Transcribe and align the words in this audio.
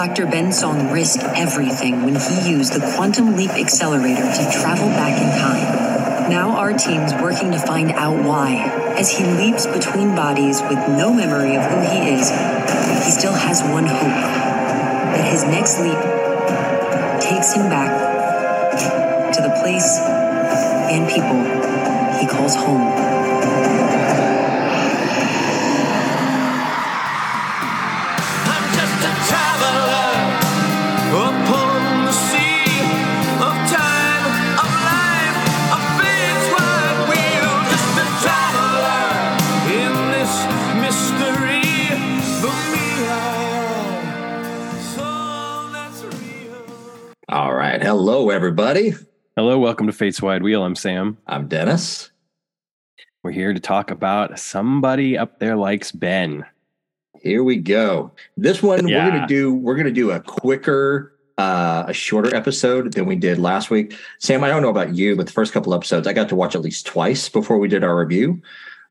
Dr. 0.00 0.24
Ben 0.24 0.50
Song 0.50 0.90
risked 0.90 1.22
everything 1.36 2.06
when 2.06 2.14
he 2.14 2.50
used 2.50 2.72
the 2.72 2.80
Quantum 2.96 3.36
Leap 3.36 3.50
Accelerator 3.50 4.22
to 4.22 4.50
travel 4.50 4.88
back 4.88 5.20
in 5.20 5.28
time. 5.38 6.30
Now 6.30 6.56
our 6.56 6.72
team's 6.72 7.12
working 7.12 7.52
to 7.52 7.58
find 7.58 7.92
out 7.92 8.24
why. 8.24 8.64
As 8.96 9.10
he 9.10 9.24
leaps 9.24 9.66
between 9.66 10.16
bodies 10.16 10.62
with 10.62 10.78
no 10.88 11.12
memory 11.12 11.54
of 11.54 11.64
who 11.66 11.80
he 11.80 12.14
is, 12.14 12.30
he 12.30 13.10
still 13.10 13.34
has 13.34 13.60
one 13.60 13.84
hope 13.84 14.00
that 14.00 15.30
his 15.30 15.44
next 15.44 15.78
leap 15.80 16.00
takes 17.20 17.52
him 17.52 17.68
back 17.68 17.92
to 19.34 19.42
the 19.42 19.50
place 19.60 19.98
and 20.00 21.06
people 21.10 21.44
he 22.18 22.26
calls 22.26 22.54
home. 22.54 23.09
Everybody. 48.70 49.04
Hello, 49.34 49.58
welcome 49.58 49.88
to 49.88 49.92
Fate's 49.92 50.22
Wide 50.22 50.44
Wheel. 50.44 50.62
I'm 50.62 50.76
Sam. 50.76 51.18
I'm 51.26 51.48
Dennis. 51.48 52.12
We're 53.24 53.32
here 53.32 53.52
to 53.52 53.58
talk 53.58 53.90
about 53.90 54.38
somebody 54.38 55.18
up 55.18 55.40
there 55.40 55.56
likes 55.56 55.90
Ben. 55.90 56.44
Here 57.20 57.42
we 57.42 57.56
go. 57.56 58.12
This 58.36 58.62
one 58.62 58.84
we're 58.84 59.10
gonna 59.10 59.26
do. 59.26 59.52
We're 59.52 59.74
gonna 59.74 59.90
do 59.90 60.12
a 60.12 60.20
quicker, 60.20 61.16
uh, 61.36 61.86
a 61.88 61.92
shorter 61.92 62.32
episode 62.32 62.92
than 62.92 63.06
we 63.06 63.16
did 63.16 63.40
last 63.40 63.70
week. 63.70 63.96
Sam, 64.20 64.44
I 64.44 64.48
don't 64.48 64.62
know 64.62 64.68
about 64.68 64.94
you, 64.94 65.16
but 65.16 65.26
the 65.26 65.32
first 65.32 65.52
couple 65.52 65.74
episodes 65.74 66.06
I 66.06 66.12
got 66.12 66.28
to 66.28 66.36
watch 66.36 66.54
at 66.54 66.60
least 66.60 66.86
twice 66.86 67.28
before 67.28 67.58
we 67.58 67.66
did 67.66 67.82
our 67.82 67.98
review. 67.98 68.40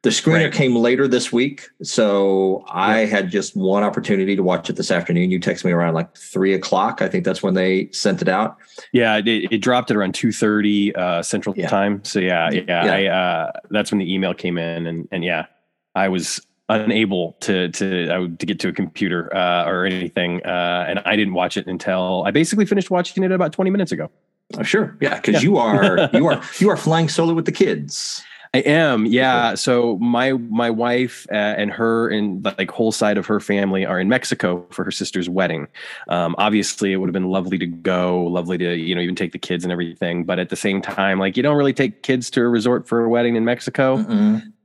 The 0.01 0.11
screener 0.11 0.45
Right. 0.45 0.53
came 0.53 0.77
later 0.77 1.09
this 1.09 1.33
week, 1.33 1.67
so 1.83 2.63
I 2.69 2.99
had 2.99 3.29
just 3.29 3.57
one 3.57 3.83
opportunity 3.83 4.33
to 4.37 4.41
watch 4.41 4.69
it 4.69 4.77
this 4.77 4.91
afternoon. 4.91 5.29
You 5.29 5.41
texted 5.41 5.65
me 5.65 5.73
around 5.73 5.93
like 5.93 6.15
three 6.15 6.53
o'clock. 6.53 7.01
I 7.01 7.09
think 7.09 7.25
that's 7.25 7.43
when 7.43 7.53
they 7.53 7.89
sent 7.91 8.21
it 8.21 8.29
out. 8.29 8.55
Yeah, 8.93 9.17
it, 9.17 9.27
it 9.51 9.57
dropped 9.57 9.91
at 9.91 9.97
around 9.97 10.15
two 10.15 10.31
thirty 10.31 10.95
uh, 10.95 11.21
Central 11.21 11.53
Yeah. 11.57 11.67
Time. 11.67 12.01
So 12.05 12.19
yeah, 12.19 12.49
yeah, 12.49 12.61
Yeah. 12.65 12.93
I, 12.93 13.05
uh, 13.07 13.51
that's 13.71 13.91
when 13.91 13.99
the 13.99 14.13
email 14.13 14.33
came 14.33 14.57
in, 14.57 14.87
and 14.87 15.05
and 15.11 15.25
yeah, 15.25 15.47
I 15.95 16.07
was 16.07 16.39
unable 16.69 17.33
to 17.41 17.67
to 17.67 18.29
to 18.37 18.45
get 18.45 18.57
to 18.61 18.69
a 18.69 18.71
computer 18.71 19.35
uh, 19.35 19.65
or 19.65 19.83
anything, 19.85 20.41
uh, 20.45 20.85
and 20.87 20.99
I 20.99 21.17
didn't 21.17 21.33
watch 21.33 21.57
it 21.57 21.67
until 21.67 22.23
I 22.25 22.31
basically 22.31 22.65
finished 22.65 22.89
watching 22.89 23.21
it 23.25 23.33
about 23.33 23.51
twenty 23.51 23.69
minutes 23.69 23.91
ago. 23.91 24.09
Oh, 24.57 24.63
sure, 24.63 24.95
yeah, 25.01 25.15
because 25.19 25.43
Yeah. 25.43 25.49
you 25.49 25.57
are 25.57 26.09
you 26.13 26.25
are 26.27 26.41
you 26.59 26.69
are 26.69 26.77
flying 26.77 27.09
solo 27.09 27.33
with 27.33 27.43
the 27.45 27.51
kids. 27.51 28.23
I 28.51 28.59
am, 28.59 29.05
yeah. 29.05 29.53
So 29.53 29.97
my 29.99 30.31
my 30.31 30.71
wife 30.71 31.27
uh, 31.31 31.35
and 31.35 31.69
her 31.69 32.09
and 32.09 32.43
like 32.43 32.71
whole 32.71 32.91
side 32.91 33.19
of 33.19 33.27
her 33.27 33.39
family 33.39 33.85
are 33.85 33.99
in 33.99 34.09
Mexico 34.09 34.65
for 34.71 34.83
her 34.83 34.89
sister's 34.89 35.29
wedding. 35.29 35.67
Um, 36.07 36.33
obviously, 36.39 36.91
it 36.91 36.95
would 36.95 37.07
have 37.09 37.13
been 37.13 37.29
lovely 37.29 37.59
to 37.59 37.67
go, 37.67 38.23
lovely 38.23 38.57
to 38.57 38.75
you 38.75 38.95
know 38.95 39.01
even 39.01 39.15
take 39.15 39.33
the 39.33 39.37
kids 39.37 39.63
and 39.63 39.71
everything. 39.71 40.23
But 40.23 40.39
at 40.39 40.49
the 40.49 40.55
same 40.55 40.81
time, 40.81 41.19
like 41.19 41.37
you 41.37 41.43
don't 41.43 41.57
really 41.57 41.73
take 41.73 42.01
kids 42.01 42.31
to 42.31 42.41
a 42.41 42.47
resort 42.47 42.87
for 42.87 43.03
a 43.05 43.09
wedding 43.09 43.35
in 43.35 43.45
Mexico. 43.45 43.97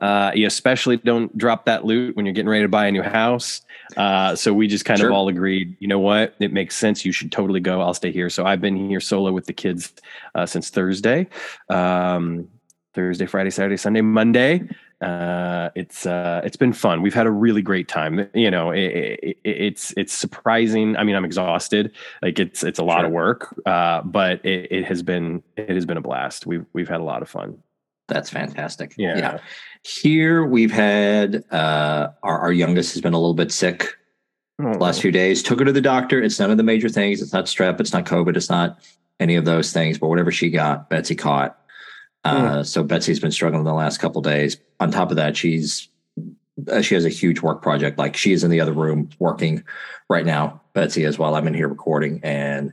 Uh, 0.00 0.32
you 0.34 0.46
especially 0.46 0.96
don't 0.98 1.36
drop 1.36 1.66
that 1.66 1.84
loot 1.84 2.16
when 2.16 2.24
you're 2.24 2.32
getting 2.34 2.48
ready 2.48 2.64
to 2.64 2.68
buy 2.68 2.86
a 2.86 2.92
new 2.92 3.02
house. 3.02 3.60
Uh, 3.98 4.34
so 4.34 4.52
we 4.52 4.66
just 4.66 4.84
kind 4.86 4.98
Sure. 4.98 5.08
of 5.10 5.14
all 5.14 5.28
agreed, 5.28 5.76
you 5.78 5.88
know 5.88 5.98
what, 5.98 6.34
it 6.40 6.52
makes 6.52 6.76
sense. 6.76 7.04
You 7.04 7.12
should 7.12 7.30
totally 7.32 7.60
go. 7.60 7.80
I'll 7.80 7.94
stay 7.94 8.12
here. 8.12 8.28
So 8.28 8.44
I've 8.44 8.60
been 8.60 8.88
here 8.88 9.00
solo 9.00 9.30
with 9.32 9.46
the 9.46 9.52
kids 9.52 9.92
uh, 10.34 10.46
since 10.46 10.70
Thursday. 10.70 11.26
Um, 11.68 12.48
Thursday, 12.94 13.26
Friday, 13.26 13.50
Saturday, 13.50 13.76
Sunday, 13.76 14.00
Monday. 14.00 14.62
Uh, 15.00 15.70
it's 15.74 16.06
uh, 16.06 16.40
it's 16.44 16.56
been 16.56 16.72
fun. 16.72 17.02
We've 17.02 17.14
had 17.14 17.26
a 17.26 17.30
really 17.30 17.60
great 17.62 17.88
time. 17.88 18.28
You 18.32 18.50
know, 18.50 18.70
it, 18.70 18.80
it, 19.22 19.36
it's 19.44 19.92
it's 19.96 20.12
surprising. 20.12 20.96
I 20.96 21.04
mean, 21.04 21.16
I'm 21.16 21.24
exhausted. 21.24 21.92
Like 22.22 22.38
it's 22.38 22.62
it's 22.62 22.78
a 22.78 22.84
lot 22.84 23.00
Sure. 23.00 23.06
of 23.06 23.12
work, 23.12 23.60
uh, 23.66 24.02
but 24.02 24.44
it, 24.44 24.68
it 24.70 24.84
has 24.86 25.02
been 25.02 25.42
it 25.56 25.70
has 25.70 25.84
been 25.84 25.96
a 25.96 26.00
blast. 26.02 26.46
We've 26.46 26.64
we've 26.72 26.88
had 26.88 27.00
a 27.00 27.04
lot 27.04 27.22
of 27.22 27.28
fun. 27.28 27.58
That's 28.08 28.30
fantastic. 28.30 28.94
Yeah. 28.98 29.38
Here 29.82 30.44
we've 30.44 30.70
had 30.72 31.44
uh, 31.50 32.08
our, 32.22 32.38
our 32.38 32.52
youngest 32.52 32.92
has 32.94 33.00
been 33.02 33.14
a 33.14 33.18
little 33.18 33.34
bit 33.34 33.50
sick 33.52 33.96
Oh, 34.60 34.72
the 34.72 34.78
last 34.78 35.02
few 35.02 35.10
days. 35.10 35.42
Took 35.42 35.58
her 35.58 35.64
to 35.64 35.72
the 35.72 35.80
doctor. 35.80 36.22
It's 36.22 36.38
none 36.38 36.50
of 36.50 36.56
the 36.56 36.62
major 36.62 36.88
things. 36.88 37.20
It's 37.20 37.32
not 37.32 37.46
strep. 37.46 37.80
It's 37.80 37.92
not 37.92 38.04
COVID. 38.04 38.36
It's 38.36 38.48
not 38.48 38.78
any 39.18 39.34
of 39.34 39.44
those 39.44 39.72
things. 39.72 39.98
But 39.98 40.08
whatever 40.08 40.30
she 40.30 40.48
got, 40.48 40.88
Betsy 40.88 41.16
caught. 41.16 41.58
Uh, 42.24 42.62
So 42.62 42.82
Betsy's 42.82 43.20
been 43.20 43.30
struggling 43.30 43.64
the 43.64 43.74
last 43.74 43.98
couple 43.98 44.22
days. 44.22 44.56
On 44.80 44.90
top 44.90 45.10
of 45.10 45.16
that, 45.16 45.36
she's 45.36 45.88
uh, 46.70 46.80
she 46.80 46.94
has 46.94 47.04
a 47.04 47.10
huge 47.10 47.40
work 47.40 47.62
project. 47.62 47.98
Like 47.98 48.16
she 48.16 48.32
is 48.32 48.44
in 48.44 48.50
the 48.50 48.60
other 48.60 48.72
room 48.72 49.10
working 49.18 49.64
right 50.08 50.24
now. 50.24 50.60
Betsy 50.72 51.04
is 51.04 51.18
while 51.18 51.34
I'm 51.34 51.46
in 51.46 51.54
here 51.54 51.68
recording, 51.68 52.20
and 52.22 52.72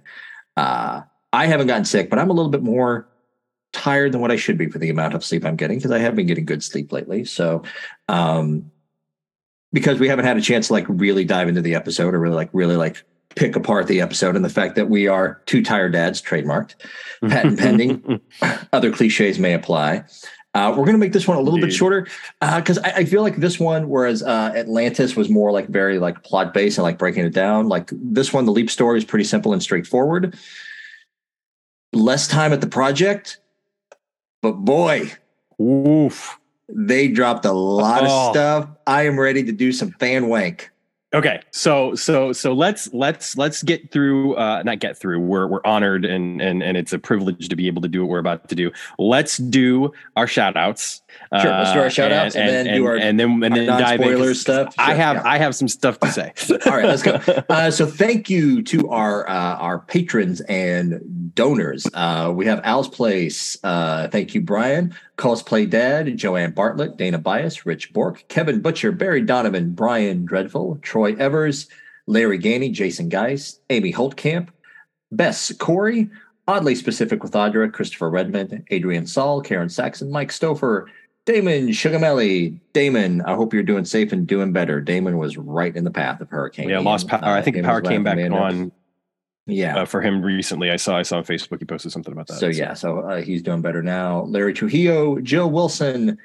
uh, 0.57 1.01
I 1.33 1.45
haven't 1.45 1.67
gotten 1.67 1.85
sick, 1.85 2.09
but 2.09 2.19
I'm 2.19 2.29
a 2.29 2.33
little 2.33 2.51
bit 2.51 2.63
more 2.63 3.07
tired 3.73 4.11
than 4.11 4.21
what 4.21 4.31
I 4.31 4.35
should 4.35 4.57
be 4.57 4.67
for 4.67 4.79
the 4.79 4.89
amount 4.89 5.13
of 5.13 5.23
sleep 5.23 5.45
I'm 5.45 5.55
getting 5.55 5.77
because 5.77 5.91
I 5.91 5.99
have 5.99 6.15
been 6.15 6.27
getting 6.27 6.45
good 6.45 6.63
sleep 6.63 6.91
lately. 6.91 7.23
So, 7.23 7.63
um, 8.09 8.71
because 9.71 9.99
we 9.99 10.09
haven't 10.09 10.25
had 10.25 10.37
a 10.37 10.41
chance 10.41 10.67
to 10.67 10.73
like 10.73 10.85
really 10.89 11.23
dive 11.23 11.47
into 11.47 11.61
the 11.61 11.75
episode 11.75 12.13
or 12.13 12.19
really 12.19 12.35
like 12.35 12.49
really 12.53 12.75
like 12.75 13.03
pick 13.35 13.55
apart 13.55 13.87
the 13.87 14.01
episode 14.01 14.35
and 14.35 14.43
the 14.43 14.49
fact 14.49 14.75
that 14.75 14.89
we 14.89 15.07
are 15.07 15.41
two 15.45 15.63
tired 15.63 15.93
dads 15.93 16.21
trademarked 16.21 16.75
patent 17.29 17.57
pending 17.59 18.19
other 18.73 18.91
cliches 18.91 19.39
may 19.39 19.53
apply 19.53 20.03
uh, 20.53 20.67
we're 20.71 20.83
going 20.83 20.91
to 20.93 20.97
make 20.97 21.13
this 21.13 21.29
one 21.29 21.37
a 21.37 21.41
little 21.41 21.61
bit 21.61 21.71
shorter 21.71 22.05
because 22.57 22.77
I, 22.79 22.89
I 22.97 23.05
feel 23.05 23.21
like 23.21 23.37
this 23.37 23.57
one 23.59 23.87
whereas 23.87 24.21
uh, 24.21 24.51
atlantis 24.55 25.15
was 25.15 25.29
more 25.29 25.51
like 25.51 25.67
very 25.69 25.97
like 25.99 26.23
plot 26.23 26.53
based 26.53 26.77
and 26.77 26.83
like 26.83 26.97
breaking 26.97 27.23
it 27.25 27.33
down 27.33 27.67
like 27.69 27.89
this 27.93 28.33
one 28.33 28.45
the 28.45 28.51
leap 28.51 28.69
story 28.69 28.97
is 28.97 29.05
pretty 29.05 29.23
simple 29.25 29.53
and 29.53 29.63
straightforward 29.63 30.37
less 31.93 32.27
time 32.27 32.51
at 32.53 32.61
the 32.61 32.67
project 32.67 33.39
but 34.41 34.53
boy 34.53 35.11
Oof. 35.61 36.39
they 36.67 37.07
dropped 37.07 37.45
a 37.45 37.51
lot 37.51 38.01
Oh. 38.03 38.05
of 38.29 38.33
stuff. 38.33 38.69
I 38.87 39.03
am 39.05 39.19
ready 39.19 39.43
to 39.43 39.51
do 39.51 39.71
some 39.71 39.91
fan 39.99 40.27
wank. 40.27 40.70
Okay, 41.13 41.41
so 41.51 41.93
so 41.93 42.31
so 42.31 42.53
let's 42.53 42.93
let's 42.93 43.35
let's 43.35 43.63
get 43.63 43.91
through. 43.91 44.35
Uh, 44.35 44.63
not 44.63 44.79
get 44.79 44.97
through. 44.97 45.19
We're 45.19 45.45
we're 45.45 45.59
honored 45.65 46.05
and 46.05 46.41
and 46.41 46.63
and 46.63 46.77
it's 46.77 46.93
a 46.93 46.99
privilege 46.99 47.49
to 47.49 47.55
be 47.57 47.67
able 47.67 47.81
to 47.81 47.89
do 47.89 47.99
what 48.01 48.09
we're 48.09 48.19
about 48.19 48.47
to 48.47 48.55
do. 48.55 48.71
Let's 48.97 49.35
do 49.35 49.91
our 50.15 50.25
shout 50.25 50.55
outs. 50.55 51.01
Sure, 51.41 51.51
let's 51.51 51.73
do 51.73 51.79
our 51.81 51.89
shout 51.89 52.13
outs 52.13 52.35
and 52.37 52.47
then 52.47 52.73
do 52.73 52.85
our- 52.85 52.95
and 52.95 53.19
then 53.19 53.43
and 53.43 53.53
then 53.53 53.65
dive 53.67 53.99
'cause 53.99 54.39
stuff. 54.39 54.73
I 54.77 54.93
have 54.93 55.17
yeah. 55.17 55.23
I 55.25 55.37
have 55.37 55.53
some 55.53 55.67
stuff 55.67 55.99
to 55.99 56.09
say. 56.09 56.31
All 56.65 56.71
right, 56.77 56.85
let's 56.85 57.03
go. 57.03 57.19
Uh, 57.49 57.69
so 57.71 57.85
thank 57.85 58.29
you 58.29 58.61
to 58.63 58.87
our 58.89 59.29
uh, 59.29 59.55
our 59.57 59.79
patrons 59.79 60.39
and 60.41 61.33
donors. 61.35 61.85
Uh, 61.93 62.31
we 62.33 62.45
have 62.45 62.61
Al's 62.63 62.87
Place. 62.87 63.57
Uh, 63.65 64.07
thank 64.07 64.33
you, 64.33 64.39
Brian. 64.39 64.95
Cosplay 65.17 65.69
Dad, 65.69 66.17
Joanne 66.17 66.49
Bartlett, 66.51 66.97
Dana 66.97 67.19
Bias, 67.19 67.63
Rich 67.63 67.93
Bork, 67.93 68.23
Kevin 68.27 68.59
Butcher, 68.59 68.91
Barry 68.91 69.21
Donovan, 69.21 69.71
Brian 69.71 70.25
Dreadful, 70.25 70.79
Troy 70.81 71.00
Evers, 71.09 71.67
Larry 72.07 72.39
Ganey, 72.39 72.71
Jason 72.71 73.09
Geist, 73.09 73.61
Amy 73.69 73.91
Holtcamp, 73.91 74.49
Bess 75.11 75.51
Corey, 75.57 76.09
Oddly 76.47 76.75
Specific 76.75 77.23
with 77.23 77.33
Audra, 77.33 77.71
Christopher 77.71 78.09
Redmond, 78.09 78.63
Adrian 78.71 79.05
Saul, 79.07 79.41
Karen 79.41 79.69
Saxon, 79.69 80.11
Mike 80.11 80.29
Stouffer, 80.29 80.85
Damon 81.25 81.67
Sugamelli. 81.69 82.57
Damon, 82.73 83.21
I 83.21 83.35
hope 83.35 83.53
you're 83.53 83.61
doing 83.63 83.85
safe 83.85 84.11
and 84.11 84.25
doing 84.25 84.51
better. 84.51 84.81
Damon 84.81 85.17
was 85.17 85.37
right 85.37 85.75
in 85.75 85.83
the 85.83 85.91
path 85.91 86.19
of 86.21 86.29
Hurricane. 86.29 86.67
yeah, 86.69 86.79
lost 86.79 87.05
Ian. 87.11 87.21
power. 87.21 87.29
I 87.35 87.39
Uh, 87.39 87.41
think 87.43 87.55
him 87.57 87.65
power 87.65 87.81
came 87.81 88.03
back 88.03 88.17
on 88.31 88.71
Yeah. 89.45 89.81
uh, 89.81 89.85
for 89.85 90.01
him 90.01 90.21
recently. 90.23 90.71
I 90.71 90.77
saw 90.77 90.97
I 90.97 91.03
saw 91.03 91.17
on 91.17 91.23
Facebook 91.23 91.59
he 91.59 91.65
posted 91.65 91.91
something 91.91 92.11
about 92.11 92.27
that. 92.27 92.39
so 92.39 92.47
yeah, 92.47 92.73
so 92.73 92.99
uh, 92.99 93.21
he's 93.21 93.43
doing 93.43 93.61
better 93.61 93.83
now. 93.83 94.23
Larry 94.23 94.53
Trujillo, 94.53 95.19
Joe 95.19 95.45
Wilson, 95.47 96.17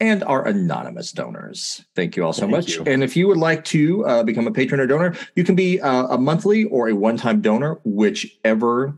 and 0.00 0.24
our 0.24 0.46
anonymous 0.46 1.12
donors. 1.12 1.84
Thank 1.94 2.16
you 2.16 2.24
all 2.24 2.32
so 2.32 2.42
Thank 2.42 2.52
much. 2.52 2.70
you. 2.74 2.82
And 2.84 3.02
if 3.02 3.16
you 3.16 3.28
would 3.28 3.36
like 3.36 3.64
to 3.66 4.04
uh, 4.06 4.22
become 4.22 4.46
a 4.46 4.52
patron 4.52 4.80
or 4.80 4.86
donor, 4.86 5.14
you 5.36 5.44
can 5.44 5.54
be 5.54 5.80
uh, 5.80 6.06
a 6.08 6.18
monthly 6.18 6.64
or 6.64 6.88
a 6.88 6.94
one-time 6.94 7.40
donor, 7.40 7.80
whichever 7.84 8.96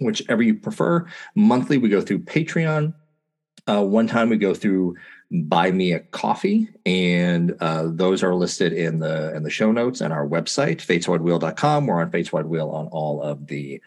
whichever 0.00 0.42
you 0.42 0.54
prefer. 0.54 1.06
Monthly, 1.36 1.78
we 1.78 1.88
go 1.88 2.00
through 2.00 2.20
Patreon. 2.20 2.94
Uh, 3.68 3.84
one 3.84 4.08
time 4.08 4.28
we 4.28 4.36
go 4.36 4.54
through 4.54 4.96
buy 5.30 5.70
me 5.70 5.92
a 5.92 6.00
coffee 6.00 6.68
and 6.84 7.56
uh, 7.60 7.84
those 7.86 8.22
are 8.22 8.34
listed 8.34 8.72
in 8.72 8.98
the 8.98 9.34
in 9.34 9.44
the 9.44 9.50
show 9.50 9.70
notes 9.70 10.00
and 10.00 10.12
our 10.12 10.26
website 10.26 10.78
fateswidewheel.com 10.78 11.86
we're 11.86 12.00
on 12.00 12.10
fateswidewheel 12.10 12.72
on 12.72 12.86
all 12.88 13.22
of 13.22 13.46
the 13.46 13.80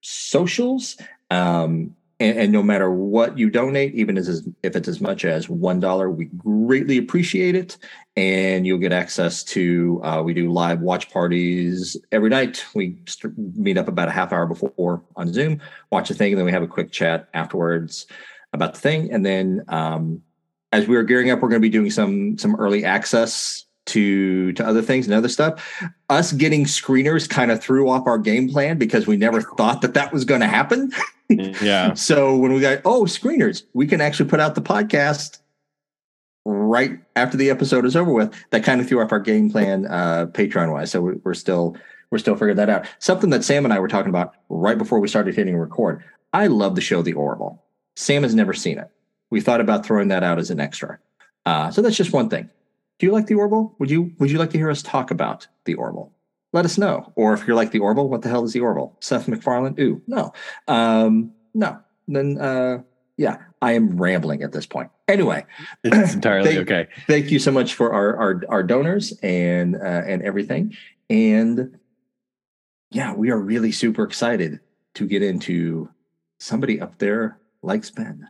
socials 0.00 0.96
um, 1.30 1.95
and, 2.18 2.38
and 2.38 2.52
no 2.52 2.62
matter 2.62 2.90
what 2.90 3.36
you 3.36 3.50
donate, 3.50 3.94
even 3.94 4.16
as 4.16 4.48
if 4.62 4.74
it's 4.74 4.88
as 4.88 5.00
much 5.00 5.24
as 5.24 5.48
one 5.48 5.80
dollar, 5.80 6.10
we 6.10 6.26
greatly 6.36 6.96
appreciate 6.98 7.54
it. 7.54 7.76
And 8.16 8.66
you'll 8.66 8.78
get 8.78 8.92
access 8.92 9.44
to 9.44 10.00
uh, 10.02 10.22
we 10.22 10.32
do 10.32 10.50
live 10.50 10.80
watch 10.80 11.10
parties 11.10 11.96
every 12.12 12.30
night. 12.30 12.64
We 12.74 12.96
st- 13.06 13.34
meet 13.56 13.76
up 13.76 13.88
about 13.88 14.08
a 14.08 14.12
half 14.12 14.32
hour 14.32 14.46
before 14.46 15.02
on 15.16 15.32
Zoom, 15.32 15.60
watch 15.90 16.10
a 16.10 16.14
thing, 16.14 16.32
and 16.32 16.38
then 16.38 16.46
we 16.46 16.52
have 16.52 16.62
a 16.62 16.68
quick 16.68 16.90
chat 16.90 17.28
afterwards 17.34 18.06
about 18.54 18.74
the 18.74 18.80
thing. 18.80 19.12
And 19.12 19.24
then 19.24 19.64
um, 19.68 20.22
as 20.72 20.88
we 20.88 20.96
are 20.96 21.02
gearing 21.02 21.30
up, 21.30 21.42
we're 21.42 21.50
going 21.50 21.60
to 21.60 21.66
be 21.66 21.68
doing 21.68 21.90
some 21.90 22.38
some 22.38 22.56
early 22.56 22.84
access 22.84 23.66
to 23.86 24.52
to 24.52 24.66
other 24.66 24.80
things 24.80 25.06
and 25.06 25.14
other 25.14 25.28
stuff. 25.28 25.82
Us 26.08 26.32
getting 26.32 26.64
screeners 26.64 27.28
kind 27.28 27.50
of 27.50 27.62
threw 27.62 27.90
off 27.90 28.06
our 28.06 28.18
game 28.18 28.48
plan 28.48 28.78
because 28.78 29.06
we 29.06 29.18
never 29.18 29.42
thought 29.42 29.82
that 29.82 29.92
that 29.92 30.14
was 30.14 30.24
going 30.24 30.40
to 30.40 30.46
happen. 30.46 30.90
Yeah. 31.28 31.94
so 31.94 32.36
when 32.36 32.52
we 32.52 32.60
got 32.60 32.80
oh 32.84 33.02
screeners, 33.04 33.64
we 33.74 33.86
can 33.86 34.00
actually 34.00 34.28
put 34.28 34.40
out 34.40 34.54
the 34.54 34.62
podcast 34.62 35.40
right 36.46 36.98
after 37.16 37.36
the 37.36 37.50
episode 37.50 37.84
is 37.84 37.96
over 37.96 38.12
with. 38.12 38.32
That 38.50 38.64
kind 38.64 38.80
of 38.80 38.88
threw 38.88 39.02
off 39.02 39.12
our 39.12 39.20
game 39.20 39.50
plan, 39.50 39.86
uh, 39.86 40.26
Patreon 40.26 40.72
wise. 40.72 40.92
So 40.92 41.18
we're, 41.24 41.34
still 41.34 41.76
we're 42.10 42.18
still 42.18 42.34
figuring 42.34 42.56
that 42.56 42.70
out. 42.70 42.86
Something 43.00 43.30
that 43.30 43.44
Sam 43.44 43.64
and 43.64 43.74
I 43.74 43.80
were 43.80 43.88
talking 43.88 44.10
about 44.10 44.34
right 44.48 44.78
before 44.78 45.00
we 45.00 45.08
started 45.08 45.34
hitting 45.34 45.56
record. 45.56 46.02
I 46.32 46.46
love 46.46 46.74
the 46.74 46.80
show 46.80 47.02
The 47.02 47.14
Orville. 47.14 47.62
Sam 47.96 48.22
has 48.22 48.34
never 48.34 48.52
seen 48.52 48.78
it. 48.78 48.90
We 49.30 49.40
thought 49.40 49.60
about 49.60 49.84
throwing 49.84 50.08
that 50.08 50.22
out 50.22 50.38
as 50.38 50.50
an 50.50 50.60
extra. 50.60 50.98
Uh, 51.44 51.70
so 51.70 51.82
that's 51.82 51.96
just 51.96 52.12
one 52.12 52.28
thing. 52.28 52.48
Do 52.98 53.06
you 53.06 53.12
like 53.12 53.26
the 53.26 53.34
Orville? 53.34 53.74
Would 53.78 53.90
you 53.90 54.12
Would 54.18 54.30
you 54.30 54.38
like 54.38 54.50
to 54.50 54.58
hear 54.58 54.70
us 54.70 54.82
talk 54.82 55.10
about 55.10 55.46
the 55.64 55.74
Orville? 55.74 56.12
Let 56.52 56.64
us 56.64 56.78
know. 56.78 57.12
Or 57.16 57.34
if 57.34 57.46
you're 57.46 57.56
like 57.56 57.70
the 57.72 57.80
Orville, 57.80 58.08
what 58.08 58.22
the 58.22 58.28
hell 58.28 58.44
is 58.44 58.52
the 58.52 58.60
Orville? 58.60 58.96
Seth 59.00 59.28
MacFarlane? 59.28 59.74
Ooh, 59.78 60.00
no, 60.06 60.32
um, 60.68 61.32
no. 61.54 61.78
Then 62.08 62.38
uh, 62.38 62.82
yeah, 63.16 63.38
I 63.60 63.72
am 63.72 63.96
rambling 63.96 64.42
at 64.42 64.52
this 64.52 64.66
point. 64.66 64.90
Anyway, 65.08 65.44
It's 65.84 66.14
entirely 66.14 66.54
Thank- 66.54 66.70
okay. 66.70 66.88
thank 67.06 67.30
you 67.30 67.38
so 67.38 67.50
much 67.50 67.74
for 67.74 67.92
our 67.92 68.16
our, 68.16 68.42
our 68.48 68.62
donors 68.62 69.12
and 69.22 69.76
uh, 69.76 70.02
and 70.06 70.22
everything. 70.22 70.74
And 71.10 71.78
yeah, 72.90 73.14
we 73.14 73.30
are 73.30 73.38
really 73.38 73.72
super 73.72 74.04
excited 74.04 74.60
to 74.94 75.06
get 75.06 75.22
into 75.22 75.88
somebody 76.38 76.80
up 76.80 76.98
there 76.98 77.38
likes 77.62 77.90
Ben. 77.90 78.28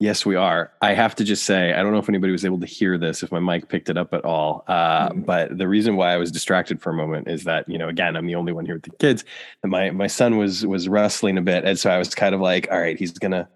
Yes, 0.00 0.24
we 0.24 0.36
are. 0.36 0.70
I 0.80 0.94
have 0.94 1.16
to 1.16 1.24
just 1.24 1.44
say, 1.44 1.72
I 1.72 1.82
don't 1.82 1.90
know 1.90 1.98
if 1.98 2.08
anybody 2.08 2.30
was 2.30 2.44
able 2.44 2.60
to 2.60 2.66
hear 2.66 2.96
this, 2.98 3.24
if 3.24 3.32
my 3.32 3.40
mic 3.40 3.68
picked 3.68 3.90
it 3.90 3.96
up 3.98 4.14
at 4.14 4.24
all. 4.24 4.64
Uh, 4.68 5.08
Mhm. 5.08 5.26
But 5.26 5.58
the 5.58 5.66
reason 5.66 5.96
why 5.96 6.12
I 6.12 6.18
was 6.18 6.30
distracted 6.30 6.80
for 6.80 6.90
a 6.90 6.94
moment 6.94 7.26
is 7.26 7.42
that, 7.44 7.68
you 7.68 7.78
know, 7.78 7.88
again, 7.88 8.14
I'm 8.16 8.26
the 8.26 8.36
only 8.36 8.52
one 8.52 8.64
here 8.64 8.74
with 8.76 8.84
the 8.84 8.90
kids. 8.98 9.24
And 9.64 9.72
my 9.72 9.90
my 9.90 10.06
son 10.06 10.36
was 10.36 10.64
was 10.64 10.88
wrestling 10.88 11.36
a 11.36 11.42
bit, 11.42 11.64
and 11.64 11.76
so 11.76 11.90
I 11.90 11.98
was 11.98 12.14
kind 12.14 12.32
of 12.34 12.40
like, 12.40 12.68
all 12.70 12.78
right, 12.78 12.96
he's 12.96 13.10
gonna 13.12 13.48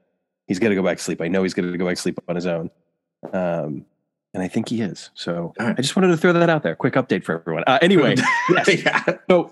he's 0.49 0.59
gonna 0.59 0.75
go 0.75 0.83
back 0.83 0.97
to 0.99 1.03
sleep. 1.05 1.21
I 1.21 1.29
know 1.29 1.45
he's 1.45 1.55
gonna 1.55 1.77
go 1.79 1.87
back 1.87 1.95
to 1.95 2.03
sleep 2.03 2.19
on 2.29 2.35
his 2.35 2.47
own. 2.47 2.71
Um, 3.33 3.87
and 4.35 4.43
I 4.43 4.49
think 4.49 4.69
he 4.69 4.81
is. 4.81 5.11
So 5.15 5.53
right. 5.61 5.77
I 5.79 5.81
just 5.83 5.95
wanted 5.95 6.09
to 6.09 6.17
throw 6.17 6.33
that 6.33 6.51
out 6.51 6.65
there. 6.65 6.75
Quick 6.75 6.95
update 6.95 7.23
for 7.23 7.39
everyone. 7.39 7.63
Uh, 7.69 7.79
anyway, 7.83 8.17
yes. 8.51 8.83
yeah. 8.85 9.05
So, 9.31 9.51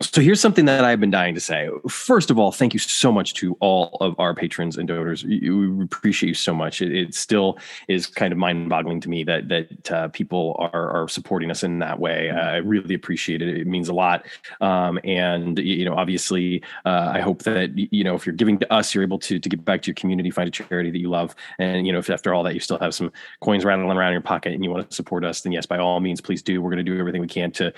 so 0.00 0.20
here's 0.20 0.40
something 0.40 0.66
that 0.66 0.84
I've 0.84 1.00
been 1.00 1.10
dying 1.10 1.34
to 1.34 1.40
say. 1.40 1.68
First 1.88 2.30
of 2.30 2.38
all, 2.38 2.52
thank 2.52 2.72
you 2.72 2.78
so 2.78 3.10
much 3.10 3.34
to 3.34 3.56
all 3.58 3.96
of 4.00 4.14
our 4.20 4.32
patrons 4.32 4.76
and 4.76 4.86
donors. 4.86 5.24
We 5.24 5.82
appreciate 5.82 6.28
you 6.28 6.34
so 6.34 6.54
much. 6.54 6.80
It, 6.80 6.94
it 6.94 7.14
still 7.16 7.58
is 7.88 8.06
kind 8.06 8.32
of 8.32 8.38
mind-boggling 8.38 9.00
to 9.00 9.08
me 9.08 9.24
that 9.24 9.48
that 9.48 9.90
uh, 9.90 10.08
people 10.08 10.54
are 10.72 10.90
are 10.90 11.08
supporting 11.08 11.50
us 11.50 11.64
in 11.64 11.80
that 11.80 11.98
way. 11.98 12.30
Uh, 12.30 12.36
I 12.36 12.56
really 12.58 12.94
appreciate 12.94 13.42
it. 13.42 13.48
It 13.56 13.66
means 13.66 13.88
a 13.88 13.92
lot. 13.92 14.24
Um, 14.60 15.00
and 15.02 15.58
you 15.58 15.84
know, 15.84 15.94
obviously, 15.94 16.62
uh, 16.84 17.10
I 17.14 17.20
hope 17.20 17.42
that 17.42 17.76
you 17.76 18.04
know 18.04 18.14
if 18.14 18.24
you're 18.24 18.36
giving 18.36 18.56
to 18.58 18.72
us, 18.72 18.94
you're 18.94 19.02
able 19.02 19.18
to 19.20 19.40
to 19.40 19.48
give 19.48 19.64
back 19.64 19.82
to 19.82 19.88
your 19.88 19.96
community, 19.96 20.30
find 20.30 20.46
a 20.46 20.52
charity 20.52 20.92
that 20.92 20.98
you 20.98 21.10
love, 21.10 21.34
and 21.58 21.88
you 21.88 21.92
know, 21.92 21.98
if 21.98 22.08
after 22.08 22.32
all 22.32 22.44
that 22.44 22.54
you 22.54 22.60
still 22.60 22.78
have 22.78 22.94
some 22.94 23.10
coins 23.40 23.64
rattling 23.64 23.96
around 23.96 24.10
in 24.10 24.12
your 24.12 24.22
pocket 24.22 24.52
and 24.52 24.62
you 24.62 24.70
want 24.70 24.88
to 24.88 24.94
support 24.94 25.24
us, 25.24 25.40
then 25.40 25.50
yes, 25.50 25.66
by 25.66 25.78
all 25.78 25.98
means, 25.98 26.20
please 26.20 26.40
do. 26.40 26.62
We're 26.62 26.70
going 26.70 26.84
to 26.84 26.88
do 26.88 27.00
everything 27.00 27.20
we 27.20 27.26
can 27.26 27.50
to 27.52 27.72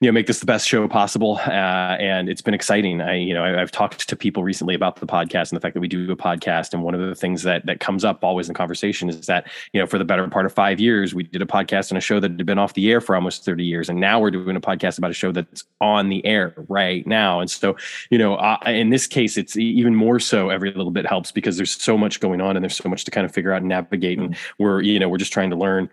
you 0.00 0.08
know 0.08 0.12
make 0.12 0.26
this 0.26 0.40
the 0.40 0.46
best 0.46 0.68
show 0.68 0.86
possible 0.86 1.40
uh, 1.62 1.96
and 2.00 2.28
it's 2.28 2.42
been 2.42 2.54
exciting. 2.54 3.00
I 3.00 3.14
you 3.14 3.32
know 3.32 3.44
I, 3.44 3.62
i've 3.62 3.70
talked 3.70 4.08
to 4.08 4.16
people 4.16 4.42
recently 4.42 4.74
about 4.74 4.96
the 4.96 5.06
podcast 5.06 5.50
and 5.50 5.56
the 5.56 5.60
fact 5.60 5.74
that 5.74 5.80
we 5.80 5.86
do 5.86 6.10
a 6.10 6.16
podcast. 6.16 6.72
And 6.72 6.82
one 6.82 6.94
of 6.94 7.00
the 7.00 7.14
things 7.14 7.44
that 7.44 7.64
that 7.66 7.78
comes 7.78 8.04
up 8.04 8.24
always 8.24 8.48
in 8.48 8.54
conversation 8.54 9.08
is 9.08 9.26
that 9.26 9.48
you 9.72 9.80
know 9.80 9.86
for 9.86 9.96
the 9.96 10.04
better 10.04 10.26
part 10.28 10.44
of 10.44 10.52
five 10.52 10.80
years 10.80 11.14
we 11.14 11.22
did 11.22 11.40
a 11.40 11.46
podcast 11.46 11.92
on 11.92 11.96
a 11.96 12.00
show 12.00 12.18
that 12.18 12.32
had 12.32 12.46
been 12.46 12.58
off 12.58 12.74
the 12.74 12.90
air 12.90 13.00
for 13.00 13.14
almost 13.14 13.44
30 13.44 13.64
years. 13.64 13.88
And 13.88 14.00
now 14.00 14.18
we're 14.18 14.32
doing 14.32 14.56
a 14.56 14.60
podcast 14.60 14.98
about 14.98 15.12
a 15.12 15.14
show 15.14 15.30
that's 15.30 15.64
on 15.80 16.08
the 16.08 16.24
air 16.26 16.52
right 16.68 17.06
now. 17.06 17.38
And 17.38 17.50
so 17.50 17.76
you 18.10 18.18
know 18.18 18.34
uh, 18.34 18.58
in 18.66 18.90
this 18.90 19.06
case 19.06 19.36
it's 19.36 19.56
even 19.56 19.94
more 19.94 20.18
so 20.18 20.50
every 20.50 20.72
little 20.72 20.90
bit 20.90 21.06
helps 21.06 21.30
because 21.30 21.56
there's 21.56 21.80
so 21.80 21.96
much 21.96 22.18
going 22.18 22.40
on 22.40 22.56
and 22.56 22.64
there's 22.64 22.76
so 22.76 22.88
much 22.88 23.04
to 23.04 23.12
kind 23.12 23.24
of 23.24 23.32
figure 23.32 23.52
out 23.52 23.58
and 23.58 23.68
navigate. 23.68 24.18
And 24.18 24.36
we're 24.58 24.82
you 24.82 24.98
know 24.98 25.08
we're 25.08 25.18
just 25.18 25.32
trying 25.32 25.50
to 25.50 25.56
learn 25.56 25.88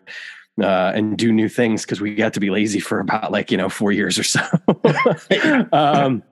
uh, 0.64 0.92
and 0.96 1.18
do 1.18 1.32
new 1.32 1.50
things 1.50 1.84
because 1.84 2.02
we 2.02 2.16
got 2.16 2.34
to 2.34 2.40
be 2.40 2.50
lazy 2.50 2.80
for 2.80 3.00
about 3.00 3.32
like 3.32 3.52
you 3.52 3.58
know 3.58 3.70
four 3.70 3.92
years 3.92 4.18
or 4.18 4.24
so. 4.24 4.42
um, 5.72 6.24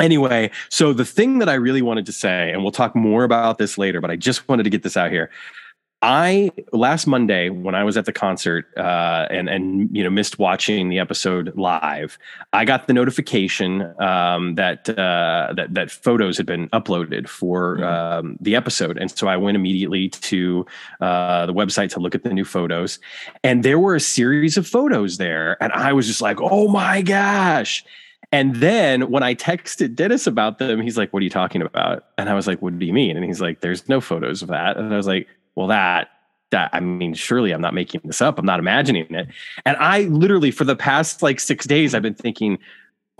anyway, 0.00 0.50
so 0.68 0.92
the 0.92 1.04
thing 1.04 1.38
that 1.38 1.48
I 1.48 1.54
really 1.54 1.82
wanted 1.82 2.06
to 2.06 2.12
say, 2.12 2.50
and 2.52 2.62
we'll 2.62 2.72
talk 2.72 2.94
more 2.94 3.24
about 3.24 3.58
this 3.58 3.78
later, 3.78 4.00
but 4.00 4.10
I 4.10 4.16
just 4.16 4.48
wanted 4.48 4.64
to 4.64 4.70
get 4.70 4.82
this 4.82 4.96
out 4.96 5.10
here. 5.10 5.30
I 6.00 6.52
last 6.72 7.08
Monday 7.08 7.48
when 7.50 7.74
I 7.74 7.82
was 7.82 7.96
at 7.96 8.04
the 8.04 8.12
concert 8.12 8.66
uh, 8.76 9.26
and 9.30 9.48
and 9.48 9.88
you 9.96 10.04
know 10.04 10.10
missed 10.10 10.38
watching 10.38 10.90
the 10.90 11.00
episode 11.00 11.52
live, 11.56 12.18
I 12.52 12.64
got 12.64 12.86
the 12.86 12.92
notification 12.92 13.82
um, 14.00 14.54
that 14.54 14.88
uh, 14.90 15.52
that 15.56 15.74
that 15.74 15.90
photos 15.90 16.36
had 16.36 16.46
been 16.46 16.68
uploaded 16.68 17.28
for 17.28 17.78
Mhm. 17.78 17.84
um, 17.84 18.36
the 18.40 18.54
episode, 18.54 18.96
and 18.96 19.10
so 19.10 19.26
I 19.26 19.36
went 19.36 19.56
immediately 19.56 20.08
to 20.10 20.64
uh, 21.00 21.46
the 21.46 21.54
website 21.54 21.90
to 21.94 22.00
look 22.00 22.14
at 22.14 22.22
the 22.22 22.32
new 22.32 22.44
photos, 22.44 23.00
and 23.42 23.64
there 23.64 23.80
were 23.80 23.96
a 23.96 24.00
series 24.00 24.56
of 24.56 24.68
photos 24.68 25.18
there, 25.18 25.60
and 25.60 25.72
I 25.72 25.92
was 25.92 26.06
just 26.06 26.20
like, 26.22 26.38
oh 26.40 26.68
my 26.68 27.02
gosh. 27.02 27.84
And 28.30 28.56
then 28.56 29.10
when 29.10 29.22
I 29.22 29.34
texted 29.34 29.94
Dennis 29.94 30.26
about 30.26 30.58
them, 30.58 30.82
he's 30.82 30.98
like, 30.98 31.12
What 31.14 31.20
are 31.20 31.24
you 31.24 31.30
talking 31.30 31.62
about? 31.62 32.04
And 32.18 32.28
I 32.28 32.34
was 32.34 32.46
like, 32.46 32.60
What 32.60 32.78
do 32.78 32.84
you 32.84 32.92
mean? 32.92 33.16
And 33.16 33.24
he's 33.24 33.40
like, 33.40 33.60
There's 33.60 33.88
no 33.88 34.02
photos 34.02 34.42
of 34.42 34.48
that. 34.48 34.76
And 34.76 34.92
I 34.92 34.96
was 34.98 35.06
like, 35.06 35.26
Well, 35.58 35.66
that, 35.66 36.08
that, 36.52 36.70
I 36.72 36.78
mean, 36.78 37.14
surely 37.14 37.50
I'm 37.50 37.60
not 37.60 37.74
making 37.74 38.02
this 38.04 38.22
up. 38.22 38.38
I'm 38.38 38.46
not 38.46 38.60
imagining 38.60 39.12
it. 39.12 39.26
And 39.66 39.76
I 39.78 40.02
literally, 40.02 40.52
for 40.52 40.62
the 40.62 40.76
past 40.76 41.20
like 41.20 41.40
six 41.40 41.66
days, 41.66 41.94
I've 41.96 42.02
been 42.02 42.14
thinking, 42.14 42.58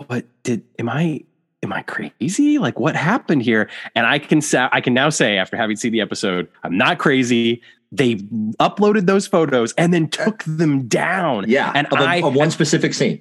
What 0.07 0.25
did, 0.43 0.63
am 0.79 0.87
I, 0.87 1.25
am 1.61 1.73
I 1.73 1.81
crazy? 1.81 2.57
Like, 2.57 2.79
what 2.79 2.95
happened 2.95 3.43
here? 3.43 3.69
And 3.93 4.07
I 4.07 4.19
can 4.19 4.39
say, 4.39 4.69
I 4.71 4.79
can 4.79 4.93
now 4.93 5.09
say, 5.09 5.37
after 5.37 5.57
having 5.57 5.75
seen 5.75 5.91
the 5.91 5.99
episode, 5.99 6.47
I'm 6.63 6.77
not 6.77 6.97
crazy. 6.97 7.61
They 7.91 8.15
uploaded 8.61 9.05
those 9.05 9.27
photos 9.27 9.73
and 9.73 9.93
then 9.93 10.07
took 10.07 10.43
them 10.45 10.87
down. 10.87 11.43
Yeah. 11.49 11.73
And 11.75 11.87
of, 11.87 11.99
a- 11.99 12.03
I- 12.03 12.21
of 12.23 12.35
one 12.35 12.51
specific 12.51 12.93
scene. 12.93 13.19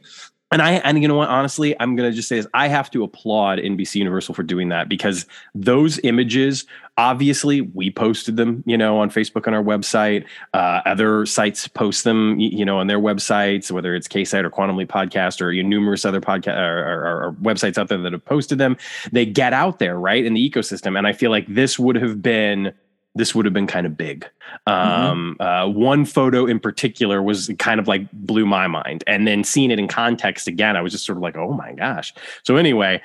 And 0.50 0.62
I 0.62 0.72
and 0.76 1.02
you 1.02 1.08
know 1.08 1.16
what? 1.16 1.28
Honestly, 1.28 1.78
I'm 1.78 1.94
gonna 1.94 2.10
just 2.10 2.28
say 2.28 2.36
this. 2.36 2.46
I 2.54 2.68
have 2.68 2.90
to 2.92 3.02
applaud 3.02 3.58
NBC 3.58 3.96
Universal 3.96 4.34
for 4.34 4.42
doing 4.42 4.70
that 4.70 4.88
because 4.88 5.26
those 5.54 6.00
images, 6.04 6.64
obviously, 6.96 7.60
we 7.60 7.90
posted 7.90 8.38
them, 8.38 8.64
you 8.66 8.78
know, 8.78 8.98
on 8.98 9.10
Facebook 9.10 9.46
on 9.46 9.52
our 9.52 9.62
website. 9.62 10.24
Uh, 10.54 10.80
other 10.86 11.26
sites 11.26 11.68
post 11.68 12.04
them, 12.04 12.40
you 12.40 12.64
know, 12.64 12.78
on 12.78 12.86
their 12.86 12.98
websites, 12.98 13.70
whether 13.70 13.94
it's 13.94 14.08
K-Site 14.08 14.44
or 14.44 14.48
Quantum 14.50 14.76
Leap 14.76 14.88
Podcast 14.88 15.42
or 15.42 15.52
you 15.52 15.62
know, 15.62 15.68
numerous 15.68 16.06
other 16.06 16.20
podcast 16.20 16.58
or, 16.58 16.78
or, 16.78 17.24
or 17.24 17.32
websites 17.42 17.76
out 17.76 17.88
there 17.88 17.98
that 17.98 18.12
have 18.12 18.24
posted 18.24 18.56
them. 18.56 18.78
They 19.12 19.26
get 19.26 19.52
out 19.52 19.78
there, 19.78 19.98
right, 19.98 20.24
in 20.24 20.32
the 20.32 20.50
ecosystem. 20.50 20.96
And 20.96 21.06
I 21.06 21.12
feel 21.12 21.30
like 21.30 21.46
this 21.46 21.78
would 21.78 21.96
have 21.96 22.22
been 22.22 22.72
this 23.18 23.34
would 23.34 23.44
have 23.44 23.52
been 23.52 23.66
kind 23.66 23.84
of 23.86 23.96
big. 23.96 24.26
Um, 24.66 25.36
uh, 25.40 25.68
one 25.68 26.04
photo 26.04 26.46
in 26.46 26.58
particular 26.60 27.22
was 27.22 27.50
kind 27.58 27.80
of 27.80 27.88
like 27.88 28.10
blew 28.12 28.46
my 28.46 28.66
mind, 28.66 29.04
and 29.06 29.26
then 29.26 29.44
seeing 29.44 29.70
it 29.70 29.78
in 29.78 29.88
context 29.88 30.48
again, 30.48 30.76
I 30.76 30.80
was 30.80 30.92
just 30.92 31.04
sort 31.04 31.18
of 31.18 31.22
like, 31.22 31.36
oh 31.36 31.52
my 31.52 31.72
gosh. 31.72 32.14
So 32.44 32.56
anyway, 32.56 33.02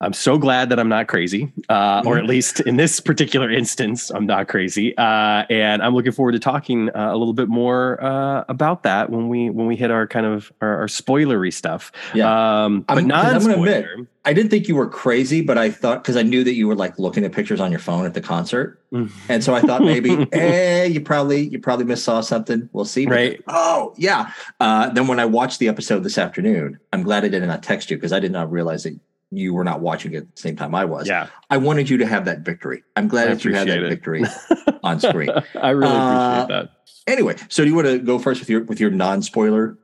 I'm 0.00 0.12
so 0.12 0.38
glad 0.38 0.68
that 0.68 0.78
I'm 0.78 0.88
not 0.88 1.08
crazy, 1.08 1.52
uh, 1.68 2.02
or 2.06 2.18
at 2.18 2.24
least 2.26 2.60
in 2.60 2.76
this 2.76 3.00
particular 3.00 3.50
instance, 3.50 4.10
I'm 4.10 4.26
not 4.26 4.46
crazy, 4.46 4.96
uh, 4.96 5.44
and 5.50 5.82
I'm 5.82 5.92
looking 5.92 6.12
forward 6.12 6.32
to 6.32 6.38
talking 6.38 6.88
uh, 6.90 7.08
a 7.12 7.16
little 7.16 7.34
bit 7.34 7.48
more 7.48 8.00
uh, 8.02 8.44
about 8.48 8.84
that 8.84 9.10
when 9.10 9.28
we 9.28 9.50
when 9.50 9.66
we 9.66 9.74
hit 9.74 9.90
our 9.90 10.06
kind 10.06 10.24
of 10.24 10.52
our, 10.60 10.82
our 10.82 10.86
spoilery 10.86 11.52
stuff. 11.52 11.90
Yeah. 12.14 12.64
Um, 12.64 12.82
but 12.82 12.98
I'm- 12.98 13.10
I'm 13.10 13.40
gonna 13.42 13.54
admit. 13.54 13.86
I 14.24 14.34
didn't 14.34 14.50
think 14.50 14.68
you 14.68 14.76
were 14.76 14.88
crazy, 14.88 15.40
but 15.40 15.56
I 15.56 15.70
thought 15.70 16.02
because 16.02 16.16
I 16.16 16.22
knew 16.22 16.44
that 16.44 16.52
you 16.52 16.68
were 16.68 16.74
like 16.74 16.98
looking 16.98 17.24
at 17.24 17.32
pictures 17.32 17.60
on 17.60 17.70
your 17.70 17.80
phone 17.80 18.04
at 18.04 18.12
the 18.14 18.20
concert, 18.20 18.78
and 18.92 19.42
so 19.42 19.54
I 19.54 19.62
thought 19.62 19.80
maybe, 19.80 20.28
eh, 20.32 20.84
you 20.84 21.00
probably 21.00 21.48
you 21.48 21.58
probably 21.58 21.86
missaw 21.86 22.22
something. 22.22 22.68
We'll 22.72 22.84
see. 22.84 23.06
Right. 23.06 23.42
oh 23.48 23.94
yeah. 23.96 24.30
Uh, 24.60 24.90
then 24.90 25.06
when 25.08 25.18
I 25.18 25.24
watched 25.24 25.58
the 25.60 25.68
episode 25.68 26.04
this 26.04 26.18
afternoon, 26.18 26.78
I'm 26.92 27.02
glad 27.02 27.24
I 27.24 27.28
did 27.28 27.42
not 27.42 27.62
text 27.62 27.90
you 27.90 27.96
because 27.96 28.12
I 28.12 28.20
did 28.20 28.30
not 28.30 28.52
realize 28.52 28.82
that 28.84 28.96
you 29.30 29.52
were 29.54 29.64
not 29.64 29.80
watching 29.80 30.14
it 30.14 30.18
at 30.18 30.34
the 30.36 30.40
same 30.40 30.56
time 30.56 30.74
I 30.74 30.84
was. 30.84 31.06
Yeah, 31.08 31.28
I 31.50 31.56
wanted 31.58 31.88
you 31.90 31.96
to 31.98 32.06
have 32.06 32.24
that 32.24 32.40
victory. 32.40 32.82
I'm 32.96 33.08
glad 33.08 33.28
I 33.30 33.34
that 33.34 33.44
you 33.44 33.52
had 33.54 33.68
that 33.68 33.82
it. 33.82 33.88
victory 33.88 34.24
on 34.82 35.00
screen. 35.00 35.30
I 35.60 35.70
really 35.70 35.92
Uh, 35.92 36.42
appreciate 36.42 36.48
that. 36.56 36.70
Anyway, 37.06 37.36
so 37.48 37.62
do 37.64 37.70
you 37.70 37.74
want 37.76 37.86
to 37.88 37.98
go 37.98 38.18
first 38.18 38.40
with 38.40 38.48
your 38.50 38.64
with 38.64 38.80
your 38.80 38.90
non 38.90 39.22
spoiler? 39.22 39.76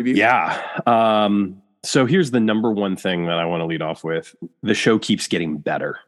Yeah. 0.00 0.60
Um, 0.86 1.62
so 1.84 2.06
here's 2.06 2.30
the 2.30 2.40
number 2.40 2.72
one 2.72 2.96
thing 2.96 3.26
that 3.26 3.38
I 3.38 3.44
want 3.44 3.60
to 3.60 3.66
lead 3.66 3.82
off 3.82 4.02
with. 4.04 4.34
The 4.62 4.74
show 4.74 4.98
keeps 4.98 5.28
getting 5.28 5.58
better. 5.58 5.98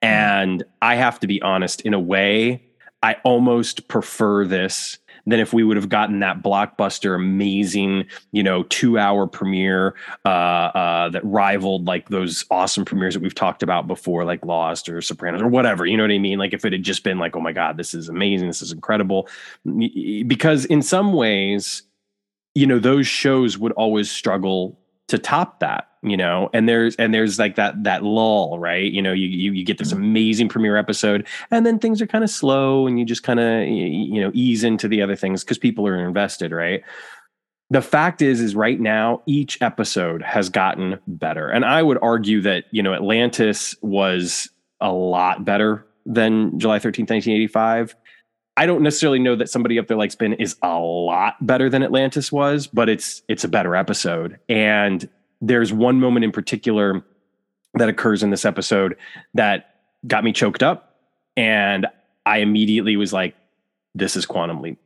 And 0.00 0.64
I 0.80 0.94
have 0.96 1.18
to 1.20 1.26
be 1.26 1.42
honest, 1.42 1.80
in 1.82 1.94
a 1.94 2.00
way, 2.00 2.64
I 3.02 3.16
almost 3.24 3.88
prefer 3.88 4.46
this 4.46 4.98
than 5.26 5.40
if 5.40 5.52
we 5.52 5.62
would 5.62 5.76
have 5.76 5.88
gotten 5.88 6.20
that 6.20 6.42
blockbuster, 6.42 7.14
amazing, 7.14 8.06
you 8.32 8.42
know, 8.42 8.64
two 8.64 8.98
hour 8.98 9.26
premiere 9.26 9.94
uh, 10.24 10.28
uh, 10.28 11.08
that 11.10 11.24
rivaled 11.24 11.86
like 11.86 12.08
those 12.08 12.44
awesome 12.50 12.84
premieres 12.84 13.14
that 13.14 13.22
we've 13.22 13.34
talked 13.34 13.62
about 13.62 13.86
before, 13.86 14.24
like 14.24 14.44
Lost 14.44 14.88
or 14.88 15.00
Sopranos 15.00 15.42
or 15.42 15.48
whatever. 15.48 15.86
You 15.86 15.96
know 15.96 16.04
what 16.04 16.10
I 16.10 16.18
mean? 16.18 16.38
Like 16.38 16.52
if 16.52 16.64
it 16.64 16.72
had 16.72 16.82
just 16.82 17.04
been 17.04 17.18
like, 17.18 17.36
oh 17.36 17.40
my 17.40 17.52
God, 17.52 17.76
this 17.76 17.94
is 17.94 18.08
amazing, 18.08 18.48
this 18.48 18.62
is 18.62 18.72
incredible. 18.72 19.28
Because 20.26 20.64
in 20.64 20.82
some 20.82 21.12
ways, 21.12 21.82
you 22.54 22.66
know, 22.66 22.78
those 22.78 23.06
shows 23.06 23.56
would 23.58 23.72
always 23.72 24.10
struggle 24.10 24.78
to 25.08 25.18
top 25.18 25.60
that 25.60 25.88
you 26.02 26.16
know 26.16 26.50
and 26.52 26.68
there's 26.68 26.96
and 26.96 27.14
there's 27.14 27.38
like 27.38 27.54
that 27.56 27.82
that 27.84 28.02
lull 28.02 28.58
right 28.58 28.90
you 28.92 29.00
know 29.00 29.12
you 29.12 29.28
you, 29.28 29.52
you 29.52 29.64
get 29.64 29.78
this 29.78 29.92
Mm-hmm. 29.92 30.02
amazing 30.02 30.48
premiere 30.48 30.76
episode 30.76 31.26
and 31.50 31.66
then 31.66 31.78
things 31.78 32.00
are 32.00 32.06
kind 32.06 32.24
of 32.24 32.30
slow 32.30 32.86
and 32.86 32.98
you 32.98 33.04
just 33.04 33.22
kind 33.22 33.40
of 33.40 33.66
you 33.68 34.20
know 34.20 34.30
ease 34.34 34.64
into 34.64 34.88
the 34.88 35.02
other 35.02 35.16
things 35.16 35.44
because 35.44 35.58
people 35.58 35.86
are 35.86 35.96
invested 36.06 36.52
right 36.52 36.82
the 37.70 37.82
fact 37.82 38.22
is 38.22 38.40
is 38.40 38.54
right 38.54 38.80
now 38.80 39.22
each 39.26 39.60
episode 39.60 40.22
has 40.22 40.48
gotten 40.48 40.98
better 41.06 41.48
and 41.48 41.64
i 41.64 41.82
would 41.82 41.98
argue 42.02 42.40
that 42.40 42.64
you 42.70 42.82
know 42.82 42.94
atlantis 42.94 43.74
was 43.82 44.48
a 44.80 44.92
lot 44.92 45.44
better 45.44 45.86
than 46.06 46.58
july 46.58 46.78
13th 46.78 47.10
1985 47.10 47.94
I 48.58 48.66
don't 48.66 48.82
necessarily 48.82 49.18
know 49.18 49.34
that 49.36 49.48
somebody 49.48 49.78
up 49.78 49.86
there 49.86 49.96
likes 49.96 50.14
Ben 50.14 50.34
is 50.34 50.56
a 50.62 50.78
lot 50.78 51.36
better 51.40 51.70
than 51.70 51.82
Atlantis 51.82 52.30
was, 52.30 52.66
but 52.66 52.90
it's 52.90 53.22
it's 53.26 53.44
a 53.44 53.48
better 53.48 53.74
episode. 53.74 54.38
And 54.46 55.08
there's 55.42 55.72
one 55.72 56.00
moment 56.00 56.24
in 56.24 56.32
particular 56.32 57.04
that 57.74 57.88
occurs 57.88 58.22
in 58.22 58.30
this 58.30 58.44
episode 58.44 58.96
that 59.34 59.76
got 60.06 60.24
me 60.24 60.32
choked 60.32 60.62
up, 60.62 60.96
and 61.36 61.86
I 62.24 62.38
immediately 62.38 62.96
was 62.96 63.12
like, 63.12 63.34
"This 63.94 64.16
is 64.16 64.24
Quantum 64.24 64.62
Leap." 64.62 64.78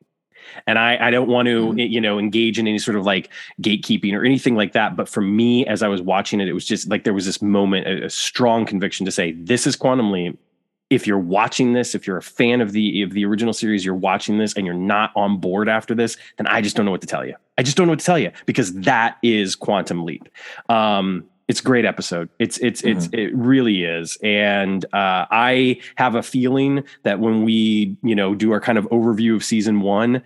And 0.67 0.79
I, 0.79 1.09
I 1.09 1.11
don't 1.11 1.29
want 1.29 1.47
to, 1.47 1.67
mm-hmm. 1.67 1.79
you 1.79 2.01
know, 2.01 2.19
engage 2.19 2.59
in 2.59 2.67
any 2.67 2.79
sort 2.79 2.97
of 2.97 3.05
like 3.05 3.31
gatekeeping 3.61 4.15
or 4.15 4.25
anything 4.25 4.55
like 4.55 4.73
that. 4.73 4.97
But 4.97 5.09
for 5.09 5.21
me, 5.21 5.67
as 5.67 5.83
I 5.83 5.89
was 5.89 6.01
watching 6.01 6.41
it, 6.41 6.49
it 6.49 6.53
was 6.53 6.65
just 6.65 6.89
like 6.89 7.05
there 7.05 7.13
was 7.13 7.27
this 7.27 7.43
moment, 7.43 7.87
a, 7.87 8.07
a 8.07 8.11
strong 8.11 8.65
conviction 8.65 9.05
to 9.07 9.13
say, 9.13 9.33
"This 9.33 9.67
is 9.67 9.77
Quantum 9.77 10.11
Leap." 10.11 10.39
If 10.88 11.07
you're 11.07 11.19
watching 11.19 11.73
this, 11.73 11.95
if 11.95 12.07
you're 12.07 12.16
a 12.16 12.23
fan 12.23 12.61
of 12.61 12.73
the 12.73 13.02
of 13.02 13.11
the 13.11 13.25
original 13.25 13.52
series, 13.52 13.85
you're 13.85 13.95
watching 13.95 14.38
this 14.38 14.55
and 14.55 14.64
you're 14.64 14.75
not 14.75 15.11
on 15.16 15.38
board 15.38 15.69
after 15.69 15.95
this, 15.95 16.16
then 16.38 16.47
I 16.47 16.61
just 16.61 16.76
don't 16.76 16.85
know 16.85 16.93
what 16.93 17.00
to 17.00 17.07
tell 17.07 17.26
you. 17.26 17.35
I 17.59 17.62
just 17.62 17.76
don't 17.76 17.87
know 17.87 17.93
what 17.93 17.99
to 18.00 18.05
tell 18.07 18.19
you 18.19 18.31
because 18.47 18.73
that 18.83 19.16
is 19.23 19.57
Quantum 19.57 20.05
Leap. 20.05 20.28
Um, 20.69 21.25
it's 21.49 21.61
a 21.61 21.62
great 21.62 21.85
episode. 21.85 22.28
It's 22.38 22.59
it's 22.59 22.83
it's 22.83 23.09
it 23.12 23.35
really 23.35 23.85
is, 23.85 24.19
and 24.23 24.85
uh, 24.87 25.26
I 25.31 25.81
have 25.97 26.14
a 26.16 26.23
feeling 26.23 26.83
that 27.05 27.21
when 27.21 27.45
we 27.45 27.97
you 28.02 28.14
know 28.14 28.35
do 28.35 28.52
our 28.52 28.61
kind 28.61 28.78
of 28.78 28.85
overview 28.90 29.35
of 29.37 29.45
season 29.45 29.81
one. 29.81 30.23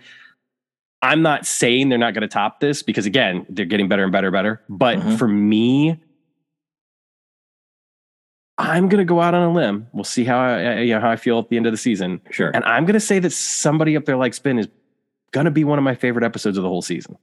I'm 1.03 1.23
not 1.23 1.47
saying 1.47 1.89
they're 1.89 1.97
not 1.97 2.13
going 2.13 2.21
to 2.21 2.27
top 2.27 2.59
this 2.59 2.83
because 2.83 3.07
again, 3.07 3.43
they're 3.49 3.65
getting 3.65 3.87
better 3.87 4.03
and 4.03 4.11
better 4.11 4.27
and 4.27 4.33
better. 4.33 4.61
But 4.69 4.99
Mhm. 4.99 5.17
for 5.17 5.27
me, 5.27 5.99
I'm 8.61 8.87
going 8.89 8.99
to 8.99 9.05
go 9.05 9.19
out 9.21 9.33
on 9.33 9.43
a 9.43 9.51
limb. 9.51 9.87
We'll 9.93 10.03
see 10.03 10.23
how 10.23 10.39
I, 10.39 10.79
you 10.81 10.93
know, 10.93 10.99
how 10.99 11.09
I 11.09 11.15
feel 11.15 11.39
at 11.39 11.49
the 11.49 11.57
end 11.57 11.65
of 11.65 11.73
the 11.73 11.77
season. 11.77 12.21
Sure. 12.29 12.51
And 12.53 12.63
I'm 12.65 12.85
going 12.85 12.93
to 12.93 12.99
say 12.99 13.19
that 13.19 13.31
somebody 13.31 13.95
up 13.97 14.05
there 14.05 14.17
likes 14.17 14.39
Ben 14.39 14.59
is 14.59 14.67
going 15.31 15.45
to 15.45 15.51
be 15.51 15.63
one 15.63 15.77
of 15.79 15.83
my 15.83 15.95
favorite 15.95 16.23
episodes 16.23 16.57
of 16.57 16.63
the 16.63 16.69
whole 16.69 16.81
season. 16.81 17.17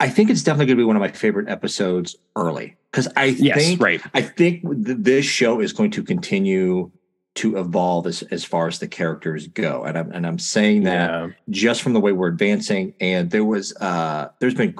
I 0.00 0.08
think 0.08 0.28
it's 0.30 0.42
definitely 0.42 0.66
going 0.66 0.76
to 0.78 0.80
be 0.82 0.86
one 0.86 0.96
of 0.96 1.00
my 1.00 1.10
favorite 1.12 1.48
episodes 1.48 2.16
early 2.36 2.76
because 2.90 3.08
I 3.16 3.26
Yes, 3.26 3.56
think 3.56 3.80
right. 3.80 4.00
I 4.12 4.22
think 4.22 4.62
th- 4.62 4.98
this 5.00 5.24
show 5.24 5.60
is 5.60 5.72
going 5.72 5.92
to 5.92 6.02
continue 6.02 6.90
to 7.36 7.56
evolve 7.58 8.06
as 8.06 8.22
as 8.24 8.44
far 8.44 8.66
as 8.68 8.78
the 8.80 8.88
characters 8.88 9.46
go, 9.48 9.84
and 9.84 9.96
I'm 9.96 10.10
and 10.12 10.26
I'm 10.26 10.38
saying 10.38 10.82
that 10.84 11.10
Yeah. 11.10 11.28
just 11.48 11.82
from 11.82 11.92
the 11.92 12.00
way 12.00 12.12
we're 12.12 12.28
advancing. 12.28 12.94
And 13.00 13.30
there 13.30 13.44
was 13.44 13.74
uh 13.80 14.28
there's 14.40 14.54
been 14.54 14.74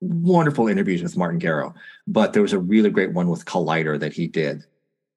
wonderful 0.00 0.66
interviews 0.68 1.02
with 1.02 1.16
Martin 1.16 1.40
Gero, 1.40 1.74
but 2.10 2.32
there 2.32 2.42
was 2.42 2.52
a 2.52 2.58
really 2.58 2.90
great 2.90 3.12
one 3.12 3.28
with 3.28 3.44
Collider 3.44 3.98
that 4.00 4.12
he 4.12 4.26
did 4.26 4.64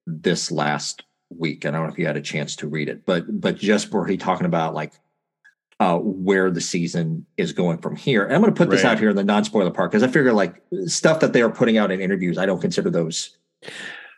this 0.06 0.52
last 0.52 1.04
week. 1.36 1.66
And 1.66 1.76
I 1.76 1.80
don't 1.80 1.88
know 1.88 1.94
if 1.94 1.98
you 1.98 2.06
had 2.06 2.18
a 2.18 2.22
chance 2.22 2.56
to 2.58 2.68
read 2.68 2.88
it, 2.88 3.04
but 3.06 3.42
but 3.42 3.58
just 3.58 3.92
where 3.92 4.06
he 4.06 4.16
talking 4.16 4.46
about 4.46 4.76
like 4.76 4.94
uh 5.80 5.98
where 5.98 6.52
the 6.52 6.62
season 6.62 7.26
is 7.36 7.52
going 7.52 7.80
from 7.80 7.96
here. 7.96 8.24
And 8.24 8.36
I'm 8.36 8.42
going 8.42 8.54
to 8.54 8.58
put 8.58 8.70
this 8.70 8.84
Right. 8.84 8.92
out 8.92 9.00
here 9.00 9.10
in 9.10 9.16
the 9.16 9.24
non-spoiler 9.24 9.72
part 9.72 9.92
because 9.92 10.04
I 10.04 10.08
figure 10.08 10.34
like 10.34 10.62
stuff 10.86 11.20
that 11.22 11.34
they 11.34 11.42
are 11.42 11.50
putting 11.50 11.78
out 11.80 11.92
in 11.92 12.00
interviews, 12.00 12.38
I 12.38 12.46
don't 12.46 12.62
consider 12.62 12.92
those 12.92 13.38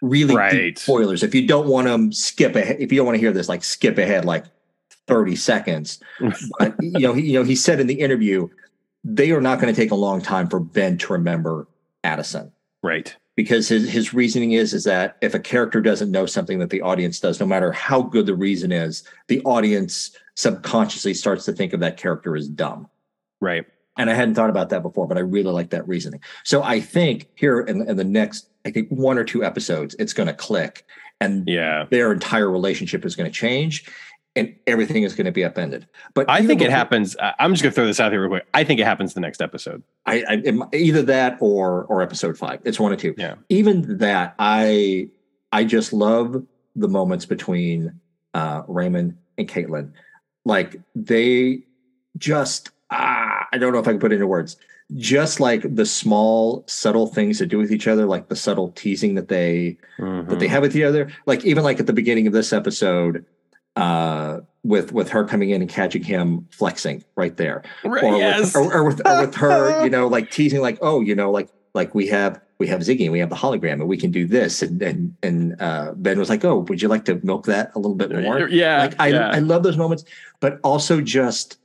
really 0.01 0.35
Right. 0.35 0.77
spoilers. 0.77 1.23
If 1.23 1.33
you 1.33 1.47
don't 1.47 1.67
want 1.67 1.87
them 1.87 2.11
skip 2.11 2.57
ahead, 2.57 2.77
if 2.81 2.91
you 2.91 2.97
don't 2.97 3.05
want 3.05 3.15
to 3.15 3.21
hear 3.21 3.31
this, 3.31 3.47
like 3.47 3.63
skip 3.63 3.97
ahead 3.97 4.25
like 4.25 4.45
30 5.07 5.37
seconds. 5.37 5.99
But 6.59 6.75
you 6.83 7.07
know, 7.07 7.13
he, 7.13 7.31
you 7.31 7.39
know, 7.39 7.45
he 7.45 7.55
said 7.55 7.79
in 7.79 7.87
the 7.87 8.01
interview, 8.01 8.49
they 9.05 9.31
are 9.31 9.39
not 9.39 9.61
going 9.61 9.73
to 9.73 9.81
take 9.81 9.91
a 9.91 9.95
long 9.95 10.21
time 10.21 10.49
for 10.49 10.59
Ben 10.59 10.97
to 10.97 11.13
remember 11.13 11.67
Addison 12.03 12.51
Right. 12.85 13.15
because 13.35 13.67
his, 13.67 13.89
his 13.89 14.13
reasoning 14.13 14.51
is 14.53 14.73
is 14.73 14.83
that 14.85 15.17
if 15.21 15.33
a 15.33 15.39
character 15.39 15.81
doesn't 15.81 16.11
know 16.11 16.25
something 16.25 16.59
that 16.59 16.69
the 16.69 16.81
audience 16.81 17.19
does, 17.19 17.39
no 17.39 17.45
matter 17.45 17.71
how 17.71 18.01
good 18.01 18.25
the 18.27 18.35
reason 18.35 18.71
is, 18.71 19.03
the 19.27 19.41
audience 19.41 20.11
subconsciously 20.35 21.13
starts 21.13 21.45
to 21.45 21.53
think 21.53 21.73
of 21.73 21.79
that 21.81 21.97
character 21.97 22.35
as 22.35 22.47
dumb. 22.47 22.87
Right. 23.41 23.65
And 23.97 24.09
I 24.09 24.13
hadn't 24.13 24.35
thought 24.35 24.49
about 24.49 24.69
that 24.69 24.81
before, 24.83 25.07
but 25.07 25.17
I 25.17 25.21
really 25.21 25.51
like 25.51 25.69
that 25.71 25.87
reasoning. 25.87 26.19
So 26.43 26.61
I 26.63 26.79
think 26.81 27.27
here 27.35 27.61
in, 27.61 27.87
in 27.89 27.95
the 27.97 28.03
next, 28.03 28.49
I 28.65 28.71
think 28.71 28.89
one 28.89 29.17
or 29.17 29.23
two 29.23 29.43
episodes, 29.43 29.95
it's 29.99 30.13
going 30.13 30.27
to 30.27 30.33
click, 30.33 30.85
and 31.21 31.47
Yeah. 31.47 31.85
their 31.89 32.11
entire 32.11 32.49
relationship 32.51 33.05
is 33.05 33.15
going 33.15 33.31
to 33.31 33.33
change, 33.37 33.85
and 34.35 34.53
everything 34.67 35.03
is 35.03 35.15
going 35.15 35.25
to 35.25 35.31
be 35.31 35.43
upended. 35.45 35.87
But 36.13 36.29
I 36.29 36.45
think 36.45 36.61
it 36.61 36.69
happens. 36.69 37.15
I'm 37.39 37.51
just 37.53 37.63
going 37.63 37.71
to 37.71 37.75
throw 37.75 37.85
this 37.85 37.99
out 37.99 38.11
here 38.11 38.21
real 38.21 38.29
quick. 38.29 38.47
I 38.53 38.63
think 38.63 38.79
it 38.79 38.85
happens 38.85 39.13
the 39.13 39.21
next 39.21 39.41
episode. 39.41 39.81
I, 40.05 40.23
I 40.27 40.75
either 40.75 41.01
that 41.03 41.37
or 41.39 41.85
or 41.85 42.01
episode 42.01 42.37
five. 42.37 42.59
It's 42.65 42.79
one 42.79 42.91
or 42.91 42.95
two. 42.97 43.15
Yeah. 43.17 43.35
Even 43.49 43.97
that, 43.99 44.35
I 44.39 45.09
I 45.51 45.63
just 45.63 45.93
love 45.93 46.43
the 46.75 46.87
moments 46.87 47.25
between 47.25 47.99
uh 48.33 48.63
Raymond 48.67 49.17
and 49.37 49.47
Caitlin. 49.47 49.91
Like 50.43 50.79
they 50.95 51.63
just 52.17 52.71
ah, 52.91 53.47
I 53.51 53.57
don't 53.57 53.71
know 53.73 53.79
if 53.79 53.87
I 53.87 53.91
can 53.91 53.99
put 53.99 54.11
it 54.11 54.15
into 54.15 54.27
words. 54.27 54.57
Just 54.97 55.39
like 55.39 55.63
the 55.75 55.85
small 55.85 56.63
subtle 56.67 57.07
things 57.07 57.39
to 57.39 57.47
do 57.47 57.57
with 57.57 57.71
each 57.71 57.87
other, 57.87 58.05
like 58.05 58.27
the 58.29 58.35
subtle 58.35 58.69
teasing 58.73 59.15
that 59.15 59.29
they 59.29 59.77
that 59.97 60.03
Mm-hmm. 60.03 60.37
they 60.39 60.47
have 60.47 60.61
with 60.61 60.75
each 60.75 60.83
other. 60.83 61.09
Like 61.25 61.43
even 61.45 61.63
like 61.63 61.79
at 61.79 61.87
the 61.87 61.93
beginning 61.93 62.27
of 62.27 62.33
this 62.33 62.53
episode, 62.53 63.25
uh, 63.75 64.39
with 64.63 64.91
with 64.91 65.09
her 65.09 65.25
coming 65.25 65.49
in 65.51 65.61
and 65.61 65.69
catching 65.69 66.03
him 66.03 66.47
flexing 66.51 67.03
right 67.15 67.35
there, 67.37 67.63
Right, 67.83 68.03
or, 68.03 68.17
yes. 68.17 68.55
with, 68.55 68.55
or, 68.55 68.73
or 68.73 68.83
with 68.85 69.05
or 69.05 69.21
with 69.21 69.35
her, 69.35 69.83
you 69.83 69.89
know, 69.89 70.07
like 70.07 70.31
teasing, 70.31 70.61
like 70.61 70.77
oh, 70.81 71.01
you 71.01 71.15
know, 71.15 71.31
like 71.31 71.49
like 71.73 71.93
we 71.93 72.07
have 72.07 72.39
we 72.57 72.67
have 72.67 72.79
Ziggy 72.81 73.03
and 73.03 73.11
we 73.11 73.19
have 73.19 73.29
the 73.29 73.35
hologram 73.35 73.73
and 73.73 73.87
we 73.87 73.97
can 73.97 74.11
do 74.11 74.25
this, 74.25 74.61
and 74.61 74.81
and 74.81 75.15
and 75.21 75.61
uh, 75.61 75.91
Ben 75.95 76.17
was 76.17 76.29
like, 76.29 76.43
oh, 76.45 76.59
would 76.59 76.81
you 76.81 76.87
like 76.87 77.05
to 77.05 77.19
milk 77.23 77.45
that 77.47 77.71
a 77.75 77.79
little 77.79 77.95
bit 77.95 78.11
more? 78.11 78.47
yeah. 78.49 78.79
like 78.79 78.95
I 78.99 79.07
yeah. 79.09 79.29
I 79.29 79.39
love 79.39 79.63
those 79.63 79.77
moments, 79.77 80.05
but 80.39 80.59
also 80.63 81.01
just 81.01 81.59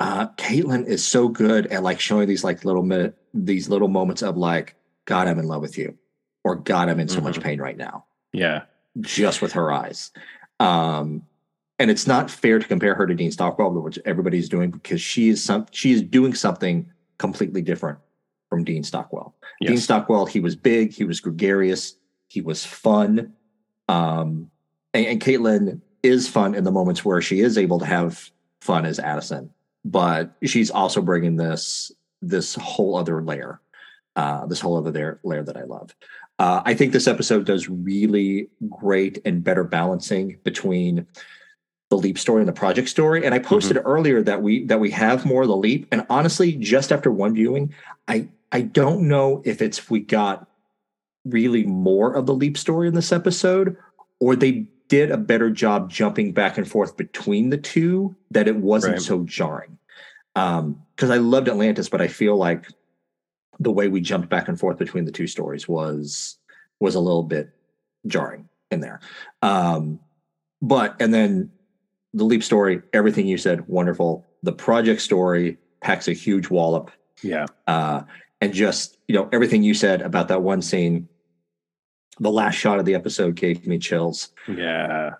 uh 0.00 0.28
Caitlin 0.38 0.86
is 0.86 1.04
so 1.06 1.28
good 1.28 1.66
at 1.68 1.82
like 1.82 2.00
showing 2.00 2.26
these 2.26 2.42
like 2.44 2.64
little 2.64 2.82
minute 2.82 3.16
these 3.32 3.68
little 3.68 3.88
moments 3.88 4.22
of 4.22 4.36
like, 4.36 4.74
God, 5.04 5.28
I'm 5.28 5.38
in 5.38 5.46
love 5.46 5.62
with 5.62 5.78
you, 5.78 5.96
or 6.42 6.56
God, 6.56 6.88
I'm 6.88 6.98
in 7.00 7.08
so 7.08 7.20
much 7.20 7.38
Mhm. 7.38 7.42
pain 7.42 7.60
right 7.60 7.76
now, 7.76 8.06
yeah. 8.32 8.62
just 9.00 9.40
with 9.40 9.52
her 9.52 9.70
eyes. 9.70 10.10
Um 10.60 11.22
and 11.80 11.90
it's 11.90 12.06
not 12.06 12.30
fair 12.30 12.58
to 12.58 12.66
compare 12.68 12.94
her 12.94 13.06
to 13.06 13.14
Dean 13.14 13.32
Stockwell, 13.32 13.70
which 13.70 13.98
everybody's 14.04 14.50
doing 14.50 14.70
because 14.70 15.00
she 15.00 15.30
is 15.30 15.42
some 15.42 15.66
she 15.72 15.92
is 15.92 16.02
doing 16.02 16.34
something 16.34 16.90
completely 17.18 17.62
different 17.62 17.98
from 18.50 18.64
Dean 18.64 18.84
Stockwell. 18.84 19.34
Dean 19.62 19.78
Stockwell, 19.78 20.26
he 20.26 20.40
was 20.40 20.56
big, 20.56 20.92
he 20.92 21.04
was 21.04 21.20
gregarious, 21.20 21.96
he 22.28 22.40
was 22.40 22.64
fun. 22.64 23.32
Um, 23.88 24.50
and, 24.92 25.06
and 25.06 25.20
Caitlin 25.22 25.80
is 26.02 26.28
fun 26.28 26.54
in 26.54 26.64
the 26.64 26.70
moments 26.70 27.04
where 27.04 27.22
she 27.22 27.40
is 27.40 27.56
able 27.56 27.78
to 27.78 27.86
have 27.86 28.30
fun 28.60 28.84
as 28.84 28.98
Addison, 28.98 29.50
but 29.84 30.34
she's 30.44 30.70
also 30.70 31.00
bringing 31.00 31.36
this 31.36 31.92
this 32.22 32.54
whole 32.56 32.96
other 32.96 33.22
layer, 33.22 33.60
uh, 34.16 34.44
this 34.46 34.60
whole 34.60 34.76
other 34.76 34.90
layer, 34.90 35.20
layer 35.24 35.42
that 35.42 35.56
I 35.56 35.62
love. 35.62 35.94
Uh, 36.40 36.62
I 36.64 36.72
think 36.72 36.94
this 36.94 37.06
episode 37.06 37.44
does 37.44 37.68
really 37.68 38.48
great 38.70 39.18
and 39.26 39.44
better 39.44 39.62
balancing 39.62 40.38
between 40.42 41.06
the 41.90 41.98
leap 41.98 42.18
story 42.18 42.40
and 42.40 42.48
the 42.48 42.54
project 42.54 42.88
story. 42.88 43.26
And 43.26 43.34
I 43.34 43.38
posted 43.40 43.76
earlier 43.84 44.22
that 44.22 44.40
we 44.40 44.64
that 44.64 44.80
we 44.80 44.90
have 44.92 45.26
more 45.26 45.42
of 45.42 45.48
the 45.48 45.56
leap. 45.56 45.86
And 45.92 46.06
honestly, 46.08 46.52
just 46.52 46.92
after 46.92 47.10
one 47.10 47.34
viewing, 47.34 47.74
I 48.08 48.28
I 48.50 48.62
don't 48.62 49.06
know 49.06 49.42
if 49.44 49.60
it's 49.60 49.90
we 49.90 50.00
got 50.00 50.48
really 51.26 51.64
more 51.64 52.14
of 52.14 52.24
the 52.24 52.34
leap 52.34 52.56
story 52.56 52.88
in 52.88 52.94
this 52.94 53.12
episode, 53.12 53.76
or 54.18 54.34
they 54.34 54.66
did 54.88 55.10
a 55.10 55.18
better 55.18 55.50
job 55.50 55.90
jumping 55.90 56.32
back 56.32 56.56
and 56.56 56.66
forth 56.66 56.96
between 56.96 57.50
the 57.50 57.58
two 57.58 58.16
that 58.30 58.48
it 58.48 58.56
wasn't 58.56 58.94
Right. 58.94 59.02
so 59.02 59.24
jarring. 59.24 59.76
Um, 60.36 60.80
because 60.96 61.10
I 61.10 61.18
loved 61.18 61.50
Atlantis, 61.50 61.90
but 61.90 62.00
I 62.00 62.08
feel 62.08 62.36
like 62.36 62.66
the 63.60 63.70
way 63.70 63.86
we 63.88 64.00
jumped 64.00 64.28
back 64.28 64.48
and 64.48 64.58
forth 64.58 64.78
between 64.78 65.04
the 65.04 65.12
two 65.12 65.26
stories 65.26 65.68
was 65.68 66.38
was 66.80 66.94
a 66.94 67.00
little 67.00 67.22
bit 67.22 67.50
jarring 68.06 68.48
in 68.70 68.80
there. 68.80 69.00
Um, 69.42 70.00
but 70.62 70.96
and 71.00 71.12
then 71.14 71.50
the 72.14 72.24
leap 72.24 72.42
story, 72.42 72.82
everything 72.92 73.26
you 73.26 73.38
said, 73.38 73.68
wonderful. 73.68 74.26
The 74.42 74.52
project 74.52 75.02
story 75.02 75.58
packs 75.82 76.08
a 76.08 76.12
huge 76.12 76.50
wallop. 76.50 76.90
Yeah. 77.22 77.46
Uh, 77.66 78.02
and 78.40 78.52
just 78.54 78.96
you 79.06 79.14
know 79.14 79.28
everything 79.32 79.62
you 79.62 79.74
said 79.74 80.00
about 80.02 80.28
that 80.28 80.42
one 80.42 80.62
scene. 80.62 81.08
The 82.18 82.30
last 82.30 82.54
shot 82.56 82.78
of 82.78 82.84
the 82.84 82.94
episode 82.94 83.34
gave 83.34 83.66
me 83.66 83.78
chills 83.78 84.28
Yeah. 84.46 85.12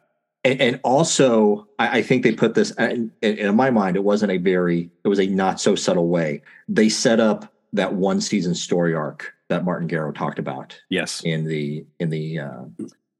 and, 0.44 0.60
and 0.60 0.80
also 0.84 1.66
I, 1.78 1.98
I 1.98 2.02
think 2.02 2.22
they 2.24 2.32
put 2.32 2.54
this 2.54 2.72
and, 2.72 3.10
and 3.22 3.38
in 3.38 3.56
my 3.56 3.70
mind 3.70 3.96
it 3.96 4.04
wasn't 4.04 4.32
a 4.32 4.36
very 4.36 4.90
it 5.02 5.08
was 5.08 5.18
a 5.18 5.26
not 5.26 5.60
so 5.60 5.74
subtle 5.74 6.08
way 6.08 6.42
they 6.68 6.90
set 6.90 7.18
up 7.18 7.50
that 7.72 7.94
one 7.94 8.20
season 8.20 8.54
story 8.54 8.94
arc 8.94 9.32
that 9.48 9.64
martin 9.64 9.88
gero 9.88 10.12
talked 10.12 10.38
about 10.38 10.78
Yes. 10.88 11.22
in 11.24 11.44
the 11.44 11.84
in 11.98 12.10
the 12.10 12.38
uh 12.40 12.64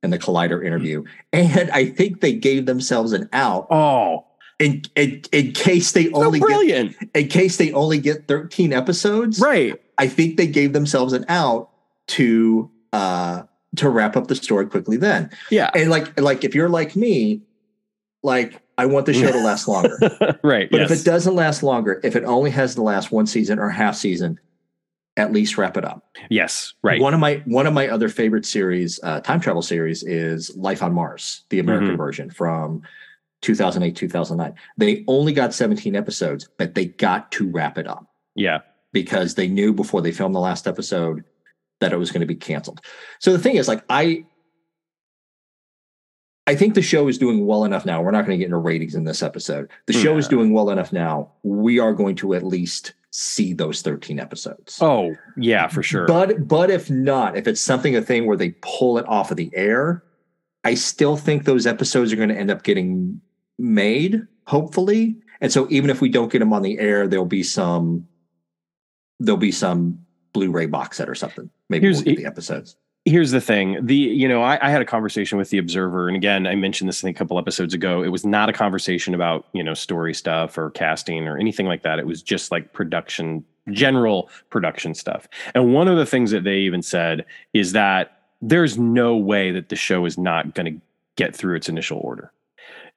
in 0.02 0.11
the 0.11 0.19
collider 0.19 0.64
interview 0.64 1.04
and 1.33 1.71
i 1.71 1.87
think 1.87 2.21
they 2.21 2.33
gave 2.33 2.66
themselves 2.66 3.12
an 3.12 3.28
out 3.33 3.66
Oh, 3.71 4.26
in 4.59 4.83
in, 4.97 5.23
in 5.33 5.52
case 5.52 5.92
they 5.92 6.11
so 6.11 6.25
only 6.25 6.38
get 6.40 6.47
brilliant. 6.47 6.97
in 7.14 7.28
case 7.28 7.57
they 7.57 7.73
only 7.73 7.99
get 7.99 8.26
13 8.28 8.73
episodes 8.73 9.40
Right. 9.40 9.80
i 9.99 10.07
think 10.07 10.37
they 10.37 10.47
gave 10.47 10.73
themselves 10.73 11.12
an 11.12 11.25
out 11.28 11.71
to 12.09 12.71
uh 12.92 13.42
to 13.76 13.88
wrap 13.88 14.16
up 14.16 14.26
the 14.26 14.35
story 14.35 14.66
quickly 14.66 14.97
then 14.97 15.30
Yeah. 15.50 15.71
and 15.75 15.90
like 15.90 16.19
like 16.21 16.42
if 16.45 16.54
you're 16.54 16.69
like 16.69 16.97
me 16.97 17.42
like 18.23 18.61
i 18.80 18.87
want 18.87 19.06
the 19.06 19.12
show 19.14 19.30
to 19.30 19.38
last 19.38 19.68
longer 19.68 19.96
right. 20.42 20.70
but 20.70 20.80
yes. 20.80 20.90
if 20.90 21.00
it 21.00 21.04
doesn't 21.04 21.34
last 21.34 21.62
longer 21.62 22.00
if 22.02 22.16
it 22.16 22.25
only 22.25 22.50
has 22.50 22.75
the 22.75 22.82
last 22.82 23.10
one 23.12 23.26
season 23.26 23.58
or 23.58 23.68
half 23.68 23.94
season 23.96 24.38
at 25.16 25.32
least 25.32 25.58
wrap 25.58 25.76
it 25.76 25.84
up 25.84 26.16
yes. 26.30 26.72
Right. 26.82 27.00
one 27.00 27.14
of 27.14 27.20
my 27.20 27.42
one 27.44 27.66
of 27.66 27.75
my 27.75 27.88
other 27.88 28.08
favorite 28.08 28.46
series 28.46 28.99
uh, 29.02 29.20
time 29.20 29.40
travel 29.40 29.62
series 29.62 30.02
is 30.02 30.56
life 30.56 30.82
on 30.82 30.92
mars 30.92 31.42
the 31.50 31.58
american 31.58 31.94
Mhm. 31.94 31.96
version 31.99 32.30
from 32.30 32.82
2008 33.42 33.96
2009 33.96 34.54
they 34.78 35.04
only 35.08 35.32
got 35.32 35.52
17 35.54 35.96
episodes 35.96 36.49
but 36.58 36.75
they 36.75 36.87
got 36.87 37.30
to 37.32 37.50
wrap 37.50 37.76
it 37.78 37.87
up 37.87 38.06
yeah. 38.34 38.60
because 38.92 39.34
they 39.34 39.49
knew 39.49 39.72
before 39.72 40.00
they 40.02 40.12
filmed 40.12 40.34
the 40.34 40.40
last 40.40 40.66
episode 40.66 41.25
that 41.80 41.92
it 41.92 41.96
was 41.96 42.10
going 42.12 42.20
to 42.20 42.26
be 42.26 42.34
canceled. 42.37 42.80
So 43.20 43.32
the 43.32 43.38
thing 43.38 43.56
is, 43.56 43.66
like, 43.66 43.82
I, 43.88 44.25
I 46.50 46.57
think 46.57 46.75
the 46.75 46.83
show 46.83 47.07
is 47.07 47.16
doing 47.16 47.47
well 47.47 47.64
enough 47.64 47.87
now. 47.87 48.02
We're 48.02 48.11
not 48.11 48.26
going 48.26 48.37
to 48.37 48.38
get 48.38 48.47
into 48.47 48.57
ratings 48.57 48.97
in 48.97 49.04
this 49.04 49.23
episode. 49.23 49.71
The 49.87 49.92
show 49.92 50.16
is 50.16 50.26
doing 50.26 50.52
well 50.52 50.71
enough 50.71 50.92
now. 50.92 51.30
We 51.45 51.78
are 51.78 51.92
going 51.95 52.16
to 52.16 52.35
at 52.35 52.42
least 52.42 52.95
see 53.12 53.52
those 53.52 53.83
13 53.83 54.19
episodes. 54.19 54.78
Oh, 54.83 55.14
yeah, 55.37 55.69
for 55.69 55.85
sure. 55.85 56.07
But 56.07 56.49
but 56.49 56.69
if 56.69 56.90
not, 56.90 57.37
if 57.37 57.47
it's 57.47 57.61
something 57.61 57.95
a 57.95 58.02
thing 58.02 58.26
where 58.26 58.37
they 58.37 58.50
pull 58.62 58.99
it 58.99 59.07
off 59.07 59.30
of 59.30 59.37
the 59.37 59.49
air, 59.54 60.02
I 60.64 60.75
still 60.75 61.16
think 61.16 61.45
those 61.45 61.69
episodes 61.69 62.12
are 62.12 62.16
going 62.16 62.30
to 62.30 62.37
end 62.37 62.50
up 62.50 62.64
getting 62.64 63.21
made, 63.57 64.26
hopefully. 64.49 65.19
And 65.40 65.52
so 65.52 65.69
even 65.71 65.88
if 65.88 66.00
we 66.00 66.09
don't 66.09 66.33
get 66.33 66.40
them 66.40 66.52
on 66.52 66.62
the 66.62 66.80
air, 66.80 67.07
there'll 67.07 67.26
be 67.26 67.45
some 67.45 68.09
there'll 69.21 69.38
be 69.38 69.52
some 69.52 70.04
Blu-ray 70.33 70.66
box 70.66 70.97
set 70.97 71.09
or 71.09 71.14
something. 71.14 71.49
Maybe 71.69 71.85
Here's- 71.87 71.99
we'll 71.99 72.16
get 72.16 72.16
the 72.16 72.26
episodes. 72.26 72.75
Here's 73.04 73.30
the 73.30 73.40
thing. 73.40 73.85
The 73.85 73.95
you 73.95 74.28
know 74.28 74.42
I, 74.42 74.59
I 74.66 74.71
had 74.71 74.83
a 74.83 74.87
conversation 74.87 75.38
with 75.38 75.50
the 75.50 75.59
observer 75.59 76.09
and 76.09 76.16
again 76.16 76.47
i 76.47 76.54
mentioned 76.54 76.88
this 76.88 77.02
a 77.02 77.12
couple 77.12 77.38
episodes 77.38 77.75
ago. 77.75 78.02
It 78.02 78.09
was 78.09 78.25
not 78.25 78.49
a 78.49 78.52
conversation 78.52 79.14
about 79.14 79.47
you 79.52 79.62
know 79.62 79.75
story 79.75 80.14
stuff 80.14 80.59
or 80.59 80.71
casting 80.71 81.26
or 81.26 81.38
anything 81.38 81.66
like 81.66 81.83
that. 81.83 81.99
It 81.99 82.07
was 82.07 82.23
just 82.23 82.50
like 82.50 82.73
production 82.73 83.45
general 83.71 84.28
production 84.50 84.95
stuff. 84.95 85.28
And 85.54 85.75
one 85.75 85.88
of 85.88 85.97
the 85.97 86.07
things 86.07 86.30
that 86.30 86.45
they 86.45 86.59
even 86.59 86.83
said 86.83 87.25
is 87.52 87.73
that 87.73 88.19
there's 88.42 88.78
no 88.78 89.16
way 89.16 89.50
that 89.52 89.69
the 89.69 89.76
show 89.76 90.07
is 90.07 90.16
not 90.16 90.54
going 90.54 90.75
to 90.75 90.80
get 91.16 91.37
through 91.37 91.57
its 91.57 91.69
initial 91.69 92.00
order. 92.02 92.33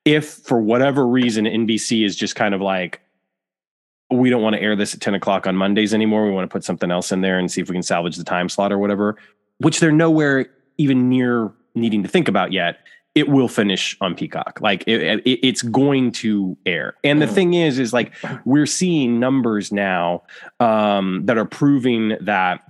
If 0.05 0.25
for 0.29 0.62
whatever 0.62 1.07
reason 1.07 1.45
nbc 1.45 2.05
is 2.05 2.15
just 2.15 2.36
kind 2.36 2.53
of 2.53 2.62
like 2.62 3.00
we 4.12 4.29
don't 4.29 4.41
want 4.43 4.55
to 4.55 4.62
air 4.62 4.75
this 4.75 4.93
at 4.93 5.01
10 5.01 5.15
o'clock 5.15 5.48
on 5.48 5.55
mondays 5.55 5.91
anymore. 5.91 6.25
We 6.25 6.31
want 6.31 6.48
to 6.48 6.53
put 6.53 6.63
something 6.63 6.91
else 6.91 7.12
in 7.12 7.22
there 7.22 7.39
and 7.39 7.50
see 7.50 7.62
if 7.62 7.69
we 7.69 7.74
can 7.74 7.81
salvage 7.81 8.15
the 8.15 8.24
time 8.24 8.48
slot 8.48 8.72
or 8.72 8.77
whatever 8.77 9.17
which 9.60 9.79
they're 9.79 9.91
nowhere 9.91 10.48
even 10.77 11.10
near 11.10 11.51
needing 11.75 12.03
to 12.03 12.09
think 12.09 12.27
about 12.27 12.51
yet 12.51 12.79
it 13.16 13.29
will 13.29 13.48
finish 13.48 13.96
on 14.01 14.16
peacock 14.16 14.59
like 14.61 14.83
it, 14.87 15.22
it- 15.25 15.39
it's 15.48 15.61
going 15.61 16.11
to 16.11 16.57
air 16.66 16.96
and 17.03 17.22
the 17.22 17.25
Mm. 17.27 17.33
thing 17.33 17.53
is 17.53 17.79
is 17.79 17.94
like 17.94 18.13
we're 18.46 18.66
seeing 18.66 19.20
numbers 19.20 19.72
now 19.72 20.24
um, 20.59 21.25
that 21.25 21.37
are 21.37 21.46
proving 21.46 22.18
that 22.22 22.61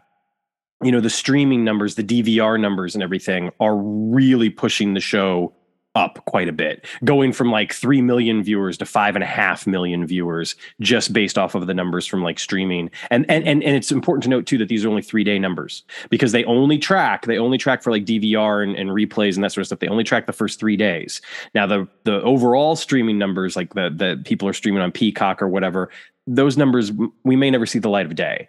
you 0.84 0.92
know 0.92 1.00
the 1.00 1.10
streaming 1.10 1.64
numbers 1.64 1.96
the 1.96 2.04
dvr 2.04 2.60
numbers 2.60 2.94
and 2.94 3.04
everything 3.04 3.52
are 3.60 3.76
really 3.78 4.50
pushing 4.50 4.94
the 4.94 5.00
show 5.00 5.54
up 5.96 6.24
quite 6.26 6.50
a 6.50 6.54
bit 6.54 6.86
going 7.04 7.32
from 7.32 7.52
like 7.52 7.72
3 7.72 8.02
million 8.02 8.42
viewers 8.44 8.78
to 8.78 8.86
five 8.86 9.16
and 9.16 9.24
a 9.24 9.28
half 9.28 9.68
million 9.68 10.06
viewers 10.08 10.56
just 10.80 11.14
based 11.14 11.38
off 11.38 11.56
of 11.56 11.68
the 11.68 11.74
numbers 11.74 12.08
from 12.08 12.24
like 12.24 12.40
streaming. 12.40 12.90
And 13.10 13.30
and 13.30 13.46
and, 13.48 13.64
and 13.64 13.76
it's 13.76 13.92
important 13.92 14.24
to 14.24 14.30
note 14.30 14.46
too 14.46 14.58
that 14.58 14.70
these 14.70 14.84
are 14.86 14.90
only 14.90 15.02
three 15.02 15.24
day 15.24 15.38
numbers 15.38 15.84
because 16.10 16.32
they 16.32 16.44
only 16.46 16.78
track 16.78 17.26
they 17.26 17.38
only 17.38 17.58
track 17.58 17.84
for 17.84 17.92
like 17.92 18.06
dvr 18.06 18.64
and, 18.64 18.76
and 18.76 18.90
replays 18.90 19.36
and 19.36 19.44
that 19.44 19.52
sort 19.52 19.62
of 19.62 19.68
stuff. 19.68 19.80
They 19.80 19.88
only 19.88 20.04
track 20.04 20.26
the 20.26 20.34
first 20.34 20.60
three 20.60 20.78
days. 20.78 21.22
Now 21.54 21.68
the 21.68 21.88
the 22.04 22.22
overall 22.24 22.76
streaming 22.76 23.18
numbers 23.18 23.56
like 23.56 23.74
the 23.74 23.90
the 23.96 24.22
people 24.26 24.48
are 24.48 24.54
streaming 24.54 24.82
on 24.82 24.92
peacock 24.92 25.42
or 25.42 25.48
whatever 25.48 25.90
those 26.26 26.58
numbers 26.58 26.92
we 27.24 27.36
may 27.36 27.52
never 27.52 27.66
see 27.66 27.80
the 27.80 27.90
light 27.90 28.06
of 28.06 28.16
day 28.16 28.48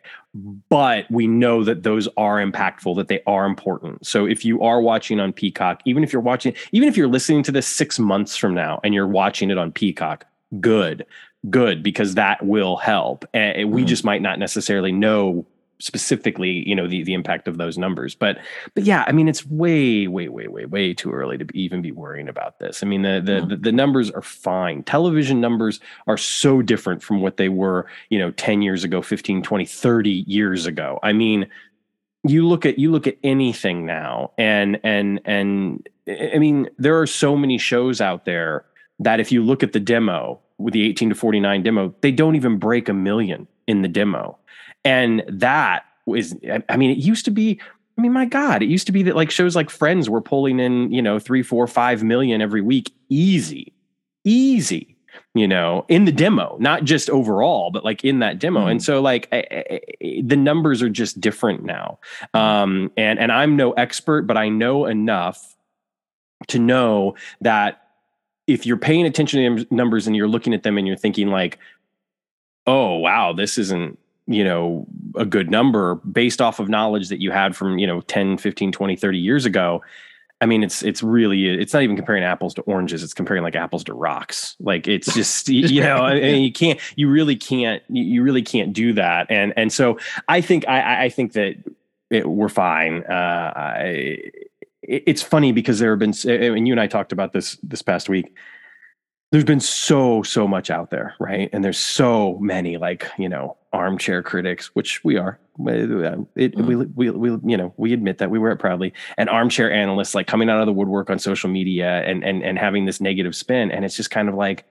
but 0.68 1.10
we 1.10 1.26
know 1.26 1.64
that 1.64 1.82
those 1.82 2.08
are 2.16 2.36
impactful 2.44 2.94
that 2.96 3.08
they 3.08 3.20
are 3.26 3.46
important. 3.46 4.04
So 4.06 4.26
if 4.26 4.44
you 4.44 4.62
are 4.62 4.80
watching 4.80 5.18
on 5.20 5.32
peacock 5.32 5.80
even 5.84 6.04
if 6.04 6.12
you're 6.12 6.22
watching 6.22 6.54
even 6.72 6.88
if 6.88 6.96
you're 6.96 7.08
listening 7.08 7.42
to 7.44 7.52
this 7.52 7.66
six 7.66 7.98
months 7.98 8.36
from 8.36 8.54
now 8.54 8.80
and 8.84 8.94
you're 8.94 9.08
watching 9.08 9.50
it 9.50 9.58
on 9.58 9.72
peacock 9.72 10.24
good 10.60 11.04
good 11.50 11.82
because 11.82 12.14
that 12.14 12.44
will 12.46 12.76
help. 12.76 13.24
And 13.34 13.70
we 13.70 13.82
Mhm. 13.82 13.86
just 13.86 14.04
might 14.04 14.22
not 14.22 14.38
necessarily 14.38 14.92
know 14.92 15.44
specifically 15.84 16.66
you 16.68 16.74
know 16.74 16.86
the 16.88 17.02
the 17.04 17.14
impact 17.14 17.46
of 17.48 17.58
those 17.58 17.76
numbers. 17.78 18.14
But 18.14 18.38
but 18.74 18.84
yeah 18.84 19.04
i 19.06 19.12
mean 19.12 19.28
it's 19.28 19.44
way 19.46 20.06
way 20.06 20.28
way 20.28 20.46
way 20.48 20.64
way 20.64 20.94
too 20.94 21.12
early 21.12 21.36
to 21.38 21.46
even 21.54 21.82
be 21.82 21.92
worrying 21.92 22.28
about 22.28 22.58
this. 22.58 22.82
I 22.82 22.86
mean 22.86 23.02
the 23.02 23.20
the, 23.24 23.32
Mhm. 23.32 23.48
the 23.50 23.56
the 23.56 23.72
numbers 23.72 24.10
are 24.10 24.22
fine. 24.22 24.82
Television 24.84 25.40
numbers 25.40 25.80
are 26.06 26.16
so 26.16 26.62
different 26.62 27.02
from 27.02 27.20
what 27.20 27.36
they 27.36 27.48
were 27.48 27.86
you 28.10 28.18
know 28.18 28.30
10 28.32 28.62
years 28.62 28.84
ago 28.84 29.02
15 29.02 29.42
20 29.42 29.64
30 29.66 30.24
years 30.26 30.66
ago. 30.66 30.98
I 31.02 31.12
mean 31.12 31.46
you 32.26 32.46
look 32.48 32.64
at 32.64 32.78
you 32.78 32.90
look 32.90 33.06
at 33.06 33.16
anything 33.22 33.84
now 33.84 34.30
and 34.38 34.80
and 34.82 35.20
and 35.26 35.86
i 36.34 36.38
mean 36.38 36.68
there 36.78 36.98
are 36.98 37.06
so 37.06 37.36
many 37.36 37.58
shows 37.58 38.00
out 38.00 38.24
there 38.24 38.64
that 38.98 39.20
if 39.20 39.30
you 39.30 39.44
look 39.44 39.62
at 39.62 39.72
the 39.74 39.80
demo 39.80 40.40
with 40.56 40.72
the 40.72 40.82
18 40.88 41.10
to 41.10 41.14
49 41.14 41.62
demo 41.62 41.94
they 42.00 42.10
don't 42.10 42.34
even 42.34 42.56
break 42.58 42.88
a 42.88 42.94
million 42.94 43.46
in 43.66 43.82
the 43.82 43.88
demo 43.88 44.38
and 44.84 45.22
that 45.28 45.84
was 46.06 46.34
I- 46.68 46.76
mean 46.76 46.90
it 46.90 46.98
used 46.98 47.24
to 47.26 47.30
be 47.30 47.58
i 47.96 48.00
mean 48.02 48.12
my 48.12 48.24
god 48.26 48.62
it 48.62 48.68
used 48.68 48.86
to 48.86 48.92
be 48.92 49.02
that 49.04 49.16
like 49.16 49.30
shows 49.30 49.56
like 49.56 49.70
friends 49.70 50.10
were 50.10 50.20
pulling 50.20 50.60
in 50.60 50.90
you 50.92 51.00
know 51.02 51.18
three 51.18 51.42
four 51.42 51.66
five 51.66 52.02
million 52.02 52.40
every 52.42 52.60
week. 52.60 52.92
Easy. 53.08 53.72
Easy 54.24 54.90
you 55.36 55.46
know 55.46 55.84
in 55.88 56.06
the 56.06 56.12
demo 56.12 56.56
not 56.58 56.82
just 56.82 57.08
overall 57.08 57.70
but 57.70 57.84
like 57.84 58.04
in 58.04 58.18
that 58.18 58.38
demo. 58.40 58.66
Mhm. 58.66 58.70
and 58.72 58.82
so 58.82 59.00
like 59.00 59.28
I, 59.32 59.44
I- 60.02 60.22
the 60.24 60.36
numbers 60.36 60.82
are 60.82 60.88
just 60.88 61.20
different 61.20 61.62
now. 61.64 61.98
Um 62.34 62.90
and 62.96 63.18
and 63.18 63.30
i'm 63.30 63.54
no 63.56 63.72
expert 63.72 64.22
but 64.26 64.36
i 64.36 64.48
know 64.48 64.86
enough 64.86 65.56
to 66.48 66.58
know 66.58 67.14
that 67.40 67.80
if 68.46 68.66
you're 68.66 68.76
paying 68.76 69.06
attention 69.06 69.56
to 69.56 69.74
numbers 69.74 70.06
and 70.06 70.14
you're 70.16 70.28
looking 70.28 70.52
at 70.52 70.62
them 70.64 70.76
and 70.78 70.86
you're 70.86 70.96
thinking 70.96 71.28
like 71.28 71.58
oh 72.66 72.96
wow 72.96 73.32
this 73.32 73.56
isn't 73.56 73.98
you 74.26 74.42
know 74.44 74.86
a 75.16 75.24
good 75.24 75.50
number 75.50 75.96
based 75.96 76.40
off 76.40 76.58
of 76.58 76.68
knowledge 76.68 77.08
that 77.08 77.20
you 77.20 77.30
had 77.30 77.54
from 77.54 77.78
you 77.78 77.86
know 77.86 78.00
10 78.02 78.38
15 78.38 78.72
20 78.72 78.96
30 78.96 79.18
years 79.18 79.44
ago. 79.44 79.82
I 80.40 80.46
mean 80.46 80.62
it's 80.62 80.82
it's 80.82 81.02
really 81.02 81.46
it's 81.48 81.72
not 81.72 81.82
even 81.82 81.96
comparing 81.96 82.24
apples 82.24 82.54
to 82.54 82.62
oranges. 82.62 83.02
It's 83.02 83.14
comparing 83.14 83.42
like 83.42 83.54
apples 83.54 83.84
to 83.84 83.94
rocks. 83.94 84.56
Like 84.60 84.88
it's 84.88 85.12
just 85.20 85.48
you 85.48 85.80
know 85.80 85.96
I 85.98 86.20
mean, 86.20 86.42
you 86.42 86.52
can't 86.52 86.80
you 86.96 87.08
really 87.08 87.36
can't 87.36 87.82
you 87.88 88.22
really 88.22 88.42
can't 88.42 88.72
do 88.72 88.92
that. 88.94 89.30
And 89.30 89.52
and 89.56 89.72
so 89.72 89.98
i 90.28 90.40
think 90.40 90.66
i 90.68 90.80
I- 90.80 91.02
i 91.04 91.08
think 91.08 91.32
that 91.34 91.56
it, 92.10 92.28
we're 92.28 92.48
fine. 92.48 93.04
Uh 93.04 93.52
I, 93.56 94.18
it's 94.82 95.22
funny 95.22 95.52
because 95.52 95.78
there 95.78 95.90
have 95.90 95.98
been 95.98 96.12
and 96.30 96.66
you 96.66 96.74
and 96.74 96.80
i 96.80 96.86
talked 96.86 97.12
about 97.12 97.32
this 97.32 97.56
this 97.62 97.80
past 97.80 98.08
week 98.08 98.36
there's 99.34 99.42
been 99.42 99.58
so 99.58 100.22
so 100.22 100.46
much 100.46 100.70
out 100.70 100.90
there 100.90 101.16
right? 101.18 101.50
And 101.52 101.64
there's 101.64 101.76
so 101.76 102.38
many 102.38 102.76
like 102.76 103.04
you 103.18 103.28
know 103.28 103.56
armchair 103.72 104.22
critics 104.22 104.72
which 104.76 105.02
we 105.02 105.16
are. 105.16 105.40
Uh, 105.58 106.18
it, 106.36 106.54
we, 106.54 106.76
we 106.76 107.10
we 107.10 107.30
you 107.44 107.56
know 107.56 107.74
we 107.76 107.92
admit 107.92 108.18
that 108.18 108.30
we 108.30 108.38
wear 108.38 108.52
it 108.52 108.58
proudly 108.58 108.92
and 109.18 109.28
armchair 109.28 109.72
analysts 109.72 110.14
like 110.14 110.28
coming 110.28 110.48
out 110.48 110.60
of 110.60 110.66
the 110.66 110.72
woodwork 110.72 111.10
on 111.10 111.18
social 111.18 111.50
media 111.50 112.04
and 112.04 112.22
and 112.22 112.44
and 112.44 112.60
having 112.60 112.84
this 112.84 113.00
negative 113.00 113.34
spin. 113.34 113.72
And 113.72 113.84
it's 113.84 113.96
just 113.96 114.12
kind 114.12 114.28
of 114.28 114.36
like 114.36 114.66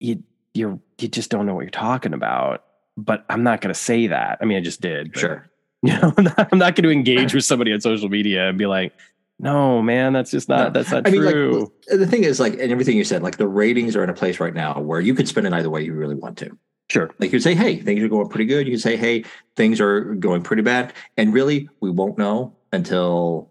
you 0.00 0.22
you 0.54 0.80
you 0.98 1.08
just 1.08 1.30
don't 1.30 1.44
know 1.44 1.54
what 1.54 1.60
you're 1.60 1.70
talking 1.70 2.14
about. 2.14 2.64
But 2.96 3.26
i'm 3.28 3.42
not 3.42 3.60
going 3.60 3.74
to 3.74 3.78
say 3.78 4.06
that. 4.06 4.38
I 4.40 4.46
mean 4.46 4.56
i 4.56 4.62
just 4.62 4.80
did 4.80 5.14
Sure. 5.14 5.46
you 5.82 5.92
know 5.92 6.14
i'm 6.16 6.24
not, 6.24 6.48
I'm 6.52 6.58
not 6.58 6.74
going 6.74 6.84
to 6.84 6.90
engage 6.90 7.34
with 7.34 7.44
somebody 7.44 7.74
on 7.74 7.82
social 7.82 8.08
media 8.08 8.48
and 8.48 8.56
be 8.56 8.64
like 8.64 8.94
No, 9.40 9.80
man, 9.82 10.12
that's 10.12 10.30
just 10.30 10.48
not. 10.48 10.72
No. 10.74 10.80
That's 10.80 10.90
not 10.90 11.06
I 11.06 11.10
mean, 11.10 11.22
true. 11.22 11.72
like 11.88 11.98
the 12.00 12.06
thing 12.06 12.24
is, 12.24 12.40
like, 12.40 12.54
and 12.54 12.72
everything 12.72 12.96
you 12.96 13.04
said, 13.04 13.22
like 13.22 13.36
the 13.36 13.46
ratings 13.46 13.94
are 13.94 14.02
in 14.02 14.10
a 14.10 14.14
place 14.14 14.40
right 14.40 14.54
now 14.54 14.80
where 14.80 15.00
you 15.00 15.14
could 15.14 15.28
spin 15.28 15.46
it 15.46 15.52
either 15.52 15.70
way 15.70 15.82
you 15.82 15.94
really 15.94 16.16
want 16.16 16.36
to. 16.38 16.56
sure. 16.90 17.10
Like 17.20 17.32
you 17.32 17.38
say, 17.38 17.54
hey, 17.54 17.76
things 17.80 18.02
are 18.02 18.08
going 18.08 18.28
pretty 18.28 18.46
good. 18.46 18.66
You 18.66 18.72
can 18.72 18.80
say, 18.80 18.96
hey, 18.96 19.24
things 19.56 19.80
are 19.80 20.14
going 20.16 20.42
pretty 20.42 20.62
bad. 20.62 20.92
And 21.16 21.32
really, 21.32 21.68
we 21.80 21.90
won't 21.90 22.18
know 22.18 22.56
until 22.72 23.50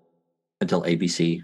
until 0.60 0.82
ABC 0.84 1.41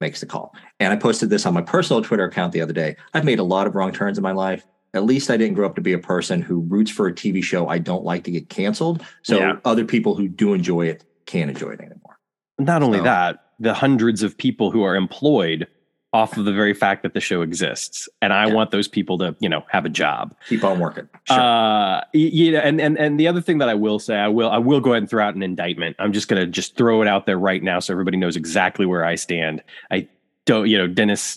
makes 0.00 0.20
the 0.20 0.26
call. 0.26 0.54
And 0.80 0.92
I 0.92 0.96
posted 0.96 1.30
this 1.30 1.46
on 1.46 1.54
my 1.54 1.62
personal 1.62 2.02
Twitter 2.02 2.24
account 2.24 2.52
the 2.52 2.62
other 2.62 2.72
day. 2.72 2.96
I've 3.12 3.24
made 3.24 3.38
a 3.38 3.44
lot 3.44 3.66
of 3.66 3.74
wrong 3.76 3.92
turns 3.92 4.18
in 4.18 4.22
my 4.22 4.32
life. 4.32 4.66
At 4.94 5.04
least 5.04 5.30
I 5.30 5.36
didn't 5.36 5.54
grow 5.54 5.66
up 5.66 5.74
to 5.76 5.80
be 5.80 5.92
a 5.92 5.98
person 5.98 6.40
who 6.42 6.60
roots 6.60 6.90
for 6.90 7.06
a 7.06 7.12
TV 7.12 7.42
show 7.44 7.68
I 7.68 7.78
don't 7.78 8.04
like 8.04 8.24
to 8.24 8.30
get 8.30 8.48
canceled. 8.48 9.04
So 9.22 9.38
Yeah. 9.38 9.56
other 9.64 9.84
people 9.84 10.14
who 10.14 10.28
do 10.28 10.54
enjoy 10.54 10.86
it 10.86 11.04
can't 11.26 11.50
enjoy 11.50 11.70
it 11.70 11.80
anymore. 11.80 12.18
Not 12.58 12.82
only 12.82 12.98
So- 12.98 13.04
that, 13.04 13.43
the 13.58 13.74
hundreds 13.74 14.22
of 14.22 14.36
people 14.36 14.70
who 14.70 14.82
are 14.82 14.96
employed 14.96 15.66
off 16.12 16.36
of 16.36 16.44
the 16.44 16.52
very 16.52 16.72
fact 16.74 17.02
that 17.02 17.12
the 17.12 17.20
show 17.20 17.42
exists, 17.42 18.08
and 18.22 18.32
I 18.32 18.46
Yeah. 18.46 18.54
want 18.54 18.70
those 18.70 18.86
people 18.86 19.18
to, 19.18 19.34
you 19.40 19.48
know, 19.48 19.64
have 19.68 19.84
a 19.84 19.88
job. 19.88 20.32
Keep 20.48 20.62
on 20.62 20.78
working. 20.78 21.08
Sure. 21.24 21.40
Uh, 21.40 22.02
you 22.12 22.52
know, 22.52 22.60
and 22.60 22.80
and 22.80 22.96
and 22.98 23.18
the 23.18 23.26
other 23.26 23.40
thing 23.40 23.58
that 23.58 23.68
I 23.68 23.74
will 23.74 23.98
say, 23.98 24.16
I 24.16 24.28
will 24.28 24.48
I 24.48 24.58
will 24.58 24.78
go 24.80 24.92
ahead 24.92 25.02
and 25.02 25.10
throw 25.10 25.24
out 25.26 25.34
an 25.34 25.42
indictment. 25.42 25.96
I'm 25.98 26.12
just 26.12 26.28
gonna 26.28 26.46
just 26.46 26.76
throw 26.76 27.02
it 27.02 27.08
out 27.08 27.26
there 27.26 27.38
right 27.38 27.62
now, 27.64 27.80
so 27.80 27.92
everybody 27.92 28.16
knows 28.16 28.36
exactly 28.36 28.86
where 28.86 29.04
I 29.04 29.16
stand. 29.16 29.60
I 29.90 30.06
don't, 30.46 30.68
you 30.68 30.78
know, 30.78 30.86
Dennis, 30.86 31.34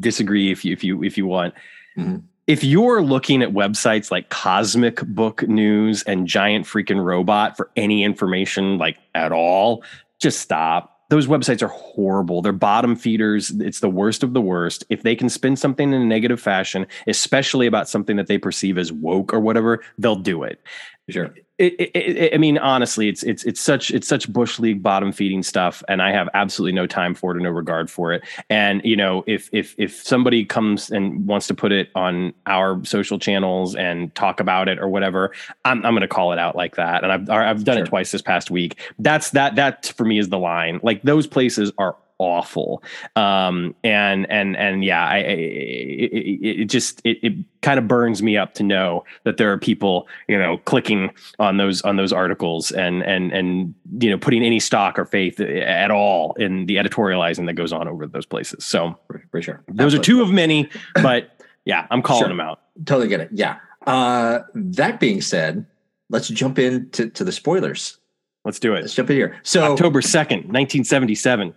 disagree 0.00 0.50
if 0.50 0.64
you 0.64 0.72
if 0.72 0.82
you 0.82 1.04
if 1.04 1.16
you 1.16 1.26
want. 1.26 1.54
Mhm. 1.96 2.22
If 2.48 2.64
you're 2.64 3.02
looking 3.02 3.42
at 3.42 3.50
websites 3.50 4.10
like 4.10 4.28
Cosmic 4.28 5.02
Book 5.06 5.46
News 5.46 6.02
and 6.02 6.26
Giant 6.26 6.66
Freaking 6.66 7.04
Robot 7.04 7.56
for 7.56 7.70
any 7.76 8.02
information 8.02 8.76
like 8.76 8.96
at 9.14 9.30
all, 9.30 9.84
just 10.20 10.40
stop. 10.40 10.89
Those 11.10 11.26
websites 11.26 11.60
are 11.62 11.68
horrible. 11.68 12.40
They're 12.40 12.52
bottom 12.52 12.96
feeders. 12.96 13.50
It's 13.50 13.80
the 13.80 13.90
worst 13.90 14.22
of 14.22 14.32
the 14.32 14.40
worst. 14.40 14.84
If 14.88 15.02
they 15.02 15.16
can 15.16 15.28
spin 15.28 15.56
something 15.56 15.92
in 15.92 16.00
a 16.00 16.04
negative 16.04 16.40
fashion, 16.40 16.86
especially 17.06 17.66
about 17.66 17.88
something 17.88 18.16
that 18.16 18.28
they 18.28 18.38
perceive 18.38 18.78
as 18.78 18.92
woke 18.92 19.34
or 19.34 19.40
whatever, 19.40 19.82
they'll 19.98 20.16
do 20.16 20.44
it. 20.44 20.60
sure. 21.08 21.34
It, 21.60 21.74
it, 21.78 21.90
it, 21.94 22.34
I 22.34 22.38
mean, 22.38 22.56
honestly, 22.56 23.10
it's 23.10 23.22
it's 23.22 23.44
it's 23.44 23.60
such 23.60 23.90
it's 23.90 24.08
such 24.08 24.32
bush 24.32 24.58
league 24.58 24.82
bottom 24.82 25.12
feeding 25.12 25.42
stuff, 25.42 25.82
and 25.88 26.00
I 26.00 26.10
have 26.10 26.26
absolutely 26.32 26.72
no 26.72 26.86
time 26.86 27.14
for 27.14 27.32
it 27.32 27.36
or 27.36 27.40
no 27.40 27.50
regard 27.50 27.90
for 27.90 28.14
it. 28.14 28.22
And 28.48 28.80
you 28.82 28.96
know, 28.96 29.24
if 29.26 29.50
if 29.52 29.74
if 29.76 29.94
somebody 30.02 30.42
comes 30.42 30.90
and 30.90 31.26
wants 31.26 31.46
to 31.48 31.54
put 31.54 31.70
it 31.70 31.90
on 31.94 32.32
our 32.46 32.82
social 32.86 33.18
channels 33.18 33.74
and 33.76 34.14
talk 34.14 34.40
about 34.40 34.68
it 34.70 34.78
or 34.78 34.88
whatever, 34.88 35.32
I'm 35.66 35.84
I'm 35.84 35.92
going 35.92 36.00
to 36.00 36.08
call 36.08 36.32
it 36.32 36.38
out 36.38 36.56
like 36.56 36.76
that. 36.76 37.04
And 37.04 37.12
I've 37.12 37.28
I've 37.28 37.64
done 37.64 37.76
Sure. 37.76 37.84
it 37.84 37.88
twice 37.88 38.10
this 38.10 38.22
past 38.22 38.50
week. 38.50 38.78
That's 38.98 39.32
that 39.32 39.56
that 39.56 39.92
for 39.96 40.04
me 40.06 40.18
is 40.18 40.30
the 40.30 40.38
line. 40.38 40.80
Like 40.82 41.02
those 41.02 41.26
places 41.26 41.72
are 41.76 41.94
awful 42.20 42.82
um 43.16 43.74
and 43.82 44.30
and 44.30 44.56
and 44.56 44.84
yeah 44.84 45.04
i, 45.06 45.16
I 45.16 45.20
it, 45.20 46.60
it, 46.60 46.64
just 46.66 47.00
it, 47.04 47.18
it 47.22 47.32
kind 47.62 47.78
of 47.78 47.88
burns 47.88 48.22
me 48.22 48.36
up 48.36 48.52
to 48.54 48.62
know 48.62 49.04
that 49.24 49.38
there 49.38 49.50
are 49.50 49.56
people 49.58 50.06
you 50.28 50.38
know 50.38 50.58
clicking 50.58 51.10
on 51.38 51.56
those 51.56 51.80
on 51.82 51.96
those 51.96 52.12
articles 52.12 52.70
and 52.72 53.02
and 53.02 53.32
and 53.32 53.74
you 54.00 54.10
know 54.10 54.18
putting 54.18 54.42
any 54.44 54.60
stock 54.60 54.98
or 54.98 55.04
faith 55.06 55.40
at 55.40 55.90
all 55.90 56.34
in 56.34 56.66
the 56.66 56.76
editorializing 56.76 57.46
that 57.46 57.54
goes 57.54 57.72
on 57.72 57.88
over 57.88 58.06
those 58.06 58.26
places 58.26 58.64
so 58.64 58.96
For, 59.06 59.24
for 59.30 59.40
sure. 59.42 59.62
those 59.68 59.94
are 59.94 59.98
two 59.98 60.20
of 60.20 60.30
many 60.30 60.68
but 61.02 61.30
yeah 61.64 61.86
i'm 61.90 62.02
calling 62.02 62.20
Sure. 62.22 62.28
them 62.28 62.40
out 62.40 62.60
Totally 62.86 63.08
get 63.08 63.20
it. 63.20 63.28
Yeah. 63.32 63.56
Uh, 63.86 64.40
that 64.54 65.00
being 65.00 65.20
said, 65.20 65.66
let's 66.08 66.28
jump 66.28 66.58
into 66.58 67.10
to 67.10 67.24
the 67.24 67.32
spoilers. 67.32 67.98
let's 68.46 68.58
do 68.58 68.74
it. 68.74 68.80
Let's 68.82 68.94
jump 68.94 69.10
in 69.10 69.16
here. 69.16 69.36
So 69.42 69.72
october 69.72 70.00
2nd 70.00 70.46
1977 70.48 71.54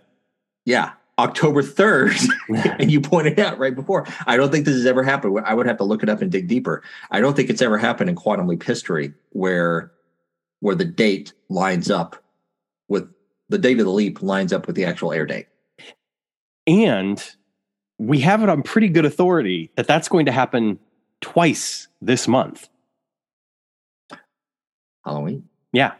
yeah, 0.64 0.92
October 1.18 1.62
3rd. 1.62 2.76
and 2.80 2.90
you 2.90 3.00
pointed 3.00 3.38
out 3.38 3.58
right 3.58 3.74
before. 3.74 4.06
I 4.26 4.36
don't 4.36 4.50
think 4.50 4.64
this 4.64 4.74
has 4.74 4.86
ever 4.86 5.02
happened. 5.02 5.38
I 5.44 5.54
would 5.54 5.66
have 5.66 5.78
to 5.78 5.84
look 5.84 6.02
it 6.02 6.08
up 6.08 6.22
and 6.22 6.30
dig 6.30 6.48
deeper. 6.48 6.82
I 7.10 7.20
don't 7.20 7.34
think 7.36 7.50
it's 7.50 7.62
ever 7.62 7.78
happened 7.78 8.10
in 8.10 8.16
quantum 8.16 8.46
leap 8.46 8.62
history 8.62 9.12
where 9.30 9.92
where 10.60 10.74
the 10.74 10.84
date 10.84 11.32
lines 11.50 11.90
up 11.90 12.16
with 12.88 13.08
the 13.48 13.58
date 13.58 13.78
of 13.78 13.84
the 13.84 13.92
leap 13.92 14.22
lines 14.22 14.52
up 14.52 14.66
with 14.66 14.76
the 14.76 14.84
actual 14.84 15.12
air 15.12 15.26
date. 15.26 15.46
And 16.66 17.22
we 17.98 18.20
have 18.20 18.42
it 18.42 18.48
on 18.48 18.62
pretty 18.62 18.88
good 18.88 19.04
authority 19.04 19.70
that 19.76 19.86
that's 19.86 20.08
going 20.08 20.26
to 20.26 20.32
happen 20.32 20.78
twice 21.20 21.88
this 22.00 22.26
month. 22.26 22.68
Halloween. 25.04 25.46
Yeah. 25.72 25.92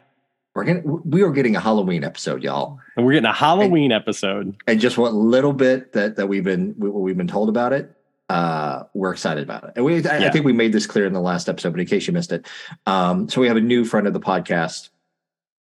We're 0.54 0.64
gonna 0.64 0.82
we 0.84 1.22
are 1.22 1.32
getting 1.32 1.56
a 1.56 1.60
Halloween 1.60 2.04
episode, 2.04 2.42
y'all. 2.42 2.78
And 2.96 3.04
we're 3.04 3.12
getting 3.12 3.28
a 3.28 3.32
Halloween 3.32 3.90
episode. 3.90 4.56
And 4.68 4.78
just 4.78 4.96
what 4.96 5.12
little 5.12 5.52
bit 5.52 5.92
that 5.94 6.16
that 6.16 6.28
we've 6.28 6.44
been 6.44 6.74
we, 6.78 6.88
we've 6.90 7.16
been 7.16 7.26
told 7.26 7.48
about 7.48 7.72
it, 7.72 7.90
uh, 8.28 8.84
we're 8.94 9.12
excited 9.12 9.42
about 9.42 9.64
it. 9.64 9.72
And 9.76 9.84
we 9.84 10.06
I, 10.06 10.28
I 10.28 10.30
think 10.30 10.44
we 10.44 10.52
made 10.52 10.72
this 10.72 10.86
clear 10.86 11.06
in 11.06 11.12
the 11.12 11.20
last 11.20 11.48
episode, 11.48 11.72
but 11.72 11.80
in 11.80 11.86
case 11.86 12.06
you 12.06 12.12
missed 12.12 12.30
it, 12.30 12.46
um, 12.86 13.28
so 13.28 13.40
we 13.40 13.48
have 13.48 13.56
a 13.56 13.60
new 13.60 13.84
friend 13.84 14.06
of 14.06 14.12
the 14.12 14.20
podcast 14.20 14.90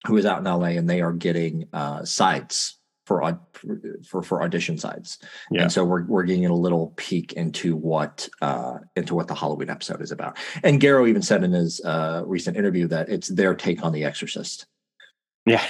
who 0.06 0.18
is 0.18 0.26
out 0.26 0.40
in 0.40 0.44
LA, 0.44 0.78
and 0.78 0.90
they 0.90 1.02
are 1.02 1.14
getting 1.14 1.68
uh, 1.74 2.06
sides 2.06 2.78
for 3.06 3.40
for 4.08 4.22
for 4.22 4.44
audition 4.44 4.78
sides. 4.78 5.18
Yeah. 5.52 5.64
And 5.64 5.72
so 5.72 5.84
we're 5.84 6.04
we're 6.04 6.24
getting 6.24 6.46
a 6.46 6.54
little 6.54 6.94
peek 6.98 7.34
into 7.34 7.76
what 7.76 8.30
uh, 8.42 8.78
into 8.96 9.16
what 9.16 9.28
the 9.28 9.36
Halloween 9.36 9.70
episode 9.70 10.02
is 10.02 10.12
about. 10.12 10.38
And 10.64 10.80
Gero 10.80 11.08
even 11.08 11.22
said 11.22 11.44
in 11.44 11.52
his 11.52 11.82
uh, 11.84 12.24
recent 12.26 12.58
interview 12.58 12.88
that 12.88 13.10
it's 13.10 13.28
their 13.28 13.56
take 13.56 13.84
on 13.84 13.92
The 13.92 14.04
Exorcist. 14.04 14.68
Yeah. 15.46 15.62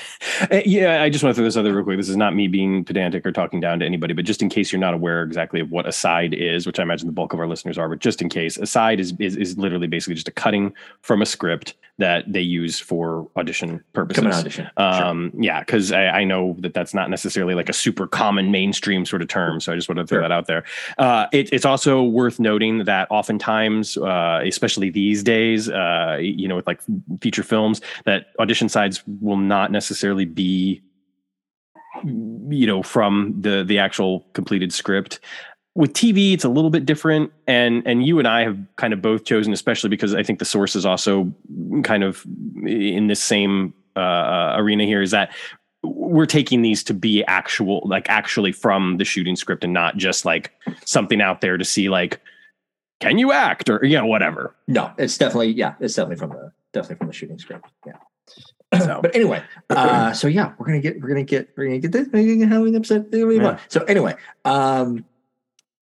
Uh, 0.52 0.62
Yeah. 0.66 1.02
I 1.02 1.10
just 1.10 1.24
want 1.24 1.36
to 1.36 1.38
throw 1.40 1.46
this 1.46 1.58
other 1.58 1.74
real 1.74 1.84
quick. 1.84 1.98
This 1.98 2.10
is 2.10 2.18
not 2.18 2.36
me 2.36 2.48
being 2.48 2.84
pedantic 2.84 3.26
or 3.26 3.32
talking 3.32 3.60
down 3.60 3.80
to 3.80 3.86
anybody, 3.86 4.14
but 4.14 4.26
just 4.26 4.42
in 4.42 4.50
case 4.50 4.72
you're 4.72 4.80
not 4.80 4.94
aware 4.94 5.24
exactly 5.24 5.60
of 5.60 5.72
what 5.72 5.88
a 5.88 5.92
side 5.92 6.34
is, 6.34 6.68
which 6.68 6.80
I 6.80 6.84
imagine 6.84 7.08
the 7.08 7.14
bulk 7.14 7.34
of 7.34 7.40
our 7.40 7.48
listeners 7.48 7.78
are, 7.78 7.90
but 7.90 8.00
just 8.00 8.22
in 8.22 8.30
case, 8.30 8.58
aside 8.58 9.00
is, 9.00 9.14
is, 9.20 9.36
is 9.36 9.58
literally 9.58 9.88
basically 9.88 10.16
just 10.16 10.28
a 10.28 10.32
cutting 10.32 10.74
from 11.02 11.22
a 11.22 11.26
script 11.26 11.74
that 12.00 12.26
they 12.32 12.42
use 12.42 12.80
for 12.80 13.30
audition 13.38 13.84
purposes. 13.94 14.26
Audition. 14.26 14.66
Sure. 14.66 14.72
Um, 14.84 15.32
yeah, 15.38 15.60
because 15.60 15.92
I, 15.92 16.08
I 16.08 16.24
know 16.24 16.56
that 16.60 16.74
that's 16.74 16.94
not 16.96 17.10
necessarily 17.12 17.54
like 17.54 17.70
a 17.70 17.74
super 17.74 18.08
common 18.08 18.50
mainstream 18.50 19.06
sort 19.06 19.22
of 19.22 19.28
term. 19.28 19.60
So 19.60 19.72
I 19.72 19.76
just 19.76 19.88
want 19.88 20.00
to 20.00 20.08
throw 20.08 20.16
Sure. 20.18 20.22
that 20.24 20.32
out 20.32 20.48
there. 20.48 20.64
Uh, 20.98 21.28
it, 21.32 21.54
it's 21.54 21.66
also 21.66 22.02
worth 22.02 22.40
noting 22.40 22.86
that 22.86 23.08
oftentimes, 23.12 23.96
uh, 23.98 24.42
especially 24.44 24.90
these 24.90 25.22
days, 25.22 25.70
uh, 25.70 26.18
you 26.20 26.48
know, 26.48 26.56
with 26.56 26.66
like 26.66 26.82
feature 27.22 27.44
films, 27.44 27.80
that 28.06 28.28
audition 28.40 28.70
sides 28.70 29.04
will 29.22 29.38
not 29.38 29.62
necessarily 29.71 30.26
be, 30.26 30.82
you 32.04 32.67
know, 32.67 32.84
from 32.84 33.36
the 33.39 33.63
the 33.63 33.80
actual 33.80 34.26
completed 34.34 34.73
script 34.73 35.19
with 35.76 35.93
TV, 35.93 36.34
it's 36.34 36.43
a 36.43 36.49
little 36.49 36.69
bit 36.69 36.86
different, 36.86 37.32
and 37.47 37.82
and 37.86 38.06
you 38.06 38.19
and 38.19 38.28
I 38.28 38.41
have 38.41 38.60
kind 38.76 38.93
of 38.93 39.02
both 39.02 39.26
chosen, 39.26 39.54
especially 39.54 39.89
because 39.89 40.13
I 40.13 40.23
think 40.23 40.39
the 40.39 40.45
source 40.45 40.76
is 40.76 40.86
also 40.86 41.34
kind 41.84 42.04
of 42.04 42.23
in 42.65 43.08
this 43.08 43.21
same 43.21 43.73
uh, 43.95 44.54
arena 44.56 44.86
here. 44.86 45.02
Is 45.02 45.12
that 45.12 45.34
we're 45.82 46.28
taking 46.28 46.62
these 46.62 46.84
to 46.86 46.93
be 46.93 47.23
actual, 47.26 47.82
like 47.86 48.08
actually 48.10 48.52
from 48.52 48.97
the 48.97 49.06
shooting 49.06 49.36
script, 49.36 49.63
and 49.63 49.73
not 49.73 49.97
just 49.97 50.26
like 50.26 50.52
something 50.86 51.21
out 51.21 51.41
there 51.41 51.58
to 51.58 51.65
see, 51.65 51.89
like, 51.89 52.21
can 52.99 53.17
you 53.17 53.32
act 53.32 53.69
or 53.69 53.84
you 53.84 53.97
know 53.97 54.06
whatever. 54.06 54.56
No, 54.67 54.91
it's 54.99 55.17
definitely 55.17 55.52
yeah, 55.54 55.73
it's 55.80 55.95
definitely 55.95 56.17
from 56.17 56.30
the 56.32 56.52
definitely 56.71 56.97
from 56.97 57.08
the 57.08 57.13
shooting 57.13 57.39
script. 57.39 57.65
Yeah. 57.86 57.93
So- 58.80 59.00
but 59.02 59.16
anyway, 59.16 59.44
uh, 59.70 60.14
so 60.14 60.28
yeah, 60.28 60.54
we're 60.58 60.66
gonna 60.66 60.80
get 60.80 61.02
we're 61.02 61.08
gonna 61.10 61.24
get 61.24 61.50
we're 61.56 61.66
gonna 61.66 61.80
get 61.80 61.92
this 61.92 62.08
we're 62.12 62.24
gonna 62.24 62.38
get 62.38 62.50
Halloween 62.50 62.76
episode. 62.76 63.12
Gonna 63.12 63.28
be 63.28 63.36
fun. 63.38 63.46
Yeah. 63.56 63.60
So 63.68 63.84
anyway, 63.84 64.16
um, 64.46 65.06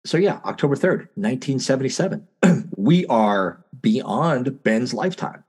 so 0.05 0.17
yeah, 0.17 0.39
October 0.45 0.75
third, 0.75 1.09
nineteen 1.15 1.59
seventy 1.59 1.89
seven. 1.89 2.27
we 2.77 3.05
are 3.07 3.63
beyond 3.81 4.63
Ben's 4.63 4.93
lifetime. 4.93 5.43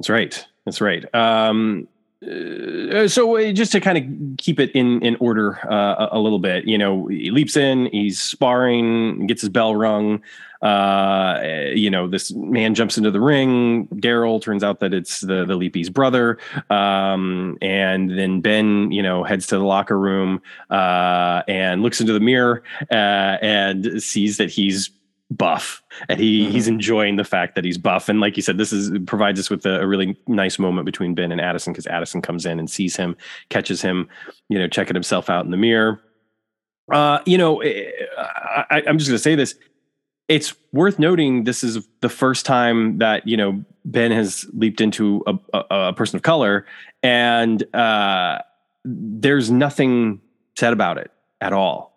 That's 0.00 0.08
right. 0.10 0.46
That's 0.64 0.80
right. 0.80 1.04
Um, 1.14 1.88
uh, 2.26 3.08
so 3.08 3.36
uh, 3.36 3.52
just 3.52 3.72
to 3.72 3.80
kind 3.80 3.98
of 3.98 4.36
keep 4.38 4.58
it 4.58 4.70
in 4.72 5.02
in 5.02 5.16
order 5.20 5.58
uh, 5.70 6.08
a, 6.12 6.18
little 6.18 6.38
bit, 6.38 6.64
you 6.64 6.78
know, 6.78 7.06
he 7.06 7.30
leaps 7.30 7.56
in, 7.56 7.86
he's 7.86 8.20
sparring, 8.20 9.26
gets 9.26 9.42
his 9.42 9.50
bell 9.50 9.76
rung. 9.76 10.22
Uh, 10.62 11.40
you 11.74 11.90
know, 11.90 12.08
this 12.08 12.32
man 12.32 12.74
jumps 12.74 12.96
into 12.96 13.10
the 13.10 13.20
ring. 13.20 13.86
Daryl 13.88 14.40
turns 14.40 14.64
out 14.64 14.80
that 14.80 14.94
it's 14.94 15.20
the 15.20 15.44
the 15.44 15.56
Leapy's 15.56 15.90
brother, 15.90 16.38
um, 16.70 17.58
and 17.60 18.10
then 18.18 18.40
Ben, 18.40 18.90
you 18.90 19.02
know, 19.02 19.24
heads 19.24 19.46
to 19.48 19.58
the 19.58 19.64
locker 19.64 19.98
room 19.98 20.40
uh, 20.70 21.42
and 21.46 21.82
looks 21.82 22.00
into 22.00 22.14
the 22.14 22.20
mirror 22.20 22.62
uh, 22.90 23.36
and 23.42 24.02
sees 24.02 24.38
that 24.38 24.48
he's 24.48 24.90
buff 25.30 25.82
and 26.08 26.20
he 26.20 26.46
Mhm. 26.46 26.50
he's 26.50 26.68
enjoying 26.68 27.16
the 27.16 27.24
fact 27.24 27.54
that 27.54 27.64
he's 27.64 27.78
buff 27.78 28.08
and 28.08 28.20
like 28.20 28.36
you 28.36 28.42
said 28.42 28.58
this 28.58 28.72
is 28.72 28.92
provides 29.06 29.40
us 29.40 29.48
with 29.50 29.64
a, 29.66 29.80
a 29.80 29.86
really 29.86 30.16
nice 30.28 30.58
moment 30.58 30.84
between 30.84 31.14
ben 31.14 31.32
and 31.32 31.40
addison 31.40 31.72
because 31.72 31.86
addison 31.86 32.20
comes 32.22 32.44
in 32.46 32.58
and 32.58 32.68
sees 32.70 32.94
him 32.94 33.16
catches 33.48 33.80
him 33.80 34.08
you 34.48 34.58
know 34.58 34.68
checking 34.68 34.94
himself 34.94 35.30
out 35.30 35.44
in 35.44 35.50
the 35.50 35.56
mirror 35.56 36.00
uh 36.92 37.18
you 37.24 37.38
know 37.38 37.60
eh, 37.62 37.90
I, 38.18 38.82
i'm 38.86 38.98
just 38.98 39.08
going 39.08 39.16
to 39.16 39.18
say 39.18 39.34
this 39.34 39.54
it's 40.28 40.54
worth 40.72 40.98
noting 40.98 41.44
this 41.44 41.64
is 41.64 41.86
the 42.00 42.08
first 42.10 42.44
time 42.46 42.98
that 42.98 43.26
you 43.26 43.36
know 43.36 43.64
ben 43.86 44.10
has 44.12 44.46
leaped 44.52 44.80
into 44.82 45.22
a, 45.26 45.34
a, 45.54 45.64
a 45.88 45.92
person 45.94 46.16
of 46.16 46.22
color 46.22 46.66
and 47.02 47.62
uh 47.74 48.38
there's 48.84 49.50
nothing 49.50 50.20
said 50.58 50.74
about 50.74 50.98
it 50.98 51.10
at 51.40 51.54
all. 51.54 51.93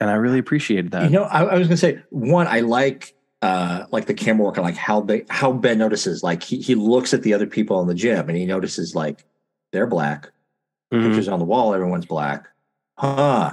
And 0.00 0.08
I 0.10 0.14
really 0.14 0.38
appreciated 0.38 0.92
that. 0.92 1.04
You 1.04 1.10
know, 1.10 1.24
I, 1.24 1.42
I 1.44 1.54
was 1.58 1.68
gonna 1.68 1.76
say 1.76 2.02
one, 2.10 2.46
I 2.46 2.60
like 2.60 3.14
uh 3.42 3.84
like 3.90 4.06
the 4.06 4.14
camera 4.14 4.44
work 4.46 4.56
and 4.56 4.64
like 4.64 4.76
how 4.76 5.00
they 5.00 5.24
how 5.28 5.52
Ben 5.52 5.78
notices, 5.78 6.22
like 6.22 6.42
he 6.42 6.60
he 6.60 6.74
looks 6.74 7.12
at 7.14 7.22
the 7.22 7.34
other 7.34 7.46
people 7.46 7.80
in 7.82 7.86
the 7.88 7.94
gym 7.94 8.28
and 8.28 8.36
he 8.38 8.46
notices 8.46 8.94
like 8.94 9.24
they're 9.72 9.86
black, 9.86 10.30
Mhm. 10.92 11.06
pictures 11.06 11.28
on 11.28 11.38
the 11.38 11.44
wall, 11.44 11.74
everyone's 11.74 12.06
black. 12.06 12.48
Huh. 12.98 13.52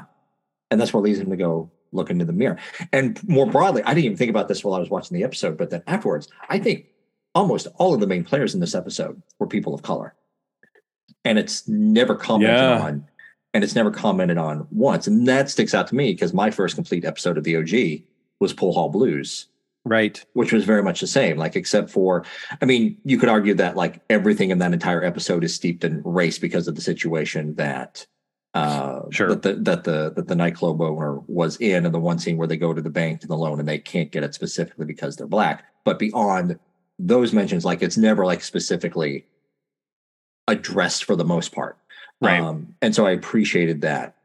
And 0.71 0.79
that's 0.81 0.93
what 0.93 1.03
leads 1.03 1.19
him 1.19 1.29
to 1.29 1.35
go 1.37 1.69
look 1.93 2.09
into 2.09 2.25
the 2.25 2.33
mirror. 2.33 2.57
And 2.91 3.21
more 3.29 3.45
broadly, 3.45 3.81
I 3.83 3.93
didn't 3.93 4.05
even 4.05 4.17
think 4.17 4.29
about 4.29 4.47
this 4.47 4.63
while 4.63 4.73
I 4.75 4.79
was 4.79 4.89
watching 4.89 5.17
the 5.17 5.23
episode, 5.23 5.57
but 5.57 5.69
then 5.69 5.83
afterwards, 5.87 6.27
I 6.49 6.59
think 6.59 6.87
almost 7.35 7.67
all 7.75 7.93
of 7.93 7.99
the 8.01 8.07
main 8.07 8.23
players 8.23 8.53
in 8.53 8.59
this 8.59 8.73
episode 8.75 9.21
were 9.39 9.47
people 9.47 9.73
of 9.73 9.83
color. 9.83 10.13
And 11.23 11.37
it's 11.39 11.67
never 11.67 12.15
commented 12.15 12.55
Yeah. 12.57 12.81
on. 12.81 13.05
And 13.53 13.63
it's 13.63 13.75
never 13.75 13.89
commented 13.91 14.37
on 14.37 14.67
once. 14.71 15.07
And 15.07 15.27
that 15.27 15.49
sticks 15.49 15.73
out 15.73 15.87
to 15.87 15.95
me 15.95 16.11
because 16.13 16.33
my 16.33 16.51
first 16.51 16.75
complete 16.75 17.05
episode 17.05 17.37
of 17.37 17.43
the 17.43 17.55
OG 17.57 18.03
was 18.39 18.53
Pool 18.53 18.73
Hall 18.73 18.89
Blues 18.89 19.47
Right. 19.85 20.23
which 20.33 20.51
was 20.51 20.65
very 20.65 20.83
much 20.83 20.99
the 20.99 21.07
same 21.07 21.37
like 21.37 21.55
except 21.55 21.89
for 21.89 22.25
i 22.61 22.65
mean 22.65 22.97
you 23.05 23.17
could 23.17 23.29
argue 23.29 23.53
that 23.53 23.77
like 23.77 24.01
everything 24.09 24.49
in 24.49 24.57
that 24.59 24.73
entire 24.73 25.01
episode 25.01 25.45
is 25.45 25.55
steeped 25.55 25.85
in 25.85 26.01
race 26.03 26.37
because 26.37 26.67
of 26.67 26.75
the 26.75 26.81
situation 26.81 27.55
that 27.55 28.05
uh 28.53 29.03
Sure. 29.11 29.29
that 29.29 29.43
the 29.43 29.53
that 29.53 29.85
the 29.85 30.11
that 30.11 30.27
the 30.27 30.35
nightclub 30.35 30.81
owner 30.81 31.19
was 31.27 31.55
in 31.57 31.85
and 31.85 31.95
the 31.95 31.99
one 32.01 32.19
scene 32.19 32.35
where 32.35 32.47
they 32.47 32.57
go 32.57 32.73
to 32.73 32.81
the 32.81 32.89
bank 32.89 33.21
to 33.21 33.27
the 33.27 33.37
loan 33.37 33.61
and 33.61 33.67
they 33.69 33.79
can't 33.79 34.11
get 34.11 34.25
it 34.25 34.33
specifically 34.33 34.85
because 34.85 35.15
they're 35.15 35.25
black 35.25 35.63
but 35.85 35.97
beyond 35.99 36.59
those 36.99 37.31
mentions 37.31 37.63
like 37.63 37.81
it's 37.81 37.97
never 37.97 38.25
like 38.25 38.43
specifically 38.43 39.25
addressed 40.49 41.05
for 41.05 41.15
the 41.15 41.23
most 41.25 41.53
part 41.53 41.77
Right. 42.21 42.39
um 42.39 42.75
and 42.81 42.95
so 42.95 43.05
i 43.05 43.11
appreciated 43.11 43.81
that 43.81 44.15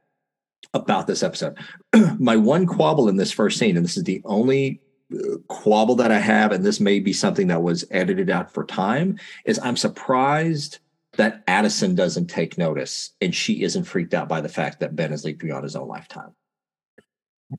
about 0.74 1.06
this 1.06 1.22
episode 1.22 1.58
my 2.18 2.36
one 2.36 2.66
quabble 2.66 3.08
in 3.08 3.16
this 3.16 3.32
first 3.32 3.58
scene 3.58 3.76
and 3.76 3.84
this 3.84 3.96
is 3.96 4.04
the 4.04 4.22
only 4.24 4.80
uh, 5.12 5.36
quabble 5.48 5.96
that 5.96 6.10
I 6.10 6.18
have, 6.18 6.52
and 6.52 6.64
this 6.64 6.80
may 6.80 7.00
be 7.00 7.12
something 7.12 7.48
that 7.48 7.62
was 7.62 7.84
edited 7.90 8.30
out 8.30 8.52
for 8.52 8.64
time, 8.64 9.18
is 9.44 9.58
I'm 9.62 9.76
surprised 9.76 10.78
that 11.16 11.42
Addison 11.46 11.94
doesn't 11.94 12.28
take 12.28 12.56
notice 12.56 13.10
and 13.20 13.34
she 13.34 13.62
isn't 13.62 13.84
freaked 13.84 14.14
out 14.14 14.28
by 14.28 14.40
the 14.40 14.48
fact 14.48 14.80
that 14.80 14.96
Ben 14.96 15.12
is 15.12 15.24
leaping 15.24 15.52
on 15.52 15.62
his 15.62 15.76
own 15.76 15.88
lifetime. 15.88 16.34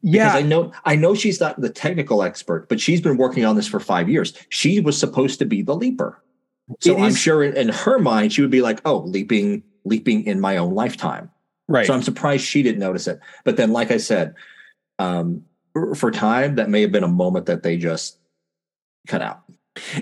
Because 0.01 0.35
I 0.35 0.41
know 0.41 0.71
I 0.85 0.95
know 0.95 1.13
she's 1.13 1.39
not 1.39 1.61
the 1.61 1.69
technical 1.69 2.23
expert, 2.23 2.67
but 2.67 2.79
she's 2.79 2.99
been 2.99 3.17
working 3.17 3.45
on 3.45 3.55
this 3.55 3.67
for 3.67 3.79
five 3.79 4.09
years. 4.09 4.33
She 4.49 4.79
was 4.79 4.97
supposed 4.97 5.37
to 5.39 5.45
be 5.45 5.61
the 5.61 5.75
leaper. 5.75 6.23
So 6.79 6.97
It 6.97 7.01
I'm 7.01 7.13
sure 7.13 7.43
in, 7.43 7.55
in 7.55 7.69
her 7.69 7.99
mind, 7.99 8.33
she 8.33 8.41
would 8.41 8.49
be 8.49 8.63
like, 8.63 8.81
oh, 8.85 8.99
leaping, 8.99 9.61
leaping 9.85 10.25
in 10.25 10.39
my 10.39 10.57
own 10.57 10.73
lifetime. 10.73 11.29
Right. 11.67 11.85
So 11.85 11.93
I'm 11.93 12.03
surprised 12.03 12.43
she 12.45 12.61
didn't 12.63 12.79
notice 12.79 13.07
it. 13.07 13.19
But 13.43 13.57
then, 13.57 13.71
like 13.71 13.91
I 13.91 13.97
said, 13.97 14.35
um, 14.99 15.43
for- 15.95 16.11
time, 16.11 16.55
that 16.55 16.69
may 16.69 16.81
have 16.81 16.91
been 16.91 17.03
a 17.03 17.07
moment 17.07 17.45
that 17.47 17.63
they 17.63 17.77
just 17.77 18.17
cut 19.07 19.21
out. 19.21 19.41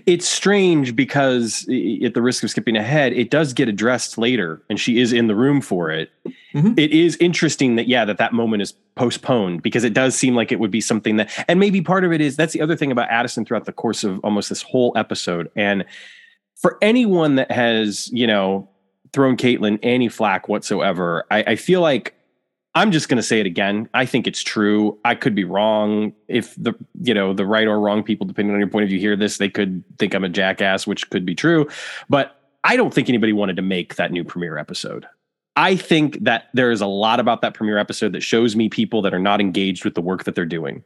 it's 0.06 0.28
strange 0.28 0.96
because 0.98 1.62
at 2.04 2.14
the 2.14 2.22
risk 2.22 2.44
of 2.44 2.50
skipping 2.50 2.76
ahead 2.76 3.14
it 3.14 3.30
does 3.30 3.54
get 3.54 3.70
addressed 3.70 4.18
later 4.18 4.62
and 4.70 4.78
she 4.82 5.00
is 5.00 5.14
in 5.14 5.28
the 5.28 5.36
room 5.36 5.62
for 5.62 5.90
it 5.90 6.10
Mhm. 6.54 6.78
It 6.78 6.92
is 6.92 7.16
interesting 7.22 7.78
that 7.78 7.88
yeah 7.88 8.04
that 8.04 8.18
that 8.18 8.34
moment 8.34 8.62
is 8.62 8.74
postponed 8.96 9.62
because 9.64 9.86
it 9.86 9.94
does 9.94 10.14
seem 10.14 10.36
like 10.36 10.52
it 10.52 10.60
would 10.60 10.72
be 10.72 10.82
something 10.82 11.16
that 11.16 11.32
and 11.48 11.58
maybe 11.58 11.80
part 11.80 12.04
of 12.04 12.12
it 12.12 12.20
is 12.20 12.36
that's 12.36 12.52
the 12.52 12.60
other 12.60 12.76
thing 12.76 12.92
about 12.92 13.08
addison 13.10 13.46
throughout 13.46 13.64
the 13.64 13.72
course 13.72 14.04
of 14.04 14.20
almost 14.26 14.50
this 14.50 14.62
whole 14.62 14.92
episode 14.98 15.50
and 15.56 15.86
for 16.62 16.78
anyone 16.82 17.36
that 17.38 17.50
has 17.50 18.10
you 18.12 18.28
know 18.28 18.68
thrown 19.14 19.38
caitlin 19.38 19.80
any 19.84 20.08
flack 20.08 20.48
whatsoever 20.48 21.26
i, 21.32 21.44
I 21.44 21.56
feel 21.56 21.82
like 21.82 22.16
I'm 22.74 22.92
just 22.92 23.10
going 23.10 23.18
to 23.18 23.24
say 23.24 23.40
it 23.42 23.46
again. 23.46 23.90
I 23.94 24.06
think 24.06 24.28
it's 24.28 24.42
true. 24.42 24.98
I 25.04 25.16
could 25.16 25.36
be 25.36 25.44
wrong. 25.44 26.14
If 26.30 26.56
the 26.56 26.74
you 27.02 27.14
know 27.14 27.34
the 27.34 27.46
right 27.46 27.68
or 27.68 27.80
wrong 27.80 28.02
people, 28.02 28.26
depending 28.26 28.54
on 28.54 28.60
your 28.60 28.70
point 28.70 28.84
of 28.84 28.90
view, 28.90 29.00
hear 29.00 29.18
this, 29.18 29.38
they 29.38 29.50
could 29.50 29.84
think 29.98 30.14
I'm 30.14 30.24
a 30.24 30.30
jackass, 30.30 30.88
which 30.88 31.10
could 31.10 31.26
be 31.26 31.36
true. 31.36 31.68
But 32.10 32.40
I 32.64 32.78
don't 32.78 32.94
think 32.94 33.10
anybody 33.10 33.34
wanted 33.34 33.58
to 33.58 33.62
make 33.62 33.96
that 33.96 34.12
new 34.12 34.24
premiere 34.24 34.58
episode. 34.58 35.06
I 35.58 35.76
think 35.76 36.24
that 36.24 36.46
there 36.54 36.72
is 36.72 36.80
a 36.80 36.88
lot 36.88 37.20
about 37.20 37.42
that 37.42 37.54
premiere 37.54 37.78
episode 37.78 38.14
that 38.14 38.24
shows 38.24 38.56
me 38.56 38.70
people 38.70 39.02
that 39.02 39.14
are 39.14 39.20
not 39.20 39.42
engaged 39.42 39.84
with 39.84 39.96
the 39.96 40.02
work 40.02 40.24
that 40.24 40.36
they're 40.36 40.46
doing. 40.46 40.84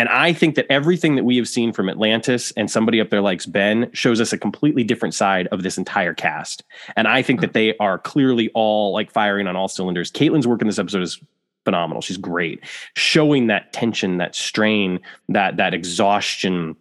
And 0.00 0.08
I 0.08 0.32
think 0.32 0.54
that 0.54 0.64
everything 0.70 1.16
that 1.16 1.24
we 1.24 1.36
have 1.36 1.46
seen 1.46 1.74
from 1.74 1.90
Atlantis 1.90 2.52
and 2.52 2.70
somebody 2.70 3.02
up 3.02 3.10
there 3.10 3.20
likes 3.20 3.44
Ben 3.44 3.90
shows 3.92 4.18
us 4.18 4.32
a 4.32 4.38
completely 4.38 4.82
different 4.82 5.14
side 5.14 5.46
of 5.48 5.62
this 5.62 5.76
entire 5.76 6.14
cast. 6.14 6.64
And 6.96 7.06
I 7.06 7.20
think 7.20 7.42
that 7.42 7.52
they 7.52 7.76
are 7.76 7.98
clearly 7.98 8.48
all 8.54 8.94
like 8.94 9.10
firing 9.10 9.46
on 9.46 9.56
all 9.56 9.68
cylinders. 9.68 10.10
Caitlin's 10.10 10.46
work 10.46 10.62
in 10.62 10.68
this 10.68 10.78
episode 10.78 11.02
is 11.02 11.20
phenomenal. 11.66 12.00
She's 12.00 12.16
great. 12.16 12.64
Showing 12.96 13.48
that 13.48 13.74
tension, 13.74 14.16
that 14.16 14.34
strain, 14.34 15.00
that 15.28 15.58
that 15.58 15.74
exhaustion, 15.74 16.76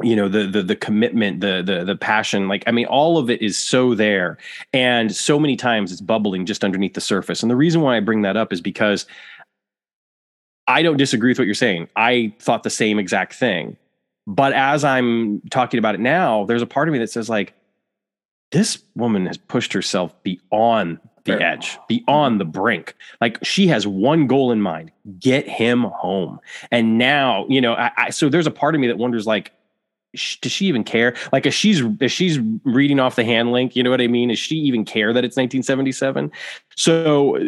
you 0.00 0.14
know, 0.14 0.28
the 0.28 0.46
the 0.46 0.62
the 0.62 0.76
commitment, 0.76 1.40
the 1.40 1.60
the 1.60 1.84
the 1.84 1.96
passion. 1.96 2.46
Like, 2.46 2.62
I 2.68 2.70
mean, 2.70 2.86
all 2.86 3.18
of 3.18 3.30
it 3.30 3.42
is 3.42 3.58
so 3.58 3.96
there. 3.96 4.38
And 4.72 5.12
so 5.12 5.40
many 5.40 5.56
times 5.56 5.90
it's 5.90 6.00
bubbling 6.00 6.46
just 6.46 6.62
underneath 6.62 6.94
the 6.94 7.00
surface. 7.00 7.42
And 7.42 7.50
the 7.50 7.56
reason 7.56 7.80
why 7.80 7.96
I 7.96 8.00
bring 8.00 8.22
that 8.22 8.36
up 8.36 8.52
is 8.52 8.60
because 8.60 9.06
I 10.66 10.82
don't 10.82 10.96
disagree 10.96 11.30
with 11.30 11.38
what 11.38 11.46
you're 11.46 11.54
saying. 11.54 11.88
I 11.96 12.34
thought 12.38 12.62
the 12.62 12.70
same 12.70 12.98
exact 12.98 13.34
thing. 13.34 13.76
But 14.26 14.54
as 14.54 14.84
I'm 14.84 15.42
talking 15.50 15.78
about 15.78 15.94
it 15.94 16.00
now, 16.00 16.44
there's 16.46 16.62
a 16.62 16.66
part 16.66 16.88
of 16.88 16.92
me 16.92 16.98
that 16.98 17.10
says, 17.10 17.28
like, 17.28 17.54
this 18.52 18.82
woman 18.94 19.26
has 19.26 19.36
pushed 19.36 19.72
herself 19.72 20.14
beyond 20.22 20.98
the 21.24 21.32
Very 21.32 21.44
edge, 21.44 21.78
beyond 21.88 22.40
the 22.40 22.44
brink. 22.44 22.94
Like 23.20 23.42
she 23.44 23.66
has 23.68 23.86
one 23.86 24.26
goal 24.26 24.52
in 24.52 24.60
mind: 24.60 24.92
get 25.18 25.48
him 25.48 25.84
home. 25.84 26.38
And 26.70 26.98
now, 26.98 27.46
you 27.48 27.60
know, 27.60 27.74
I, 27.74 27.90
I, 27.96 28.10
so 28.10 28.28
there's 28.28 28.46
a 28.46 28.50
part 28.50 28.74
of 28.74 28.80
me 28.80 28.86
that 28.86 28.98
wonders, 28.98 29.26
like, 29.26 29.52
sh- 30.14 30.36
does 30.40 30.52
she 30.52 30.66
even 30.66 30.84
care? 30.84 31.16
Like, 31.32 31.46
if 31.46 31.54
she's 31.54 31.82
if 32.00 32.12
she's 32.12 32.38
reading 32.64 33.00
off 33.00 33.16
the 33.16 33.24
hand 33.24 33.52
link, 33.52 33.74
you 33.74 33.82
know 33.82 33.90
what 33.90 34.00
I 34.00 34.06
mean? 34.06 34.28
Does 34.28 34.38
she 34.38 34.56
even 34.56 34.84
care 34.84 35.12
that 35.12 35.24
it's 35.24 35.36
1977? 35.36 36.30
So, 36.76 37.38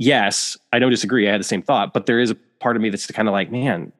yes, 0.00 0.56
I 0.72 0.78
don't 0.78 0.90
disagree. 0.90 1.28
I 1.28 1.32
had 1.32 1.40
the 1.40 1.44
same 1.44 1.62
thought, 1.62 1.92
but 1.92 2.06
there 2.06 2.18
is 2.18 2.30
a 2.30 2.34
part 2.58 2.74
of 2.74 2.82
me 2.82 2.90
that's 2.90 3.06
kind 3.08 3.28
of 3.28 3.32
like, 3.32 3.52
man, 3.52 3.92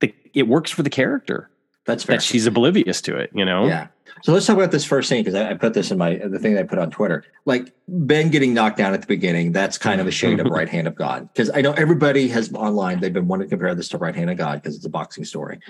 the, 0.00 0.14
it 0.32 0.48
works 0.48 0.70
for 0.70 0.82
the 0.82 0.90
character 0.90 1.50
That's 1.84 2.04
fair. 2.04 2.16
that 2.16 2.22
she's 2.22 2.46
oblivious 2.46 3.02
to 3.02 3.16
it. 3.16 3.30
You 3.34 3.44
know? 3.44 3.66
Yeah. 3.66 3.88
So 4.22 4.32
let's 4.32 4.46
talk 4.46 4.56
about 4.56 4.70
this 4.70 4.84
first 4.84 5.08
scene 5.08 5.22
because 5.22 5.34
I, 5.34 5.50
I 5.50 5.54
put 5.54 5.74
this 5.74 5.90
in 5.90 5.98
my 5.98 6.16
the 6.16 6.38
thing 6.38 6.54
that 6.54 6.60
I 6.60 6.66
put 6.66 6.78
on 6.78 6.90
Twitter. 6.90 7.24
Like 7.44 7.72
Ben 7.86 8.30
getting 8.30 8.54
knocked 8.54 8.78
down 8.78 8.94
at 8.94 9.00
the 9.00 9.06
beginning, 9.06 9.52
that's 9.52 9.78
kind 9.78 10.00
of 10.00 10.06
a 10.06 10.10
shade 10.10 10.40
of 10.40 10.46
right 10.50 10.68
hand 10.68 10.88
of 10.88 10.94
God. 10.94 11.28
Because 11.32 11.50
I 11.54 11.60
know 11.60 11.72
everybody 11.72 12.28
has 12.28 12.52
online, 12.52 13.00
they've 13.00 13.12
been 13.12 13.28
wanting 13.28 13.48
to 13.48 13.50
compare 13.50 13.74
this 13.74 13.88
to 13.90 13.98
right 13.98 14.14
hand 14.14 14.30
of 14.30 14.36
God 14.36 14.62
because 14.62 14.76
it's 14.76 14.86
a 14.86 14.90
boxing 14.90 15.24
story. 15.24 15.60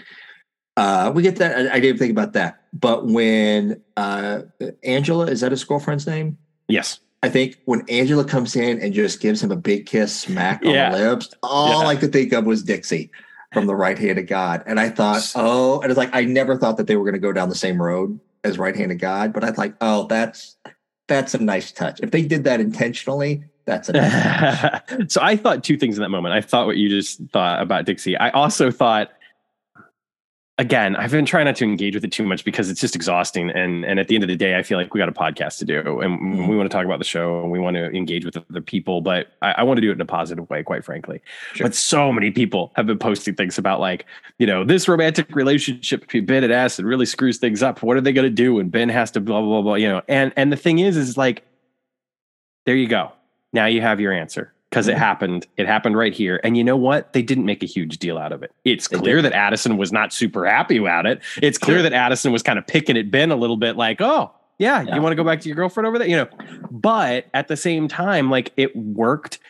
Uh, 0.77 1.11
we 1.15 1.23
get 1.23 1.37
that. 1.37 1.73
I, 1.73 1.75
I 1.75 1.81
didn't 1.81 1.99
think 1.99 2.13
about 2.13 2.35
that. 2.35 2.63
But 2.73 3.07
when 3.07 3.83
uh, 3.97 4.43
Angela, 4.83 5.27
is 5.27 5.41
that 5.41 5.51
his 5.51 5.65
girlfriend's 5.65 6.07
name? 6.07 6.39
Yes. 6.69 7.01
I 7.23 7.29
think 7.29 7.59
when 7.65 7.83
Angela 7.89 8.25
comes 8.25 8.55
in 8.55 8.81
and 8.81 8.93
just 8.95 9.21
gives 9.21 9.43
him 9.43 9.51
a 9.51 9.57
big 9.57 9.87
kiss, 9.87 10.19
smack 10.21 10.65
on 10.65 10.71
Yeah. 10.73 10.91
the 10.91 11.11
lips, 11.11 11.31
all 11.43 11.83
Yeah. 11.83 11.89
I 11.89 11.97
could 11.97 12.13
think 12.13 12.33
of 12.33 12.47
was 12.47 12.63
Dixie 12.63 13.11
from 13.53 13.67
the 13.67 13.75
right 13.75 13.99
hand 13.99 14.19
of 14.19 14.27
God. 14.27 14.63
And 14.67 14.79
I 14.79 14.89
thought, 14.91 15.33
oh, 15.35 15.81
and 15.81 15.91
it's 15.91 15.99
like 15.99 16.11
I 16.15 16.25
never 16.25 16.57
thought 16.57 16.77
that 16.77 16.87
they 16.87 16.97
were 16.97 17.05
going 17.05 17.15
to 17.15 17.19
go 17.21 17.33
down 17.33 17.49
the 17.49 17.55
same 17.55 17.81
road 17.83 18.21
as 18.45 18.59
right 18.59 18.77
hand 18.77 18.93
of 18.93 18.99
God, 18.99 19.33
but 19.33 19.43
I 19.43 19.51
like, 19.51 19.75
oh, 19.81 20.07
that's 20.07 20.57
that's 21.09 21.35
a 21.35 21.39
nice 21.43 21.73
touch. 21.73 22.01
If 22.03 22.11
they 22.11 22.23
did 22.23 22.45
that 22.45 22.61
intentionally, 22.61 23.43
that's 23.65 23.89
a 23.89 23.93
nice 23.95 24.61
touch. 24.61 24.83
so 25.11 25.21
I 25.23 25.37
thought 25.37 25.65
two 25.65 25.77
things 25.77 25.97
in 25.97 26.03
that 26.03 26.11
moment. 26.11 26.35
I 26.35 26.41
thought 26.43 26.67
what 26.67 26.77
you 26.77 26.89
just 26.89 27.21
thought 27.33 27.61
about 27.63 27.85
Dixie. 27.87 28.17
I 28.17 28.29
also 28.31 28.71
thought, 28.71 29.11
again, 30.59 30.97
I've 30.97 31.13
been 31.13 31.25
trying 31.25 31.45
not 31.45 31.57
to 31.57 31.65
engage 31.65 31.95
with 31.95 32.05
it 32.05 32.11
too 32.11 32.25
much 32.27 32.45
because 32.45 32.69
it's 32.69 32.81
just 32.81 32.97
exhausting. 32.97 33.49
And 33.51 33.85
and 33.85 33.99
at 34.01 34.09
the 34.09 34.15
end 34.17 34.25
of 34.25 34.29
the 34.29 34.37
day, 34.37 34.57
I 34.57 34.63
feel 34.63 34.77
like 34.77 34.93
we 34.93 34.99
got 34.99 35.09
a 35.09 35.13
podcast 35.13 35.59
to 35.59 35.65
do, 35.65 36.01
and 36.01 36.21
Mhm. 36.21 36.49
we 36.49 36.57
want 36.57 36.69
to 36.71 36.75
talk 36.77 36.85
about 36.85 36.99
the 36.99 37.05
show, 37.05 37.41
and 37.43 37.51
we 37.51 37.59
want 37.59 37.77
to 37.77 37.87
engage 37.97 38.25
with 38.25 38.37
other 38.37 38.61
people. 38.61 39.01
But 39.01 39.29
I, 39.41 39.53
I 39.59 39.63
want 39.63 39.79
to 39.79 39.81
do 39.81 39.91
it 39.91 39.95
in 39.95 40.01
a 40.01 40.05
positive 40.07 40.49
way, 40.51 40.63
quite 40.63 40.85
frankly. 40.85 41.21
Sure. 41.55 41.67
But 41.67 41.75
so 41.75 42.13
many 42.13 42.31
people 42.31 42.73
have 42.77 42.87
been 42.87 42.99
posting 42.99 43.35
things 43.35 43.57
about 43.59 43.81
like, 43.81 44.05
you 44.39 44.47
know, 44.47 44.65
this 44.65 44.89
romantic 44.89 45.35
relationship 45.35 46.01
between 46.03 46.27
Ben 46.27 46.45
and 46.45 46.53
Addison 46.53 46.85
really 46.87 47.07
screws 47.07 47.39
things 47.39 47.63
up. 47.63 47.83
What 47.83 47.97
are 47.97 48.01
they 48.01 48.13
going 48.13 48.27
to 48.27 48.31
do? 48.35 48.59
And 48.59 48.71
Ben 48.71 48.89
has 48.89 49.11
to 49.13 49.21
blah 49.21 49.41
blah 49.41 49.49
blah 49.49 49.63
blah. 49.63 49.75
You 49.75 49.89
know, 49.89 50.03
and 50.09 50.33
and 50.37 50.53
the 50.53 50.57
thing 50.57 50.81
is, 50.81 50.97
is 50.97 51.17
like, 51.17 51.45
there 52.67 52.77
you 52.77 52.89
go. 52.89 53.13
Now 53.53 53.67
you 53.67 53.81
have 53.81 54.01
your 54.01 54.13
answer 54.13 54.53
because 54.79 54.89
it 54.89 54.95
Mhm. 54.95 54.99
happened. 54.99 55.47
It 55.57 55.67
happened 55.67 55.97
right 55.97 56.15
here. 56.15 56.41
And 56.45 56.57
you 56.57 56.63
know 56.63 56.77
what? 56.77 57.13
They 57.13 57.23
didn't 57.23 57.45
make 57.47 57.63
a 57.63 57.67
huge 57.67 57.99
deal 57.99 58.17
out 58.17 58.31
of 58.33 58.43
it. 58.45 58.53
It's 58.65 58.87
clear 58.87 59.21
that 59.23 59.33
Addison 59.33 59.77
was 59.77 59.93
not 59.93 60.13
super 60.13 60.47
happy 60.47 60.77
about 60.77 61.05
it. 61.07 61.21
It's 61.43 61.59
clear 61.59 61.83
that 61.83 61.93
Addison 61.93 62.31
was 62.33 62.43
kind 62.45 62.59
of 62.59 62.67
picking 62.67 62.97
at 62.97 63.11
Ben 63.11 63.31
a 63.33 63.37
little 63.37 63.57
bit 63.57 63.77
like, 63.77 64.01
oh, 64.01 64.31
yeah, 64.59 64.83
Yeah. 64.83 64.95
you 64.95 65.03
want 65.03 65.13
to 65.13 65.17
go 65.17 65.25
back 65.25 65.41
to 65.41 65.49
your 65.49 65.57
girlfriend 65.57 65.87
over 65.89 65.99
there? 65.99 66.07
You 66.09 66.17
know, 66.17 66.29
but 66.71 67.27
at 67.35 67.49
the 67.49 67.57
same 67.57 67.89
time, 67.89 68.31
like 68.31 68.53
it 68.57 68.75
worked. 68.77 69.41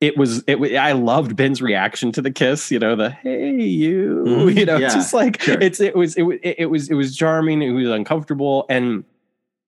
It 0.00 0.16
was 0.16 0.42
it. 0.46 0.56
I 0.76 0.92
loved 0.92 1.34
Ben's 1.36 1.60
reaction 1.60 2.12
to 2.12 2.22
the 2.22 2.30
kiss. 2.30 2.70
You 2.70 2.78
know, 2.78 2.94
the 2.96 3.10
hey 3.10 3.56
you. 3.60 4.24
Mhm. 4.26 4.56
You 4.56 4.64
know, 4.64 4.76
Yeah, 4.78 4.88
just 4.90 5.12
like 5.12 5.42
sure. 5.42 5.60
it's 5.60 5.80
it 5.80 5.96
was 5.96 6.16
it, 6.16 6.22
it, 6.42 6.54
it 6.60 6.66
was 6.66 6.88
it 6.88 6.94
was 6.94 7.16
charming. 7.16 7.62
It 7.62 7.72
was 7.72 7.88
uncomfortable, 7.88 8.64
and 8.70 9.04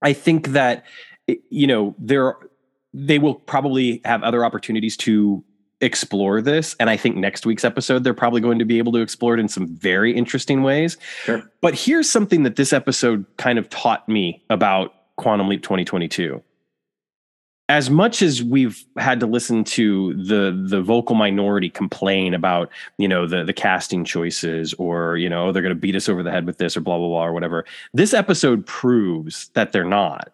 I 0.02 0.12
think 0.12 0.48
that 0.48 0.84
you 1.50 1.66
know 1.66 1.94
there 1.98 2.34
they 2.92 3.18
will 3.18 3.34
probably 3.34 4.00
have 4.04 4.22
other 4.22 4.44
opportunities 4.44 4.96
to 4.98 5.44
explore 5.80 6.42
this. 6.42 6.76
And 6.78 6.90
I 6.90 6.96
think 6.96 7.16
next 7.16 7.46
week's 7.46 7.64
episode, 7.64 8.04
they're 8.04 8.14
probably 8.14 8.40
going 8.40 8.58
to 8.58 8.64
be 8.64 8.78
able 8.78 8.92
to 8.92 9.00
explore 9.00 9.34
it 9.34 9.40
in 9.40 9.48
some 9.48 9.66
very 9.66 10.14
interesting 10.14 10.62
ways. 10.62 10.98
Sure. 11.24 11.42
But 11.60 11.74
here's 11.74 12.08
something 12.08 12.42
that 12.42 12.56
this 12.56 12.72
episode 12.72 13.24
kind 13.38 13.58
of 13.58 13.68
taught 13.70 14.08
me 14.08 14.44
about 14.50 14.94
Quantum 15.16 15.48
Leap 15.48 15.62
2022. 15.62 16.42
As 17.68 17.88
much 17.88 18.20
as 18.20 18.42
we've 18.42 18.84
had 18.96 19.20
to 19.20 19.26
listen 19.26 19.62
to 19.62 20.14
the 20.14 20.50
the 20.68 20.82
vocal 20.82 21.14
minority 21.14 21.70
complain 21.70 22.34
about, 22.34 22.68
you 22.98 23.06
know, 23.06 23.28
the 23.28 23.44
the 23.44 23.52
casting 23.52 24.04
choices 24.04 24.74
or, 24.74 25.16
you 25.18 25.28
know, 25.28 25.46
oh, 25.46 25.52
they're 25.52 25.62
going 25.62 25.74
to 25.74 25.80
beat 25.80 25.94
us 25.94 26.08
over 26.08 26.24
the 26.24 26.32
head 26.32 26.46
with 26.46 26.58
this 26.58 26.76
or 26.76 26.80
blah 26.80 26.98
blah 26.98 27.06
blah 27.06 27.24
or 27.24 27.32
whatever. 27.32 27.64
This 27.94 28.12
episode 28.12 28.66
proves 28.66 29.50
that 29.54 29.70
they're 29.70 29.84
not. 29.84 30.32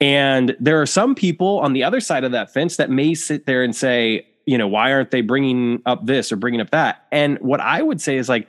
And 0.00 0.56
there 0.60 0.80
are 0.80 0.86
some 0.86 1.14
people 1.14 1.58
on 1.60 1.72
the 1.72 1.84
other 1.84 2.00
side 2.00 2.24
of 2.24 2.32
that 2.32 2.52
fence 2.52 2.76
that 2.76 2.90
may 2.90 3.14
sit 3.14 3.46
there 3.46 3.62
and 3.62 3.74
say, 3.74 4.26
you 4.46 4.56
know, 4.56 4.68
why 4.68 4.92
aren't 4.92 5.10
they 5.10 5.20
bringing 5.20 5.82
up 5.84 6.06
this 6.06 6.32
or 6.32 6.36
bringing 6.36 6.60
up 6.60 6.70
that? 6.70 7.06
And 7.12 7.38
what 7.40 7.60
I 7.60 7.82
would 7.82 8.00
say 8.00 8.16
is 8.16 8.28
like, 8.28 8.48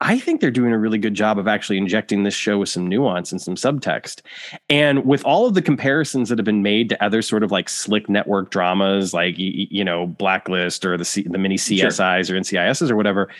I 0.00 0.18
think 0.18 0.40
they're 0.40 0.50
doing 0.50 0.72
a 0.72 0.78
really 0.78 0.98
good 0.98 1.14
job 1.14 1.38
of 1.38 1.48
actually 1.48 1.78
injecting 1.78 2.22
this 2.22 2.34
show 2.34 2.58
with 2.58 2.68
some 2.68 2.86
nuance 2.86 3.32
and 3.32 3.40
some 3.40 3.54
subtext. 3.54 4.20
And 4.68 5.06
with 5.06 5.24
all 5.24 5.46
of 5.46 5.54
the 5.54 5.62
comparisons 5.62 6.28
that 6.28 6.38
have 6.38 6.44
been 6.44 6.62
made 6.62 6.90
to 6.90 7.02
other 7.02 7.22
sort 7.22 7.42
of 7.42 7.50
like 7.50 7.70
slick 7.70 8.08
network 8.08 8.50
dramas, 8.50 9.14
like 9.14 9.36
you 9.38 9.84
know 9.84 10.06
Blacklist 10.06 10.84
or 10.84 10.98
the 10.98 11.04
C, 11.04 11.22
the 11.22 11.38
mini 11.38 11.56
CSIs 11.56 12.26
sure. 12.26 12.36
or 12.36 12.40
NCISs 12.40 12.90
or 12.90 12.96
whatever, 12.96 13.30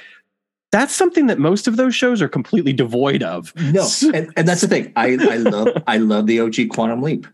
that's 0.73 0.95
something 0.95 1.27
that 1.27 1.39
most 1.39 1.69
of 1.69 1.77
those 1.77 1.95
shows 1.95 2.21
are 2.21 2.29
completely 2.29 2.73
devoid 2.73 3.23
of. 3.23 3.55
No, 3.57 3.89
and, 4.15 4.33
and 4.37 4.49
that's 4.49 4.61
the 4.61 4.69
thing. 4.69 4.93
I, 4.97 5.13
I 5.13 5.37
love 5.37 5.69
I 5.87 5.99
love 5.99 6.27
the 6.27 6.41
OG 6.41 6.69
Quantum 6.71 7.03
Leap. 7.03 7.27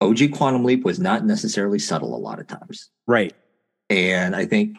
OG 0.00 0.32
Quantum 0.32 0.64
Leap 0.64 0.84
was 0.84 0.98
not 0.98 1.24
necessarily 1.24 1.78
subtle 1.78 2.14
a 2.14 2.18
lot 2.18 2.38
of 2.38 2.46
times. 2.46 2.90
Right. 3.06 3.34
And 3.88 4.34
I 4.34 4.44
think 4.44 4.76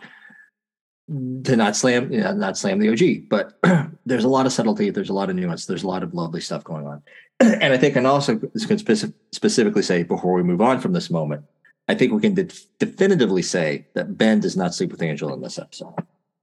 to 1.43 1.55
not 1.55 1.75
slam, 1.75 2.11
you 2.11 2.21
know, 2.21 2.33
not 2.33 2.57
slam 2.57 2.79
the 2.79 2.89
OG, 2.89 3.29
but 3.29 3.57
there's 4.05 4.23
a 4.23 4.29
lot 4.29 4.45
of 4.45 4.53
subtlety. 4.53 4.89
There's 4.89 5.09
a 5.09 5.13
lot 5.13 5.29
of 5.29 5.35
nuance. 5.35 5.65
There's 5.65 5.83
a 5.83 5.87
lot 5.87 6.03
of 6.03 6.13
lovely 6.13 6.41
stuff 6.41 6.63
going 6.63 6.87
on. 6.87 7.01
and 7.39 7.73
I 7.73 7.77
think, 7.77 7.95
and 7.95 8.07
also 8.07 8.37
can 8.37 8.77
specific, 8.77 9.15
specifically 9.31 9.81
say 9.81 10.03
before 10.03 10.33
we 10.33 10.43
move 10.43 10.61
on 10.61 10.79
from 10.79 10.93
this 10.93 11.09
moment, 11.09 11.43
I 11.87 11.93
think 11.93 12.11
we 12.11 12.21
can 12.21 12.33
de- 12.33 12.49
definitively 12.79 13.43
say 13.43 13.85
that 13.93 14.17
Ben 14.17 14.39
does 14.39 14.57
not 14.57 14.73
sleep 14.73 14.91
with 14.91 15.03
Angel 15.03 15.33
in 15.33 15.41
this 15.41 15.59
episode. 15.59 15.93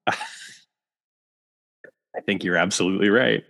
I 2.17 2.21
think 2.21 2.45
you're 2.45 2.57
absolutely 2.57 3.09
right. 3.09 3.45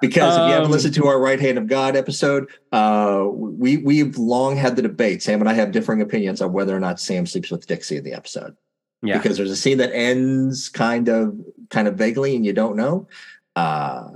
Because 0.00 0.36
if 0.36 0.40
you 0.40 0.52
haven't 0.52 0.66
um, 0.66 0.72
listened 0.72 0.94
to 0.94 1.06
our 1.06 1.20
Right 1.20 1.38
Hand 1.38 1.58
of 1.58 1.66
God 1.66 1.96
episode, 1.96 2.48
uh, 2.72 3.26
we 3.30 3.76
we've 3.76 4.16
long 4.16 4.56
had 4.56 4.74
the 4.74 4.82
debate. 4.82 5.22
Sam 5.22 5.40
and 5.40 5.48
I 5.48 5.52
have 5.52 5.70
differing 5.70 6.00
opinions 6.00 6.40
on 6.40 6.52
whether 6.52 6.74
or 6.74 6.80
not 6.80 6.98
Sam 6.98 7.26
sleeps 7.26 7.50
with 7.50 7.66
Dixie 7.66 7.98
in 7.98 8.04
the 8.04 8.14
episode. 8.14 8.56
Yeah. 9.02 9.18
Because 9.18 9.36
there's 9.36 9.50
a 9.50 9.56
scene 9.56 9.78
that 9.78 9.94
ends 9.94 10.68
kind 10.68 11.08
of 11.08 11.38
kind 11.70 11.88
of 11.88 11.96
vaguely 11.96 12.34
and 12.34 12.44
you 12.44 12.52
don't 12.52 12.76
know. 12.76 13.06
Uh, 13.54 14.08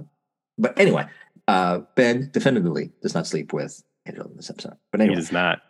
but 0.57 0.79
anyway, 0.79 1.07
uh, 1.47 1.81
Ben 1.95 2.31
definitively 2.33 2.91
does 3.03 3.15
not 3.15 3.27
sleep 3.27 3.53
with 3.53 3.83
Angel 4.07 4.27
in 4.27 4.37
this 4.37 4.51
episode. 4.51 4.77
But 4.91 5.03
anyway, 5.03 5.17
he 5.17 5.21
does 5.21 5.33
not. 5.33 5.61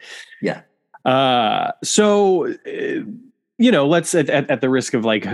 Yeah. 0.41 0.63
Uh, 1.05 1.73
so 1.83 2.47
uh, 2.47 3.03
you 3.61 3.71
know, 3.71 3.87
let's 3.87 4.15
at, 4.15 4.31
at, 4.31 4.51
at, 4.51 4.63
the 4.63 4.71
risk 4.71 4.95
of 4.95 5.05
like 5.05 5.29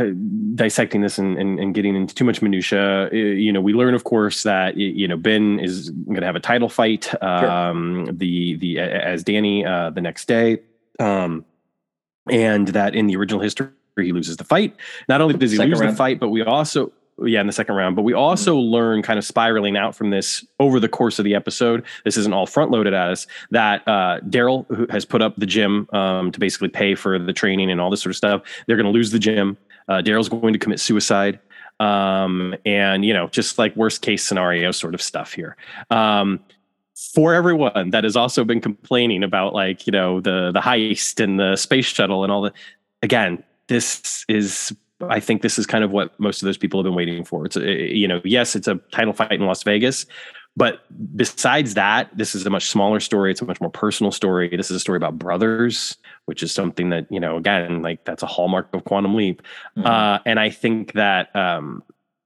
dissecting 0.56 1.00
this 1.00 1.16
and, 1.16 1.38
and, 1.38 1.60
and, 1.60 1.72
getting 1.72 1.94
into 1.94 2.12
too 2.12 2.24
much 2.24 2.42
minutia, 2.42 3.08
you 3.12 3.52
know, 3.52 3.60
we 3.60 3.72
learn, 3.72 3.94
of 3.94 4.02
course, 4.02 4.42
that 4.42 4.76
you 4.76 5.06
know 5.06 5.16
Ben 5.16 5.60
is 5.60 5.90
going 5.90 6.20
to 6.20 6.26
have 6.26 6.34
a 6.34 6.40
title 6.40 6.68
fight. 6.68 7.14
Um, 7.22 8.06
sure. 8.06 8.14
The 8.14 8.56
the 8.56 8.78
as 8.80 9.22
Danny 9.22 9.64
uh, 9.64 9.90
the 9.90 10.00
next 10.00 10.26
day, 10.26 10.58
um, 10.98 11.44
and 12.28 12.66
that 12.68 12.96
in 12.96 13.06
the 13.06 13.14
original 13.14 13.40
history 13.40 13.68
he 13.96 14.10
loses 14.10 14.38
the 14.38 14.44
fight. 14.44 14.74
Not 15.08 15.20
only 15.20 15.36
does 15.36 15.52
he 15.52 15.58
Second 15.58 15.70
lose 15.70 15.80
round. 15.80 15.92
the 15.92 15.96
fight, 15.96 16.18
but 16.18 16.30
we 16.30 16.42
also 16.42 16.90
yeah, 17.24 17.40
in 17.40 17.46
the 17.46 17.52
second 17.52 17.74
round. 17.74 17.96
But 17.96 18.02
we 18.02 18.12
also 18.12 18.57
mm-hmm. 18.57 18.70
learn 18.70 19.02
kind 19.02 19.18
of 19.18 19.24
spiraling 19.24 19.76
out 19.76 19.94
from 19.94 20.11
this 20.11 20.44
over 20.61 20.79
the 20.81 20.88
course 20.88 21.18
of 21.18 21.24
the 21.24 21.35
episode. 21.35 21.85
This 22.05 22.16
isn't 22.16 22.33
all 22.33 22.46
front 22.46 22.70
loaded 22.70 22.94
at 22.94 23.09
us. 23.11 23.26
That 23.50 23.87
uh, 23.87 24.20
Daryl, 24.29 24.66
who 24.74 24.87
has 24.90 25.05
put 25.05 25.22
up 25.22 25.37
the 25.37 25.46
gym 25.46 25.88
um, 25.92 26.33
to 26.33 26.40
basically 26.40 26.68
pay 26.68 26.94
for 26.94 27.18
the 27.18 27.33
training 27.33 27.70
and 27.70 27.81
all 27.81 27.90
this 27.90 28.02
sort 28.02 28.11
of 28.11 28.16
stuff, 28.16 28.42
they're 28.66 28.76
going 28.76 28.87
to 28.87 28.92
lose 28.92 29.11
the 29.11 29.18
gym. 29.18 29.57
Uh, 29.88 30.02
Daryl's 30.02 30.29
going 30.29 30.52
to 30.52 30.59
commit 30.59 30.81
suicide. 30.81 31.38
Um, 31.79 32.55
and, 32.64 33.05
you 33.05 33.12
know, 33.12 33.29
just 33.29 33.59
like 33.59 33.76
worst 33.76 34.00
case 34.02 34.24
scenario 34.24 34.70
sort 34.70 34.94
of 34.94 35.02
stuff 35.02 35.35
here. 35.35 35.57
Um, 35.90 36.40
for 37.14 37.35
everyone 37.35 37.90
that 37.90 38.05
has 38.05 38.16
also 38.16 38.44
been 38.44 38.61
complaining 38.61 39.22
about 39.22 39.52
like, 39.52 39.87
you 39.87 39.90
know, 39.90 40.20
the 40.20 40.50
the 40.52 40.61
heist 40.61 41.22
and 41.22 41.38
the 41.38 41.55
space 41.57 41.85
shuttle 41.85 42.24
and 42.24 42.33
all 42.33 42.42
that. 42.42 42.55
Again, 43.02 43.44
this 43.66 44.24
is 44.29 44.74
I 45.00 45.20
think 45.20 45.42
this 45.42 45.59
is 45.59 45.66
kind 45.66 45.85
of 45.85 45.90
what 45.90 46.18
most 46.18 46.42
of 46.42 46.46
those 46.46 46.56
people 46.56 46.80
have 46.80 46.85
been 46.85 46.94
waiting 46.94 47.24
for. 47.24 47.44
It's 47.44 47.56
a, 47.56 47.94
you 47.94 48.09
know, 48.09 48.20
yes, 48.24 48.56
it's 48.56 48.68
a 48.68 48.76
title 48.92 49.12
fight 49.12 49.32
in 49.32 49.44
Las 49.44 49.62
Vegas, 49.62 50.06
but 50.56 50.85
besides 51.14 51.74
that, 51.74 52.09
this 52.16 52.35
is 52.35 52.46
a 52.46 52.50
much 52.50 52.68
smaller 52.70 52.98
story. 52.98 53.30
It's 53.30 53.42
a 53.42 53.44
much 53.44 53.61
more 53.61 53.70
personal 53.70 54.11
story. 54.11 54.48
This 54.56 54.70
is 54.70 54.76
a 54.76 54.80
story 54.80 54.96
about 54.96 55.18
brothers, 55.18 55.98
which 56.24 56.42
is 56.42 56.50
something 56.50 56.88
that 56.90 57.06
you 57.11 57.20
know, 57.20 57.37
again, 57.37 57.82
like 57.82 58.04
that's 58.04 58.22
a 58.22 58.26
hallmark 58.26 58.72
of 58.72 58.85
Quantum 58.85 59.14
Leap. 59.14 59.42
Mm-hmm. 59.76 59.87
Uh, 59.87 60.18
and 60.24 60.40
I 60.40 60.48
think 60.48 60.94
that 60.94 61.35
um, 61.37 61.82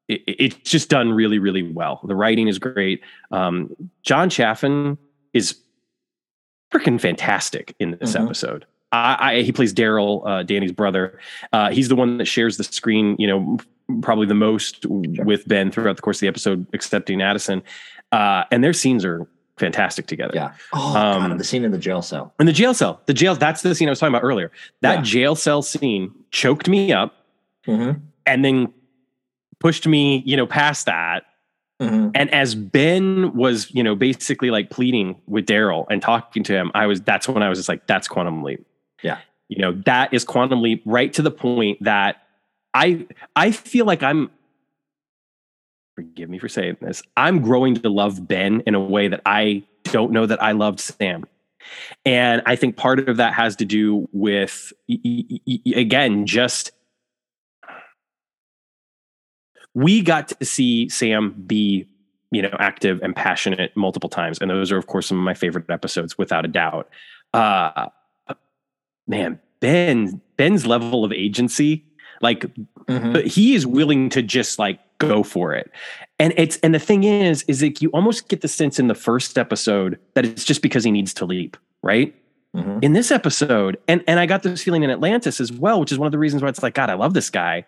it, 0.06 0.22
it's 0.26 0.70
just 0.70 0.88
done 0.88 1.12
really, 1.12 1.40
really 1.40 1.64
well. 1.64 2.00
The 2.04 2.14
writing 2.14 2.46
is 2.46 2.61
great. 2.61 3.02
Um, 3.33 3.74
John 4.04 4.30
Chaffin 4.30 4.96
is 5.33 5.59
freaking 6.72 7.00
fantastic 7.00 7.74
in 7.80 7.98
this 8.00 8.12
mm-hmm. 8.12 8.26
episode. 8.26 8.64
I, 8.92 9.16
I, 9.20 9.42
he 9.42 9.53
plays 9.53 9.72
Daryl, 9.72 10.26
uh, 10.26 10.42
Danny's 10.42 10.72
brother. 10.72 11.18
Uh, 11.53 11.70
he's 11.70 11.88
the 11.88 11.96
one 11.96 12.18
that 12.18 12.26
shares 12.26 12.57
the 12.57 12.64
screen, 12.64 13.16
you 13.18 13.26
know, 13.26 13.59
probably 14.03 14.26
the 14.26 14.35
most 14.35 14.83
sure. 14.83 15.24
with 15.24 15.46
Ben 15.46 15.70
throughout 15.70 15.96
the 15.96 16.03
course 16.03 16.18
of 16.18 16.22
the 16.22 16.29
episode, 16.29 16.66
excepting 16.72 17.22
Addison. 17.22 17.62
Uh, 18.12 18.44
and 18.50 18.64
their 18.64 18.72
scenes 18.72 19.05
are 19.05 19.26
fantastic 19.59 20.07
together. 20.07 20.33
Yeah. 20.35 20.53
Oh, 20.72 20.96
um, 20.96 21.29
God, 21.29 21.38
the 21.38 21.44
scene 21.44 21.64
in 21.64 21.70
the 21.70 21.79
jail 21.79 22.03
cell. 22.03 22.35
In 22.40 22.46
the 22.46 22.53
jail 22.53 22.74
cell. 22.74 23.00
The 23.07 23.14
jail. 23.14 23.35
That's 23.37 23.62
the 23.62 23.74
scene 23.74 23.88
I 23.88 23.92
was 23.92 24.00
talking 24.00 24.14
about 24.14 24.24
earlier. 24.24 24.50
That 24.81 24.96
yeah. 24.96 25.03
jail 25.03 25.35
cell 25.37 25.62
scene 25.62 26.12
choked 26.31 26.68
me 26.68 26.92
up, 26.92 27.14
mm-hmm. 27.66 28.00
and 28.26 28.44
then 28.44 28.72
pushed 29.61 29.87
me, 29.87 30.22
you 30.26 30.37
know, 30.37 30.46
past 30.46 30.87
that. 30.87 31.24
Mm-hmm. 31.81 32.11
And 32.14 32.33
as 32.35 32.55
Ben 32.55 33.35
was, 33.35 33.70
you 33.72 33.83
know, 33.83 33.94
basically 33.94 34.50
like 34.50 34.70
pleading 34.70 35.20
with 35.26 35.46
Daryl 35.46 35.87
and 35.90 36.03
talking 36.03 36.42
to 36.44 36.53
him, 36.53 36.70
I 36.74 36.87
was. 36.87 37.00
That's 37.00 37.29
when 37.29 37.42
I 37.42 37.48
was 37.48 37.59
just 37.59 37.68
like, 37.68 37.87
"That's 37.87 38.09
Quantum 38.09 38.42
Leap." 38.42 38.66
Yeah. 39.02 39.18
You 39.48 39.62
know, 39.62 39.72
that 39.84 40.14
is 40.14 40.24
quantum 40.24 40.62
leap 40.62 40.82
right 40.84 41.12
to 41.14 41.22
the 41.22 41.30
point 41.30 41.82
that 41.82 42.22
I 42.74 43.06
I 43.34 43.50
feel 43.50 43.84
like 43.84 44.02
I'm 44.02 44.30
forgive 45.96 46.30
me 46.30 46.38
for 46.38 46.48
saying 46.48 46.78
this. 46.80 47.02
I'm 47.16 47.40
growing 47.42 47.74
to 47.74 47.88
love 47.88 48.26
Ben 48.26 48.62
in 48.66 48.74
a 48.74 48.80
way 48.80 49.08
that 49.08 49.20
I 49.26 49.64
don't 49.84 50.12
know 50.12 50.26
that 50.26 50.42
I 50.42 50.52
loved 50.52 50.80
Sam. 50.80 51.24
And 52.04 52.42
I 52.46 52.56
think 52.56 52.76
part 52.76 53.06
of 53.08 53.16
that 53.18 53.34
has 53.34 53.56
to 53.56 53.64
do 53.64 54.08
with 54.12 54.72
again 55.74 56.26
just 56.26 56.72
we 59.74 60.02
got 60.02 60.28
to 60.28 60.44
see 60.44 60.88
Sam 60.88 61.34
be 61.46 61.86
you 62.30 62.42
know 62.42 62.56
active 62.58 63.00
and 63.02 63.14
passionate 63.14 63.76
multiple 63.76 64.08
times 64.08 64.38
and 64.40 64.50
those 64.50 64.72
are 64.72 64.78
of 64.78 64.86
course 64.86 65.08
some 65.08 65.18
of 65.18 65.24
my 65.24 65.34
favorite 65.34 65.68
episodes 65.68 66.16
without 66.16 66.44
a 66.44 66.48
doubt 66.48 66.88
uh 67.34 67.86
man, 69.06 69.38
Ben, 69.60 70.20
Ben's 70.36 70.66
level 70.66 71.04
of 71.04 71.12
agency, 71.12 71.84
like 72.20 72.40
mm-hmm. 72.86 73.26
he 73.26 73.54
is 73.54 73.66
willing 73.66 74.08
to 74.10 74.22
just 74.22 74.58
like 74.58 74.80
go 74.98 75.22
for 75.22 75.54
it. 75.54 75.70
And 76.18 76.32
it's 76.36 76.58
and 76.58 76.74
the 76.74 76.78
thing 76.78 77.04
is, 77.04 77.44
is 77.48 77.62
like 77.62 77.80
you 77.82 77.90
almost 77.90 78.28
get 78.28 78.40
the 78.40 78.48
sense 78.48 78.78
in 78.78 78.88
the 78.88 78.94
first 78.94 79.38
episode 79.38 79.98
that 80.14 80.24
it's 80.24 80.44
just 80.44 80.62
because 80.62 80.84
he 80.84 80.90
needs 80.90 81.14
to 81.14 81.24
leap, 81.24 81.56
right? 81.82 82.14
Mm-hmm. 82.54 82.78
In 82.82 82.92
this 82.92 83.10
episode, 83.10 83.78
and 83.88 84.02
and 84.06 84.20
I 84.20 84.26
got 84.26 84.42
this 84.42 84.62
feeling 84.62 84.82
in 84.82 84.90
Atlantis 84.90 85.40
as 85.40 85.52
well, 85.52 85.80
which 85.80 85.92
is 85.92 85.98
one 85.98 86.06
of 86.06 86.12
the 86.12 86.18
reasons 86.18 86.42
why 86.42 86.48
it's 86.48 86.62
like, 86.62 86.74
God, 86.74 86.90
I 86.90 86.94
love 86.94 87.14
this 87.14 87.30
guy. 87.30 87.64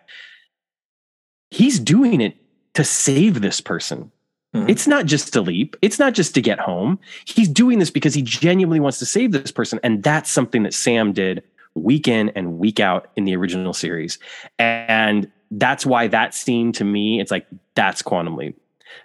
He's 1.51 1.79
doing 1.79 2.21
it 2.21 2.35
to 2.73 2.83
save 2.83 3.41
this 3.41 3.61
person. 3.61 4.11
Mm-hmm. 4.53 4.69
It's 4.69 4.87
not 4.87 5.05
just 5.05 5.33
to 5.33 5.41
leap. 5.41 5.75
It's 5.81 5.99
not 5.99 6.13
just 6.13 6.35
to 6.35 6.41
get 6.41 6.59
home. 6.59 6.99
He's 7.25 7.49
doing 7.49 7.79
this 7.79 7.89
because 7.89 8.13
he 8.13 8.21
genuinely 8.21 8.79
wants 8.79 8.99
to 8.99 9.05
save 9.05 9.31
this 9.31 9.51
person. 9.51 9.79
And 9.83 10.03
that's 10.03 10.29
something 10.29 10.63
that 10.63 10.73
Sam 10.73 11.11
did 11.11 11.43
week 11.75 12.07
in 12.07 12.29
and 12.29 12.59
week 12.59 12.79
out 12.79 13.09
in 13.15 13.25
the 13.25 13.35
original 13.35 13.73
series. 13.73 14.19
And 14.59 15.31
that's 15.49 15.85
why 15.85 16.07
that 16.07 16.35
scene 16.35 16.71
to 16.73 16.83
me, 16.83 17.19
it's 17.19 17.31
like, 17.31 17.47
that's 17.75 18.01
Quantum 18.01 18.37
Leap. 18.37 18.59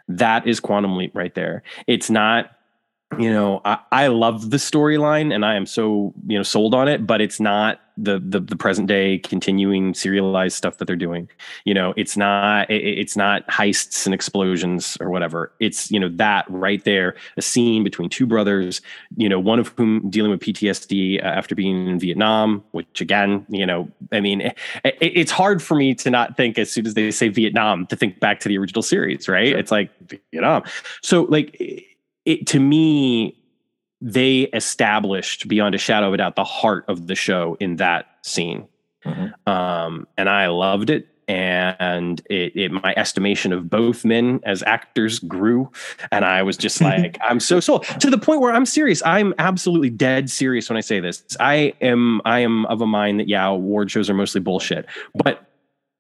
That 0.06 0.46
is 0.46 0.60
Quantum 0.60 0.96
Leap 0.96 1.16
right 1.16 1.34
there. 1.34 1.62
It's 1.86 2.10
not 2.10 2.50
you 3.16 3.32
know, 3.32 3.62
I, 3.64 3.78
I 3.90 4.06
love 4.08 4.50
the 4.50 4.58
storyline 4.58 5.34
and 5.34 5.44
I 5.44 5.54
am 5.54 5.64
so, 5.64 6.12
you 6.26 6.36
know, 6.36 6.42
sold 6.42 6.74
on 6.74 6.88
it, 6.88 7.06
but 7.06 7.20
it's 7.22 7.40
not 7.40 7.80
the, 7.96 8.20
the, 8.20 8.38
the 8.38 8.54
present 8.54 8.86
day 8.86 9.18
continuing 9.18 9.94
serialized 9.94 10.56
stuff 10.56 10.76
that 10.78 10.84
they're 10.84 10.94
doing. 10.94 11.28
You 11.64 11.74
know, 11.74 11.94
it's 11.96 12.16
not, 12.16 12.70
it, 12.70 12.84
it's 12.84 13.16
not 13.16 13.48
heists 13.48 14.04
and 14.04 14.14
explosions 14.14 14.96
or 15.00 15.08
whatever. 15.10 15.52
It's, 15.58 15.90
you 15.90 15.98
know, 15.98 16.10
that 16.16 16.44
right 16.48 16.84
there, 16.84 17.16
a 17.38 17.42
scene 17.42 17.82
between 17.82 18.10
two 18.10 18.26
brothers, 18.26 18.82
you 19.16 19.28
know, 19.28 19.40
one 19.40 19.58
of 19.58 19.68
whom 19.68 20.08
dealing 20.10 20.30
with 20.30 20.40
PTSD 20.40 21.20
uh, 21.20 21.26
after 21.26 21.54
being 21.54 21.88
in 21.88 21.98
Vietnam, 21.98 22.62
which 22.72 23.00
again, 23.00 23.44
you 23.48 23.64
know, 23.64 23.88
I 24.12 24.20
mean, 24.20 24.42
it, 24.42 24.56
it, 24.84 24.96
it's 25.00 25.32
hard 25.32 25.62
for 25.62 25.76
me 25.76 25.94
to 25.94 26.10
not 26.10 26.36
think 26.36 26.58
as 26.58 26.70
soon 26.70 26.86
as 26.86 26.92
they 26.92 27.10
say 27.10 27.28
Vietnam 27.28 27.86
to 27.86 27.96
think 27.96 28.20
back 28.20 28.38
to 28.40 28.48
the 28.48 28.58
original 28.58 28.82
series, 28.82 29.28
right? 29.28 29.48
Sure. 29.48 29.58
It's 29.58 29.70
like 29.72 29.90
Vietnam. 30.30 30.62
So 31.02 31.22
like, 31.22 31.86
it 32.28 32.46
to 32.46 32.60
me 32.60 33.34
they 34.00 34.42
established 34.52 35.48
beyond 35.48 35.74
a 35.74 35.78
shadow 35.78 36.08
of 36.08 36.14
a 36.14 36.18
doubt 36.18 36.36
the 36.36 36.44
heart 36.44 36.84
of 36.86 37.08
the 37.08 37.16
show 37.16 37.56
in 37.58 37.76
that 37.76 38.06
scene. 38.22 38.68
Mm-hmm. 39.04 39.48
um, 39.50 40.08
and 40.16 40.28
i 40.28 40.48
loved 40.48 40.90
it 40.90 41.06
and 41.28 42.20
it, 42.28 42.56
it, 42.56 42.72
my 42.72 42.94
estimation 42.96 43.52
of 43.52 43.70
both 43.70 44.04
men 44.04 44.40
as 44.44 44.64
actors 44.64 45.20
grew 45.20 45.70
and 46.10 46.24
i 46.24 46.42
was 46.42 46.56
just 46.56 46.80
like 46.90 47.16
i'm 47.22 47.38
so 47.38 47.60
sold. 47.60 47.84
To 48.00 48.10
the 48.10 48.18
point 48.18 48.40
where 48.40 48.52
i'm 48.52 48.66
serious. 48.66 49.00
I'm 49.06 49.34
absolutely 49.38 49.90
dead 49.90 50.28
serious 50.28 50.68
when 50.68 50.76
i 50.76 50.80
say 50.80 50.98
this. 50.98 51.22
I 51.38 51.74
am 51.80 52.20
i 52.24 52.40
am 52.40 52.66
of 52.66 52.80
a 52.80 52.86
mind 52.86 53.20
that 53.20 53.28
yeah 53.28 53.46
award 53.46 53.88
shows 53.88 54.10
are 54.10 54.14
mostly 54.14 54.40
bullshit 54.40 54.86
but 55.14 55.47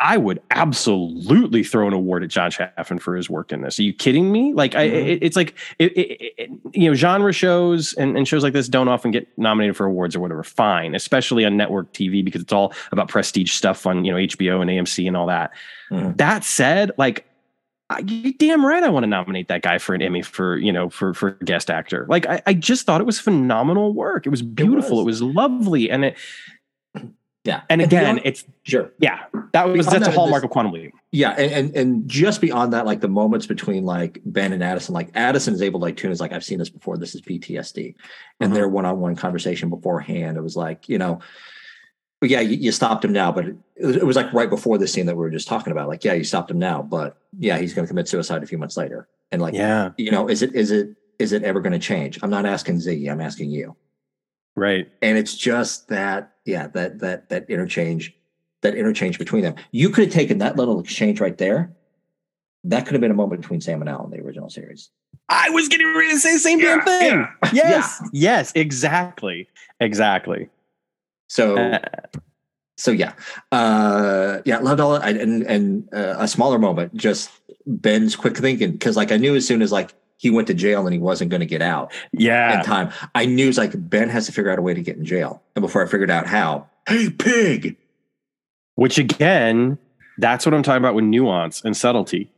I 0.00 0.16
would 0.16 0.40
absolutely 0.52 1.64
throw 1.64 1.88
an 1.88 1.92
award 1.92 2.22
at 2.22 2.30
John 2.30 2.52
Chaffin 2.52 3.00
for 3.00 3.16
his 3.16 3.28
work 3.28 3.52
in 3.52 3.62
this. 3.62 3.80
Are 3.80 3.82
you 3.82 3.92
kidding 3.92 4.30
me? 4.30 4.52
Like, 4.52 4.72
mm-hmm. 4.72 4.80
I, 4.80 4.84
it, 4.84 5.22
it's 5.22 5.36
like, 5.36 5.56
it, 5.80 5.92
it, 5.96 6.50
you 6.72 6.88
know, 6.88 6.94
genre 6.94 7.32
shows 7.32 7.94
and, 7.94 8.16
and, 8.16 8.28
shows 8.28 8.44
like 8.44 8.52
this 8.52 8.68
don't 8.68 8.86
often 8.86 9.10
get 9.10 9.26
nominated 9.36 9.76
for 9.76 9.86
awards 9.86 10.14
or 10.14 10.20
whatever. 10.20 10.44
Fine, 10.44 10.94
especially 10.94 11.44
on 11.44 11.56
network 11.56 11.92
TV 11.92 12.24
because 12.24 12.42
it's 12.42 12.52
all 12.52 12.72
about 12.92 13.08
prestige 13.08 13.52
stuff 13.52 13.86
on 13.86 14.04
you 14.04 14.12
know 14.12 14.18
HBO 14.18 14.62
and 14.62 14.70
AMC 14.70 15.08
and 15.08 15.16
all 15.16 15.26
that. 15.26 15.52
Mm-hmm. 15.90 16.12
That 16.16 16.44
said, 16.44 16.92
like, 16.96 17.24
you 18.04 18.34
damn 18.34 18.64
right, 18.64 18.82
I 18.82 18.90
want 18.90 19.02
to 19.04 19.08
nominate 19.08 19.48
that 19.48 19.62
guy 19.62 19.78
for 19.78 19.94
an 19.94 20.02
Emmy 20.02 20.22
for 20.22 20.58
you 20.58 20.72
know 20.72 20.90
for 20.90 21.14
for 21.14 21.32
guest 21.44 21.70
actor. 21.70 22.06
Like, 22.08 22.26
I, 22.26 22.42
I 22.46 22.54
just 22.54 22.86
thought 22.86 23.00
it 23.00 23.04
was 23.04 23.18
phenomenal 23.18 23.94
work. 23.94 24.26
It 24.26 24.30
was 24.30 24.42
beautiful. 24.42 25.00
It 25.00 25.04
was, 25.04 25.20
it 25.20 25.24
was 25.24 25.34
lovely, 25.34 25.90
and 25.90 26.04
it 26.04 26.16
yeah. 27.48 27.62
And, 27.70 27.80
and 27.80 27.90
again, 27.90 28.16
beyond, 28.16 28.20
it's 28.24 28.44
sure. 28.64 28.92
Yeah. 28.98 29.24
That 29.52 29.68
was 29.68 29.86
that's 29.86 30.00
that, 30.00 30.08
a 30.08 30.14
hallmark 30.14 30.42
this, 30.42 30.48
of 30.48 30.50
quantum 30.50 30.72
leap. 30.72 30.92
Yeah. 31.12 31.30
And, 31.30 31.52
and 31.52 31.76
and 31.76 32.08
just 32.08 32.42
beyond 32.42 32.74
that, 32.74 32.84
like 32.84 33.00
the 33.00 33.08
moments 33.08 33.46
between 33.46 33.86
like 33.86 34.20
Ben 34.26 34.52
and 34.52 34.62
Addison, 34.62 34.94
like 34.94 35.08
Addison 35.14 35.54
is 35.54 35.62
able 35.62 35.80
to 35.80 35.84
like 35.84 35.96
tune 35.96 36.12
is 36.12 36.20
like, 36.20 36.32
I've 36.32 36.44
seen 36.44 36.58
this 36.58 36.68
before. 36.68 36.98
This 36.98 37.14
is 37.14 37.22
PTSD. 37.22 37.94
And 38.40 38.48
mm-hmm. 38.48 38.54
their 38.54 38.68
one-on-one 38.68 39.16
conversation 39.16 39.70
beforehand, 39.70 40.36
it 40.36 40.42
was 40.42 40.56
like, 40.56 40.90
you 40.90 40.98
know, 40.98 41.20
but 42.20 42.28
yeah, 42.28 42.40
you, 42.40 42.56
you 42.56 42.70
stopped 42.70 43.04
him 43.04 43.12
now, 43.12 43.32
but 43.32 43.46
it, 43.46 43.56
it, 43.76 44.04
was 44.04 44.16
like 44.16 44.30
right 44.34 44.50
before 44.50 44.76
the 44.76 44.86
scene 44.86 45.06
that 45.06 45.16
we 45.16 45.20
were 45.20 45.30
just 45.30 45.48
talking 45.48 45.70
about. 45.70 45.88
Like, 45.88 46.04
yeah, 46.04 46.12
you 46.12 46.24
stopped 46.24 46.50
him 46.50 46.58
now, 46.58 46.82
but 46.82 47.16
yeah, 47.38 47.58
he's 47.58 47.72
going 47.72 47.86
to 47.86 47.88
commit 47.88 48.08
suicide 48.08 48.42
a 48.42 48.46
few 48.46 48.58
months 48.58 48.76
later. 48.76 49.08
And 49.32 49.40
like, 49.40 49.54
yeah, 49.54 49.92
you 49.96 50.10
know, 50.10 50.28
is 50.28 50.42
it 50.42 50.54
is 50.54 50.70
it 50.70 50.96
is 51.18 51.32
it 51.32 51.44
ever 51.44 51.60
going 51.60 51.72
to 51.72 51.78
change? 51.78 52.18
I'm 52.22 52.30
not 52.30 52.44
asking 52.44 52.76
Ziggy, 52.76 53.10
I'm 53.10 53.20
asking 53.20 53.50
you. 53.50 53.76
Right. 54.58 54.90
And 55.02 55.16
it's 55.16 55.36
just 55.36 55.88
that, 55.88 56.32
yeah, 56.44 56.66
that 56.68 56.98
that 56.98 57.28
that 57.28 57.48
interchange, 57.48 58.14
that 58.62 58.74
interchange 58.74 59.18
between 59.18 59.42
them. 59.42 59.54
You 59.70 59.90
could 59.90 60.04
have 60.04 60.12
taken 60.12 60.38
that 60.38 60.56
little 60.56 60.80
exchange 60.80 61.20
right 61.20 61.38
there. 61.38 61.72
That 62.64 62.84
could 62.84 62.94
have 62.94 63.00
been 63.00 63.12
a 63.12 63.14
moment 63.14 63.40
between 63.40 63.60
Sam 63.60 63.80
and 63.80 63.88
Al 63.88 64.04
in 64.04 64.10
the 64.10 64.20
original 64.20 64.50
series. 64.50 64.90
I 65.28 65.50
was 65.50 65.68
getting 65.68 65.86
ready 65.94 66.10
to 66.10 66.18
say 66.18 66.32
the 66.32 66.38
same 66.38 66.58
yeah, 66.58 66.76
damn 66.76 66.84
thing. 66.84 67.28
Yeah. 67.52 67.68
Yes. 67.68 68.00
Yeah. 68.00 68.08
Yes, 68.12 68.52
exactly. 68.54 69.48
Exactly. 69.80 70.48
So 71.28 71.56
uh, 71.56 71.78
so 72.76 72.90
yeah. 72.90 73.12
Uh 73.52 74.38
yeah, 74.44 74.58
loved 74.58 74.80
all 74.80 74.98
that. 74.98 75.16
And 75.16 75.42
and 75.44 75.88
uh, 75.92 76.16
a 76.18 76.26
smaller 76.26 76.58
moment, 76.58 76.96
just 76.96 77.30
Ben's 77.66 78.16
quick 78.16 78.36
thinking. 78.36 78.76
Cause 78.78 78.96
like 78.96 79.12
I 79.12 79.18
knew 79.18 79.36
as 79.36 79.46
soon 79.46 79.62
as 79.62 79.70
like 79.70 79.94
he 80.18 80.30
went 80.30 80.48
to 80.48 80.54
jail 80.54 80.84
and 80.84 80.92
he 80.92 80.98
wasn't 80.98 81.30
going 81.30 81.40
to 81.40 81.46
get 81.46 81.62
out. 81.62 81.92
Yeah. 82.12 82.58
In 82.58 82.64
time. 82.64 82.92
I 83.14 83.24
knew 83.24 83.48
it's 83.48 83.56
like 83.56 83.72
Ben 83.88 84.08
has 84.10 84.26
to 84.26 84.32
figure 84.32 84.50
out 84.50 84.58
a 84.58 84.62
way 84.62 84.74
to 84.74 84.82
get 84.82 84.96
in 84.96 85.04
jail. 85.04 85.42
And 85.54 85.62
before 85.62 85.82
I 85.82 85.88
figured 85.88 86.10
out 86.10 86.26
how, 86.26 86.68
hey, 86.88 87.08
pig. 87.08 87.76
Which 88.74 88.98
again, 88.98 89.78
that's 90.18 90.44
what 90.44 90.54
I'm 90.54 90.62
talking 90.62 90.82
about 90.82 90.94
with 90.94 91.04
nuance 91.04 91.62
and 91.64 91.76
subtlety. 91.76 92.30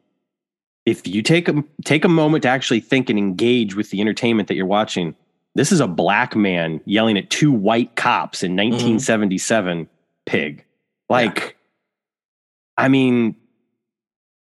If 0.87 1.07
you 1.07 1.23
take 1.23 1.49
a 1.49 1.65
take 1.85 2.05
a 2.05 2.09
moment 2.09 2.43
to 2.43 2.49
actually 2.49 2.81
think 2.81 3.11
and 3.11 3.19
engage 3.19 3.75
with 3.75 3.91
the 3.91 4.01
entertainment 4.01 4.49
that 4.49 4.55
you're 4.55 4.67
watching, 4.67 5.15
this 5.55 5.73
is 5.73 5.81
a 5.81 5.87
black 5.87 6.37
man 6.37 6.81
yelling 6.85 7.19
at 7.19 7.31
two 7.31 7.53
white 7.53 7.97
cops 7.97 8.43
in 8.43 8.53
1977. 8.53 9.85
Mm-hmm. 9.85 9.93
Pig, 10.27 10.65
like, 11.09 11.39
yeah. 11.39 12.85
I 12.85 12.89
mean, 12.89 13.37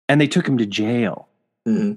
and 0.09 0.19
they 0.19 0.27
took 0.27 0.47
him 0.47 0.57
to 0.57 0.65
jail. 0.65 1.27
Mm-hmm. 1.67 1.93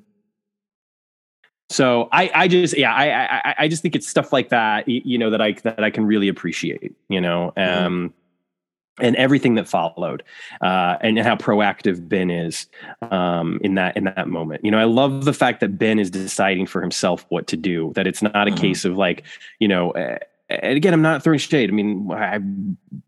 So 1.71 2.09
I, 2.12 2.31
I 2.35 2.49
just, 2.49 2.77
yeah, 2.77 2.95
I, 2.95 3.51
I, 3.51 3.55
I 3.61 3.69
just 3.69 3.83
think 3.83 3.97
it's 3.97 4.07
stuff 4.07 4.33
like 4.33 4.51
that, 4.51 4.87
you 4.87 5.19
know, 5.19 5.31
that 5.31 5.41
I, 5.41 5.53
that 5.65 5.83
I 5.83 5.91
can 5.91 6.05
really 6.05 6.29
appreciate, 6.29 6.95
you 7.09 7.21
know, 7.21 7.53
mm-hmm. 7.57 7.87
um, 7.87 8.09
mm-hmm. 8.11 9.05
and 9.05 9.17
everything 9.17 9.55
that 9.55 9.67
followed, 9.67 10.23
uh, 10.61 10.99
and, 11.01 11.19
how 11.19 11.37
proactive 11.37 12.07
Ben 12.07 12.31
is, 12.31 12.67
um, 13.11 13.59
in 13.62 13.77
that, 13.77 13.97
in 13.97 14.05
that 14.05 14.29
moment. 14.29 14.65
You 14.65 14.71
know, 14.71 14.79
I 14.79 14.85
love 14.85 15.25
the 15.25 15.33
fact 15.33 15.61
that 15.61 15.79
Ben 15.79 15.99
is 15.99 16.11
deciding 16.11 16.67
for 16.67 16.83
himself 16.83 17.25
what 17.31 17.47
to 17.47 17.57
do, 17.57 17.93
that 17.95 18.07
it's 18.07 18.21
not 18.21 18.35
a 18.35 18.51
mm-hmm. 18.51 18.61
case 18.61 18.85
of 18.85 18.97
like, 18.99 19.25
you 19.59 19.69
know, 19.69 19.93
uh, 19.93 20.19
and 20.51 20.76
again, 20.76 20.92
I'm 20.92 21.01
not 21.01 21.22
throwing 21.22 21.38
shade. 21.38 21.70
I 21.70 21.72
mean, 21.72 22.11
I 22.12 22.38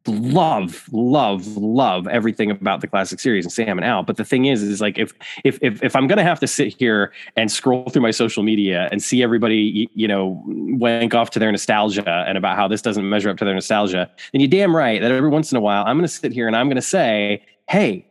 love, 0.06 0.88
love, 0.90 1.46
love 1.56 2.08
everything 2.08 2.50
about 2.50 2.80
the 2.80 2.86
classic 2.86 3.20
series 3.20 3.44
and 3.44 3.52
Sam 3.52 3.76
and 3.76 3.84
Al. 3.84 4.02
But 4.02 4.16
the 4.16 4.24
thing 4.24 4.46
is, 4.46 4.62
is 4.62 4.80
like 4.80 4.98
if 4.98 5.12
if 5.44 5.58
if, 5.60 5.82
if 5.82 5.94
I'm 5.94 6.06
gonna 6.06 6.22
have 6.22 6.40
to 6.40 6.46
sit 6.46 6.74
here 6.78 7.12
and 7.36 7.52
scroll 7.52 7.90
through 7.90 8.02
my 8.02 8.10
social 8.10 8.42
media 8.42 8.88
and 8.90 9.02
see 9.02 9.22
everybody, 9.22 9.90
you 9.94 10.08
know, 10.08 10.42
wank 10.46 11.14
off 11.14 11.30
to 11.30 11.38
their 11.38 11.52
nostalgia 11.52 12.24
and 12.26 12.38
about 12.38 12.56
how 12.56 12.68
this 12.68 12.80
doesn't 12.80 13.08
measure 13.08 13.28
up 13.28 13.36
to 13.38 13.44
their 13.44 13.54
nostalgia, 13.54 14.10
then 14.32 14.40
you're 14.40 14.48
damn 14.48 14.74
right 14.74 15.02
that 15.02 15.12
every 15.12 15.28
once 15.30 15.52
in 15.52 15.58
a 15.58 15.60
while 15.60 15.84
I'm 15.86 15.98
gonna 15.98 16.08
sit 16.08 16.32
here 16.32 16.46
and 16.46 16.56
I'm 16.56 16.68
gonna 16.68 16.80
say, 16.80 17.44
hey, 17.68 18.06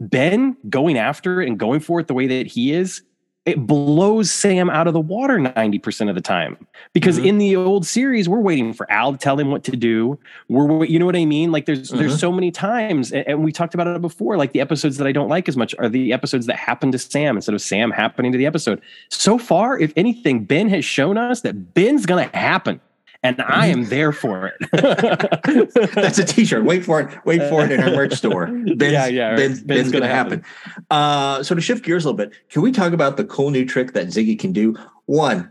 Ben 0.00 0.54
going 0.68 0.98
after 0.98 1.40
it 1.40 1.48
and 1.48 1.58
going 1.58 1.80
for 1.80 1.98
it 1.98 2.08
the 2.08 2.14
way 2.14 2.26
that 2.26 2.46
he 2.46 2.72
is 2.72 3.02
it 3.48 3.66
blows 3.66 4.30
Sam 4.30 4.68
out 4.68 4.86
of 4.86 4.92
the 4.92 5.00
water 5.00 5.38
90% 5.38 6.08
of 6.08 6.14
the 6.14 6.20
time. 6.20 6.66
Because 6.92 7.16
mm-hmm. 7.16 7.26
in 7.26 7.38
the 7.38 7.56
old 7.56 7.86
series, 7.86 8.28
we're 8.28 8.40
waiting 8.40 8.72
for 8.72 8.90
Al 8.90 9.12
to 9.12 9.18
tell 9.18 9.38
him 9.38 9.50
what 9.50 9.64
to 9.64 9.76
do. 9.76 10.18
We're 10.48 10.84
you 10.84 10.98
know 10.98 11.06
what 11.06 11.16
I 11.16 11.24
mean? 11.24 11.50
Like 11.50 11.66
there's 11.66 11.88
mm-hmm. 11.88 11.98
there's 11.98 12.20
so 12.20 12.30
many 12.30 12.50
times, 12.50 13.12
and, 13.12 13.26
and, 13.26 13.44
we 13.44 13.52
talked 13.52 13.74
about 13.74 13.86
it 13.86 14.00
before. 14.00 14.36
Like 14.36 14.52
the 14.52 14.60
episodes 14.60 14.98
that 14.98 15.06
I 15.06 15.12
don't 15.12 15.28
like 15.28 15.48
as 15.48 15.56
much 15.56 15.74
are 15.78 15.88
the 15.88 16.12
episodes 16.12 16.46
that 16.46 16.56
happen 16.56 16.92
to 16.92 16.98
Sam 16.98 17.36
instead 17.36 17.54
of 17.54 17.62
Sam 17.62 17.90
happening 17.90 18.32
to 18.32 18.38
the 18.38 18.46
episode. 18.46 18.82
So 19.08 19.38
far, 19.38 19.78
if 19.78 19.92
anything, 19.96 20.44
Ben 20.44 20.68
has 20.68 20.84
shown 20.84 21.16
us 21.16 21.40
that 21.42 21.74
Ben's 21.74 22.04
gonna 22.04 22.30
happen 22.34 22.80
and 23.22 23.40
I 23.42 23.66
am 23.66 23.86
there 23.86 24.12
for 24.12 24.46
it. 24.46 25.92
That's 25.94 26.18
a 26.18 26.24
T-shirt. 26.24 26.64
Wait 26.64 26.84
for 26.84 27.00
it. 27.00 27.18
Wait 27.24 27.40
for 27.48 27.64
it 27.64 27.72
in 27.72 27.80
our 27.80 27.90
merch 27.90 28.14
store. 28.14 28.46
Ben's, 28.76 28.80
yeah, 28.80 29.06
yeah. 29.06 29.36
Ben's, 29.36 29.60
Ben's, 29.60 29.62
Ben's 29.62 29.92
going 29.92 30.02
to 30.02 30.08
happen. 30.08 30.42
happen. 30.64 30.86
Uh, 30.90 31.42
so 31.42 31.54
to 31.54 31.60
shift 31.60 31.84
gears 31.84 32.04
a 32.04 32.10
little 32.10 32.16
bit, 32.16 32.32
can 32.48 32.62
we 32.62 32.70
talk 32.70 32.92
about 32.92 33.16
the 33.16 33.24
cool 33.24 33.50
new 33.50 33.64
trick 33.64 33.92
that 33.94 34.06
Ziggy 34.08 34.38
can 34.38 34.52
do? 34.52 34.76
One, 35.06 35.50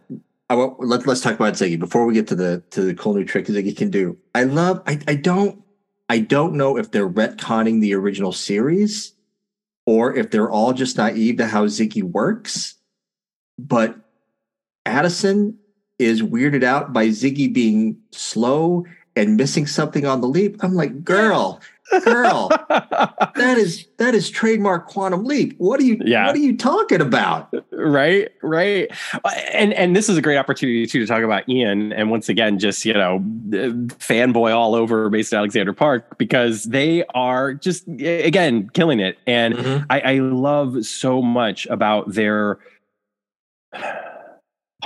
I 0.49 0.55
want, 0.55 0.80
let, 0.80 1.05
let's 1.05 1.22
talk 1.22 1.36
about 1.36 1.55
Ziggy 1.55 1.78
before 1.78 2.05
we 2.05 2.13
get 2.13 2.28
to 2.28 2.36
the 2.36 2.63
to 2.72 2.82
the 2.82 2.93
cool 2.93 3.13
new 3.13 3.26
trick 3.26 3.47
Ziggy 3.47 3.76
can 3.76 3.89
do. 3.89 4.18
I 4.34 4.43
love. 4.43 4.82
I, 4.88 4.99
I 5.07 5.15
don't. 5.15 5.61
I 6.09 6.20
don't 6.20 6.53
know 6.53 6.78
if 6.78 6.91
they're 6.91 7.09
retconning 7.09 7.82
the 7.82 7.93
original 7.93 8.32
series 8.32 9.13
or 9.86 10.15
if 10.15 10.32
they're 10.32 10.49
all 10.49 10.72
just 10.72 10.97
naive 10.97 11.38
to 11.38 11.47
how 11.47 11.65
Ziggy 11.65 12.01
works. 12.01 12.76
But 13.59 13.97
Addison 14.86 15.57
is 16.00 16.22
weirded 16.22 16.64
out 16.64 16.93
by 16.93 17.08
Ziggy 17.08 17.52
being 17.52 17.98
slow 18.12 18.86
and 19.16 19.36
missing 19.36 19.66
something 19.66 20.06
on 20.06 20.22
the 20.22 20.28
leap. 20.28 20.64
I'm 20.64 20.76
like, 20.76 21.04
girl, 21.04 21.60
girl, 22.04 22.50
that 22.70 23.56
is 23.58 23.88
that 23.98 24.14
is 24.14 24.30
trademark 24.30 24.88
quantum 24.88 25.24
leap. 25.24 25.56
What 25.58 25.80
are 25.80 25.84
you 25.84 26.00
yeah. 26.06 26.28
what 26.28 26.36
are 26.36 26.39
you 26.39 26.56
talking 26.56 27.02
about? 27.02 27.52
Right, 27.72 28.30
right. 28.43 28.89
And 29.54 29.74
and 29.74 29.95
this 29.95 30.08
is 30.08 30.18
a 30.18 30.22
great 30.22 30.38
opportunity 30.38 30.86
too 30.86 31.00
to 31.00 31.08
talk 31.08 31.24
about 31.24 31.48
Ian 31.50 31.91
and 31.93 32.12
once 32.12 32.30
again 32.30 32.60
just, 32.60 32.86
you 32.86 32.93
know, 32.93 33.20
fanboy 33.20 34.56
all 34.56 34.76
over 34.76 35.10
based 35.10 35.34
at 35.34 35.38
Alexander 35.38 35.74
Park 35.74 36.18
because 36.18 36.64
they 36.66 37.04
are 37.16 37.54
just 37.54 37.88
again 37.88 38.70
killing 38.74 39.00
it. 39.00 39.18
And 39.26 39.56
mm-hmm. 39.56 39.86
I, 39.89 40.00
I 40.00 40.14
love 40.20 40.86
so 40.86 41.22
much 41.22 41.66
about 41.68 42.14
their 42.14 42.60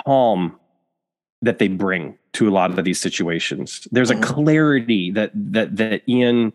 calm 0.05 0.57
that 1.41 1.59
they 1.59 1.67
bring 1.67 2.17
to 2.33 2.47
a 2.47 2.51
lot 2.51 2.77
of 2.77 2.85
these 2.85 2.99
situations. 2.99 3.87
There's 3.91 4.11
a 4.11 4.15
mm-hmm. 4.15 4.23
clarity 4.23 5.11
that 5.11 5.31
that 5.33 5.75
that 5.77 6.07
Ian 6.07 6.53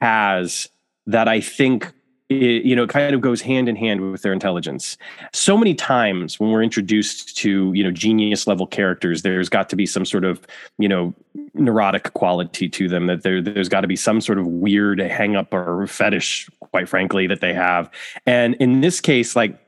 has 0.00 0.68
that 1.06 1.28
I 1.28 1.40
think 1.40 1.92
it, 2.28 2.64
you 2.64 2.76
know, 2.76 2.86
kind 2.86 3.14
of 3.14 3.20
goes 3.20 3.40
hand 3.40 3.68
in 3.68 3.76
hand 3.76 4.12
with 4.12 4.22
their 4.22 4.32
intelligence. 4.32 4.98
So 5.32 5.56
many 5.56 5.74
times 5.74 6.38
when 6.38 6.50
we're 6.50 6.62
introduced 6.62 7.36
to, 7.38 7.72
you 7.72 7.82
know, 7.82 7.90
genius 7.90 8.46
level 8.46 8.66
characters, 8.66 9.22
there's 9.22 9.48
got 9.48 9.70
to 9.70 9.76
be 9.76 9.86
some 9.86 10.04
sort 10.04 10.24
of, 10.24 10.46
you 10.78 10.88
know, 10.88 11.14
neurotic 11.54 12.12
quality 12.12 12.68
to 12.68 12.88
them 12.88 13.06
that 13.06 13.22
there, 13.22 13.40
there's 13.40 13.70
got 13.70 13.80
to 13.80 13.86
be 13.86 13.96
some 13.96 14.20
sort 14.20 14.38
of 14.38 14.46
weird 14.46 14.98
hang 14.98 15.36
up 15.36 15.54
or 15.54 15.86
fetish, 15.86 16.50
quite 16.60 16.88
frankly, 16.88 17.26
that 17.26 17.40
they 17.40 17.54
have. 17.54 17.90
And 18.26 18.54
in 18.56 18.82
this 18.82 19.00
case, 19.00 19.34
like 19.34 19.58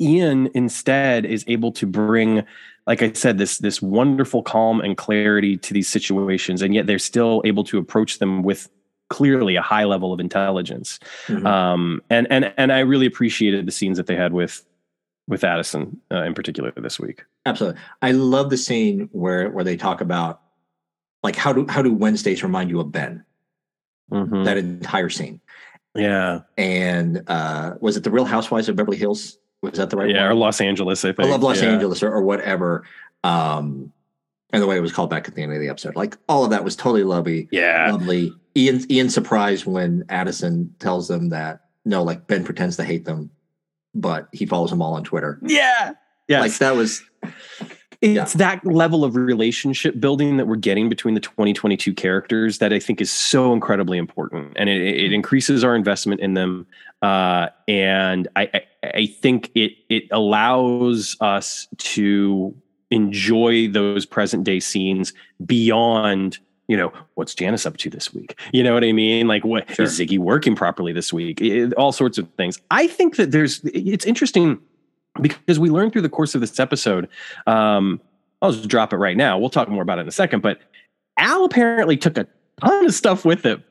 Ian 0.00 0.48
instead 0.54 1.24
is 1.24 1.44
able 1.46 1.72
to 1.72 1.86
bring 1.86 2.44
like 2.86 3.02
I 3.02 3.12
said, 3.14 3.36
this 3.38 3.58
this 3.58 3.82
wonderful 3.82 4.44
calm 4.44 4.80
and 4.80 4.96
clarity 4.96 5.56
to 5.56 5.74
these 5.74 5.88
situations, 5.88 6.62
and 6.62 6.72
yet 6.72 6.86
they're 6.86 7.00
still 7.00 7.42
able 7.44 7.64
to 7.64 7.78
approach 7.78 8.20
them 8.20 8.44
with 8.44 8.68
clearly 9.10 9.56
a 9.56 9.62
high 9.62 9.84
level 9.84 10.12
of 10.12 10.20
intelligence. 10.20 11.00
Mhm. 11.26 11.44
Um, 11.46 12.02
and 12.10 12.28
and 12.30 12.52
and 12.56 12.72
I 12.72 12.80
really 12.80 13.06
appreciated 13.06 13.66
the 13.66 13.72
scenes 13.72 13.96
that 13.96 14.06
they 14.06 14.14
had 14.14 14.32
with 14.32 14.64
with 15.26 15.42
Addison 15.42 16.00
uh, 16.12 16.22
in 16.22 16.32
particular 16.34 16.72
this 16.76 17.00
week. 17.00 17.24
Absolutely. 17.44 17.80
I 18.02 18.12
love 18.12 18.50
the 18.50 18.56
scene 18.56 19.08
where 19.10 19.50
where 19.50 19.64
they 19.64 19.76
talk 19.76 20.00
about 20.00 20.40
like 21.24 21.34
how 21.34 21.52
do 21.52 21.66
how 21.68 21.82
do 21.82 21.92
Wednesdays 21.92 22.44
remind 22.44 22.70
you 22.70 22.78
of 22.78 22.92
Ben? 22.92 23.24
Mhm. 24.12 24.44
That 24.44 24.58
entire 24.58 25.08
scene. 25.10 25.40
yeah, 25.96 26.42
And 26.56 27.22
uh 27.26 27.72
was 27.80 27.96
it 27.96 28.04
the 28.04 28.10
Real 28.12 28.26
Housewives 28.26 28.68
of 28.68 28.76
Beverly 28.76 28.96
Hills? 28.96 29.38
Was 29.62 29.74
that 29.74 29.90
the 29.90 29.96
right 29.96 30.10
yeah, 30.10 30.22
one? 30.22 30.32
or 30.32 30.34
Los 30.34 30.60
Angeles. 30.60 31.04
I 31.04 31.08
think. 31.08 31.20
I 31.20 31.22
think. 31.24 31.32
love 31.32 31.42
Los 31.42 31.62
Yeah. 31.62 31.70
Angeles 31.70 32.02
or, 32.02 32.12
or 32.12 32.22
whatever. 32.22 32.84
Um 33.24 33.92
and 34.52 34.62
the 34.62 34.66
way 34.66 34.76
it 34.76 34.80
was 34.80 34.92
called 34.92 35.10
back 35.10 35.26
at 35.28 35.34
the 35.34 35.42
end 35.42 35.52
of 35.52 35.60
the 35.60 35.68
episode. 35.68 35.96
Like 35.96 36.16
all 36.28 36.44
of 36.44 36.50
that 36.50 36.62
was 36.64 36.76
totally 36.76 37.02
lovely. 37.04 37.48
Yeah, 37.50 37.90
Lovely. 37.92 38.32
Ian 38.56 38.90
Ian 38.90 39.10
surprised 39.10 39.66
when 39.66 40.04
Addison 40.08 40.74
tells 40.78 41.08
them 41.08 41.30
that 41.30 41.60
no, 41.84 42.02
like 42.02 42.26
Ben 42.26 42.44
pretends 42.44 42.76
to 42.76 42.84
hate 42.84 43.04
them, 43.04 43.30
but 43.94 44.28
he 44.32 44.46
follows 44.46 44.70
them 44.70 44.80
all 44.82 44.94
on 44.94 45.04
Twitter. 45.04 45.38
yeah, 45.42 45.92
yeah. 46.28 46.40
Like 46.40 46.54
that 46.58 46.74
was 46.76 47.02
it's 48.02 48.34
that 48.34 48.64
level 48.64 49.04
of 49.04 49.16
relationship 49.16 49.98
building 49.98 50.36
that 50.36 50.46
we're 50.46 50.56
getting 50.56 50.88
between 50.88 51.14
the 51.14 51.20
2022 51.20 51.94
characters 51.94 52.58
that 52.58 52.72
I 52.72 52.78
think 52.78 53.00
is 53.00 53.10
so 53.10 53.52
incredibly 53.52 53.98
important, 53.98 54.52
and 54.56 54.68
it, 54.68 54.80
it 54.80 55.12
increases 55.12 55.64
our 55.64 55.74
investment 55.74 56.20
in 56.20 56.34
them. 56.34 56.66
Uh, 57.06 57.50
and 57.68 58.26
I, 58.34 58.50
I, 58.54 58.62
I 59.02 59.06
think 59.06 59.50
it 59.54 59.72
it 59.88 60.04
allows 60.10 61.16
us 61.20 61.68
to 61.78 62.52
enjoy 62.90 63.68
those 63.68 64.04
present 64.06 64.42
day 64.44 64.58
scenes 64.60 65.12
beyond 65.44 66.38
you 66.68 66.76
know 66.76 66.92
what's 67.14 67.32
Janice 67.34 67.64
up 67.64 67.76
to 67.76 67.90
this 67.90 68.12
week. 68.12 68.36
You 68.52 68.64
know 68.64 68.74
what 68.74 68.82
I 68.82 68.90
mean? 68.90 69.28
Like 69.28 69.44
what 69.44 69.70
is 69.70 69.76
Sure. 69.76 69.86
Ziggy 69.86 70.18
working 70.18 70.56
properly 70.56 70.92
this 70.92 71.12
week? 71.12 71.40
It- 71.40 71.74
all 71.74 71.92
sorts 71.92 72.18
of 72.18 72.28
things. 72.36 72.60
I 72.72 72.88
think 72.88 73.16
that 73.16 73.30
there's 73.30 73.60
it's 73.64 74.04
interesting 74.04 74.58
because 75.20 75.60
we 75.60 75.70
learned 75.70 75.92
through 75.92 76.02
the 76.02 76.08
course 76.08 76.34
of 76.34 76.40
this 76.40 76.58
episode. 76.58 77.08
Um, 77.46 78.00
I'll 78.42 78.52
just 78.52 78.68
drop 78.68 78.92
it 78.92 78.96
right 78.96 79.16
now. 79.16 79.38
We'll 79.38 79.50
talk 79.50 79.68
more 79.68 79.82
about 79.82 79.98
it 79.98 80.02
in 80.02 80.08
a 80.08 80.12
second. 80.12 80.40
But 80.42 80.58
Al 81.18 81.44
apparently 81.44 81.96
took 81.96 82.18
a 82.18 82.26
ton 82.60 82.86
of 82.86 82.94
stuff 82.94 83.24
with 83.24 83.44
him. 83.44 83.62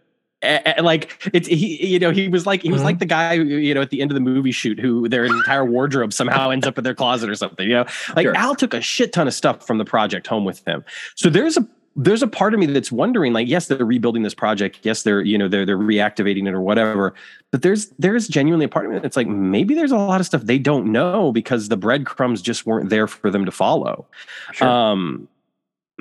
Like 0.82 1.30
it's 1.34 1.48
he, 1.48 1.86
you 1.88 2.00
know, 2.00 2.12
he 2.12 2.28
was 2.28 2.46
like 2.46 2.62
he 2.62 2.72
was 2.72 2.82
Mhm. 2.82 2.86
like 2.86 3.00
the 3.00 3.06
guy, 3.06 3.34
you 3.34 3.74
know, 3.74 3.82
at 3.82 3.90
the 3.90 4.02
end 4.02 4.12
of 4.12 4.16
the 4.16 4.22
movie 4.22 4.52
shoot 4.52 4.80
who 4.80 5.08
their 5.10 5.26
entire 5.26 5.66
wardrobe 5.66 6.14
somehow 6.14 6.50
ends 6.50 6.68
up 6.68 6.78
in 6.78 6.84
their 6.84 6.96
closet 6.96 7.30
or 7.30 7.36
something. 7.36 7.68
You 7.68 7.76
know, 7.76 7.86
like 8.16 8.26
Sure. 8.26 8.36
Al 8.36 8.56
took 8.56 8.74
a 8.74 8.82
shit 8.82 9.14
ton 9.14 9.28
of 9.28 9.34
stuff 9.34 9.66
from 9.66 9.78
the 9.78 9.86
project 9.86 10.28
home 10.28 10.46
with 10.46 10.66
him. 10.68 10.84
So 11.16 11.30
there's 11.30 11.58
a 11.58 11.66
there's 11.98 12.22
a 12.22 12.28
part 12.28 12.54
of 12.54 12.60
me 12.60 12.66
that's 12.66 12.92
wondering, 12.92 13.32
like, 13.32 13.48
yes, 13.48 13.68
they're 13.68 13.86
rebuilding 13.86 14.24
this 14.24 14.34
project. 14.34 14.80
Yes, 14.84 15.04
they're 15.04 15.22
you 15.22 15.38
know 15.38 15.48
they're 15.48 15.66
they're 15.66 15.78
reactivating 15.78 16.46
it 16.46 16.54
or 16.54 16.60
whatever. 16.60 17.14
But 17.52 17.62
there's 17.62 17.88
there's 18.00 18.28
genuinely 18.28 18.66
a 18.66 18.70
part 18.70 18.86
of 18.86 18.92
me 18.92 19.00
that's 19.00 19.16
like 19.16 19.28
maybe 19.28 19.74
there's 19.76 19.94
a 19.94 19.98
lot 19.98 20.20
of 20.20 20.26
stuff 20.26 20.42
they 20.42 20.58
don't 20.60 20.92
know 20.92 21.32
because 21.32 21.70
the 21.70 21.78
breadcrumbs 21.78 22.42
just 22.42 22.66
weren't 22.66 22.90
there 22.90 23.08
for 23.08 23.32
them 23.32 23.46
to 23.46 23.52
follow. 23.52 24.06
sure. 24.52 24.68
Um, 24.68 25.30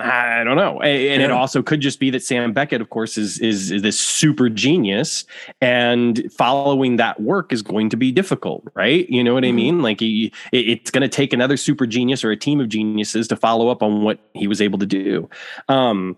I 0.00 0.42
don't 0.42 0.56
know, 0.56 0.80
and 0.80 1.22
it 1.22 1.30
also 1.30 1.62
could 1.62 1.80
just 1.80 2.00
be 2.00 2.10
that 2.10 2.22
Sam 2.22 2.52
Beckett, 2.52 2.80
of 2.80 2.90
course, 2.90 3.16
is, 3.16 3.38
is 3.38 3.70
is 3.70 3.82
this 3.82 3.98
super 3.98 4.48
genius, 4.48 5.24
and 5.60 6.20
following 6.36 6.96
that 6.96 7.20
work 7.22 7.52
is 7.52 7.62
going 7.62 7.90
to 7.90 7.96
be 7.96 8.10
difficult, 8.10 8.66
right? 8.74 9.08
You 9.08 9.22
know 9.22 9.34
what 9.34 9.44
I 9.44 9.50
Mhm. 9.50 9.54
mean? 9.54 9.82
Like 9.82 10.00
he, 10.00 10.32
it's 10.50 10.90
going 10.90 11.02
to 11.02 11.08
take 11.08 11.32
another 11.32 11.56
super 11.56 11.86
genius 11.86 12.24
or 12.24 12.32
a 12.32 12.36
team 12.36 12.60
of 12.60 12.68
geniuses 12.68 13.28
to 13.28 13.36
follow 13.36 13.68
up 13.68 13.84
on 13.84 14.02
what 14.02 14.18
he 14.34 14.48
was 14.48 14.60
able 14.60 14.80
to 14.80 14.86
do. 14.86 15.30
Um, 15.68 16.16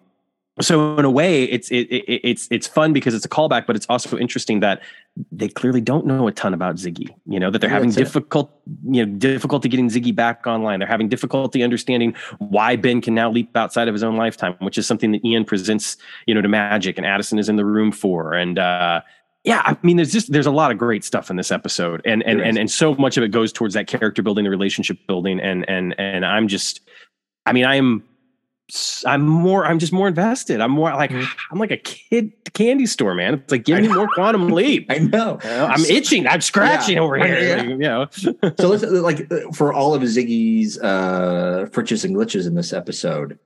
so 0.60 0.96
in 0.98 1.04
a 1.04 1.10
way, 1.10 1.44
it's 1.44 1.70
it, 1.70 1.86
it, 1.90 2.20
it's 2.28 2.48
it's 2.50 2.66
fun 2.66 2.92
because 2.94 3.14
it's 3.14 3.26
a 3.26 3.28
callback, 3.28 3.66
but 3.66 3.76
it's 3.76 3.84
also 3.90 4.16
interesting 4.16 4.60
that 4.60 4.82
they 5.30 5.48
clearly 5.48 5.82
don't 5.82 6.06
know 6.06 6.28
a 6.28 6.32
ton 6.32 6.54
about 6.54 6.76
Ziggy. 6.76 7.08
You 7.26 7.38
know 7.38 7.50
that 7.50 7.58
they're 7.58 7.68
Yeah, 7.68 7.74
having 7.74 7.90
that's 7.90 7.98
it. 8.00 8.04
difficult, 8.04 8.50
you 8.84 9.04
know, 9.04 9.12
difficulty 9.18 9.68
getting 9.68 9.90
Ziggy 9.90 10.14
back 10.14 10.46
online. 10.46 10.78
They're 10.78 10.88
having 10.88 11.08
difficulty 11.10 11.62
understanding 11.62 12.14
why 12.38 12.76
Ben 12.76 13.02
can 13.02 13.14
now 13.14 13.30
leap 13.30 13.54
outside 13.54 13.86
of 13.86 13.94
his 13.94 14.02
own 14.02 14.16
lifetime, 14.16 14.54
which 14.60 14.78
is 14.78 14.86
something 14.86 15.12
that 15.12 15.24
Ian 15.26 15.44
presents, 15.44 15.98
you 16.26 16.34
know, 16.34 16.40
to 16.40 16.48
Magic 16.48 16.96
and 16.96 17.06
Addison 17.06 17.38
is 17.38 17.50
in 17.50 17.56
the 17.56 17.64
room 17.66 17.92
for. 17.92 18.32
And 18.32 18.58
uh, 18.58 19.02
yeah, 19.44 19.60
I 19.64 19.76
mean, 19.82 19.96
there's 19.96 20.12
just 20.12 20.32
there's 20.32 20.46
a 20.46 20.50
lot 20.50 20.70
of 20.70 20.78
great 20.78 21.04
stuff 21.04 21.28
in 21.28 21.36
this 21.36 21.52
episode, 21.52 22.00
and 22.06 22.22
and 22.22 22.40
and 22.40 22.56
and 22.56 22.70
so 22.70 22.94
much 22.94 23.18
of 23.18 23.22
it 23.24 23.28
goes 23.28 23.52
towards 23.52 23.74
that 23.74 23.88
character 23.88 24.22
building, 24.22 24.44
the 24.44 24.50
relationship 24.50 24.98
building, 25.06 25.38
and 25.38 25.68
and 25.68 25.94
and 25.98 26.24
I'm 26.24 26.48
just, 26.48 26.80
I 27.44 27.52
mean, 27.52 27.66
I 27.66 27.74
am. 27.76 28.04
I'm 29.06 29.22
more. 29.26 29.64
I'm 29.64 29.78
just 29.78 29.92
more 29.92 30.08
invested. 30.08 30.60
I'm 30.60 30.72
more 30.72 30.90
like 30.90 31.10
Mhm. 31.10 31.26
I'm 31.52 31.58
like 31.58 31.70
a 31.70 31.76
kid 31.76 32.32
candy 32.52 32.86
store, 32.86 33.14
man. 33.14 33.34
It's 33.34 33.52
like 33.52 33.64
give 33.64 33.80
me 33.80 33.88
more 33.88 34.08
Quantum 34.08 34.48
Leap. 34.58 34.86
I 34.90 34.98
know. 34.98 35.38
You 35.44 35.50
know, 35.50 35.66
I'm 35.66 35.84
itching. 35.84 36.26
I'm 36.26 36.40
scratching 36.40 36.96
Yeah. 36.96 37.02
over 37.02 37.16
here. 37.16 37.38
Yeah. 37.38 37.56
like, 37.56 37.68
you 37.68 37.76
know. 37.76 38.06
so 38.58 38.68
let's 38.68 38.82
like 38.90 39.30
uh, 39.32 39.52
for 39.52 39.72
all 39.72 39.94
of 39.94 40.02
Ziggy's 40.02 40.78
uh 40.80 41.66
fritches 41.70 42.04
and 42.04 42.16
glitches 42.16 42.46
in 42.46 42.54
this 42.54 42.72
episode, 42.72 43.38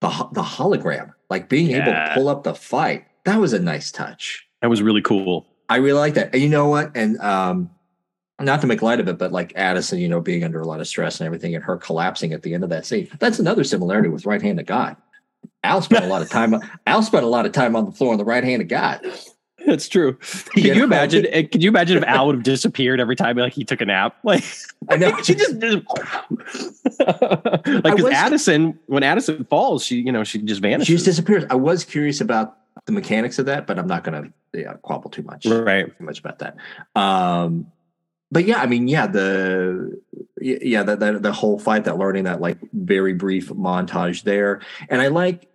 the 0.00 0.08
the 0.32 0.42
hologram, 0.42 1.12
like 1.28 1.48
being 1.48 1.72
able 1.72 1.92
to 1.92 2.10
pull 2.14 2.28
up 2.28 2.44
the 2.44 2.54
fight, 2.54 3.04
that 3.24 3.38
was 3.40 3.52
a 3.52 3.58
nice 3.58 3.90
touch. 3.92 4.46
that 4.62 4.68
was 4.70 4.80
really 4.82 5.02
cool. 5.02 5.46
I 5.68 5.76
really 5.76 5.98
like 5.98 6.14
that. 6.14 6.32
And 6.34 6.42
you 6.42 6.48
know 6.48 6.68
what? 6.68 6.92
And 6.96 7.18
um 7.20 7.70
not 8.42 8.60
to 8.62 8.66
make 8.66 8.82
light 8.82 9.00
of 9.00 9.08
it, 9.08 9.18
but 9.18 9.32
like 9.32 9.52
Addison, 9.56 9.98
you 9.98 10.08
know, 10.08 10.20
being 10.20 10.44
under 10.44 10.60
a 10.60 10.66
lot 10.66 10.80
of 10.80 10.86
stress 10.88 11.20
and 11.20 11.26
everything, 11.26 11.54
and 11.54 11.62
her 11.64 11.76
collapsing 11.76 12.32
at 12.32 12.42
the 12.42 12.54
end 12.54 12.64
of 12.64 12.70
that 12.70 12.84
scene. 12.86 13.08
That's 13.18 13.38
another 13.38 13.64
similarity 13.64 14.08
with 14.08 14.26
right 14.26 14.42
hand 14.42 14.60
of 14.60 14.66
God. 14.66 14.96
Al 15.64 15.80
spent 15.82 16.04
a 16.04 16.08
lot 16.08 16.22
of 16.22 16.30
time. 16.38 16.54
Al 16.86 17.02
spent 17.02 17.24
a 17.24 17.28
lot 17.28 17.46
of 17.46 17.52
time 17.52 17.74
on 17.76 17.86
the 17.86 17.92
floor 17.92 18.12
on 18.12 18.18
the 18.18 18.24
right 18.24 18.44
hand 18.44 18.62
of 18.62 18.68
God. 18.68 19.00
That's 19.64 19.88
true. 19.88 20.14
Can 20.14 20.42
You 20.64 20.72
you 20.72 20.74
know? 20.80 20.84
imagine? 20.84 21.24
eh, 21.30 21.44
Can 21.44 21.60
you 21.60 21.68
imagine 21.68 21.96
if 21.98 22.02
Al 22.04 22.26
would 22.26 22.34
have 22.34 22.42
disappeared 22.42 22.98
every 23.00 23.14
time 23.14 23.36
like 23.36 23.52
he 23.52 23.64
took 23.64 23.80
a 23.80 23.84
nap? 23.84 24.16
Like 24.24 24.42
I 24.90 24.96
know. 24.96 25.16
she 25.22 25.34
just 25.36 25.54
like 25.62 25.84
because 27.64 28.02
was- 28.02 28.12
Addison, 28.12 28.78
when 28.86 29.02
Addison 29.02 29.44
falls, 29.44 29.84
she 29.84 29.96
you 29.96 30.12
know 30.12 30.24
she 30.24 30.38
just 30.42 30.60
vanishes. 30.60 30.86
She 30.86 30.92
just 30.94 31.04
disappears. 31.04 31.44
I 31.50 31.54
was 31.54 31.84
curious 31.84 32.20
about 32.20 32.56
the 32.86 32.92
mechanics 32.92 33.38
of 33.38 33.46
that, 33.46 33.66
but 33.66 33.78
I'm 33.78 33.86
not 33.86 34.02
going 34.04 34.24
to 34.52 34.58
yeah, 34.58 34.74
quabble 34.82 35.10
too 35.12 35.22
much. 35.22 35.46
right. 35.46 35.86
too 35.96 36.04
much 36.04 36.18
about 36.18 36.40
that. 36.40 36.56
Um, 36.96 37.66
but 38.32 38.46
yeah, 38.46 38.60
I 38.62 38.66
mean, 38.66 38.88
yeah, 38.88 39.06
the 39.06 40.00
yeah, 40.40 40.82
that 40.82 40.98
the, 41.00 41.18
the 41.18 41.32
whole 41.32 41.58
fight, 41.58 41.84
that 41.84 41.98
learning, 41.98 42.24
that 42.24 42.40
like 42.40 42.58
very 42.72 43.12
brief 43.12 43.50
montage 43.50 44.22
there, 44.24 44.62
and 44.88 45.02
I 45.02 45.08
like, 45.08 45.48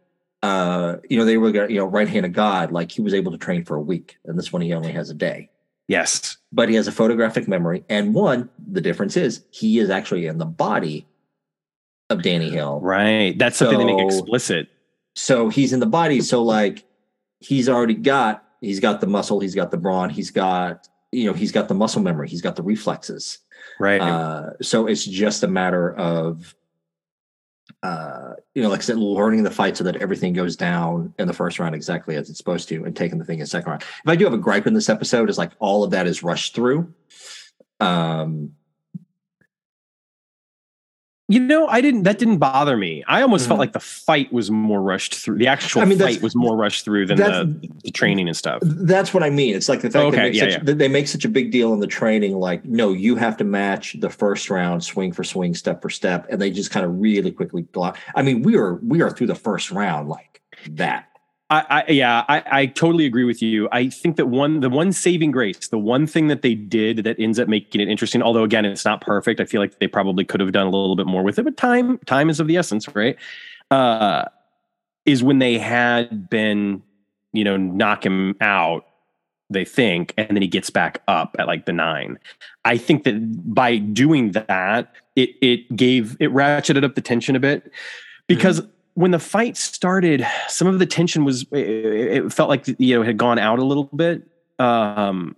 uh, 0.44 0.98
you 1.10 1.18
know, 1.18 1.26
they 1.26 1.38
were 1.38 1.68
you 1.68 1.78
know, 1.80 1.86
right 1.86 2.08
hand 2.08 2.26
of 2.28 2.34
God, 2.34 2.72
like 2.72 2.92
he 2.92 3.02
was 3.02 3.16
able 3.16 3.32
to 3.32 3.38
train 3.40 3.66
for 3.66 3.76
a 3.76 3.82
week, 3.82 4.18
and 4.26 4.38
this 4.38 4.54
one 4.54 4.62
he 4.62 4.72
only 4.74 4.92
has 4.92 5.10
a 5.10 5.16
day, 5.16 5.50
Yes. 5.88 6.38
but 6.54 6.70
he 6.70 6.76
has 6.76 6.88
a 6.88 6.92
photographic 6.92 7.48
memory, 7.48 7.84
and 7.90 8.14
one, 8.14 8.50
the 8.72 8.80
difference 8.80 9.18
is 9.18 9.44
he 9.50 9.80
is 9.80 9.90
actually 9.90 10.28
in 10.28 10.38
the 10.38 10.46
body 10.46 11.08
of 12.12 12.22
Danny 12.22 12.52
Hill, 12.52 12.80
Right. 12.80 13.38
That's 13.38 13.58
something 13.58 13.80
they 13.80 13.86
make 13.86 14.06
explicit. 14.06 14.70
so 15.16 15.50
he's 15.50 15.74
in 15.74 15.80
the 15.80 15.88
body, 15.88 16.22
so 16.22 16.44
like 16.44 16.86
he's 17.40 17.68
already 17.68 17.96
got, 17.96 18.46
he's 18.62 18.80
got 18.80 19.02
the 19.02 19.08
muscle, 19.08 19.40
he's 19.40 19.56
got 19.56 19.72
the 19.72 19.78
brawn, 19.78 20.12
he's 20.12 20.30
got 20.32 20.88
you 21.12 21.26
know 21.26 21.34
he's 21.34 21.52
got 21.52 21.68
the 21.68 21.74
muscle 21.74 22.02
memory 22.02 22.28
he's 22.28 22.42
got 22.42 22.56
the 22.56 22.64
reflexes. 22.64 23.40
Right. 23.80 24.02
uh, 24.02 24.52
so 24.62 24.88
it's 24.88 25.06
just 25.06 25.44
a 25.44 25.48
matter 25.48 25.96
of 25.96 26.56
uh, 27.84 28.34
you 28.56 28.64
know 28.64 28.70
like 28.70 28.80
i 28.80 28.84
said 28.84 28.98
learning 28.98 29.44
the 29.44 29.52
fight 29.52 29.78
so 29.78 29.84
that 29.84 29.98
everything 29.98 30.34
goes 30.34 30.56
down 30.56 31.14
in 31.20 31.28
the 31.28 31.34
first 31.34 31.60
round 31.60 31.76
exactly 31.76 32.16
as 32.16 32.30
it's 32.30 32.38
supposed 32.38 32.68
to 32.70 32.86
and 32.86 32.96
taking 32.96 33.20
the 33.20 33.26
thing 33.26 33.36
in 33.40 33.42
the 33.42 33.48
second 33.48 33.70
round. 33.70 33.82
If 33.84 34.08
i 34.08 34.16
do 34.16 34.26
have 34.26 34.34
a 34.34 34.38
gripe 34.38 34.68
in 34.68 34.74
this 34.74 34.90
episode 34.90 35.30
is 35.30 35.38
like 35.38 35.52
all 35.60 35.84
of 35.84 35.92
that 35.92 36.08
is 36.08 36.24
rushed 36.24 36.56
through. 36.56 36.94
Um 37.80 38.54
you 41.30 41.40
know, 41.42 41.68
I 41.68 41.82
didn't. 41.82 42.04
That 42.04 42.20
didn't 42.20 42.38
bother 42.38 42.78
me. 42.78 43.04
I 43.08 43.22
almost 43.22 43.48
felt 43.48 43.58
Mhm. 43.58 43.60
like 43.60 43.74
the 43.74 43.80
fight 43.82 44.32
was 44.32 44.50
more 44.50 44.82
rushed 44.82 45.14
through. 45.16 45.38
The 45.40 45.48
actual 45.48 45.82
I 45.82 45.86
mean, 45.86 46.00
fight 46.00 46.22
was 46.22 46.36
more 46.36 46.56
rushed 46.56 46.86
through 46.86 47.08
than 47.08 47.18
the, 47.18 47.70
the 47.84 47.92
training 47.92 48.28
and 48.28 48.38
stuff. 48.38 48.60
that's 48.64 49.14
what 49.14 49.24
i 49.24 49.30
mean 49.30 49.56
it's 49.56 49.68
like 49.70 49.82
the 49.82 49.90
fact 49.90 50.06
Okay, 50.06 50.18
they, 50.18 50.24
make 50.24 50.34
yeah, 50.36 50.42
such, 50.42 50.52
yeah. 50.52 50.60
that 50.64 50.78
they 50.78 50.88
make 50.88 51.08
such 51.08 51.26
a 51.26 51.30
big 51.30 51.52
deal 51.52 51.74
in 51.74 51.80
the 51.80 51.88
training 51.88 52.38
like 52.38 52.64
no 52.66 52.94
you 52.94 53.16
have 53.16 53.36
to 53.38 53.44
match 53.44 53.96
the 54.00 54.10
first 54.10 54.50
round 54.50 54.84
swing 54.84 55.12
for 55.12 55.24
swing 55.24 55.54
step 55.54 55.82
for 55.82 55.90
step 55.90 56.26
and 56.30 56.42
they 56.42 56.50
just 56.52 56.72
kind 56.72 56.86
of 56.86 57.00
really 57.00 57.32
quickly 57.32 57.64
block 57.64 57.98
i 58.16 58.22
mean 58.22 58.42
we 58.42 58.56
are 58.56 58.76
we 58.76 59.02
are 59.02 59.10
through 59.10 59.28
the 59.28 59.36
first 59.36 59.72
round 59.72 60.08
like 60.10 60.42
that 60.70 61.07
I, 61.50 61.66
I 61.88 61.92
yeah, 61.92 62.26
I, 62.28 62.44
I 62.52 62.66
totally 62.66 63.06
agree 63.06 63.24
with 63.24 63.42
you. 63.42 63.70
I 63.72 63.90
think 63.90 64.18
that 64.18 64.26
one 64.28 64.60
the 64.60 64.70
one 64.70 64.92
saving 64.92 65.32
grace, 65.32 65.70
the 65.70 65.78
one 65.78 66.06
thing 66.06 66.28
that 66.28 66.42
they 66.42 66.56
did 66.56 67.06
that 67.06 67.18
ends 67.20 67.40
up 67.40 67.48
making 67.48 67.80
it 67.80 67.88
interesting, 67.88 68.22
although 68.22 68.44
again 68.44 68.66
it's 68.66 68.84
not 68.84 69.02
perfect. 69.02 69.40
I 69.40 69.46
feel 69.46 69.62
like 69.62 69.80
they 69.80 69.88
probably 69.88 70.26
could 70.26 70.42
have 70.42 70.52
done 70.52 70.68
a 70.68 70.70
little 70.70 70.96
bit 70.96 71.08
more 71.08 71.24
with 71.24 71.40
it, 71.40 71.44
but 71.44 71.56
time 71.56 72.00
time 72.00 72.30
is 72.30 72.40
of 72.40 72.48
the 72.48 72.58
essence, 72.58 72.88
right? 72.94 73.16
Uh, 73.72 74.26
is 75.06 75.24
when 75.24 75.40
they 75.40 75.58
had 75.58 76.30
been, 76.30 76.84
you 77.32 77.46
know, 77.46 77.56
knock 77.56 78.06
him 78.06 78.36
out, 78.42 78.86
they 79.50 79.64
think, 79.64 80.14
and 80.18 80.28
then 80.28 80.42
he 80.42 80.50
gets 80.50 80.70
back 80.70 81.02
up 81.08 81.34
at 81.40 81.48
like 81.48 81.66
the 81.66 81.72
nine. 81.72 82.20
I 82.66 82.78
think 82.78 83.06
that 83.06 83.54
by 83.54 83.78
doing 83.78 84.32
that, 84.34 84.94
it 85.16 85.30
it 85.42 85.74
gave 85.78 86.18
it 86.20 86.34
ratcheted 86.34 86.84
up 86.84 86.96
the 86.96 87.02
tension 87.02 87.38
a 87.38 87.40
bit 87.40 87.72
because 88.28 88.62
when 88.98 89.12
the 89.12 89.20
fight 89.20 89.56
started, 89.56 90.26
some 90.48 90.68
of 90.68 90.80
the 90.80 90.86
tension 90.88 91.24
was 91.24 91.44
it, 91.52 91.58
it 92.26 92.34
felt 92.34 92.50
like 92.50 92.68
you 92.80 92.96
know 92.96 93.04
it 93.04 93.06
had 93.06 93.18
gone 93.18 93.38
out 93.38 93.60
a 93.60 93.64
little 93.64 93.84
bit. 93.84 94.24
Um, 94.58 95.36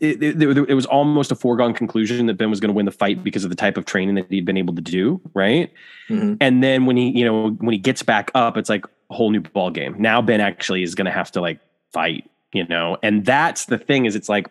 it, 0.00 0.22
it, 0.22 0.40
it 0.42 0.74
was 0.74 0.86
almost 0.86 1.30
a 1.30 1.34
foregone 1.34 1.74
conclusion 1.74 2.24
that 2.24 2.38
Ben 2.38 2.48
was 2.48 2.58
going 2.58 2.70
to 2.70 2.74
win 2.74 2.86
the 2.86 2.90
fight 2.92 3.22
because 3.22 3.44
of 3.44 3.50
the 3.50 3.56
type 3.56 3.76
of 3.76 3.84
training 3.84 4.14
that 4.14 4.30
he'd 4.30 4.46
been 4.46 4.56
able 4.56 4.74
to 4.74 4.80
do, 4.80 5.20
right? 5.34 5.70
Mhm. 6.08 6.38
And 6.40 6.64
then 6.64 6.86
when 6.86 6.96
he, 6.96 7.10
you 7.10 7.24
know, 7.24 7.50
when 7.50 7.74
he 7.74 7.78
gets 7.78 8.02
back 8.02 8.30
up, 8.34 8.56
it's 8.56 8.70
like 8.70 8.86
a 9.10 9.14
whole 9.14 9.30
new 9.30 9.40
ball 9.40 9.70
game. 9.70 9.94
Now 9.98 10.22
Ben 10.22 10.40
actually 10.40 10.82
is 10.82 10.94
going 10.94 11.04
to 11.04 11.10
have 11.10 11.30
to 11.32 11.42
like 11.42 11.60
fight, 11.92 12.30
you 12.54 12.66
know, 12.66 12.96
and 13.02 13.26
that's 13.26 13.66
the 13.66 13.76
thing 13.76 14.06
is 14.06 14.16
it's 14.16 14.28
like, 14.30 14.46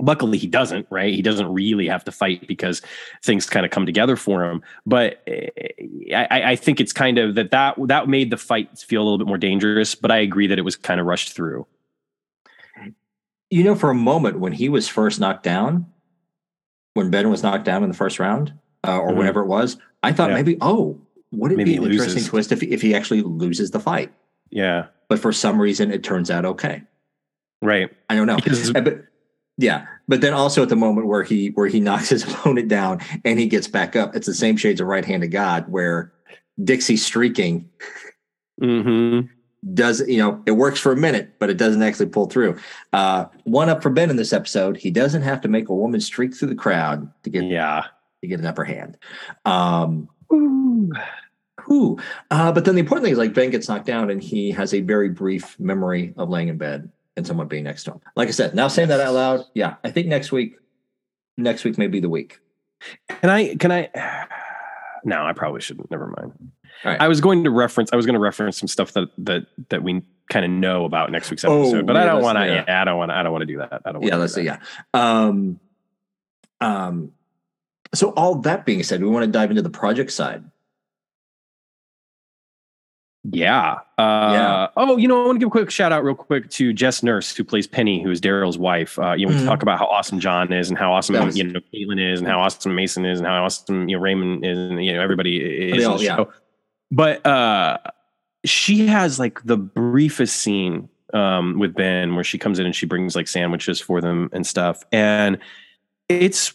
luckily 0.00 0.38
he 0.38 0.46
doesn't, 0.46 0.86
right? 0.90 1.14
He 1.14 1.22
doesn't 1.22 1.46
really 1.52 1.86
have 1.86 2.04
to 2.04 2.12
fight 2.12 2.46
because 2.48 2.82
things 3.22 3.46
kind 3.48 3.64
of 3.64 3.70
come 3.70 3.86
together 3.86 4.16
for 4.16 4.44
him. 4.44 4.62
But 4.86 5.22
eh, 5.26 5.48
I, 6.14 6.52
I 6.52 6.56
think 6.56 6.80
it's 6.80 6.92
kind 6.92 7.18
of 7.18 7.34
that 7.36 7.50
that 7.50 7.74
that 7.86 8.08
made 8.08 8.30
the 8.30 8.36
fight 8.36 8.78
feel 8.78 9.02
a 9.02 9.04
little 9.04 9.18
bit 9.18 9.26
more 9.26 9.38
dangerous. 9.38 9.94
But 9.94 10.10
I 10.10 10.18
agree 10.18 10.46
that 10.46 10.58
it 10.58 10.62
was 10.62 10.76
kind 10.76 11.00
of 11.00 11.06
rushed 11.06 11.32
through. 11.32 11.66
You 13.50 13.64
know, 13.64 13.74
for 13.74 13.90
a 13.90 13.94
moment 13.94 14.38
when 14.38 14.52
he 14.52 14.68
was 14.68 14.86
first 14.88 15.18
knocked 15.18 15.42
down, 15.42 15.86
when 16.94 17.10
Ben 17.10 17.30
was 17.30 17.42
knocked 17.42 17.64
down 17.64 17.82
in 17.82 17.88
the 17.90 17.96
first 17.96 18.18
round, 18.20 18.52
uh, 18.86 18.98
or 18.98 19.10
Mhm. 19.10 19.16
whenever 19.16 19.40
it 19.40 19.46
was, 19.46 19.76
I 20.02 20.12
thought 20.12 20.30
Yeah. 20.30 20.36
maybe, 20.36 20.56
oh, 20.60 21.00
would 21.32 21.52
it 21.52 21.56
Maybe 21.56 21.72
be 21.72 21.76
an 21.84 21.90
interesting 21.90 22.24
twist 22.24 22.52
if 22.52 22.62
if 22.62 22.80
he 22.82 22.94
actually 22.94 23.22
loses 23.22 23.70
the 23.72 23.80
fight? 23.80 24.12
Yeah, 24.50 24.86
But 25.08 25.18
for 25.20 25.32
some 25.32 25.60
reason, 25.60 25.90
it 25.92 26.02
turns 26.02 26.30
out 26.30 26.44
okay. 26.44 26.82
right. 27.62 27.90
I 28.08 28.14
don't 28.16 28.26
know. 28.26 28.36
Because 28.36 28.74
Uh, 28.74 28.80
but 28.80 29.04
yeah, 29.60 29.86
but 30.08 30.22
then 30.22 30.32
also 30.32 30.62
at 30.62 30.70
the 30.70 30.76
moment 30.76 31.06
where 31.06 31.22
he 31.22 31.48
where 31.48 31.66
he 31.66 31.80
knocks 31.88 32.08
his 32.08 32.24
opponent 32.24 32.68
down 32.68 33.00
and 33.24 33.38
he 33.38 33.46
gets 33.46 33.68
back 33.68 33.94
up, 33.94 34.16
it's 34.16 34.26
the 34.26 34.34
same 34.34 34.56
shades 34.56 34.80
of 34.80 34.86
right 34.86 35.04
hand 35.04 35.22
of 35.22 35.30
God 35.30 35.70
where 35.70 36.12
Dixie 36.62 36.96
streaking 36.96 37.68
hmm 38.60 39.20
does 39.74 40.00
you 40.08 40.16
know 40.16 40.42
it 40.46 40.52
works 40.52 40.80
for 40.80 40.90
a 40.90 40.96
minute, 40.96 41.34
but 41.38 41.50
it 41.50 41.58
doesn't 41.58 41.82
actually 41.82 42.06
pull 42.06 42.26
through. 42.26 42.58
Uh, 42.92 43.26
one 43.44 43.68
up 43.68 43.82
for 43.82 43.90
Ben 43.90 44.08
in 44.08 44.16
this 44.16 44.32
episode, 44.32 44.78
he 44.78 44.90
doesn't 44.90 45.22
have 45.22 45.42
to 45.42 45.48
make 45.48 45.68
a 45.68 45.74
woman 45.74 46.00
streak 46.00 46.34
through 46.34 46.48
the 46.48 46.54
crowd 46.54 47.12
to 47.24 47.30
get 47.30 47.44
yeah. 47.44 47.84
to 48.22 48.26
get 48.26 48.40
an 48.40 48.46
upper 48.46 48.64
hand. 48.64 48.96
Um, 49.44 50.08
whew. 50.30 51.98
Uh, 52.30 52.52
but 52.52 52.64
then 52.64 52.74
the 52.74 52.80
important 52.80 53.04
thing 53.04 53.12
is 53.12 53.18
like 53.18 53.34
Ben 53.34 53.50
gets 53.50 53.68
knocked 53.68 53.86
down 53.86 54.10
and 54.10 54.22
he 54.22 54.50
has 54.50 54.72
a 54.72 54.80
very 54.80 55.10
brief 55.10 55.60
memory 55.60 56.14
of 56.16 56.30
laying 56.30 56.48
in 56.48 56.56
bed 56.56 56.90
and 57.20 57.26
someone 57.26 57.46
being 57.46 57.64
next 57.64 57.84
to 57.84 57.92
him. 57.92 58.00
Like 58.16 58.28
I 58.28 58.32
said, 58.32 58.54
now 58.54 58.66
saying 58.68 58.88
that 58.88 58.98
out 59.00 59.14
loud, 59.14 59.44
yeah, 59.54 59.74
I 59.84 59.90
think 59.90 60.08
next 60.08 60.32
week, 60.32 60.56
next 61.36 61.62
week 61.64 61.78
may 61.78 61.86
be 61.86 62.00
the 62.00 62.08
week. 62.08 62.40
Can 63.08 63.30
I? 63.30 63.54
Can 63.56 63.70
I? 63.70 63.88
No, 65.02 65.24
I 65.24 65.32
probably 65.32 65.62
shouldn't. 65.62 65.90
Never 65.90 66.08
mind. 66.08 66.50
Right. 66.84 67.00
I 67.00 67.08
was 67.08 67.22
going 67.22 67.44
to 67.44 67.50
reference. 67.50 67.88
I 67.90 67.96
was 67.96 68.04
going 68.04 68.14
to 68.16 68.20
reference 68.20 68.58
some 68.58 68.68
stuff 68.68 68.92
that 68.92 69.08
that 69.16 69.46
that 69.70 69.82
we 69.82 70.02
kind 70.28 70.44
of 70.44 70.50
know 70.50 70.84
about 70.84 71.10
next 71.10 71.30
week's 71.30 71.42
Oh, 71.42 71.62
episode, 71.62 71.86
but 71.86 71.96
yeah, 71.96 72.02
I 72.02 72.04
don't 72.04 72.22
want 72.22 72.36
to. 72.36 72.44
yeah. 72.44 72.64
Yeah. 72.68 72.82
I 72.82 72.84
don't 72.84 72.98
want. 72.98 73.10
to 73.10 73.16
I 73.16 73.22
don't 73.22 73.32
want 73.32 73.40
to 73.40 73.46
do 73.46 73.56
that. 73.56 73.80
I 73.86 73.92
don't. 73.92 74.02
yeah, 74.02 74.10
wanna 74.10 74.20
let's 74.20 74.34
do 74.34 74.40
say 74.42 74.44
yeah. 74.44 74.58
Um, 74.92 75.58
um, 76.60 77.12
so 77.94 78.10
all 78.10 78.34
that 78.42 78.66
being 78.66 78.82
said, 78.82 79.00
we 79.02 79.08
want 79.08 79.24
to 79.24 79.30
dive 79.30 79.48
into 79.48 79.62
the 79.62 79.70
project 79.70 80.12
side. 80.12 80.44
Yeah. 83.24 83.78
Uh, 83.98 84.30
Yeah. 84.32 84.66
Oh, 84.76 84.96
you 84.96 85.06
know, 85.06 85.22
I 85.22 85.26
want 85.26 85.36
to 85.36 85.40
give 85.40 85.48
a 85.48 85.50
quick 85.50 85.70
shout 85.70 85.92
out, 85.92 86.02
real 86.04 86.14
quick, 86.14 86.48
to 86.50 86.72
Jess 86.72 87.02
Nurse, 87.02 87.36
who 87.36 87.44
plays 87.44 87.66
Penny, 87.66 88.02
who 88.02 88.10
is 88.10 88.20
Daryl's 88.20 88.56
wife. 88.56 88.98
Uh, 88.98 89.12
you 89.12 89.26
know, 89.26 89.34
we 89.34 89.40
Mhm. 89.40 89.44
talk 89.46 89.62
about 89.62 89.78
how 89.78 89.86
awesome 89.86 90.20
John 90.20 90.52
is, 90.52 90.70
and 90.70 90.78
how 90.78 90.92
awesome 90.92 91.22
was- 91.24 91.36
you 91.36 91.44
know 91.44 91.60
Caitlin 91.74 92.00
is, 92.12 92.20
and 92.20 92.28
how 92.28 92.40
awesome 92.40 92.74
Mason 92.74 93.04
is, 93.04 93.18
and 93.18 93.26
how 93.26 93.44
awesome 93.44 93.88
you 93.88 93.96
know 93.96 94.02
Raymond 94.02 94.44
is, 94.44 94.56
and 94.58 94.82
you 94.84 94.94
know 94.94 95.00
everybody 95.02 95.36
is 95.38 95.84
all- 95.84 96.02
yeah. 96.02 96.24
But 96.90 97.24
uh, 97.26 97.76
she 98.44 98.86
has 98.86 99.18
like 99.18 99.44
the 99.44 99.56
briefest 99.58 100.36
scene 100.36 100.88
um, 101.12 101.58
with 101.58 101.74
Ben 101.74 102.14
where 102.14 102.24
she 102.24 102.38
comes 102.38 102.58
in 102.58 102.66
and 102.66 102.74
she 102.74 102.86
brings 102.86 103.14
like 103.16 103.28
sandwiches 103.28 103.80
for 103.80 104.00
them 104.00 104.30
and 104.32 104.46
stuff, 104.46 104.82
and 104.92 105.38
it's 106.08 106.54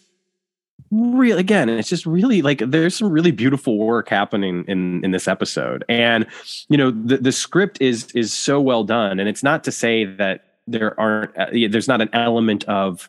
real 0.92 1.36
again 1.38 1.68
it's 1.68 1.88
just 1.88 2.06
really 2.06 2.42
like 2.42 2.58
there's 2.58 2.94
some 2.96 3.10
really 3.10 3.32
beautiful 3.32 3.76
work 3.78 4.08
happening 4.08 4.64
in 4.68 5.04
in 5.04 5.10
this 5.10 5.26
episode. 5.28 5.84
And 5.88 6.26
you 6.68 6.76
know 6.76 6.90
the 6.90 7.16
the 7.18 7.32
script 7.32 7.78
is 7.80 8.10
is 8.12 8.32
so 8.32 8.60
well 8.60 8.84
done. 8.84 9.18
And 9.18 9.28
it's 9.28 9.42
not 9.42 9.64
to 9.64 9.72
say 9.72 10.04
that 10.04 10.44
there 10.66 10.98
aren't 11.00 11.36
uh, 11.36 11.46
there's 11.70 11.88
not 11.88 12.00
an 12.00 12.10
element 12.12 12.64
of 12.64 13.08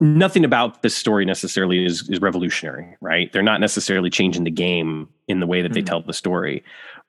nothing 0.00 0.44
about 0.44 0.82
this 0.82 0.94
story 0.96 1.24
necessarily 1.24 1.84
is 1.84 2.08
is 2.08 2.20
revolutionary 2.20 2.96
right? 3.00 3.32
They're 3.32 3.42
not 3.42 3.60
necessarily 3.60 4.10
changing 4.10 4.44
the 4.44 4.50
game 4.50 5.08
in 5.28 5.38
the 5.40 5.46
way 5.46 5.62
that 5.62 5.72
they 5.72 5.82
Mhm. 5.82 5.86
tell 5.86 6.02
the 6.02 6.12
story. 6.12 6.64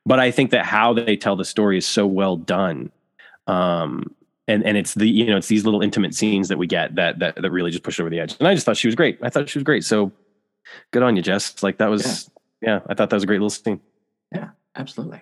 But 0.05 0.19
i 0.19 0.29
think 0.31 0.51
that 0.51 0.65
how 0.65 0.93
they 0.93 1.15
tell 1.15 1.35
the 1.35 1.45
story 1.45 1.77
is 1.77 1.87
so 1.87 2.05
well 2.05 2.35
done. 2.37 2.91
Um 3.47 4.13
and 4.47 4.65
and 4.65 4.77
it's 4.77 4.93
the 4.93 5.07
you 5.07 5.25
know 5.25 5.37
it's 5.37 5.47
these 5.47 5.65
little 5.65 5.81
intimate 5.81 6.13
scenes 6.13 6.49
that 6.49 6.57
we 6.57 6.67
get 6.67 6.95
that 6.95 7.19
that 7.19 7.35
that 7.41 7.51
really 7.51 7.71
just 7.71 7.83
push 7.83 7.99
over 7.99 8.09
the 8.09 8.19
edge. 8.19 8.35
And 8.39 8.47
i 8.47 8.53
just 8.53 8.65
thought 8.65 8.77
she 8.77 8.87
was 8.87 8.95
great. 8.95 9.19
I 9.21 9.29
thought 9.29 9.49
she 9.49 9.57
was 9.59 9.63
great. 9.63 9.83
So 9.83 10.11
good 10.91 11.03
on 11.03 11.15
you 11.15 11.21
jess. 11.21 11.63
Like 11.63 11.77
that 11.77 11.89
was 11.89 12.29
yeah, 12.61 12.79
i 12.87 12.93
thought 12.93 13.09
that 13.09 13.15
was 13.15 13.23
a 13.23 13.27
great 13.27 13.39
little 13.39 13.49
scene. 13.49 13.81
Yeah, 14.33 14.49
Absolutely. 14.75 15.21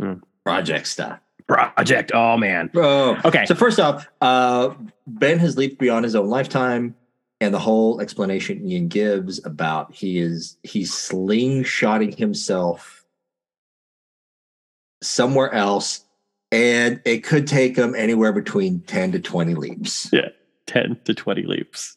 Mm. 0.00 0.22
Project 0.44 0.86
stuff. 0.86 1.18
project. 1.46 2.12
Oh 2.14 2.36
man. 2.36 2.70
Bro. 2.72 3.18
okay. 3.24 3.46
So 3.46 3.54
first 3.54 3.80
off, 3.80 4.08
uh, 4.20 4.74
Ben 5.06 5.38
has 5.38 5.56
leaped 5.56 5.78
beyond 5.78 6.04
his 6.04 6.14
own 6.14 6.28
lifetime, 6.28 6.94
and 7.40 7.54
the 7.54 7.58
whole 7.58 8.00
explanation 8.00 8.66
Ian 8.66 8.88
gives 8.88 9.44
about 9.44 9.94
he 9.94 10.18
is 10.18 10.56
he's 10.62 10.92
slingshotting 10.92 12.16
himself 12.16 13.04
somewhere 15.02 15.52
else, 15.52 16.04
and 16.52 17.00
it 17.04 17.24
could 17.24 17.46
take 17.46 17.76
them 17.76 17.94
anywhere 17.94 18.32
between 18.32 18.80
ten 18.80 19.12
to 19.12 19.18
twenty 19.20 19.54
leaps. 19.54 20.10
Yeah, 20.12 20.28
10 20.66 20.98
to 21.04 21.14
20 21.14 21.42
leaps 21.42 21.96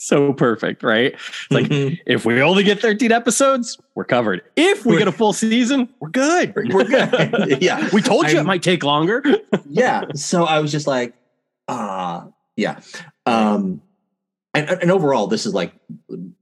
so 0.00 0.32
perfect 0.32 0.82
right 0.84 1.16
like 1.50 1.66
Mhm. 1.66 1.98
if 2.06 2.24
we 2.24 2.40
only 2.40 2.62
get 2.62 2.80
13 2.80 3.10
episodes 3.10 3.76
we're 3.96 4.04
covered 4.04 4.42
if 4.54 4.86
we 4.86 4.96
get 4.96 5.08
a 5.08 5.12
full 5.12 5.32
season 5.32 5.88
we're 5.98 6.08
good 6.08 6.52
We're 6.54 6.84
good. 6.84 7.58
Yeah. 7.62 7.88
we 7.92 8.00
told 8.00 8.26
you 8.26 8.34
it 8.34 8.36
I'm- 8.38 8.46
might 8.46 8.62
take 8.62 8.84
longer 8.84 9.22
yeah. 9.68 10.04
So 10.14 10.44
I 10.44 10.60
was 10.60 10.70
just 10.70 10.86
like, 10.86 11.14
ah, 11.66 12.28
yeah. 12.56 12.78
Um, 13.26 13.82
and, 14.54 14.68
and 14.70 14.90
overall, 14.90 15.26
this 15.26 15.46
is 15.46 15.54
like 15.54 15.72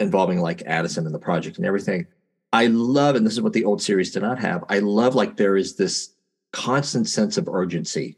involving 0.00 0.40
like 0.40 0.62
Addison 0.66 1.04
and 1.06 1.14
the 1.14 1.18
project 1.18 1.56
and 1.58 1.66
everything. 1.66 2.06
I 2.52 2.66
love, 2.66 3.16
and 3.16 3.26
this 3.26 3.32
is 3.34 3.40
what 3.40 3.52
the 3.52 3.64
old 3.64 3.82
series 3.82 4.12
did 4.12 4.22
not 4.22 4.38
have. 4.38 4.64
I 4.68 4.78
love 4.80 5.14
like 5.14 5.36
there 5.36 5.56
is 5.56 5.76
this 5.76 6.10
constant 6.56 7.06
sense 7.06 7.36
of 7.36 7.48
urgency 7.48 8.16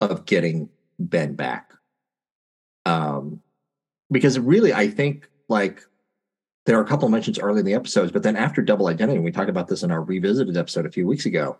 of 0.00 0.24
getting 0.24 0.70
Ben 0.98 1.34
back. 1.34 1.74
Um, 2.86 3.42
because 4.10 4.38
really, 4.38 4.72
I 4.72 4.88
think 4.88 5.28
like 5.50 5.82
there 6.64 6.78
are 6.78 6.82
a 6.82 6.86
couple 6.86 7.04
of 7.04 7.12
mentions 7.12 7.38
early 7.38 7.60
in 7.60 7.66
the 7.66 7.74
episodes, 7.74 8.10
but 8.10 8.22
then 8.22 8.36
after 8.36 8.62
Double 8.62 8.86
Identity, 8.88 9.16
and 9.16 9.24
we 9.24 9.30
talked 9.30 9.50
about 9.50 9.68
this 9.68 9.82
in 9.82 9.90
our 9.90 10.00
revisited 10.00 10.56
episode 10.56 10.86
a 10.86 10.90
few 10.90 11.06
weeks 11.06 11.26
ago, 11.26 11.58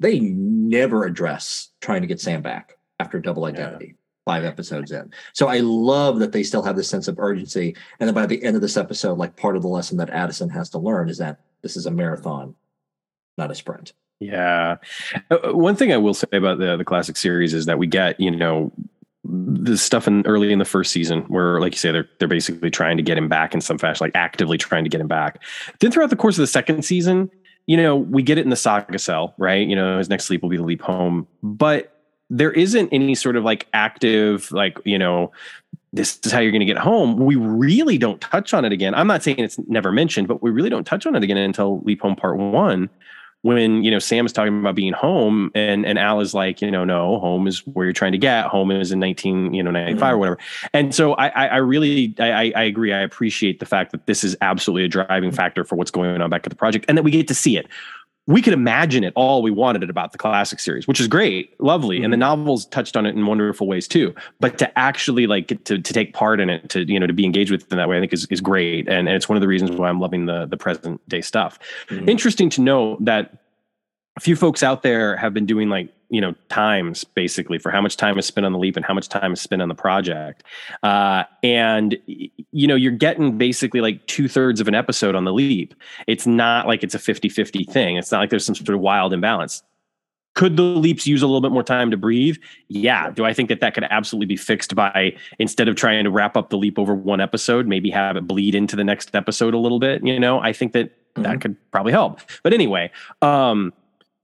they 0.00 0.18
never 0.18 1.04
address 1.04 1.70
trying 1.80 2.00
to 2.00 2.08
get 2.08 2.20
Sam 2.20 2.42
back 2.42 2.76
after 2.98 3.20
Double 3.20 3.44
Identity. 3.44 3.94
Five 4.26 4.44
episodes 4.44 4.90
in. 4.90 5.12
So 5.34 5.46
I 5.46 5.58
love 5.58 6.18
that 6.18 6.32
they 6.32 6.42
still 6.42 6.62
have 6.62 6.76
this 6.76 6.88
sense 6.88 7.06
of 7.06 7.18
urgency. 7.18 7.76
And 8.00 8.08
then 8.08 8.14
by 8.14 8.26
the 8.26 8.42
end 8.42 8.56
of 8.56 8.62
this 8.62 8.78
episode, 8.78 9.18
like 9.18 9.36
part 9.36 9.54
of 9.54 9.62
the 9.62 9.68
lesson 9.68 9.98
that 9.98 10.10
Addison 10.10 10.48
has 10.48 10.70
to 10.70 10.78
learn 10.78 11.10
is 11.10 11.18
that 11.18 11.40
this 11.62 11.76
is 11.76 11.86
a 11.86 11.90
marathon, 11.90 12.54
not 13.36 13.50
a 13.50 13.54
sprint. 13.54 13.92
Yeah. 14.20 14.76
Uh, 15.30 15.36
uh, 15.36 15.52
one 15.54 15.76
thing 15.76 15.92
I 15.92 15.96
will 15.96 16.14
say 16.14 16.28
about 16.32 16.58
the 16.58 16.76
the 16.76 16.84
classic 16.84 17.16
series 17.16 17.52
is 17.54 17.66
that 17.66 17.78
we 17.78 17.86
get, 17.86 18.18
you 18.18 18.30
know, 18.30 18.72
the 19.24 19.76
stuff 19.76 20.06
in 20.06 20.26
early 20.26 20.52
in 20.52 20.58
the 20.58 20.64
first 20.64 20.92
season 20.92 21.22
where, 21.22 21.60
like 21.60 21.72
you 21.72 21.78
say, 21.78 21.92
they're 21.92 22.08
they're 22.18 22.28
basically 22.28 22.70
trying 22.70 22.96
to 22.96 23.02
get 23.02 23.18
him 23.18 23.28
back 23.28 23.54
in 23.54 23.60
some 23.60 23.78
fashion, 23.78 24.04
like 24.04 24.14
actively 24.14 24.58
trying 24.58 24.84
to 24.84 24.90
get 24.90 25.00
him 25.00 25.08
back. 25.08 25.42
Then 25.80 25.90
throughout 25.90 26.10
the 26.10 26.16
course 26.16 26.36
of 26.36 26.42
the 26.42 26.46
second 26.46 26.84
season, 26.84 27.30
you 27.66 27.76
know, 27.76 27.96
we 27.96 28.22
get 28.22 28.38
it 28.38 28.44
in 28.44 28.50
the 28.50 28.56
saga 28.56 28.98
cell, 28.98 29.34
right? 29.38 29.66
You 29.66 29.76
know, 29.76 29.98
his 29.98 30.08
next 30.08 30.24
sleep 30.24 30.42
will 30.42 30.50
be 30.50 30.56
the 30.56 30.62
leap 30.62 30.82
home. 30.82 31.26
But 31.42 31.90
there 32.30 32.52
isn't 32.52 32.88
any 32.92 33.14
sort 33.14 33.36
of 33.36 33.44
like 33.44 33.66
active, 33.72 34.50
like, 34.52 34.78
you 34.84 34.98
know, 34.98 35.32
this 35.92 36.18
is 36.24 36.32
how 36.32 36.40
you're 36.40 36.50
going 36.50 36.60
to 36.60 36.66
get 36.66 36.78
home. 36.78 37.16
We 37.16 37.36
really 37.36 37.98
don't 37.98 38.20
touch 38.20 38.52
on 38.52 38.64
it 38.64 38.72
again. 38.72 38.94
I'm 38.94 39.06
not 39.06 39.22
saying 39.22 39.38
it's 39.38 39.58
never 39.68 39.92
mentioned, 39.92 40.28
but 40.28 40.42
we 40.42 40.50
really 40.50 40.70
don't 40.70 40.84
touch 40.84 41.06
on 41.06 41.14
it 41.14 41.22
again 41.22 41.36
until 41.36 41.80
Leap 41.82 42.00
Home 42.02 42.16
Part 42.16 42.36
One, 42.36 42.90
when 43.44 43.84
you 43.84 43.90
know 43.90 43.98
Sam 43.98 44.24
is 44.24 44.32
talking 44.32 44.58
about 44.58 44.74
being 44.74 44.94
home, 44.94 45.50
and 45.54 45.84
and 45.84 45.98
Al 45.98 46.20
is 46.20 46.32
like, 46.32 46.62
you 46.62 46.70
know, 46.70 46.82
no, 46.84 47.18
home 47.18 47.46
is 47.46 47.58
where 47.66 47.84
you're 47.84 47.92
trying 47.92 48.12
to 48.12 48.18
get. 48.18 48.46
Home 48.46 48.70
is 48.70 48.90
in 48.90 48.98
19, 49.00 49.52
you 49.52 49.62
know, 49.62 49.70
95 49.70 50.00
Mhm. 50.00 50.12
or 50.12 50.18
whatever. 50.18 50.38
And 50.72 50.94
so 50.94 51.12
I, 51.12 51.28
I, 51.28 51.46
I 51.48 51.56
really, 51.56 52.14
I, 52.18 52.30
I- 52.32 52.52
I 52.56 52.62
agree. 52.62 52.94
I 52.94 53.00
appreciate 53.00 53.60
the 53.60 53.66
fact 53.66 53.92
that 53.92 54.06
this 54.06 54.24
is 54.24 54.34
absolutely 54.40 54.84
a 54.84 54.88
driving 54.88 55.30
factor 55.30 55.62
for 55.62 55.76
what's 55.76 55.90
going 55.90 56.22
on 56.22 56.30
back 56.30 56.46
at 56.46 56.50
the 56.50 56.56
project, 56.56 56.86
and 56.88 56.96
that 56.96 57.02
we 57.02 57.10
get 57.10 57.28
to 57.28 57.34
see 57.34 57.58
it. 57.58 57.66
We 58.26 58.40
could 58.40 58.54
imagine 58.54 59.04
it 59.04 59.12
all 59.16 59.42
we 59.42 59.50
wanted 59.50 59.82
it 59.82 59.90
about 59.90 60.12
the 60.12 60.18
classic 60.18 60.58
series, 60.58 60.88
which 60.88 60.98
is 60.98 61.08
great, 61.08 61.60
lovely, 61.60 62.02
and 62.02 62.10
the 62.10 62.16
novels 62.16 62.64
touched 62.66 62.96
on 62.96 63.04
it 63.04 63.14
in 63.14 63.26
wonderful 63.26 63.66
ways 63.66 63.86
too. 63.86 64.14
But 64.40 64.56
to 64.58 64.78
actually 64.78 65.26
like 65.26 65.48
get 65.48 65.66
to 65.66 65.78
to 65.78 65.92
take 65.92 66.14
part 66.14 66.40
in 66.40 66.48
it, 66.48 66.70
to 66.70 66.90
you 66.90 66.98
know, 66.98 67.06
to 67.06 67.12
be 67.12 67.26
engaged 67.26 67.50
with 67.50 67.64
it 67.64 67.70
in 67.70 67.76
that 67.76 67.86
way, 67.88 67.98
I 67.98 68.00
think 68.00 68.14
is 68.14 68.26
is 68.30 68.40
great, 68.40 68.88
and, 68.88 69.08
and 69.08 69.10
it's 69.10 69.28
one 69.28 69.36
of 69.36 69.42
the 69.42 69.48
reasons 69.48 69.72
why 69.72 69.90
I'm 69.90 70.00
loving 70.00 70.24
the 70.24 70.46
the 70.46 70.56
present 70.56 71.06
day 71.06 71.20
stuff. 71.20 71.58
Mhm. 71.88 72.08
Interesting 72.08 72.48
to 72.50 72.62
know 72.62 72.96
that 73.00 73.36
a 74.16 74.20
few 74.20 74.36
folks 74.36 74.62
out 74.62 74.82
there 74.82 75.16
have 75.16 75.34
been 75.34 75.44
doing 75.44 75.68
like 75.68 75.90
you 76.10 76.20
know 76.20 76.34
times 76.48 77.04
basically 77.04 77.58
for 77.58 77.70
how 77.70 77.80
much 77.80 77.96
time 77.96 78.18
is 78.18 78.26
spent 78.26 78.44
on 78.44 78.52
the 78.52 78.58
leap 78.58 78.76
and 78.76 78.84
how 78.84 78.94
much 78.94 79.08
time 79.08 79.32
is 79.32 79.40
spent 79.40 79.62
on 79.62 79.68
the 79.68 79.74
project. 79.74 80.42
Uh, 80.82 81.24
and 81.42 81.96
you 82.06 82.66
know 82.66 82.74
you're 82.76 82.92
getting 82.92 83.38
basically 83.38 83.80
like 83.80 84.06
two-thirds 84.06 84.60
of 84.60 84.68
an 84.68 84.74
episode 84.74 85.14
on 85.14 85.24
the 85.24 85.32
leap. 85.32 85.74
It's 86.06 86.26
not 86.26 86.66
like 86.66 86.82
it's 86.82 86.94
a 86.94 86.98
50-50 86.98 87.68
thing. 87.70 87.96
It's 87.96 88.12
not 88.12 88.18
like 88.20 88.30
there's 88.30 88.44
some 88.44 88.54
sort 88.54 88.70
of 88.70 88.80
wild 88.80 89.12
imbalance. 89.12 89.62
Could 90.34 90.56
the 90.56 90.62
leaps 90.64 91.06
use 91.06 91.22
a 91.22 91.26
little 91.26 91.40
bit 91.40 91.52
more 91.52 91.62
time 91.62 91.92
to 91.92 91.96
breathe? 91.96 92.36
Yeah. 92.68 93.10
Do 93.10 93.24
i 93.24 93.32
think 93.32 93.48
that 93.48 93.60
that 93.60 93.72
could 93.74 93.84
absolutely 93.88 94.26
be 94.26 94.36
fixed 94.36 94.74
by 94.74 95.16
instead 95.38 95.68
of 95.68 95.76
trying 95.76 96.02
to 96.04 96.10
wrap 96.10 96.36
up 96.36 96.50
the 96.50 96.58
leap 96.58 96.76
over 96.78 96.92
one 96.94 97.20
episode 97.20 97.68
maybe 97.68 97.88
have 97.90 98.16
it 98.16 98.26
bleed 98.26 98.54
into 98.56 98.74
the 98.74 98.82
next 98.82 99.14
episode 99.14 99.54
a 99.54 99.58
little 99.58 99.78
bit 99.78 100.04
you 100.04 100.18
know? 100.18 100.40
I 100.40 100.52
think 100.52 100.72
that 100.72 100.90
that 101.14 101.36
Mhm. 101.36 101.40
could 101.40 101.70
probably 101.70 101.92
help. 101.92 102.20
But 102.42 102.52
anyway 102.52 102.90
um 103.22 103.72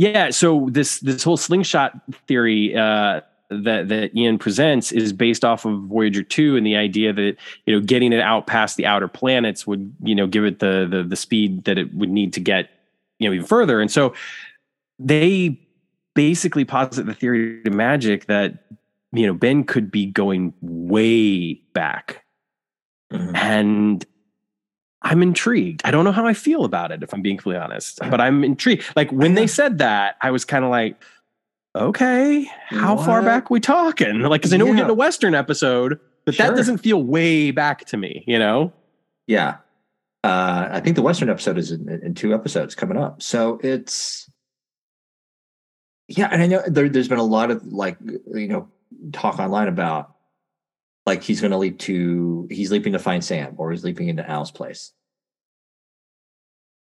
yeah, 0.00 0.30
so 0.30 0.66
this 0.70 1.00
this 1.00 1.22
whole 1.22 1.36
slingshot 1.36 1.92
theory 2.26 2.74
uh, 2.74 3.20
that 3.50 3.88
that 3.88 4.16
Ian 4.16 4.38
presents 4.38 4.92
is 4.92 5.12
based 5.12 5.44
off 5.44 5.66
of 5.66 5.78
Voyager 5.82 6.22
two 6.22 6.56
and 6.56 6.64
the 6.64 6.74
idea 6.74 7.12
that 7.12 7.36
you 7.66 7.74
know 7.74 7.84
getting 7.84 8.10
it 8.14 8.20
out 8.20 8.46
past 8.46 8.78
the 8.78 8.86
outer 8.86 9.08
planets 9.08 9.66
would 9.66 9.94
you 10.02 10.14
know 10.14 10.26
give 10.26 10.46
it 10.46 10.58
the 10.60 10.88
the 10.90 11.02
the 11.02 11.16
speed 11.16 11.64
that 11.64 11.76
it 11.76 11.92
would 11.94 12.08
need 12.08 12.32
to 12.32 12.40
get 12.40 12.70
you 13.18 13.28
know 13.28 13.34
even 13.34 13.46
further, 13.46 13.78
and 13.78 13.90
so 13.90 14.14
they 14.98 15.60
basically 16.14 16.64
posit 16.64 17.04
the 17.04 17.12
theory 17.14 17.62
to 17.62 17.70
magic 17.70 18.24
that 18.24 18.64
you 19.12 19.26
know 19.26 19.34
Ben 19.34 19.64
could 19.64 19.90
be 19.90 20.06
going 20.06 20.54
way 20.62 21.60
back, 21.74 22.24
Mhm. 23.12 23.36
and 23.36 24.06
I'm 25.02 25.22
intrigued. 25.22 25.80
I 25.84 25.90
don't 25.90 26.04
know 26.04 26.12
how 26.12 26.26
I 26.26 26.34
feel 26.34 26.64
about 26.64 26.92
it, 26.92 27.02
if 27.02 27.14
I'm 27.14 27.22
being 27.22 27.36
completely 27.38 27.62
honest, 27.62 27.98
but 28.10 28.20
I'm 28.20 28.44
intrigued. 28.44 28.84
Like 28.96 29.10
when 29.10 29.34
they 29.34 29.46
said 29.58 29.78
that, 29.78 30.16
I 30.20 30.30
was 30.30 30.44
kind 30.44 30.64
of 30.64 30.70
like, 30.70 31.00
okay, 31.76 32.50
how 32.66 32.96
far 32.96 33.20
What? 33.20 33.26
back 33.26 33.50
we 33.50 33.60
talking? 33.60 34.20
Like, 34.22 34.42
because 34.42 34.52
I 34.52 34.56
know 34.58 34.66
we're 34.66 34.74
getting 34.74 34.90
a 34.90 34.94
Western 34.94 35.34
episode, 35.34 35.98
but 36.26 36.36
that 36.36 36.54
doesn't 36.54 36.78
feel 36.78 37.02
way 37.02 37.50
back 37.50 37.86
to 37.86 37.96
me, 37.96 38.24
you 38.26 38.38
know? 38.38 38.72
Yeah. 39.26 39.56
Uh, 40.22 40.68
I 40.70 40.80
think 40.80 40.96
the 40.96 41.02
Western 41.02 41.30
episode 41.30 41.56
is 41.56 41.70
in, 41.72 41.88
in 41.88 42.14
two 42.14 42.34
episodes 42.34 42.74
coming 42.74 42.98
up. 42.98 43.22
So 43.22 43.58
it's, 43.62 44.28
yeah. 46.08 46.28
And 46.30 46.42
I 46.42 46.46
know 46.46 46.62
there, 46.66 46.90
there's 46.90 47.08
been 47.08 47.18
a 47.18 47.22
lot 47.24 47.50
of 47.50 47.64
like, 47.72 47.96
you 48.02 48.48
know, 48.48 48.68
talk 49.12 49.38
online 49.38 49.68
about 49.68 50.14
like 51.10 51.24
he's 51.24 51.40
going 51.40 51.50
to 51.50 51.56
leap 51.56 51.78
to, 51.80 52.46
he's 52.50 52.70
leaping 52.70 52.92
to 52.92 52.98
find 53.00 53.24
Sam 53.24 53.54
or 53.56 53.72
he's 53.72 53.82
leaping 53.82 54.08
into 54.08 54.28
Al's 54.28 54.52
place. 54.52 54.92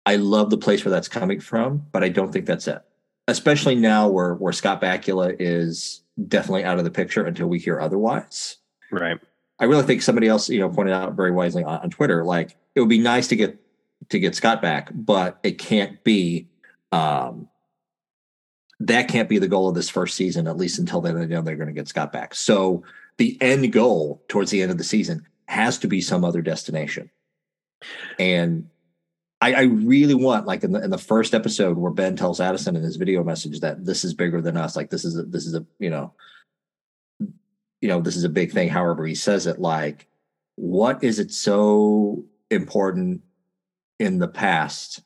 I 0.04 0.16
love 0.16 0.50
the 0.50 0.58
place 0.58 0.84
where 0.84 0.90
that's 0.90 1.08
coming 1.08 1.40
from, 1.40 1.86
but 1.92 2.04
I 2.04 2.10
don't 2.10 2.30
think 2.30 2.44
that's 2.44 2.68
it. 2.68 2.82
Especially 3.26 3.74
now 3.74 4.08
where, 4.08 4.34
where 4.34 4.52
Scott 4.52 4.82
Bakula 4.82 5.34
is 5.38 6.02
definitely 6.28 6.64
out 6.64 6.78
of 6.78 6.84
the 6.84 6.90
picture 6.90 7.24
until 7.24 7.46
we 7.46 7.58
hear 7.58 7.80
otherwise. 7.80 8.58
Right. 8.90 9.18
I 9.58 9.64
really 9.64 9.84
think 9.84 10.02
somebody 10.02 10.28
else, 10.28 10.50
you 10.50 10.60
know, 10.60 10.68
pointed 10.68 10.92
out 10.92 11.14
very 11.14 11.30
wisely 11.30 11.64
on, 11.64 11.80
on 11.80 11.90
Twitter, 11.90 12.22
like 12.22 12.54
it 12.74 12.80
would 12.80 12.88
be 12.90 12.98
nice 12.98 13.28
to 13.28 13.36
get 13.36 13.58
to 14.10 14.18
get 14.18 14.34
Scott 14.34 14.60
back, 14.60 14.90
but 14.92 15.38
it 15.42 15.58
can't 15.58 16.02
be 16.04 16.48
um 16.92 17.48
that 18.80 19.08
can't 19.08 19.28
be 19.28 19.38
the 19.38 19.48
goal 19.48 19.68
of 19.68 19.74
this 19.74 19.88
first 19.88 20.16
season, 20.16 20.46
at 20.46 20.56
least 20.56 20.78
until 20.78 21.00
they 21.00 21.12
know 21.12 21.42
they're 21.42 21.56
going 21.56 21.66
to 21.66 21.72
get 21.72 21.88
Scott 21.88 22.12
back. 22.12 22.34
So 22.34 22.84
the 23.18 23.36
end 23.40 23.72
goal 23.72 24.24
towards 24.28 24.50
the 24.50 24.62
end 24.62 24.70
of 24.70 24.78
the 24.78 24.84
season 24.84 25.26
has 25.46 25.78
to 25.78 25.88
be 25.88 26.00
some 26.00 26.24
other 26.24 26.42
destination. 26.42 27.10
And 28.18 28.68
I, 29.40 29.54
I 29.54 29.62
really 29.62 30.14
want, 30.14 30.46
like 30.46 30.64
in 30.64 30.72
the 30.72 30.82
in 30.82 30.90
the 30.90 30.98
first 30.98 31.34
episode 31.34 31.78
where 31.78 31.92
Ben 31.92 32.16
tells 32.16 32.40
Addison 32.40 32.74
in 32.74 32.82
his 32.82 32.96
video 32.96 33.22
message 33.22 33.60
that 33.60 33.84
this 33.84 34.04
is 34.04 34.14
bigger 34.14 34.40
than 34.40 34.56
us, 34.56 34.74
like 34.74 34.90
this 34.90 35.04
is 35.04 35.16
a 35.16 35.22
this 35.22 35.46
is 35.46 35.54
a 35.54 35.64
you 35.78 35.90
know 35.90 36.12
you 37.80 37.88
know, 37.88 38.00
this 38.00 38.16
is 38.16 38.24
a 38.24 38.28
big 38.28 38.52
thing, 38.52 38.68
however 38.68 39.06
he 39.06 39.14
says 39.14 39.46
it, 39.46 39.60
like, 39.60 40.06
what 40.56 41.02
is 41.04 41.18
it 41.18 41.30
so 41.30 42.24
important 42.50 43.22
in 43.98 44.18
the 44.18 44.28
past 44.28 45.02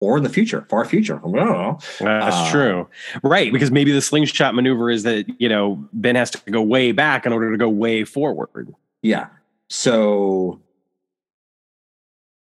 or 0.00 0.16
in 0.16 0.22
the 0.22 0.28
future, 0.30 0.66
far 0.68 0.84
future? 0.84 1.18
I 1.18 1.20
don't 1.20 1.32
know. 1.32 1.78
That's 2.00 2.36
Uh, 2.36 2.50
true. 2.50 2.88
Right. 3.22 3.52
Because 3.52 3.70
maybe 3.70 3.92
the 3.92 4.00
slingshot 4.00 4.54
maneuver 4.54 4.90
is 4.90 5.02
that, 5.04 5.26
you 5.40 5.48
know, 5.48 5.86
Ben 5.92 6.16
has 6.16 6.30
to 6.32 6.50
go 6.50 6.62
way 6.62 6.92
back 6.92 7.26
in 7.26 7.32
order 7.32 7.50
to 7.52 7.56
go 7.58 7.68
way 7.68 8.04
forward. 8.04 8.74
Yeah. 9.02 9.28
So 9.68 10.60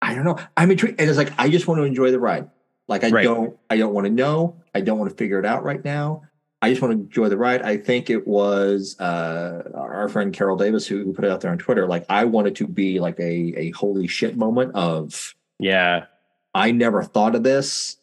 I 0.02 0.14
don't 0.16 0.26
know. 0.26 0.38
I'm 0.58 0.72
intrigued. 0.72 1.00
And 1.00 1.10
it's 1.10 1.18
like, 1.18 1.32
I 1.38 1.50
just 1.50 1.68
want 1.68 1.80
to 1.80 1.84
enjoy 1.86 2.12
the 2.12 2.20
ride. 2.20 2.50
Like 2.88 3.04
I 3.04 3.10
Right. 3.10 3.24
don't, 3.24 3.58
I 3.70 3.78
don't 3.78 3.94
want 3.94 4.06
to 4.06 4.12
know. 4.12 4.58
I 4.76 4.82
don't 4.82 5.00
want 5.00 5.10
to 5.12 5.16
figure 5.16 5.40
it 5.40 5.46
out 5.46 5.64
right 5.64 5.84
now. 5.86 6.24
I 6.62 6.70
just 6.70 6.82
want 6.82 6.94
to 6.94 7.00
enjoy 7.02 7.30
the 7.30 7.38
ride. 7.38 7.62
I 7.62 7.78
think 7.78 8.10
it 8.10 8.26
was 8.28 8.98
uh, 9.00 9.70
our 9.76 10.08
friend 10.10 10.34
Carol 10.34 10.58
Davis 10.58 10.88
who, 10.88 11.04
who 11.04 11.14
put 11.14 11.26
it 11.26 11.32
out 11.32 11.42
there 11.42 11.52
on 11.52 11.58
Twitter. 11.58 11.88
Like 11.88 12.06
I 12.10 12.24
wanted 12.26 12.56
to 12.58 12.68
be 12.68 13.00
like 13.00 13.20
a 13.20 13.54
a 13.58 13.72
holy 13.72 14.08
shit 14.08 14.38
moment 14.38 14.74
of 14.76 15.36
Yeah. 15.60 16.06
I 16.54 16.72
never 16.72 17.04
thought 17.04 17.36
of 17.36 17.44
this. 17.44 17.98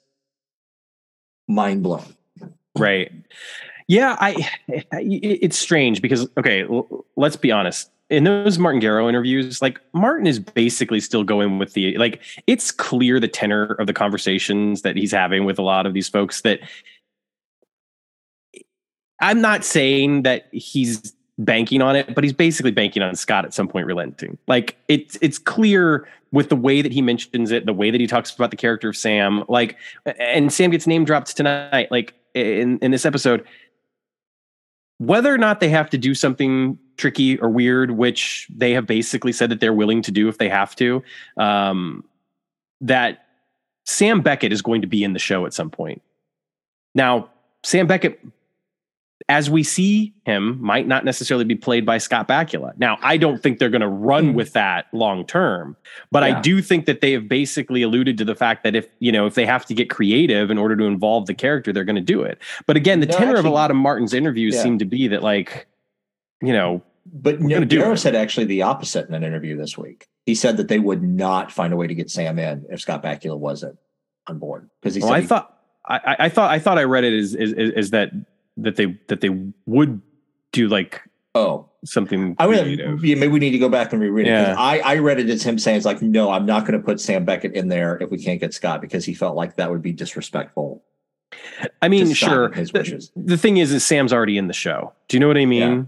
Mind 1.48 1.82
blown. 1.82 2.05
Right. 2.78 3.12
Yeah, 3.88 4.16
I 4.20 4.48
it's 4.92 5.59
strange 5.59 6.01
because 6.01 6.28
okay, 6.38 6.64
let's 7.16 7.36
be 7.36 7.51
honest. 7.51 7.90
In 8.09 8.24
those 8.24 8.59
Martin 8.59 8.80
Gero 8.80 9.09
interviews, 9.09 9.61
like 9.61 9.80
Martin 9.92 10.26
is 10.26 10.38
basically 10.38 11.01
still 11.01 11.24
going 11.24 11.59
with 11.59 11.72
the 11.72 11.96
like 11.98 12.22
it's 12.46 12.70
clear 12.70 13.18
the 13.18 13.28
tenor 13.28 13.74
of 13.74 13.86
the 13.86 13.92
conversations 13.92 14.82
that 14.82 14.96
he's 14.96 15.12
having 15.12 15.44
with 15.44 15.59
a 15.59 15.62
lot 15.62 15.86
of 15.86 15.94
these 15.94 16.09
folks 16.09 16.42
that 16.42 16.61
I'm 19.20 19.40
not 19.40 19.64
saying 19.64 20.22
that 20.22 20.48
he's 20.53 21.12
banking 21.41 21.80
on 21.82 21.97
it, 21.97 22.14
but 22.14 22.22
he's 22.22 22.32
basically 22.32 22.70
banking 22.70 23.03
on 23.03 23.14
Scott 23.16 23.45
at 23.45 23.55
some 23.55 23.66
point 23.66 23.86
relenting. 23.86 24.38
Like 24.47 24.76
it's 24.88 25.18
it's 25.20 25.38
clear 25.38 26.07
with 26.32 26.49
the 26.49 26.57
way 26.57 26.82
that 26.82 26.93
he 26.93 27.03
mentions 27.03 27.51
it, 27.51 27.66
the 27.66 27.72
way 27.72 27.91
that 27.91 28.01
he 28.01 28.07
talks 28.07 28.32
about 28.32 28.51
the 28.51 28.57
character 28.57 28.88
of 28.88 28.97
Sam, 28.97 29.45
like 29.49 29.76
and 30.18 30.53
Sam 30.53 30.70
gets 30.70 30.86
name 30.86 31.05
dropped 31.05 31.36
tonight, 31.36 31.91
like 31.91 32.14
in 32.34 32.78
in 32.78 32.91
this 32.91 33.05
episode. 33.05 33.45
Whether 34.99 35.32
or 35.32 35.38
not 35.38 35.61
they 35.61 35.70
have 35.70 35.88
to 35.91 35.99
do 35.99 36.14
something 36.14 36.78
tricky 36.99 37.38
or 37.38 37.49
weird, 37.49 37.93
which 37.93 38.47
they 38.55 38.72
have 38.72 38.86
basically 38.86 39.32
said 39.32 39.51
that 39.51 39.59
they're 39.59 39.72
willing 39.72 40.03
to 40.03 40.12
do 40.12 40.28
if 40.28 40.36
they 40.36 40.51
have 40.51 40.76
to, 40.76 41.03
um, 41.38 42.05
that 42.82 43.24
Sam 43.86 44.20
Beckett 44.20 44.53
is 44.53 44.61
going 44.61 44.82
to 44.82 44.86
be 44.86 45.03
in 45.03 45.14
the 45.14 45.18
show 45.18 45.47
at 45.47 45.55
some 45.55 45.70
point. 45.70 46.03
Now, 46.95 47.30
Sam 47.62 47.86
Beckett 47.86 48.20
as 49.31 49.49
we 49.49 49.62
see 49.62 50.12
him, 50.26 50.61
might 50.61 50.89
not 50.89 51.05
necessarily 51.05 51.45
be 51.45 51.55
played 51.55 51.87
by 51.87 51.99
Scott 51.99 52.26
Bakula. 52.26 52.76
Now, 52.78 52.99
I 53.01 53.16
don't 53.16 53.41
think 53.41 53.61
they're 53.61 53.70
going 53.70 53.81
to 53.81 53.87
run 53.89 54.31
Hmm. 54.31 54.35
with 54.35 54.53
that 54.55 54.87
long 54.93 55.24
term, 55.24 55.76
but 56.11 56.24
I 56.24 56.41
do 56.41 56.61
think 56.61 56.87
that 56.87 57.01
they 57.01 57.12
have 57.12 57.28
basically 57.28 57.83
alluded 57.83 58.18
to 58.18 58.24
the 58.24 58.35
fact 58.35 58.64
that 58.64 58.74
if 58.74 58.89
you 58.99 59.12
know 59.12 59.26
if 59.26 59.35
they 59.35 59.47
have 59.47 59.64
to 59.66 59.74
get 59.74 59.89
creative 59.89 60.51
in 60.51 60.59
order 60.59 60.74
to 60.76 60.85
involve 60.85 61.26
the 61.26 61.35
character, 61.35 61.72
they're 61.72 61.85
going 61.85 61.95
to 61.97 62.03
do 62.03 62.22
it. 62.22 62.39
But 62.66 62.76
again, 62.76 62.99
the 63.01 63.07
No, 63.07 63.16
tenor 63.16 63.37
of 63.37 63.45
a 63.45 63.51
lot 63.51 63.70
of 63.70 63.76
Martin's 63.76 64.12
interviews 64.12 64.57
Yeah. 64.57 64.62
seem 64.64 64.78
to 64.78 64.85
be 64.85 65.07
that 65.09 65.22
like, 65.22 65.66
you 66.43 66.53
know, 66.53 66.83
But 67.12 67.39
Gero 67.68 67.95
said 67.95 68.14
actually 68.16 68.47
the 68.47 68.62
opposite 68.62 69.09
in 69.09 69.14
an 69.14 69.22
interview 69.24 69.57
this 69.57 69.78
week. 69.78 70.07
He 70.26 70.35
said 70.35 70.57
that 70.59 70.68
they 70.68 70.78
would 70.78 71.03
not 71.03 71.51
find 71.53 71.72
a 71.72 71.76
way 71.76 71.87
to 71.87 71.95
get 71.95 72.11
Sam 72.11 72.39
in 72.39 72.66
if 72.68 72.81
Scott 72.81 73.03
Bakula 73.03 73.39
wasn't 73.39 73.78
on 74.26 74.39
board 74.39 74.68
because 74.83 74.95
he 74.97 75.01
well, 75.01 75.11
said 75.11 75.16
I 75.16 75.20
he- 75.20 75.26
thought 75.26 75.57
I, 75.87 75.97
I- 76.05 76.16
I 76.26 76.28
thought 76.28 76.51
I 76.51 76.59
thought 76.59 76.78
I 76.78 76.83
read 76.85 77.05
it 77.05 77.18
as 77.18 77.35
is, 77.35 77.53
is, 77.53 77.70
is 77.72 77.91
that 77.91 78.11
that 78.57 78.76
they 78.76 78.98
that 79.09 79.20
they 79.20 79.30
would 79.66 80.01
do 80.53 80.68
like 80.68 81.03
oh 81.34 81.66
something 81.84 82.36
I 82.38 82.46
mean, 82.46 82.62
creative. 82.62 83.05
yeah, 83.05 83.14
maybe 83.14 83.28
we 83.32 83.38
need 83.38 83.53
to 83.53 83.59
go 83.59 83.68
back 83.70 83.92
and 83.92 84.03
reread 84.03 84.26
it. 84.26 84.30
'cause 84.30 84.48
Yeah. 84.48 84.55
I, 84.59 84.78
I 84.84 84.98
read 84.98 85.18
it 85.18 85.30
as 85.30 85.42
him 85.42 85.59
saying 85.59 85.78
it's 85.78 85.86
like, 85.86 86.03
no, 86.03 86.30
I'm 86.30 86.44
not 86.44 86.66
going 86.66 86.78
to 86.78 86.84
put 86.84 87.01
Sam 87.01 87.24
Beckett 87.24 87.55
in 87.55 87.68
there 87.68 87.96
if 88.03 88.11
we 88.11 88.18
can't 88.22 88.38
get 88.38 88.53
Scott 88.53 88.82
because 88.82 89.05
he 89.07 89.14
felt 89.14 89.34
like 89.34 89.57
that 89.57 89.70
would 89.70 89.80
be 89.80 89.92
disrespectful. 89.92 90.82
I 91.80 91.88
mean, 91.88 92.09
to 92.09 92.14
sure. 92.14 92.51
his 92.53 92.70
The, 92.70 92.78
wishes. 92.80 93.12
the 93.16 93.38
thing 93.38 93.57
is, 93.57 93.72
is 93.72 93.82
Sam's 93.84 94.12
already 94.12 94.36
in 94.36 94.46
the 94.48 94.53
show. 94.53 94.92
Do 95.09 95.16
you 95.16 95.20
know 95.20 95.28
what 95.28 95.38
I 95.38 95.46
mean? 95.46 95.61
Yeah. 95.78 95.82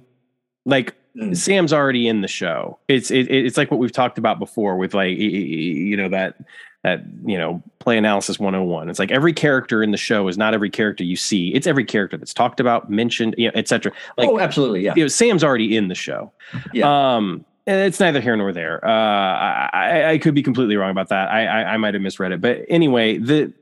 Like 0.64 0.94
Mm. 1.14 1.36
Sam's 1.36 1.74
already 1.74 2.08
in 2.08 2.22
the 2.22 2.26
show. 2.28 2.78
It's 2.88 3.10
it, 3.10 3.30
it's 3.30 3.58
like 3.58 3.70
what 3.70 3.78
we've 3.78 3.92
talked 3.92 4.16
about 4.16 4.38
before 4.38 4.78
with 4.78 4.94
like 4.94 5.08
y- 5.18 5.24
y- 5.24 5.28
you 5.28 5.94
know 5.94 6.08
that 6.08 6.36
at 6.84 7.00
you 7.24 7.38
know 7.38 7.62
play 7.78 7.96
analysis 7.96 8.38
101 8.38 8.90
it's 8.90 8.98
like 8.98 9.10
every 9.10 9.32
character 9.32 9.82
in 9.82 9.92
the 9.92 9.96
show 9.96 10.26
is 10.28 10.36
not 10.36 10.54
every 10.54 10.70
character 10.70 11.04
you 11.04 11.16
see. 11.16 11.54
It's 11.54 11.66
every 11.66 11.84
character 11.84 12.16
that's 12.16 12.34
talked 12.34 12.60
about 12.60 12.90
mentioned 12.90 13.34
you 13.38 13.48
know, 13.48 13.52
etc 13.54 13.92
like 14.18 14.28
oh, 14.28 14.38
absolutely, 14.38 14.82
yeah, 14.82 14.94
you 14.96 15.02
know 15.04 15.08
sam's 15.08 15.44
already 15.44 15.76
in 15.76 15.88
the 15.88 15.94
show. 15.94 16.32
Yeah. 16.72 17.16
um 17.16 17.44
it's 17.64 18.00
neither 18.00 18.20
here 18.20 18.36
nor 18.36 18.52
there. 18.52 18.84
Uh 18.84 18.88
i 18.90 20.10
i, 20.10 20.18
could 20.18 20.34
be 20.34 20.42
completely 20.42 20.76
wrong 20.76 20.90
about 20.90 21.08
that. 21.08 21.30
I 21.30 21.46
i, 21.46 21.74
I 21.74 21.76
might 21.76 21.94
have 21.94 22.02
misread 22.02 22.32
it. 22.32 22.40
But 22.40 22.64
anyway 22.68 23.18
the 23.18 23.52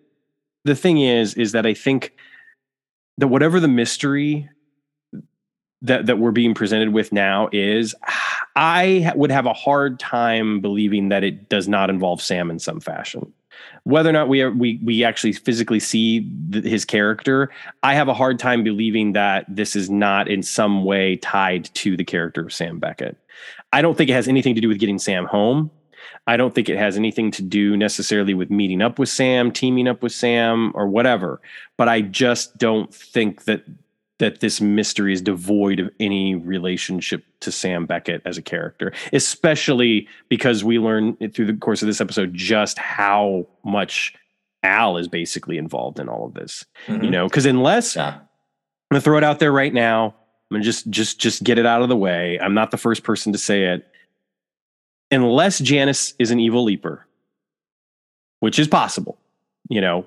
the 0.64 0.74
thing 0.74 0.98
is 0.98 1.34
is 1.34 1.52
that 1.52 1.66
i 1.66 1.74
think 1.74 2.14
that 3.18 3.28
whatever 3.28 3.60
the 3.60 3.68
mystery 3.68 4.48
that 5.82 6.06
that 6.06 6.18
we're 6.18 6.30
being 6.30 6.54
presented 6.54 6.92
with 6.92 7.12
now 7.12 7.48
is 7.52 7.94
I 8.56 9.12
would 9.16 9.30
have 9.30 9.46
a 9.46 9.52
hard 9.52 9.98
time 9.98 10.60
believing 10.60 11.08
that 11.08 11.24
it 11.24 11.48
does 11.48 11.68
not 11.68 11.90
involve 11.90 12.20
Sam 12.20 12.50
in 12.50 12.58
some 12.58 12.80
fashion. 12.80 13.32
Whether 13.84 14.10
or 14.10 14.12
not 14.12 14.28
we 14.28 14.42
are, 14.42 14.50
we 14.50 14.78
we 14.82 15.04
actually 15.04 15.32
physically 15.32 15.80
see 15.80 16.30
th- 16.52 16.64
his 16.64 16.84
character, 16.84 17.50
I 17.82 17.94
have 17.94 18.08
a 18.08 18.14
hard 18.14 18.38
time 18.38 18.62
believing 18.62 19.12
that 19.12 19.44
this 19.48 19.74
is 19.74 19.88
not 19.88 20.28
in 20.28 20.42
some 20.42 20.84
way 20.84 21.16
tied 21.16 21.66
to 21.74 21.96
the 21.96 22.04
character 22.04 22.42
of 22.42 22.52
Sam 22.52 22.78
Beckett. 22.78 23.16
I 23.72 23.82
don't 23.82 23.96
think 23.96 24.10
it 24.10 24.14
has 24.14 24.28
anything 24.28 24.54
to 24.54 24.60
do 24.60 24.68
with 24.68 24.78
getting 24.78 24.98
Sam 24.98 25.26
home. 25.26 25.70
I 26.26 26.36
don't 26.36 26.54
think 26.54 26.68
it 26.68 26.76
has 26.76 26.96
anything 26.96 27.30
to 27.32 27.42
do 27.42 27.76
necessarily 27.76 28.34
with 28.34 28.50
meeting 28.50 28.82
up 28.82 28.98
with 28.98 29.08
Sam, 29.08 29.50
teaming 29.50 29.88
up 29.88 30.02
with 30.02 30.12
Sam, 30.12 30.72
or 30.74 30.86
whatever. 30.86 31.40
But 31.76 31.88
I 31.88 32.02
just 32.02 32.58
don't 32.58 32.94
think 32.94 33.44
that 33.44 33.64
that 34.20 34.40
this 34.40 34.60
mystery 34.60 35.12
is 35.12 35.20
devoid 35.20 35.80
of 35.80 35.90
any 35.98 36.34
relationship 36.36 37.24
to 37.40 37.50
Sam 37.50 37.84
Beckett 37.84 38.22
as 38.24 38.38
a 38.38 38.42
character, 38.42 38.92
especially 39.12 40.06
because 40.28 40.62
we 40.62 40.78
learn 40.78 41.16
through 41.34 41.46
the 41.46 41.54
course 41.54 41.82
of 41.82 41.86
this 41.88 42.00
episode 42.00 42.32
just 42.32 42.78
how 42.78 43.46
much 43.64 44.14
Al 44.62 44.96
is 44.98 45.08
basically 45.08 45.58
involved 45.58 45.98
in 45.98 46.08
all 46.08 46.24
of 46.26 46.34
this. 46.34 46.64
Mhm. 46.86 47.04
You 47.04 47.10
know, 47.10 47.26
because 47.28 47.46
unless 47.46 47.96
Yeah. 47.96 48.14
I'm 48.14 48.20
gonna 48.92 49.00
throw 49.00 49.18
it 49.18 49.24
out 49.24 49.38
there 49.40 49.52
right 49.52 49.72
now, 49.74 50.06
I'm 50.50 50.56
gonna 50.56 50.64
just 50.64 50.88
just 50.90 51.18
just 51.18 51.42
get 51.44 51.58
it 51.58 51.66
out 51.66 51.82
of 51.82 51.88
the 51.88 51.96
way. 51.96 52.38
I'm 52.40 52.54
not 52.54 52.70
the 52.70 52.76
first 52.76 53.02
person 53.02 53.32
to 53.32 53.38
say 53.38 53.64
it. 53.66 53.86
Unless 55.10 55.58
Janice 55.60 56.14
is 56.18 56.30
an 56.30 56.38
evil 56.38 56.62
leaper, 56.62 57.06
which 58.40 58.58
is 58.58 58.68
possible, 58.68 59.18
you 59.68 59.80
know, 59.80 60.06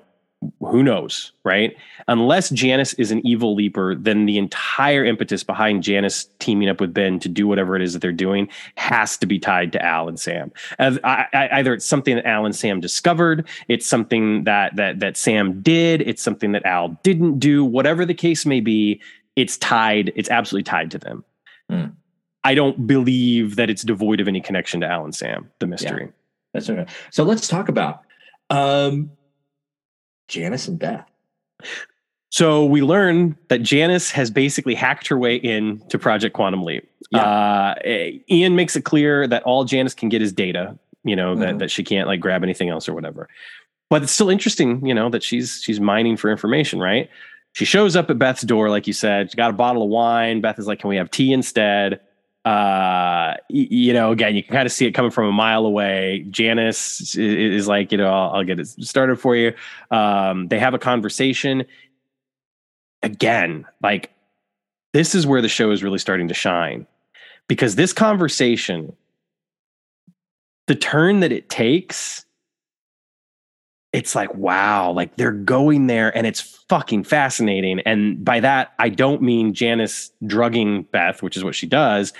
who 0.60 0.82
knows, 0.82 1.32
right? 1.44 1.76
Unless 2.08 2.50
Janice 2.50 2.94
is 2.94 3.10
an 3.10 3.24
evil 3.26 3.54
leaper, 3.54 3.94
then 3.94 4.26
the 4.26 4.38
entire 4.38 5.04
impetus 5.04 5.42
behind 5.44 5.82
Janice 5.82 6.26
teaming 6.38 6.68
up 6.68 6.80
with 6.80 6.92
Ben 6.94 7.18
to 7.20 7.28
do 7.28 7.46
whatever 7.46 7.76
it 7.76 7.82
is 7.82 7.92
that 7.92 8.00
they're 8.00 8.12
doing 8.12 8.48
has 8.76 9.16
to 9.18 9.26
be 9.26 9.38
tied 9.38 9.72
to 9.72 9.84
Al 9.84 10.08
and 10.08 10.18
Sam. 10.18 10.52
As- 10.78 10.98
I- 11.04 11.26
I- 11.32 11.48
either 11.52 11.74
it's 11.74 11.84
something 11.84 12.16
that 12.16 12.26
Al 12.26 12.44
and 12.46 12.54
Sam 12.54 12.80
discovered, 12.80 13.46
it's 13.68 13.86
something 13.86 14.44
that 14.44 14.76
that 14.76 15.00
that 15.00 15.16
Sam 15.16 15.60
did, 15.62 16.00
it's 16.02 16.22
something 16.22 16.52
that 16.52 16.64
Al 16.66 16.98
didn't 17.02 17.38
do. 17.38 17.64
Whatever 17.64 18.04
the 18.04 18.14
case 18.14 18.44
may 18.46 18.60
be, 18.60 19.00
it's 19.36 19.56
tied. 19.58 20.12
It's 20.16 20.30
absolutely 20.30 20.64
tied 20.64 20.90
to 20.92 20.98
them. 20.98 21.24
Hmm. 21.70 21.84
I 22.44 22.54
don't 22.54 22.86
believe 22.86 23.56
that 23.56 23.70
it's 23.70 23.82
devoid 23.82 24.20
of 24.20 24.28
any 24.28 24.40
connection 24.40 24.80
to 24.82 24.86
Al 24.86 25.04
and 25.04 25.14
Sam, 25.14 25.50
the 25.60 25.66
mystery. 25.66 26.10
That's 26.52 26.68
right. 26.68 26.88
So 27.10 27.24
let's 27.24 27.48
talk 27.48 27.68
about 27.70 28.02
um, 28.50 29.10
Janice 30.28 30.68
and 30.68 30.78
Beth. 30.78 31.06
So 32.30 32.64
we 32.64 32.82
learn 32.82 33.36
that 33.48 33.62
Janice 33.62 34.10
has 34.10 34.30
basically 34.30 34.74
hacked 34.74 35.06
her 35.06 35.16
way 35.16 35.36
in 35.36 35.80
to 35.88 35.98
Project 35.98 36.34
Quantum 36.34 36.64
Leap. 36.64 36.88
Yeah. 37.12 37.20
Uh, 37.22 37.74
eh, 37.84 38.12
Ian 38.28 38.56
makes 38.56 38.74
it 38.74 38.84
clear 38.84 39.28
that 39.28 39.42
all 39.44 39.64
Janice 39.64 39.94
can 39.94 40.08
get 40.08 40.20
is 40.20 40.32
data. 40.32 40.76
You 41.04 41.14
know 41.14 41.34
that 41.36 41.54
Mhm. 41.56 41.58
that 41.60 41.70
she 41.70 41.84
can't 41.84 42.08
like 42.08 42.18
grab 42.20 42.42
anything 42.42 42.70
else 42.70 42.88
or 42.88 42.94
whatever. 42.94 43.28
But 43.90 44.02
it's 44.02 44.10
still 44.12 44.30
interesting, 44.30 44.84
you 44.84 44.94
know, 44.94 45.10
that 45.10 45.22
she's 45.22 45.60
she's 45.62 45.78
mining 45.78 46.16
for 46.16 46.30
information, 46.30 46.80
right? 46.80 47.08
She 47.52 47.64
shows 47.66 47.94
up 47.94 48.10
at 48.10 48.18
Beth's 48.18 48.42
door, 48.42 48.68
like 48.68 48.86
you 48.88 48.92
said. 48.94 49.30
She 49.30 49.36
got 49.36 49.50
a 49.50 49.52
bottle 49.52 49.82
of 49.84 49.88
wine. 49.90 50.40
Beth 50.40 50.58
is 50.58 50.66
like, 50.66 50.80
"Can 50.80 50.88
we 50.88 50.96
have 50.96 51.10
tea 51.10 51.32
instead?" 51.32 52.00
Uh, 52.44 53.34
you 53.48 53.92
know, 53.94 54.12
again, 54.12 54.36
you 54.36 54.42
can 54.42 54.52
kind 54.52 54.66
of 54.66 54.72
see 54.72 54.86
it 54.86 54.92
coming 54.92 55.10
from 55.10 55.26
a 55.26 55.32
mile 55.32 55.64
away. 55.64 56.26
Janice 56.30 57.16
is 57.16 57.66
like, 57.66 57.90
you 57.90 57.98
know, 57.98 58.12
I'll, 58.12 58.30
I'll 58.30 58.44
get 58.44 58.60
it 58.60 58.66
started 58.66 59.16
for 59.18 59.34
you. 59.34 59.54
Um, 59.90 60.48
they 60.48 60.58
have 60.58 60.74
a 60.74 60.78
conversation. 60.78 61.64
Again, 63.02 63.64
like 63.82 64.10
this 64.92 65.14
is 65.14 65.26
where 65.26 65.40
the 65.40 65.48
show 65.48 65.70
is 65.70 65.82
really 65.82 65.98
starting 65.98 66.28
to 66.28 66.34
shine 66.34 66.86
because 67.48 67.76
this 67.76 67.92
conversation, 67.92 68.94
the 70.66 70.74
turn 70.74 71.20
that 71.20 71.32
it 71.32 71.48
takes, 71.48 72.24
it's 73.94 74.14
like, 74.14 74.34
wow, 74.34 74.90
like 74.90 75.16
they're 75.16 75.30
going 75.32 75.86
there 75.86 76.14
and 76.16 76.26
it's 76.26 76.40
fucking 76.68 77.04
fascinating. 77.04 77.78
And 77.80 78.24
by 78.24 78.40
that, 78.40 78.72
I 78.78 78.88
don't 78.88 79.22
mean 79.22 79.54
Janice 79.54 80.10
drugging 80.26 80.82
Beth, 80.82 81.22
which 81.22 81.36
is 81.36 81.44
what 81.44 81.54
she 81.54 81.66
does. 81.66 82.12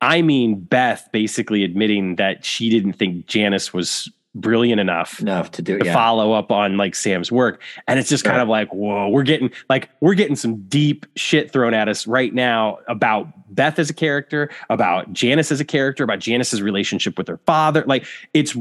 I 0.00 0.22
mean 0.22 0.60
Beth 0.60 1.08
basically 1.12 1.62
admitting 1.62 2.16
that 2.16 2.44
she 2.44 2.70
didn't 2.70 2.94
think 2.94 3.26
Janice 3.26 3.74
was 3.74 4.10
brilliant 4.34 4.80
enough 4.80 5.20
Enough 5.20 5.50
to 5.50 5.62
do 5.62 5.78
to 5.78 5.84
Yeah. 5.84 5.92
follow 5.92 6.32
up 6.32 6.50
on 6.52 6.76
like 6.76 6.94
Sam's 6.94 7.30
work. 7.30 7.60
And 7.88 7.98
it's 7.98 8.08
just 8.08 8.24
kind 8.24 8.40
of 8.40 8.48
like, 8.48 8.72
whoa, 8.72 9.08
we're 9.08 9.24
getting 9.24 9.50
like 9.68 9.90
we're 10.00 10.14
getting 10.14 10.36
some 10.36 10.62
deep 10.68 11.04
shit 11.16 11.52
thrown 11.52 11.74
at 11.74 11.88
us 11.88 12.06
right 12.06 12.32
now 12.32 12.78
about 12.88 13.28
Beth 13.54 13.78
as 13.78 13.90
a 13.90 13.94
character, 13.94 14.48
about 14.70 15.12
Janice 15.12 15.52
as 15.52 15.60
a 15.60 15.64
character, 15.64 16.02
about 16.04 16.20
Janice's 16.20 16.62
relationship 16.62 17.18
with 17.18 17.28
her 17.28 17.38
father. 17.44 17.84
Like 17.86 18.06
it's 18.32 18.56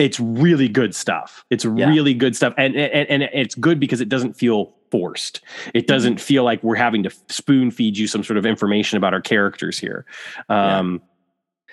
it's 0.00 0.18
really 0.18 0.68
good 0.68 0.94
stuff. 0.94 1.44
It's 1.50 1.64
Yeah. 1.64 1.88
really 1.88 2.14
good 2.14 2.34
stuff. 2.34 2.54
And, 2.56 2.74
and 2.76 3.08
and 3.08 3.22
it's 3.32 3.54
good 3.54 3.78
because 3.78 4.00
it 4.00 4.08
doesn't 4.08 4.34
feel 4.34 4.74
forced. 4.90 5.40
It 5.74 5.86
doesn't 5.86 6.20
feel 6.20 6.42
like 6.42 6.62
we're 6.64 6.74
having 6.76 7.02
to 7.04 7.10
spoon 7.28 7.70
feed 7.70 7.96
you 7.96 8.06
some 8.08 8.24
sort 8.24 8.36
of 8.38 8.44
information 8.46 8.96
about 8.96 9.14
our 9.14 9.20
characters 9.20 9.78
here. 9.78 10.04
Um 10.48 11.02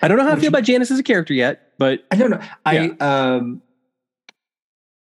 I 0.00 0.06
don't 0.06 0.16
know 0.18 0.22
how 0.24 0.30
I 0.30 0.34
Which- 0.34 0.42
feel 0.42 0.48
about 0.50 0.62
Janice 0.64 0.90
as 0.92 0.98
a 1.00 1.02
character 1.02 1.34
yet, 1.34 1.72
but 1.78 2.04
I 2.12 2.16
don't 2.16 2.30
know. 2.30 2.40
I 2.64 2.90
um, 3.00 3.62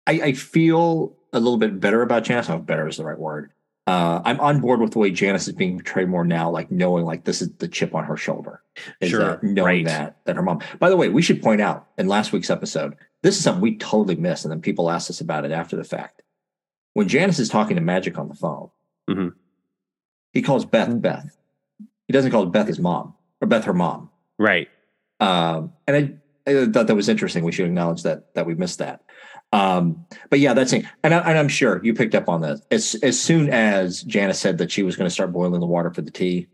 I, 0.07 0.13
I 0.23 0.33
feel 0.33 1.15
a 1.35 1.39
little 1.41 1.59
bit 1.59 1.79
better 1.79 2.01
about 2.01 2.25
Janice. 2.25 2.47
I 2.49 2.53
don't 2.53 2.59
know 2.61 2.63
if 2.63 2.67
better 2.67 2.89
is 2.89 2.97
the 2.97 3.05
right 3.05 3.19
word. 3.19 3.51
Uh, 3.89 4.21
I'm 4.25 4.39
on 4.41 4.61
board 4.61 4.81
with 4.81 4.93
the 4.93 4.99
way 4.99 5.11
Janice 5.11 5.49
is 5.49 5.55
being 5.55 5.79
portrayed 5.79 6.09
more 6.09 6.25
now, 6.25 6.51
like 6.51 6.71
knowing 6.71 7.05
like 7.07 7.25
this 7.25 7.41
is 7.41 7.51
the 7.55 7.69
chip 7.69 7.95
on 7.95 8.05
her 8.05 8.17
shoulder. 8.17 8.63
Is 9.01 9.11
Sure, 9.11 9.21
that 9.21 9.43
knowing 9.43 9.65
right. 9.65 9.85
that 9.87 10.17
that 10.27 10.37
her 10.37 10.43
mom. 10.43 10.61
By 10.79 10.91
the 10.91 10.97
way, 10.97 11.09
we 11.09 11.23
should 11.23 11.43
point 11.43 11.61
out 11.63 11.87
in 11.97 12.07
last 12.07 12.33
week's 12.33 12.51
episode, 12.51 12.97
this 13.23 13.37
is 13.37 13.43
something 13.43 13.63
we 13.63 13.77
totally 13.79 14.17
missed, 14.17 14.45
and 14.45 14.53
then 14.53 14.61
people 14.61 14.91
asked 14.91 15.09
us 15.09 15.21
about 15.23 15.45
it 15.47 15.53
after 15.53 15.75
the 15.77 15.85
fact. 15.85 16.23
When 16.93 17.09
Janice 17.09 17.39
is 17.39 17.49
talking 17.49 17.77
to 17.77 17.83
Magic 17.83 18.19
on 18.19 18.29
the 18.29 18.35
phone, 18.35 18.71
Mhm. 19.09 19.33
he 20.33 20.43
calls 20.43 20.65
Beth 20.67 21.01
Beth. 21.01 21.39
He 22.07 22.13
doesn't 22.13 22.31
call 22.31 22.45
Beth 22.47 22.67
his 22.67 22.79
mom 22.79 23.15
or 23.41 23.49
Beth 23.49 23.65
her 23.65 23.73
mom. 23.75 24.11
right. 24.39 24.69
Um, 25.21 25.73
and 25.87 26.21
I, 26.47 26.51
I 26.51 26.67
thought 26.67 26.87
that 26.87 26.95
was 26.95 27.09
interesting. 27.09 27.43
We 27.43 27.53
should 27.53 27.67
acknowledge 27.67 28.03
that 28.05 28.35
that 28.35 28.47
we 28.47 28.55
missed 28.55 28.79
that. 28.81 29.03
Um, 29.53 30.05
but 30.31 30.41
yeah, 30.41 30.53
that's 30.53 30.73
it. 30.73 30.85
And, 31.03 31.15
I, 31.15 31.19
and 31.21 31.39
I'm 31.39 31.49
sure 31.49 31.83
you 31.83 31.95
picked 31.95 32.15
up 32.15 32.29
on 32.29 32.43
that. 32.43 32.61
As 32.71 32.97
as 33.03 33.19
soon 33.19 33.49
as 33.51 34.03
Janice 34.03 34.39
said 34.39 34.59
that 34.59 34.71
she 34.71 34.83
was 34.83 34.97
going 34.97 35.09
to 35.09 35.15
start 35.15 35.33
boiling 35.33 35.61
the 35.61 35.67
water 35.67 35.91
for 35.91 36.03
the 36.03 36.11
tea, 36.11 36.49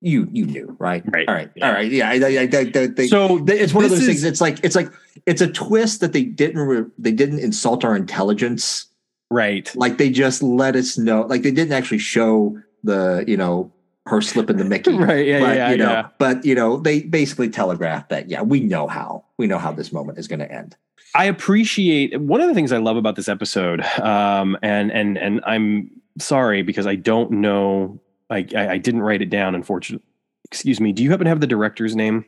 you 0.00 0.26
you 0.32 0.46
knew, 0.46 0.74
right? 0.78 1.02
Right. 1.12 1.28
All 1.28 1.34
right. 1.34 1.50
Yeah. 1.54 1.68
All 1.68 1.74
right. 1.74 1.90
Yeah. 1.90 2.08
I, 2.08 2.14
I, 2.14 2.46
they, 2.86 3.06
So 3.06 3.44
it's 3.46 3.74
one 3.74 3.84
of 3.84 3.90
those 3.90 4.00
is- 4.00 4.06
things. 4.06 4.24
It's 4.24 4.40
like 4.40 4.58
it's 4.64 4.74
like 4.74 4.90
it's 5.26 5.42
a 5.42 5.48
twist 5.48 6.00
that 6.00 6.12
they 6.12 6.24
didn't 6.24 6.60
re- 6.60 6.90
they 6.98 7.12
didn't 7.12 7.40
insult 7.40 7.84
our 7.84 7.94
intelligence. 7.94 8.86
Right. 9.30 9.70
Like 9.76 9.98
they 9.98 10.10
just 10.10 10.42
let 10.42 10.76
us 10.76 10.96
know. 10.96 11.22
Like 11.22 11.42
they 11.42 11.52
didn't 11.52 11.72
actually 11.72 11.98
show 11.98 12.58
the 12.82 13.24
you 13.28 13.36
know 13.36 13.70
her 14.06 14.22
slipping 14.22 14.56
the 14.56 14.64
Mickey 14.64 14.92
Right. 14.96 15.26
Yeah. 15.26 15.40
but 15.40 15.56
yeah. 15.56 15.70
you 15.70 15.76
know, 15.76 15.90
yeah. 15.90 16.08
but 16.18 16.44
you 16.46 16.54
know, 16.54 16.78
they 16.78 17.02
basically 17.02 17.50
telegraphed 17.50 18.08
that. 18.08 18.30
Yeah, 18.30 18.40
we 18.40 18.60
know 18.60 18.86
how 18.88 19.26
we 19.36 19.46
know 19.46 19.58
how 19.58 19.72
this 19.72 19.92
moment 19.92 20.18
is 20.18 20.26
going 20.26 20.40
to 20.40 20.50
end. 20.50 20.76
I 21.14 21.24
appreciate 21.26 22.20
one 22.20 22.40
of 22.40 22.48
the 22.48 22.54
things 22.54 22.72
I 22.72 22.78
love 22.78 22.96
about 22.96 23.16
this 23.16 23.28
episode, 23.28 23.82
um, 24.00 24.56
and 24.62 24.90
and 24.92 25.18
and 25.18 25.40
I'm 25.44 25.90
sorry 26.18 26.62
because 26.62 26.86
I 26.86 26.96
don't 26.96 27.32
know. 27.32 28.00
I, 28.28 28.46
I 28.56 28.68
I 28.70 28.78
didn't 28.78 29.02
write 29.02 29.22
it 29.22 29.30
down. 29.30 29.54
Unfortunately, 29.54 30.06
excuse 30.44 30.80
me. 30.80 30.92
Do 30.92 31.02
you 31.02 31.10
happen 31.10 31.24
to 31.24 31.30
have 31.30 31.40
the 31.40 31.46
director's 31.46 31.96
name? 31.96 32.24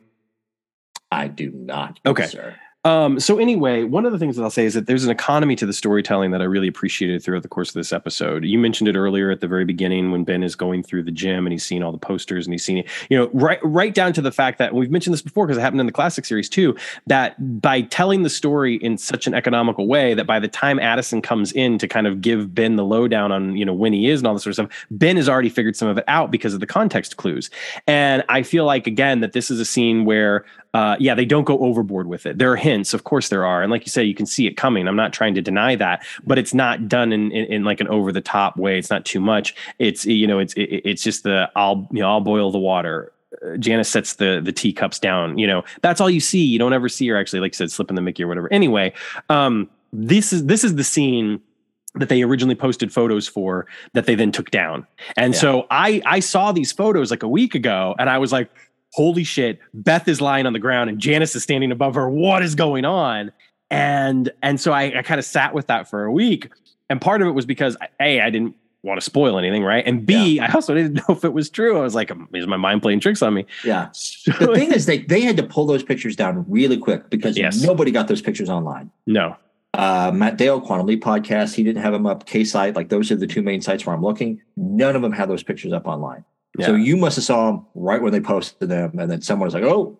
I 1.11 1.27
do 1.27 1.51
not. 1.51 1.99
Okay. 2.05 2.25
sir. 2.25 2.55
Um, 2.85 3.17
so 3.19 3.39
anyway, 3.39 3.83
one 3.83 4.05
of 4.05 4.11
the 4.11 4.19
things 4.19 4.35
that 4.35 4.43
I'll 4.43 4.49
say 4.49 4.65
is 4.65 4.73
that 4.73 4.87
there's 4.87 5.05
an 5.05 5.11
economy 5.11 5.55
to 5.55 5.65
the 5.65 5.71
storytelling 5.71 6.31
that 6.31 6.41
I 6.41 6.45
really 6.45 6.67
appreciated 6.67 7.23
throughout 7.23 7.41
the 7.41 7.47
course 7.47 7.69
of 7.69 7.75
this 7.75 7.93
episode. 7.93 8.43
You 8.43 8.59
mentioned 8.59 8.89
it 8.89 8.97
earlier 8.97 9.31
at 9.31 9.39
the 9.39 9.47
very 9.47 9.63
beginning 9.63 10.11
when 10.11 10.25
Ben 10.25 10.43
is 10.43 10.53
going 10.55 10.83
through 10.83 11.03
the 11.03 11.11
gym 11.11 11.45
and 11.45 11.53
he's 11.53 11.63
seeing 11.63 11.81
all 11.81 11.93
the 11.93 11.97
posters 11.97 12.45
and 12.45 12.53
he's 12.53 12.65
seeing, 12.65 12.83
you 13.09 13.17
know, 13.17 13.29
right 13.33 13.59
right 13.63 13.93
down 13.93 14.11
to 14.13 14.21
the 14.21 14.31
fact 14.33 14.57
that 14.57 14.73
we've 14.73 14.91
mentioned 14.91 15.13
this 15.13 15.21
before 15.21 15.47
because 15.47 15.57
it 15.57 15.61
happened 15.61 15.79
in 15.79 15.85
the 15.85 15.93
classic 15.93 16.25
series 16.25 16.49
too, 16.49 16.75
that 17.07 17.61
by 17.61 17.81
telling 17.83 18.23
the 18.23 18.29
story 18.29 18.75
in 18.75 18.97
such 18.97 19.27
an 19.27 19.33
economical 19.33 19.87
way 19.87 20.13
that 20.13 20.25
by 20.25 20.39
the 20.39 20.49
time 20.49 20.77
Addison 20.79 21.21
comes 21.21 21.53
in 21.53 21.77
to 21.77 21.87
kind 21.87 22.05
of 22.05 22.21
give 22.21 22.53
Ben 22.53 22.75
the 22.75 22.83
lowdown 22.83 23.31
on, 23.31 23.55
you 23.55 23.63
know, 23.63 23.73
when 23.73 23.93
he 23.93 24.09
is 24.09 24.19
and 24.19 24.27
all 24.27 24.33
this 24.33 24.43
sort 24.43 24.59
of 24.59 24.65
stuff, 24.69 24.87
Ben 24.91 25.15
has 25.15 25.29
already 25.29 25.49
figured 25.49 25.77
some 25.77 25.87
of 25.87 25.97
it 25.97 26.03
out 26.09 26.31
because 26.31 26.53
of 26.53 26.59
the 26.59 26.67
context 26.67 27.15
clues. 27.15 27.49
And 27.87 28.25
I 28.27 28.43
feel 28.43 28.65
like 28.65 28.87
again 28.87 29.21
that 29.21 29.31
this 29.31 29.49
is 29.49 29.61
a 29.61 29.65
scene 29.65 30.03
where 30.03 30.43
uh, 30.73 30.95
yeah, 30.99 31.13
they 31.13 31.25
don't 31.25 31.43
go 31.43 31.59
overboard 31.59 32.07
with 32.07 32.25
it. 32.25 32.39
There 32.39 32.51
are 32.51 32.55
hints. 32.55 32.72
Hints. 32.73 32.93
Of 32.93 33.03
course 33.03 33.29
there 33.29 33.45
are, 33.45 33.61
and 33.61 33.71
like 33.71 33.85
you 33.85 33.89
say, 33.91 34.03
you 34.03 34.15
can 34.15 34.25
see 34.25 34.47
it 34.47 34.57
coming. 34.57 34.87
I'm 34.87 34.95
not 34.95 35.13
trying 35.13 35.35
to 35.35 35.41
deny 35.41 35.75
that, 35.75 36.03
but 36.25 36.37
it's 36.37 36.53
not 36.53 36.87
done 36.87 37.13
in 37.13 37.31
in, 37.31 37.45
in 37.53 37.63
like 37.63 37.79
an 37.81 37.87
over 37.87 38.11
the 38.11 38.21
top 38.21 38.57
way. 38.57 38.77
It's 38.79 38.89
not 38.89 39.05
too 39.05 39.19
much. 39.19 39.55
It's 39.79 40.05
you 40.05 40.27
know, 40.27 40.39
it's 40.39 40.53
it, 40.55 40.81
it's 40.83 41.03
just 41.03 41.23
the 41.23 41.49
I'll 41.55 41.87
you 41.91 42.01
know 42.01 42.09
I'll 42.09 42.21
boil 42.21 42.51
the 42.51 42.59
water. 42.59 43.11
Uh, 43.45 43.57
Janice 43.57 43.89
sets 43.89 44.15
the 44.15 44.41
the 44.43 44.51
teacups 44.51 44.99
down. 44.99 45.37
You 45.37 45.47
know, 45.47 45.63
that's 45.81 46.01
all 46.01 46.09
you 46.09 46.19
see. 46.19 46.43
You 46.43 46.59
don't 46.59 46.73
ever 46.73 46.89
see 46.89 47.07
her 47.09 47.17
actually, 47.17 47.39
like 47.39 47.53
you 47.53 47.57
said, 47.57 47.71
slipping 47.71 47.95
the 47.95 48.01
Mickey 48.01 48.23
or 48.23 48.27
whatever. 48.27 48.51
Anyway, 48.51 48.93
um, 49.29 49.69
this 49.91 50.33
is 50.33 50.45
this 50.45 50.63
is 50.63 50.75
the 50.75 50.83
scene 50.83 51.39
that 51.95 52.09
they 52.09 52.23
originally 52.23 52.55
posted 52.55 52.91
photos 52.91 53.27
for 53.27 53.67
that 53.93 54.05
they 54.07 54.15
then 54.15 54.31
took 54.31 54.49
down. 54.49 54.85
And 55.15 55.33
Yeah. 55.33 55.39
so 55.39 55.67
I 55.69 56.01
I 56.05 56.19
saw 56.21 56.51
these 56.51 56.71
photos 56.71 57.11
like 57.11 57.21
a 57.23 57.27
week 57.27 57.53
ago 57.55 57.93
and 57.99 58.09
I 58.09 58.17
was 58.17 58.31
like, 58.31 58.49
holy 58.93 59.23
shit, 59.23 59.59
Beth 59.73 60.07
is 60.07 60.21
lying 60.21 60.45
on 60.45 60.53
the 60.53 60.59
ground 60.59 60.89
and 60.89 60.99
Janice 60.99 61.35
is 61.35 61.43
standing 61.43 61.71
above 61.71 61.95
her. 61.95 62.09
What 62.09 62.41
is 62.43 62.55
going 62.55 62.85
on? 62.85 63.31
And 63.71 64.31
and 64.41 64.59
so 64.61 64.71
I, 64.71 64.99
I 64.99 65.01
kind 65.01 65.19
of 65.19 65.25
sat 65.25 65.53
with 65.53 65.67
that 65.67 65.89
for 65.89 66.05
a 66.05 66.11
week. 66.11 66.49
And 66.89 67.01
part 67.01 67.21
of 67.21 67.27
it 67.27 67.31
was 67.31 67.45
because 67.45 67.75
A, 67.99 68.21
I 68.21 68.29
didn't 68.29 68.55
want 68.83 68.99
to 68.99 69.01
spoil 69.03 69.37
anything, 69.39 69.63
right? 69.63 69.83
And 69.87 70.05
B, 70.05 70.39
I 70.39 70.51
also 70.51 70.73
didn't 70.75 70.95
know 71.09 71.15
if 71.15 71.23
it 71.23 71.33
was 71.33 71.49
true. 71.49 71.77
I 71.77 71.81
was 71.81 71.95
like, 71.95 72.11
is 72.33 72.45
my 72.47 72.57
mind 72.57 72.81
playing 72.81 72.99
tricks 72.99 73.21
on 73.21 73.33
me? 73.33 73.45
Yeah. 73.63 73.89
So- 73.93 74.31
The 74.33 74.53
thing 74.53 74.71
is, 74.73 74.85
they 74.85 74.99
they 74.99 75.21
had 75.21 75.37
to 75.37 75.43
pull 75.43 75.65
those 75.65 75.81
pictures 75.83 76.15
down 76.15 76.45
really 76.47 76.77
quick 76.77 77.09
because 77.09 77.37
Yes. 77.37 77.61
nobody 77.63 77.91
got 77.91 78.07
those 78.07 78.21
pictures 78.21 78.49
online. 78.49 78.91
no. 79.07 79.35
Uh, 79.75 80.11
Matt 80.13 80.37
Dale, 80.37 80.61
Quantum 80.61 80.85
Leap 80.85 81.03
podcast, 81.03 81.55
he 81.55 81.63
didn't 81.63 81.81
have 81.81 81.93
them 81.93 82.05
up. 82.05 82.27
K 82.27 82.43
site, 82.43 82.75
like 82.75 82.89
those 82.89 83.09
are 83.11 83.15
the 83.15 83.25
two 83.25 83.41
main 83.41 83.59
sites 83.59 83.87
where 83.87 83.95
I'm 83.95 84.03
looking. 84.03 84.39
None 84.55 84.95
of 84.95 85.01
them 85.01 85.11
had 85.11 85.27
those 85.31 85.41
pictures 85.41 85.73
up 85.73 85.87
online. 85.87 86.23
So 86.61 86.75
you 86.75 86.97
must 86.97 87.15
have 87.15 87.25
saw 87.25 87.47
them 87.47 87.65
right 87.73 88.01
when 88.01 88.11
they 88.11 88.21
posted 88.21 88.69
them, 88.69 88.99
and 88.99 89.09
then 89.09 89.21
someone 89.21 89.47
was 89.47 89.53
like, 89.53 89.63
"Oh, 89.63 89.99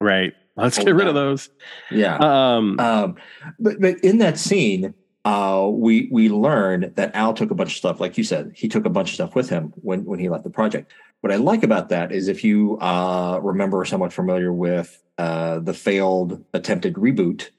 Right. 0.00 0.32
Let's 0.56 0.76
Hold 0.76 0.86
get 0.86 0.94
rid 0.94 1.08
of 1.08 1.14
those. 1.14 1.50
yeah." 1.90 2.16
Um 2.16 2.78
Um, 2.80 3.16
but 3.58 3.80
but 3.80 3.98
in 4.00 4.18
that 4.18 4.38
scene, 4.38 4.94
uh, 5.24 5.68
we 5.70 6.08
we 6.10 6.28
learn 6.28 6.92
that 6.96 7.14
Al 7.14 7.34
took 7.34 7.50
a 7.50 7.54
bunch 7.54 7.72
of 7.72 7.76
stuff, 7.76 8.00
like 8.00 8.16
you 8.18 8.24
said, 8.24 8.52
he 8.54 8.68
took 8.68 8.86
a 8.86 8.90
bunch 8.90 9.10
of 9.10 9.14
stuff 9.14 9.34
with 9.34 9.48
him 9.48 9.72
when 9.76 10.04
when 10.04 10.18
he 10.18 10.28
left 10.28 10.44
the 10.44 10.50
project. 10.50 10.92
What 11.20 11.32
I 11.32 11.36
like 11.36 11.62
about 11.62 11.90
that 11.90 12.12
is 12.12 12.28
if 12.28 12.42
you 12.42 12.78
uh, 12.78 13.38
remember 13.42 13.84
somewhat 13.84 14.12
familiar 14.12 14.52
with 14.52 15.02
uh, 15.18 15.58
the 15.60 15.74
failed 15.74 16.42
attempted 16.54 16.94
reboot 16.94 17.50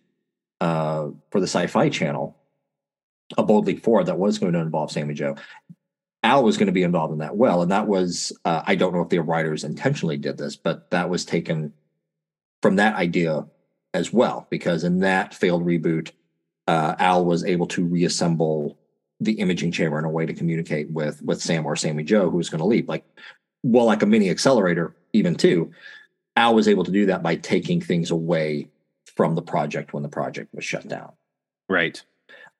uh, 0.59 1.09
for 1.29 1.39
the 1.39 1.47
Sci-Fi 1.47 1.89
Channel, 1.89 2.35
a 3.37 3.43
Bold 3.43 3.67
Leap 3.67 3.83
Forward 3.83 4.07
that 4.07 4.17
was 4.17 4.39
going 4.39 4.53
to 4.53 4.59
involve 4.59 4.91
Sammy 4.91 5.13
Jo. 5.13 5.35
Al 6.23 6.43
was 6.43 6.57
going 6.57 6.67
to 6.67 6.71
be 6.71 6.83
involved 6.83 7.13
in 7.13 7.19
that 7.19 7.35
well, 7.35 7.61
and 7.61 7.71
that 7.71 7.87
was 7.87 8.31
uh, 8.45 8.61
I 8.65 8.75
don't 8.75 8.93
know 8.93 9.01
if 9.01 9.09
the 9.09 9.19
writers 9.19 9.63
intentionally 9.63 10.17
did 10.17 10.37
this, 10.37 10.55
but 10.55 10.91
that 10.91 11.09
was 11.09 11.25
taken 11.25 11.73
from 12.61 12.75
that 12.75 12.95
idea 12.95 13.45
as 13.93 14.13
well, 14.13 14.47
because 14.49 14.83
in 14.83 14.99
that 14.99 15.33
failed 15.33 15.65
reboot, 15.65 16.11
uh, 16.67 16.95
Al 16.99 17.25
was 17.25 17.43
able 17.43 17.67
to 17.67 17.83
reassemble 17.83 18.77
the 19.19 19.33
imaging 19.33 19.71
chamber 19.71 19.99
in 19.99 20.05
a 20.05 20.09
way 20.09 20.25
to 20.25 20.33
communicate 20.33 20.89
with 20.91 21.21
with 21.23 21.41
Sam 21.41 21.65
or 21.65 21.75
Sammy 21.75 22.03
Jo, 22.03 22.29
who 22.29 22.37
was 22.37 22.49
going 22.49 22.59
to 22.59 22.65
leap. 22.65 22.87
Like, 22.87 23.05
well, 23.63 23.85
like 23.85 24.03
a 24.03 24.07
mini 24.07 24.29
accelerator, 24.29 24.95
even 25.13 25.35
too. 25.35 25.71
Al 26.35 26.55
was 26.55 26.67
able 26.67 26.83
to 26.85 26.91
do 26.91 27.07
that 27.07 27.23
by 27.23 27.35
taking 27.35 27.81
things 27.81 28.09
away 28.09 28.69
from 29.15 29.35
the 29.35 29.41
project 29.41 29.93
when 29.93 30.03
the 30.03 30.09
project 30.09 30.53
was 30.53 30.63
shut 30.63 30.87
down. 30.87 31.11
right. 31.67 32.03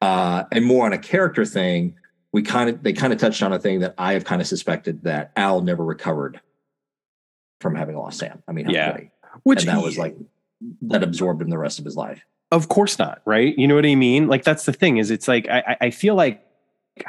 Uh, 0.01 0.45
and 0.51 0.65
more 0.65 0.87
on 0.87 0.93
a 0.93 0.97
character 0.97 1.45
thing, 1.45 1.95
we 2.33 2.41
kind 2.43 2.69
of 2.69 2.81
they 2.83 2.93
kind 2.93 3.11
of 3.13 3.19
touched 3.19 3.43
on 3.43 3.51
a 3.53 3.59
thing 3.59 3.79
that 3.81 3.93
I 3.97 4.13
have 4.13 4.23
kind 4.25 4.41
of 4.41 4.47
suspected 4.47 5.03
that 5.03 5.31
Al 5.35 5.61
never 5.61 5.83
recovered 5.83 6.39
from 7.59 7.75
having 7.75 7.95
lost 7.95 8.19
Sam. 8.19 8.41
I 8.47 8.51
mean, 8.53 8.69
Yeah. 8.69 8.97
Which 9.43 9.61
and 9.61 9.69
that 9.69 9.83
was 9.83 9.97
like 9.97 10.15
that 10.83 11.03
absorbed 11.03 11.41
him 11.41 11.49
the 11.49 11.57
rest 11.57 11.79
of 11.79 11.85
his 11.85 11.95
life. 11.95 12.21
Of 12.51 12.67
course 12.67 12.99
not, 12.99 13.21
right? 13.25 13.57
You 13.57 13.67
know 13.67 13.75
what 13.75 13.85
I 13.85 13.95
mean? 13.95 14.27
Like 14.27 14.43
that's 14.43 14.65
the 14.65 14.73
thing 14.73 14.97
is 14.97 15.09
it's 15.11 15.27
like 15.27 15.47
I, 15.49 15.59
I- 15.67 15.77
I 15.87 15.89
feel 15.91 16.15
like 16.15 16.45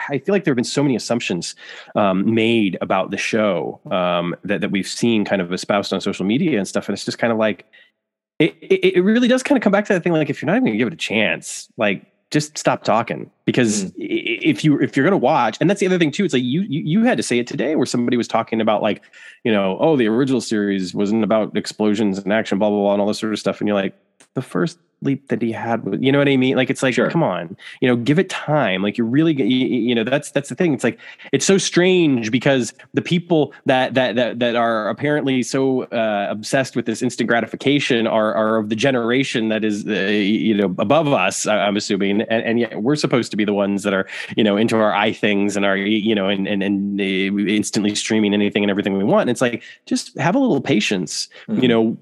I 0.09 0.18
feel 0.18 0.33
like 0.33 0.45
there 0.45 0.53
have 0.53 0.57
been 0.57 0.64
so 0.64 0.83
many 0.83 0.95
assumptions 0.95 1.57
um, 1.97 2.33
made 2.35 2.79
about 2.81 3.11
the 3.11 3.16
show 3.16 3.81
um, 3.91 4.37
that 4.45 4.61
that 4.61 4.70
we've 4.70 4.87
seen 4.87 5.25
kind 5.25 5.43
of 5.43 5.53
espoused 5.53 5.93
on 5.93 6.01
social 6.01 6.25
media 6.25 6.57
and 6.59 6.68
stuff, 6.68 6.89
and 6.89 6.95
it's 6.95 7.05
just 7.05 7.18
kind 7.18 7.33
of 7.33 7.39
like 7.39 7.66
it, 8.39 8.57
it, 8.62 8.97
it 8.97 9.01
really 9.03 9.27
does 9.29 9.43
kind 9.43 9.57
of 9.57 9.62
come 9.62 9.73
back 9.73 9.85
to 9.87 9.93
that 9.93 10.05
thing. 10.05 10.12
Like 10.12 10.31
if 10.31 10.41
you're 10.41 10.47
not 10.47 10.53
even 10.57 10.64
going 10.66 10.75
to 10.75 10.79
give 10.79 10.89
it 10.89 10.95
a 10.95 10.97
chance, 10.97 11.68
like 11.77 12.07
just 12.33 12.59
stop 12.59 12.83
talking 12.83 13.30
because 13.45 13.85
Mm-hmm. 13.85 14.49
if 14.51 14.64
you 14.64 14.80
if 14.80 14.97
you're 14.97 15.05
going 15.05 15.12
to 15.12 15.24
watch, 15.24 15.57
and 15.61 15.70
that's 15.70 15.78
the 15.80 15.87
other 15.87 15.99
thing 15.99 16.11
too. 16.11 16.24
It's 16.24 16.35
like 16.35 16.43
you, 16.43 16.62
you 16.62 16.83
you 16.85 17.05
had 17.05 17.16
to 17.18 17.22
say 17.22 17.39
it 17.39 17.47
today, 17.47 17.76
where 17.76 17.87
somebody 17.87 18.16
was 18.16 18.26
talking 18.26 18.61
about 18.61 18.83
like 18.83 19.03
you 19.45 19.53
know, 19.53 19.78
oh, 19.80 19.97
the 19.97 20.09
original 20.09 20.41
series 20.41 20.95
wasn't 20.95 21.22
about 21.22 21.57
explosions 21.57 22.18
and 22.18 22.33
action, 22.33 22.59
blah 22.59 22.70
blah 22.70 22.78
blah, 22.80 22.93
and 22.95 23.01
all 23.01 23.07
this 23.09 23.18
sort 23.18 23.33
of 23.33 23.39
stuff, 23.39 23.61
and 23.61 23.68
you're 23.68 23.76
like 23.76 23.95
the 24.35 24.43
first 24.43 24.78
leap 25.03 25.28
that 25.28 25.42
he 25.42 25.53
had 25.53 25.84
was, 25.84 26.00
you 26.00 26.12
know 26.12 26.18
what 26.18 26.28
I 26.28 26.36
mean? 26.36 26.57
Like, 26.57 26.70
it's 26.70 26.82
like, 26.82 26.94
Sure. 26.94 27.11
come 27.11 27.22
on, 27.22 27.57
you 27.80 27.88
know, 27.88 27.96
give 27.96 28.18
it 28.18 28.28
time. 28.28 28.82
Like 28.82 28.96
you're 28.96 29.07
really, 29.07 29.34
you, 29.34 29.66
you 29.66 29.94
know, 29.94 30.05
that's, 30.05 30.30
that's 30.30 30.48
the 30.48 30.55
thing. 30.55 30.72
It's 30.74 30.84
like, 30.84 30.98
it's 31.32 31.44
so 31.44 31.59
strange 31.59 32.30
because 32.30 32.72
the 32.94 33.03
people 33.03 33.53
that, 33.66 33.94
that, 33.94 34.16
that, 34.16 34.38
that 34.38 34.57
are 34.57 34.88
apparently 34.88 35.42
so 35.42 35.84
uh, 35.84 36.26
obsessed 36.30 36.76
with 36.76 36.86
this 36.86 37.03
instant 37.03 37.28
gratification 37.28 38.07
are, 38.07 38.34
are 38.34 38.57
of 38.59 38.68
the 38.68 38.76
generation 38.76 39.48
that 39.48 39.64
is, 39.64 39.86
uh, 39.86 39.90
you 39.92 40.55
know, 40.55 40.74
above 40.78 41.09
us, 41.09 41.46
I'm 41.46 41.76
assuming. 41.76 42.22
And, 42.22 42.42
and 42.44 42.59
yet 42.61 42.82
we're 42.82 42.96
supposed 42.96 43.30
to 43.32 43.36
be 43.36 43.44
the 43.44 43.55
ones 43.55 43.82
that 43.82 43.92
are, 43.92 44.07
you 44.36 44.44
know, 44.44 44.57
into 44.57 44.76
our 44.76 44.94
eye 44.94 45.12
things 45.12 45.57
and 45.57 45.64
are, 45.64 45.76
you 45.76 46.14
know, 46.14 46.28
and, 46.28 46.46
and, 46.46 46.62
and 46.62 47.00
uh, 47.00 47.05
instantly 47.05 47.94
streaming 47.94 48.34
anything 48.34 48.62
and 48.62 48.70
everything 48.70 48.96
we 48.96 49.05
want. 49.05 49.22
And 49.22 49.30
it's 49.30 49.40
like, 49.40 49.62
just 49.86 50.16
have 50.18 50.34
a 50.34 50.38
little 50.38 50.61
patience, 50.61 51.28
you 51.48 51.55
Mhm. 51.55 51.68
know, 51.68 51.98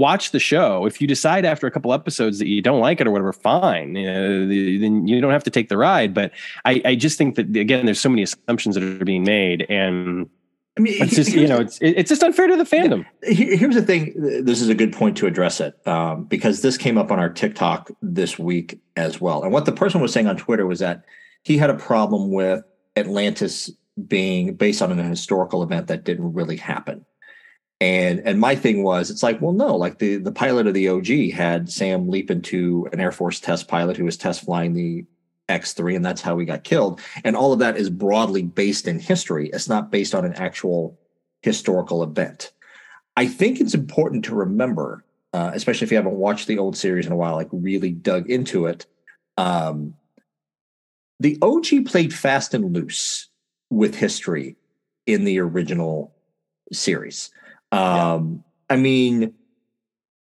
watch 0.00 0.32
the 0.32 0.40
show. 0.40 0.86
If 0.86 1.00
you 1.00 1.06
decide 1.06 1.44
after 1.44 1.66
a 1.66 1.70
couple 1.70 1.92
episodes 1.92 2.38
that 2.40 2.48
you 2.48 2.60
don't 2.62 2.80
like 2.80 3.00
it 3.00 3.06
or 3.06 3.10
whatever, 3.12 3.32
fine. 3.32 3.94
You 3.94 4.12
know, 4.12 4.46
the- 4.46 4.78
then 4.78 5.06
you 5.06 5.20
don't 5.20 5.32
have 5.32 5.44
to 5.44 5.50
take 5.50 5.68
the 5.68 5.76
ride. 5.76 6.12
But 6.12 6.32
I, 6.64 6.82
I 6.84 6.94
just 6.96 7.18
think 7.18 7.36
that 7.36 7.56
again, 7.56 7.86
there's 7.86 8.00
so 8.00 8.08
many 8.08 8.22
assumptions 8.22 8.74
that 8.74 8.82
are 8.82 9.04
being 9.04 9.24
made, 9.24 9.66
and 9.68 10.28
I 10.76 10.80
mean, 10.80 10.94
it's 11.02 11.14
just 11.14 11.32
you 11.32 11.46
know, 11.46 11.60
it's 11.60 11.78
it's 11.80 12.08
just 12.08 12.22
unfair 12.22 12.46
to 12.48 12.56
the 12.56 12.64
fandom. 12.64 13.04
Here's 13.22 13.74
the 13.74 13.82
thing. 13.82 14.14
This 14.16 14.62
is 14.62 14.68
a 14.68 14.74
good 14.74 14.92
point 14.92 15.16
to 15.18 15.26
address 15.26 15.60
it 15.60 15.76
um, 15.86 16.24
because 16.24 16.62
this 16.62 16.78
came 16.78 16.96
up 16.96 17.12
on 17.12 17.18
our 17.18 17.28
TikTok 17.28 17.90
this 18.00 18.38
week 18.38 18.80
as 18.96 19.20
well. 19.20 19.42
And 19.42 19.52
what 19.52 19.66
the 19.66 19.72
person 19.72 20.00
was 20.00 20.12
saying 20.12 20.26
on 20.26 20.36
Twitter 20.36 20.66
was 20.66 20.78
that 20.78 21.04
he 21.42 21.58
had 21.58 21.70
a 21.70 21.74
problem 21.74 22.30
with 22.30 22.64
Atlantis 22.96 23.70
being 24.06 24.54
based 24.54 24.80
on 24.80 24.90
an 24.92 24.98
historical 25.08 25.62
event 25.62 25.88
that 25.88 26.04
didn't 26.04 26.32
really 26.32 26.56
happen. 26.56 27.04
And 27.80 28.20
and 28.26 28.38
my 28.38 28.54
thing 28.54 28.82
was, 28.82 29.10
it's 29.10 29.22
like, 29.22 29.40
well, 29.40 29.52
no, 29.52 29.74
like 29.74 29.98
the 29.98 30.16
the 30.16 30.32
pilot 30.32 30.66
of 30.66 30.74
the 30.74 30.88
OG 30.88 31.32
had 31.32 31.70
Sam 31.70 32.08
leap 32.08 32.30
into 32.30 32.88
an 32.92 33.00
Air 33.00 33.12
Force 33.12 33.40
test 33.40 33.68
pilot 33.68 33.96
who 33.96 34.04
was 34.04 34.18
test 34.18 34.44
flying 34.44 34.74
the 34.74 35.06
X3, 35.48 35.96
and 35.96 36.04
that's 36.04 36.20
how 36.20 36.38
he 36.38 36.44
got 36.44 36.64
killed. 36.64 37.00
And 37.24 37.36
all 37.36 37.52
of 37.52 37.58
that 37.60 37.76
is 37.76 37.88
broadly 37.88 38.42
based 38.42 38.86
in 38.86 38.98
history. 38.98 39.48
It's 39.52 39.68
not 39.68 39.90
based 39.90 40.14
on 40.14 40.24
an 40.24 40.34
actual 40.34 40.98
historical 41.42 42.02
event. 42.02 42.52
I 43.16 43.26
think 43.26 43.60
it's 43.60 43.74
important 43.74 44.24
to 44.26 44.34
remember, 44.34 45.04
uh, 45.32 45.50
especially 45.54 45.86
if 45.86 45.90
you 45.90 45.96
haven't 45.96 46.14
watched 46.14 46.46
the 46.46 46.58
old 46.58 46.76
series 46.76 47.06
in 47.06 47.12
a 47.12 47.16
while, 47.16 47.34
like 47.34 47.48
really 47.50 47.90
dug 47.92 48.30
into 48.30 48.66
it. 48.66 48.86
Um, 49.36 49.94
the 51.18 51.38
OG 51.42 51.86
played 51.86 52.14
fast 52.14 52.54
and 52.54 52.74
loose 52.74 53.28
with 53.68 53.94
history 53.94 54.56
in 55.06 55.24
the 55.24 55.38
original 55.38 56.14
series. 56.72 57.30
Um, 57.72 58.44
I 58.68 58.76
mean, 58.76 59.34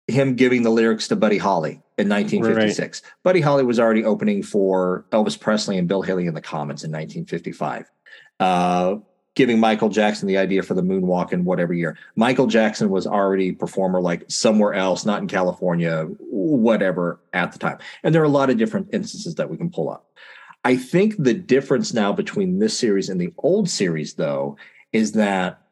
him 0.07 0.37
giving 0.37 0.63
the 0.63 0.71
lyrics 0.71 1.09
to 1.09 1.17
Buddy 1.17 1.39
Holly 1.39 1.83
in 1.99 2.09
1956. 2.09 3.03
Buddy 3.23 3.41
Holly 3.41 3.65
was 3.65 3.81
already 3.81 4.05
opening 4.05 4.43
for 4.43 5.07
Elvis 5.11 5.39
Presley 5.39 5.79
and 5.79 5.89
Bill 5.89 6.03
Haley 6.03 6.27
in 6.27 6.35
the 6.35 6.41
Comets 6.41 6.85
in 6.85 6.91
1955. 6.91 7.91
Uh, 8.39 8.97
giving 9.35 9.61
Michael 9.61 9.91
Jackson 9.91 10.27
the 10.27 10.39
idea 10.39 10.63
for 10.63 10.75
the 10.75 10.83
moonwalk 10.83 11.33
in 11.33 11.45
whatever 11.45 11.75
year. 11.75 11.97
Michael 12.17 12.47
Jackson 12.47 12.89
was 12.89 13.07
already 13.07 13.53
performer 13.53 14.01
like 14.01 14.25
somewhere 14.29 14.75
else, 14.75 15.05
not 15.05 15.21
in 15.21 15.29
California, 15.29 16.05
whatever 16.21 17.21
at 17.33 17.53
the 17.53 17.59
time. 17.59 17.79
And 18.03 18.15
there 18.15 18.23
are 18.23 18.27
a 18.27 18.31
lot 18.31 18.51
of 18.51 18.57
different 18.57 18.89
instances 18.93 19.35
that 19.35 19.51
we 19.51 19.57
can 19.57 19.71
pull 19.71 19.91
up. 19.91 20.11
I 20.65 20.77
think 20.77 21.15
the 21.19 21.35
difference 21.35 21.93
now 21.93 22.13
between 22.13 22.59
this 22.59 22.77
series 22.77 23.09
and 23.09 23.21
the 23.21 23.33
old 23.39 23.69
series, 23.69 24.15
though, 24.15 24.57
is 24.93 25.13
that 25.13 25.66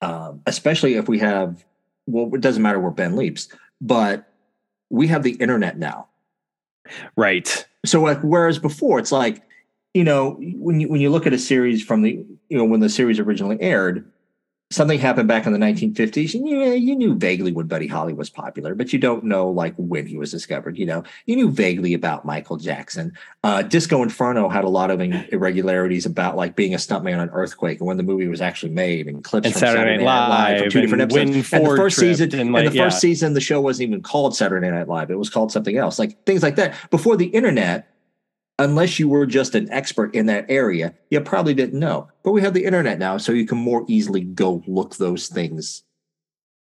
um, 0.00 0.42
especially 0.46 0.94
if 0.94 1.08
we 1.08 1.18
have, 1.18 1.64
well, 2.06 2.30
it 2.34 2.40
doesn't 2.40 2.62
matter 2.62 2.78
where 2.78 2.90
Ben 2.90 3.16
leaps, 3.16 3.48
but 3.80 4.30
we 4.90 5.06
have 5.08 5.22
the 5.22 5.32
internet 5.32 5.78
now. 5.78 6.08
Right. 7.16 7.66
So 7.84 8.02
like, 8.02 8.20
whereas 8.20 8.58
before 8.58 8.98
it's 8.98 9.12
like, 9.12 9.42
you 9.94 10.04
know, 10.04 10.38
when 10.40 10.80
you 10.80 10.88
when 10.88 11.00
you 11.00 11.10
look 11.10 11.26
at 11.26 11.32
a 11.32 11.38
series 11.38 11.82
from 11.82 12.02
the, 12.02 12.24
you 12.48 12.58
know, 12.58 12.64
when 12.64 12.80
the 12.80 12.88
series 12.88 13.18
originally 13.18 13.60
aired, 13.60 14.10
something 14.70 14.98
happened 14.98 15.28
back 15.28 15.46
in 15.46 15.52
the 15.52 15.58
1950s 15.58 16.34
and 16.34 16.48
yeah, 16.48 16.72
you 16.72 16.96
knew 16.96 17.14
vaguely 17.14 17.52
when 17.52 17.66
buddy 17.66 17.86
holly 17.86 18.12
was 18.12 18.28
popular 18.28 18.74
but 18.74 18.92
you 18.92 18.98
don't 18.98 19.22
know 19.22 19.48
like 19.48 19.72
when 19.76 20.06
he 20.06 20.18
was 20.18 20.30
discovered 20.30 20.76
you 20.76 20.84
know? 20.84 21.04
You 21.26 21.36
knew 21.36 21.50
vaguely 21.50 21.94
about 21.94 22.24
michael 22.24 22.56
jackson. 22.56 23.12
Uh, 23.44 23.62
disco 23.62 24.02
inferno 24.02 24.48
had 24.48 24.64
a 24.64 24.68
lot 24.68 24.90
of 24.90 25.00
irregularities 25.00 26.04
about 26.04 26.36
like 26.36 26.56
being 26.56 26.74
a 26.74 26.78
stuntman 26.78 27.20
on 27.20 27.30
earthquake 27.30 27.78
and 27.78 27.86
when 27.86 27.96
the 27.96 28.02
movie 28.02 28.26
was 28.26 28.40
actually 28.40 28.72
made 28.72 29.06
and 29.06 29.22
clips 29.22 29.46
And 29.46 29.54
from 29.54 29.60
Saturday 29.60 29.98
Night 29.98 30.04
Live 30.04 30.60
from 30.62 30.70
two 30.70 30.80
different 30.80 31.02
episodes. 31.02 31.52
And 31.52 31.66
the 31.66 31.76
first 31.76 31.98
season 31.98 32.32
and, 32.32 32.40
and, 32.40 32.52
like, 32.52 32.64
the 32.64 32.78
first 32.78 32.96
yeah. 32.96 32.98
season 32.98 33.34
the 33.34 33.40
show 33.40 33.60
wasn't 33.60 33.88
even 33.88 34.02
called 34.02 34.34
saturday 34.34 34.70
night 34.70 34.88
live. 34.88 35.10
It 35.10 35.18
was 35.18 35.30
called 35.30 35.52
something 35.52 35.76
else. 35.76 35.98
Like 35.98 36.22
things 36.24 36.42
like 36.42 36.56
that. 36.56 36.74
Before 36.90 37.16
the 37.16 37.26
internet 37.26 37.95
unless 38.58 38.98
you 38.98 39.08
were 39.08 39.26
just 39.26 39.54
an 39.54 39.70
expert 39.70 40.14
in 40.14 40.26
that 40.26 40.46
area, 40.48 40.94
you 41.10 41.20
probably 41.20 41.54
didn't 41.54 41.78
know. 41.78 42.08
But 42.22 42.32
we 42.32 42.40
have 42.42 42.54
the 42.54 42.64
internet 42.64 42.98
now, 42.98 43.18
so 43.18 43.32
you 43.32 43.46
can 43.46 43.58
more 43.58 43.84
easily 43.88 44.22
go 44.22 44.62
look 44.66 44.96
those 44.96 45.28
things 45.28 45.82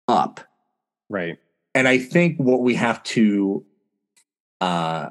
up. 0.09 0.41
Right. 1.09 1.38
And 1.74 1.88
I 1.88 1.99
think 1.99 2.38
what 2.38 2.62
we 2.62 2.74
have 2.74 3.03
to 3.05 3.64
uh 4.61 5.11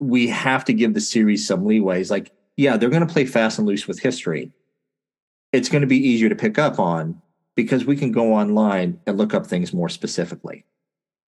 we 0.00 0.28
have 0.28 0.64
to 0.64 0.72
give 0.72 0.94
the 0.94 1.00
series 1.00 1.46
some 1.46 1.66
leeway. 1.66 2.00
Is 2.00 2.10
like, 2.10 2.32
yeah, 2.56 2.76
they're 2.76 2.88
going 2.90 3.06
to 3.06 3.12
play 3.12 3.26
fast 3.26 3.58
and 3.58 3.68
loose 3.68 3.86
with 3.86 4.00
history. 4.00 4.50
It's 5.52 5.68
going 5.68 5.82
to 5.82 5.86
be 5.86 5.98
easier 5.98 6.28
to 6.28 6.34
pick 6.34 6.58
up 6.58 6.78
on 6.78 7.20
because 7.54 7.84
we 7.84 7.96
can 7.96 8.10
go 8.10 8.32
online 8.34 9.00
and 9.06 9.18
look 9.18 9.34
up 9.34 9.46
things 9.46 9.74
more 9.74 9.90
specifically. 9.90 10.64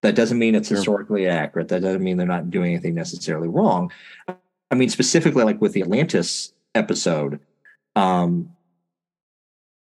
That 0.02 0.14
doesn't 0.14 0.38
mean 0.38 0.54
it's 0.54 0.68
Sure. 0.68 0.76
historically 0.76 1.26
accurate. 1.26 1.68
That 1.68 1.82
doesn't 1.82 2.02
mean 2.02 2.16
they're 2.16 2.26
not 2.26 2.50
doing 2.50 2.72
anything 2.72 2.94
necessarily 2.94 3.48
wrong. 3.48 3.90
I 4.70 4.74
mean, 4.74 4.88
specifically 4.88 5.44
like 5.44 5.60
with 5.60 5.72
the 5.72 5.82
Atlantis 5.82 6.52
episode, 6.74 7.38
um, 7.94 8.50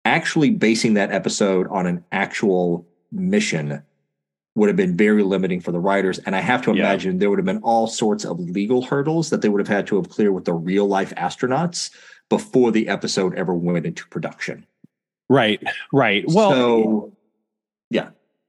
actually 0.06 0.50
basing 0.50 0.94
that 0.96 1.12
episode 1.12 1.68
on 1.68 1.86
an 1.86 2.04
actual 2.12 2.86
mission 3.12 3.84
would 4.56 4.70
have 4.70 4.76
been 4.76 4.98
very 4.98 5.22
limiting 5.22 5.60
for 5.60 5.72
the 5.72 5.80
writers. 5.80 6.18
And 6.20 6.36
I 6.36 6.40
have 6.40 6.64
to 6.64 6.72
Yeah. 6.74 6.84
imagine 6.86 7.20
there 7.20 7.30
would 7.30 7.38
have 7.38 7.46
been 7.46 7.62
all 7.62 7.86
sorts 7.86 8.26
of 8.26 8.40
legal 8.40 8.82
hurdles 8.82 9.30
that 9.30 9.42
they 9.44 9.50
would 9.50 9.60
have 9.60 9.68
had 9.68 9.86
to 9.88 9.98
have 9.98 10.10
cleared 10.10 10.34
with 10.34 10.46
the 10.46 10.54
real 10.54 10.88
life 10.88 11.14
astronauts 11.16 11.92
before 12.30 12.72
the 12.72 12.88
episode 12.88 13.36
ever 13.36 13.54
went 13.54 13.86
into 13.86 14.08
production. 14.08 14.66
Right. 15.30 15.62
Right. 15.94 16.24
Well, 16.28 16.50
so 16.52 17.12
yeah, 17.12 17.17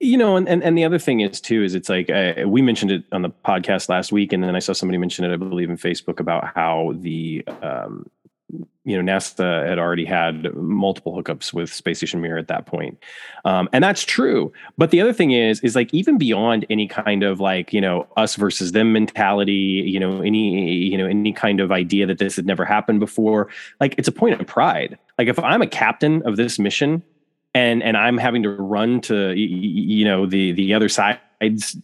you 0.01 0.17
know 0.17 0.37
and, 0.37 0.49
and 0.49 0.63
and 0.63 0.79
the 0.79 0.85
other 0.85 0.99
thing 0.99 1.21
is 1.21 1.41
too 1.41 1.63
is 1.63 1.75
it's 1.75 1.89
like 1.89 2.09
uh, 2.11 2.35
we 2.47 2.63
mentioned 2.63 2.91
it 2.91 3.05
on 3.13 3.23
the 3.23 3.31
podcast 3.31 3.89
last 3.89 4.13
week 4.13 4.33
and 4.33 4.43
then 4.45 4.55
i 4.55 4.59
saw 4.59 4.73
somebody 4.73 4.99
mention 4.99 5.25
it 5.25 5.33
i 5.33 5.37
believe 5.37 5.71
in 5.71 5.77
facebook 5.77 6.21
about 6.21 6.55
how 6.55 6.93
the 6.97 7.45
um 7.63 8.09
you 8.85 9.01
know 9.01 9.13
nasa 9.13 9.69
had 9.69 9.79
already 9.79 10.07
had 10.07 10.55
multiple 10.55 11.15
hookups 11.15 11.53
with 11.53 11.73
space 11.73 11.99
station 11.99 12.23
Mir 12.23 12.39
at 12.39 12.49
that 12.49 12.65
point. 12.65 12.99
Um, 13.45 13.69
and 13.75 13.85
that's 13.85 14.03
true. 14.03 14.51
But 14.79 14.91
the 14.91 15.03
other 15.03 15.13
thing 15.13 15.33
is 15.33 15.61
is 15.61 15.77
like 15.77 15.93
even 15.93 16.17
beyond 16.17 16.65
any 16.71 16.89
kind 16.89 17.23
of 17.23 17.39
like 17.39 17.75
you 17.75 17.83
know 17.83 18.07
us 18.17 18.37
versus 18.37 18.73
them 18.73 18.95
mentality 18.95 19.53
you 19.53 20.01
know 20.01 20.23
any 20.23 20.75
you 20.75 20.97
know 20.97 21.07
any 21.07 21.35
kind 21.35 21.61
of 21.61 21.71
idea 21.71 22.07
that 22.07 22.19
this 22.19 22.37
had 22.37 22.47
never 22.47 22.65
happened 22.65 23.01
before 23.01 23.49
like 23.79 23.95
it's 23.99 24.09
a 24.09 24.13
point 24.13 24.41
of 24.41 24.47
pride. 24.47 24.99
Like 25.19 25.29
if 25.29 25.39
i'm 25.41 25.61
a 25.61 25.67
captain 25.67 26.23
of 26.27 26.37
this 26.37 26.59
mission 26.59 27.03
and 27.59 27.83
and 27.83 27.97
I'm 27.97 28.19
having 28.19 28.43
to 28.45 28.51
run 28.51 29.01
to 29.03 29.33
you 29.35 30.05
know 30.05 30.27
the 30.27 30.53
the 30.53 30.75
other 30.75 30.89
side's 30.89 31.77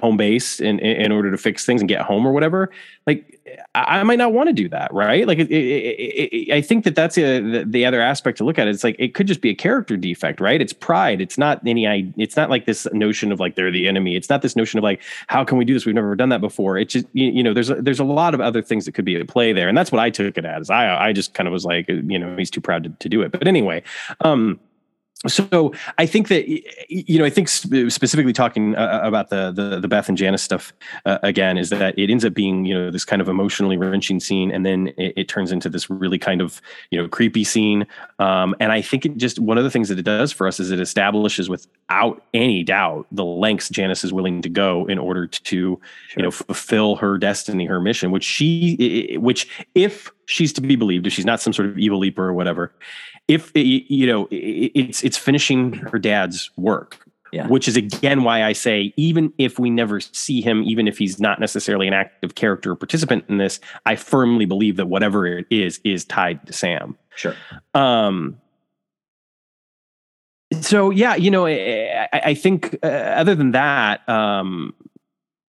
home 0.00 0.16
base 0.16 0.60
in 0.60 0.78
in 0.78 1.10
order 1.10 1.30
to 1.30 1.36
fix 1.36 1.64
things 1.64 1.80
and 1.80 1.88
get 1.88 2.02
home 2.02 2.26
or 2.26 2.32
whatever. 2.32 2.70
Like 3.06 3.40
I 3.74 4.02
might 4.02 4.18
not 4.18 4.32
want 4.32 4.48
to 4.48 4.52
do 4.52 4.68
that, 4.68 4.92
right? 4.92 5.26
Like 5.26 5.38
it, 5.38 5.50
it, 5.50 5.56
it, 5.56 6.52
I 6.52 6.60
think 6.60 6.84
that 6.84 6.94
that's 6.94 7.16
a, 7.16 7.40
the, 7.40 7.64
the 7.64 7.86
other 7.86 8.00
aspect 8.00 8.38
to 8.38 8.44
look 8.44 8.58
at. 8.58 8.68
It's 8.68 8.84
like 8.84 8.96
it 8.98 9.14
could 9.14 9.26
just 9.26 9.40
be 9.40 9.50
a 9.50 9.54
character 9.54 9.96
defect, 9.96 10.40
right? 10.40 10.60
It's 10.60 10.72
pride. 10.72 11.20
It's 11.20 11.38
not 11.38 11.66
any. 11.66 12.12
It's 12.16 12.36
not 12.36 12.50
like 12.50 12.66
this 12.66 12.86
notion 12.92 13.32
of 13.32 13.40
like 13.40 13.54
they're 13.54 13.70
the 13.70 13.88
enemy. 13.88 14.16
It's 14.16 14.28
not 14.28 14.42
this 14.42 14.54
notion 14.56 14.78
of 14.78 14.84
like 14.84 15.02
how 15.28 15.44
can 15.44 15.56
we 15.56 15.64
do 15.64 15.74
this? 15.74 15.86
We've 15.86 15.94
never 15.94 16.14
done 16.14 16.28
that 16.28 16.40
before. 16.40 16.76
It's 16.78 16.92
just 16.92 17.06
you, 17.12 17.30
you 17.30 17.42
know 17.42 17.54
there's 17.54 17.70
a, 17.70 17.76
there's 17.76 18.00
a 18.00 18.04
lot 18.04 18.34
of 18.34 18.40
other 18.40 18.60
things 18.62 18.84
that 18.84 18.92
could 18.92 19.04
be 19.04 19.16
at 19.16 19.26
play 19.28 19.52
there, 19.52 19.68
and 19.68 19.76
that's 19.76 19.90
what 19.90 20.00
I 20.00 20.10
took 20.10 20.36
it 20.36 20.44
as. 20.44 20.70
I 20.70 21.08
I 21.08 21.12
just 21.12 21.34
kind 21.34 21.46
of 21.46 21.52
was 21.52 21.64
like 21.64 21.88
you 21.88 22.18
know 22.18 22.36
he's 22.36 22.50
too 22.50 22.60
proud 22.60 22.84
to, 22.84 22.90
to 22.90 23.08
do 23.08 23.22
it. 23.22 23.32
But 23.32 23.46
anyway, 23.48 23.82
um, 24.20 24.60
so 25.26 25.72
I 25.96 26.04
think 26.04 26.28
that 26.28 26.46
you 26.90 27.18
know 27.18 27.24
I 27.24 27.30
think 27.30 27.48
specifically 27.48 28.34
talking 28.34 28.76
uh, 28.76 29.00
about 29.02 29.30
the, 29.30 29.50
the 29.50 29.80
the 29.80 29.88
Beth 29.88 30.10
and 30.10 30.18
Janis 30.18 30.42
stuff 30.42 30.74
uh, 31.06 31.18
again 31.22 31.56
is 31.56 31.70
that 31.70 31.98
it 31.98 32.10
ends 32.10 32.22
up 32.24 32.34
being 32.34 32.66
you 32.66 32.74
know 32.74 32.90
this 32.90 33.06
kind 33.06 33.22
of 33.22 33.28
emotionally 33.28 33.78
wrenching 33.78 34.20
scene 34.20 34.50
and 34.50 34.66
then 34.66 34.88
it, 34.98 35.14
it 35.16 35.28
turns 35.28 35.52
into 35.52 35.70
this 35.70 35.88
really 35.88 36.18
kind 36.18 36.42
of 36.42 36.60
you 36.90 37.00
know 37.00 37.08
creepy 37.08 37.44
scene. 37.44 37.86
Um, 38.18 38.54
and 38.60 38.72
I 38.72 38.82
think 38.82 39.06
it 39.06 39.16
just 39.16 39.38
one 39.38 39.56
of 39.56 39.64
the 39.64 39.70
things 39.70 39.88
that 39.88 39.98
it 39.98 40.04
does 40.04 40.32
for 40.32 40.46
us 40.46 40.60
is 40.60 40.70
it 40.70 40.80
establishes 40.80 41.48
without 41.48 42.22
any 42.34 42.62
doubt 42.62 43.06
the 43.10 43.24
lengths 43.24 43.70
Janis 43.70 44.04
is 44.04 44.12
willing 44.12 44.42
to 44.42 44.50
go 44.50 44.84
in 44.84 44.98
order 44.98 45.26
to 45.26 45.80
you 46.16 46.22
know 46.22 46.30
fulfill 46.30 46.96
her 46.96 47.16
destiny 47.16 47.64
her 47.64 47.80
mission 47.80 48.10
which 48.10 48.24
she 48.24 49.16
which 49.18 49.48
if 49.74 50.12
she's 50.26 50.52
to 50.52 50.60
be 50.60 50.76
believed 50.76 51.06
if 51.06 51.12
she's 51.12 51.24
not 51.24 51.40
some 51.40 51.52
sort 51.52 51.68
of 51.68 51.78
evil 51.78 51.98
leaper 51.98 52.24
or 52.28 52.34
whatever 52.34 52.72
if 53.28 53.50
you 53.54 54.06
know 54.06 54.28
it's 54.30 55.02
it's 55.02 55.16
finishing 55.16 55.72
her 55.72 55.98
dad's 55.98 56.50
work 56.56 56.98
Yeah. 57.32 57.46
which 57.48 57.66
is 57.68 57.76
again 57.76 58.22
why 58.24 58.42
i 58.44 58.52
say 58.52 58.92
even 58.96 59.32
if 59.38 59.58
we 59.58 59.70
never 59.70 60.00
see 60.00 60.40
him 60.40 60.62
even 60.64 60.86
if 60.88 60.98
he's 60.98 61.18
not 61.20 61.40
necessarily 61.40 61.86
an 61.88 61.94
active 61.94 62.34
character 62.34 62.72
or 62.72 62.76
participant 62.76 63.24
in 63.28 63.38
this 63.38 63.58
i 63.86 63.96
firmly 63.96 64.44
believe 64.46 64.76
that 64.76 64.86
whatever 64.86 65.26
it 65.26 65.46
is 65.50 65.80
is 65.84 66.04
tied 66.04 66.44
to 66.46 66.52
sam 66.52 66.96
sure. 67.14 67.34
um 67.74 68.36
so 70.60 70.90
yeah 70.90 71.14
you 71.16 71.30
know 71.30 71.46
i, 71.46 72.06
I- 72.12 72.20
I 72.30 72.34
think 72.34 72.76
uh, 72.82 72.86
other 72.86 73.34
than 73.34 73.50
that 73.52 74.08
um 74.08 74.74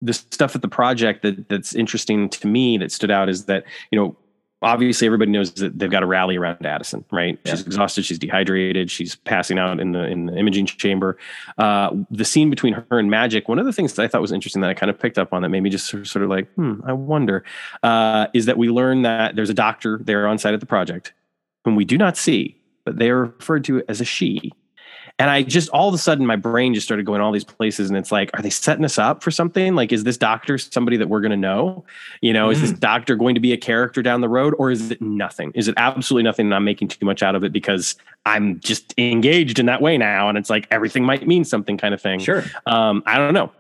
the 0.02 0.14
stuff 0.14 0.56
at 0.56 0.62
the 0.62 0.68
project 0.68 1.22
that 1.22 1.48
that's 1.50 1.76
interesting 1.76 2.28
to 2.30 2.48
me 2.48 2.78
that 2.78 2.92
stood 2.92 3.12
out 3.12 3.30
is 3.30 3.46
that 3.46 3.64
you 3.92 4.00
know 4.00 4.16
obviously 4.62 5.08
everybody 5.08 5.32
knows 5.32 5.52
that 5.54 5.78
they've 5.78 5.90
got 5.90 6.02
to 6.02 6.06
rally 6.06 6.38
around 6.38 6.66
Addison, 6.66 7.04
right? 7.12 7.40
Yeah. 7.44 7.52
She's 7.52 7.66
exhausted, 7.66 8.06
she's 8.06 8.20
dehydrated, 8.20 8.92
she's 8.92 9.16
passing 9.16 9.58
out 9.58 9.80
in 9.80 9.92
the 9.92 10.06
in 10.06 10.28
the 10.28 10.38
imaging 10.38 10.68
chamber. 10.68 11.18
Uh, 11.58 11.92
the 12.10 12.26
scene 12.26 12.50
between 12.50 12.74
her 12.74 13.00
and 13.00 13.10
Magic, 13.10 13.48
one 13.48 13.60
of 13.60 13.66
the 13.66 13.74
things 13.74 13.94
that 13.94 14.04
I 14.04 14.08
thought 14.08 14.22
was 14.22 14.32
interesting 14.32 14.62
that 14.62 14.70
I 14.70 14.74
kind 14.74 14.90
of 14.90 15.00
picked 15.00 15.18
up 15.18 15.34
on 15.34 15.42
that 15.42 15.50
made 15.50 15.62
me 15.62 15.70
just 15.70 15.88
sort 15.88 16.24
of, 16.24 16.30
like, 16.30 16.52
hmm, 16.54 16.82
I 16.86 16.94
wonder, 16.94 17.44
uh, 17.84 18.28
is 18.34 18.46
that 18.46 18.58
we 18.58 18.70
learn 18.70 19.02
that 19.02 19.36
there's 19.36 19.50
a 19.50 19.54
doctor 19.56 20.00
there 20.04 20.28
on 20.28 20.38
site 20.38 20.54
at 20.54 20.60
the 20.60 20.66
project 20.66 21.14
whom 21.66 21.76
we 21.76 21.86
do 21.86 21.98
not 21.98 22.18
see, 22.18 22.60
but 22.86 22.98
they 22.98 23.10
are 23.10 23.26
referred 23.26 23.64
to 23.66 23.84
as 23.88 24.02
a 24.02 24.06
she. 24.06 24.52
And 25.22 25.30
I 25.30 25.44
just 25.44 25.70
all 25.70 25.88
of 25.88 25.94
a 25.94 26.00
sudden 26.00 26.26
my 26.26 26.36
brain 26.36 26.74
just 26.74 26.88
started 26.88 27.06
going 27.06 27.22
all 27.22 27.32
these 27.32 27.44
places, 27.44 27.90
and 27.90 27.98
it's 27.98 28.12
like, 28.12 28.32
are 28.34 28.42
they 28.42 28.50
setting 28.50 28.84
us 28.84 28.98
up 28.98 29.22
for 29.22 29.30
something? 29.30 29.76
Like, 29.76 29.92
is 29.92 30.04
this 30.04 30.18
doctor 30.18 30.58
somebody 30.58 30.98
that 30.98 31.10
we're 31.10 31.22
going 31.22 31.30
to 31.30 31.38
know? 31.38 31.86
You 32.22 32.34
know, 32.34 32.50
is 32.50 32.60
this 32.60 32.72
doctor 32.72 33.16
going 33.16 33.36
to 33.36 33.40
be 33.40 33.54
a 33.54 33.58
character 33.58 34.02
down 34.02 34.22
the 34.22 34.30
road, 34.30 34.56
or 34.58 34.72
is 34.72 34.90
it 34.90 35.00
nothing? 35.00 35.52
Is 35.54 35.68
it 35.68 35.76
absolutely 35.78 36.24
nothing? 36.24 36.48
And 36.48 36.56
I'm 36.56 36.64
making 36.64 36.88
too 36.88 37.06
much 37.06 37.22
out 37.22 37.36
of 37.36 37.44
it 37.44 37.54
because 37.54 37.96
I'm 38.26 38.60
just 38.62 38.96
engaged 38.98 39.60
in 39.60 39.68
that 39.68 39.80
way 39.80 39.96
now, 39.96 40.28
and 40.28 40.40
it's 40.40 40.50
like 40.50 40.68
everything 40.72 41.04
might 41.04 41.28
mean 41.28 41.46
something, 41.46 41.78
kind 41.78 41.94
of 41.94 42.02
thing. 42.02 42.20
Sure. 42.20 42.44
Um, 42.66 43.04
I 43.06 43.20
don't 43.20 43.36
know. 43.36 43.52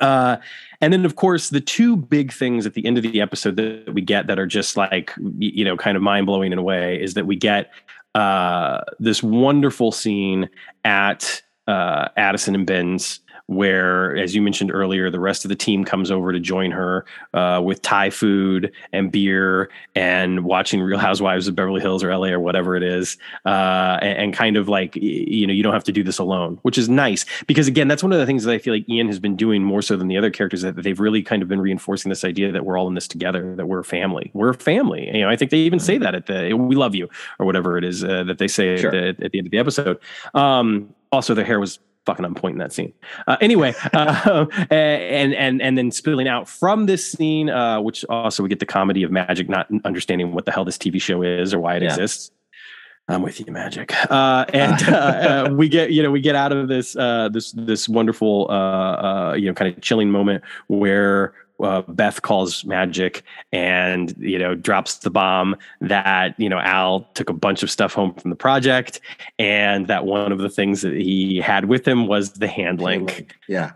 Uh, 0.00 0.36
and 0.80 0.92
then, 0.92 1.04
of 1.04 1.16
course, 1.16 1.50
the 1.50 1.60
two 1.60 1.96
big 1.96 2.32
things 2.32 2.64
at 2.64 2.74
the 2.74 2.86
end 2.86 2.96
of 2.96 3.02
the 3.02 3.20
episode 3.20 3.56
that 3.56 3.92
we 3.92 4.02
get 4.02 4.28
that 4.28 4.38
are 4.38 4.46
just 4.46 4.76
like, 4.76 5.12
you 5.38 5.64
know, 5.64 5.76
kind 5.76 5.96
of 5.96 6.02
mind 6.02 6.26
blowing 6.26 6.52
in 6.52 6.58
a 6.58 6.62
way 6.62 7.00
is 7.02 7.14
that 7.14 7.26
we 7.26 7.34
get 7.34 7.72
uh, 8.16 8.80
this 8.98 9.22
wonderful 9.22 9.92
scene 9.92 10.48
at 10.84 11.42
uh, 11.66 12.08
Addison 12.16 12.54
and 12.54 12.66
Ben's. 12.66 13.20
Where, 13.48 14.16
as 14.16 14.34
you 14.34 14.42
mentioned 14.42 14.72
earlier, 14.72 15.08
the 15.08 15.20
rest 15.20 15.44
of 15.44 15.50
the 15.50 15.54
team 15.54 15.84
comes 15.84 16.10
over 16.10 16.32
to 16.32 16.40
join 16.40 16.72
her 16.72 17.04
uh, 17.32 17.60
with 17.64 17.80
Thai 17.80 18.10
food 18.10 18.72
and 18.92 19.12
beer 19.12 19.70
and 19.94 20.44
watching 20.44 20.80
Real 20.80 20.98
Housewives 20.98 21.46
of 21.46 21.54
Beverly 21.54 21.80
Hills 21.80 22.02
or 22.02 22.16
LA 22.16 22.28
or 22.28 22.40
whatever 22.40 22.74
it 22.74 22.82
is, 22.82 23.16
uh, 23.44 23.98
and, 24.02 24.18
and 24.18 24.34
kind 24.34 24.56
of 24.56 24.68
like 24.68 24.96
you 24.96 25.46
know 25.46 25.52
you 25.52 25.62
don't 25.62 25.72
have 25.74 25.84
to 25.84 25.92
do 25.92 26.02
this 26.02 26.18
alone, 26.18 26.58
which 26.62 26.76
is 26.76 26.88
nice 26.88 27.24
because 27.46 27.68
again 27.68 27.86
that's 27.86 28.02
one 28.02 28.12
of 28.12 28.18
the 28.18 28.26
things 28.26 28.42
that 28.44 28.52
I 28.52 28.58
feel 28.58 28.74
like 28.74 28.88
Ian 28.88 29.06
has 29.06 29.20
been 29.20 29.36
doing 29.36 29.62
more 29.62 29.80
so 29.80 29.96
than 29.96 30.08
the 30.08 30.16
other 30.16 30.30
characters 30.30 30.62
that 30.62 30.82
they've 30.82 30.98
really 30.98 31.22
kind 31.22 31.40
of 31.40 31.48
been 31.48 31.60
reinforcing 31.60 32.08
this 32.08 32.24
idea 32.24 32.50
that 32.50 32.64
we're 32.64 32.76
all 32.76 32.88
in 32.88 32.94
this 32.94 33.06
together, 33.06 33.54
that 33.54 33.66
we're 33.66 33.78
a 33.80 33.84
family, 33.84 34.30
we're 34.34 34.50
a 34.50 34.54
family. 34.54 35.06
You 35.14 35.20
know, 35.20 35.28
I 35.28 35.36
think 35.36 35.52
they 35.52 35.58
even 35.58 35.78
say 35.78 35.98
that 35.98 36.14
at 36.16 36.26
the 36.26 36.52
"We 36.54 36.74
love 36.74 36.96
you" 36.96 37.08
or 37.38 37.46
whatever 37.46 37.78
it 37.78 37.84
is 37.84 38.02
uh, 38.02 38.24
that 38.24 38.38
they 38.38 38.48
say 38.48 38.76
Sure. 38.76 38.94
at, 38.94 39.18
the, 39.18 39.24
at 39.26 39.30
the 39.32 39.38
end 39.38 39.46
of 39.46 39.50
the 39.52 39.58
episode. 39.58 39.98
Um, 40.34 40.92
also, 41.12 41.32
their 41.34 41.44
hair 41.44 41.60
was 41.60 41.78
fucking 42.06 42.24
on 42.24 42.34
point 42.34 42.54
in 42.54 42.58
that 42.60 42.72
scene. 42.72 42.92
Uh, 43.26 43.36
anyway, 43.40 43.74
uh, 43.92 44.46
and 44.70 45.34
and 45.34 45.60
and 45.60 45.76
then 45.76 45.90
spilling 45.90 46.28
out 46.28 46.48
from 46.48 46.86
this 46.86 47.10
scene, 47.10 47.50
uh, 47.50 47.80
which 47.80 48.04
also 48.08 48.42
we 48.42 48.48
get 48.48 48.60
the 48.60 48.66
comedy 48.66 49.02
of 49.02 49.10
Magic 49.10 49.48
not 49.48 49.66
understanding 49.84 50.32
what 50.32 50.46
the 50.46 50.52
hell 50.52 50.64
this 50.64 50.78
TV 50.78 51.00
show 51.00 51.22
is 51.22 51.52
or 51.52 51.60
why 51.60 51.76
it 51.76 51.82
Yeah. 51.82 51.88
exists. 51.90 52.30
I'm 53.08 53.22
with 53.22 53.38
you, 53.38 53.52
Magic. 53.52 53.92
Uh, 54.10 54.44
and 54.52 54.82
uh, 54.88 54.96
uh, 54.96 55.50
we 55.52 55.68
get 55.68 55.92
you 55.92 56.02
know 56.02 56.10
we 56.10 56.20
get 56.20 56.34
out 56.34 56.52
of 56.52 56.68
this 56.68 56.96
uh, 56.96 57.28
this 57.32 57.52
this 57.52 57.88
wonderful 57.88 58.46
uh, 58.50 58.52
uh, 58.52 59.34
you 59.38 59.46
know 59.46 59.54
kind 59.54 59.72
of 59.74 59.80
chilling 59.80 60.10
moment 60.10 60.42
where 60.68 61.34
uh, 61.60 61.82
Beth 61.82 62.22
calls 62.22 62.64
magic 62.64 63.22
and 63.52 64.14
you 64.18 64.38
know 64.38 64.54
drops 64.54 64.96
the 64.98 65.10
bomb 65.10 65.56
that 65.80 66.38
you 66.38 66.48
know 66.48 66.58
Al 66.58 67.00
took 67.14 67.30
a 67.30 67.32
bunch 67.32 67.62
of 67.62 67.70
stuff 67.70 67.92
home 67.94 68.14
from 68.14 68.30
the 68.30 68.36
project 68.36 69.00
and 69.38 69.86
that 69.86 70.04
one 70.06 70.32
of 70.32 70.38
the 70.38 70.50
things 70.50 70.82
that 70.82 70.94
he 70.94 71.38
had 71.38 71.66
with 71.66 71.86
him 71.86 72.06
was 72.06 72.32
the 72.34 72.48
hand 72.48 72.80
link 72.80 73.34
Yeah. 73.48 73.72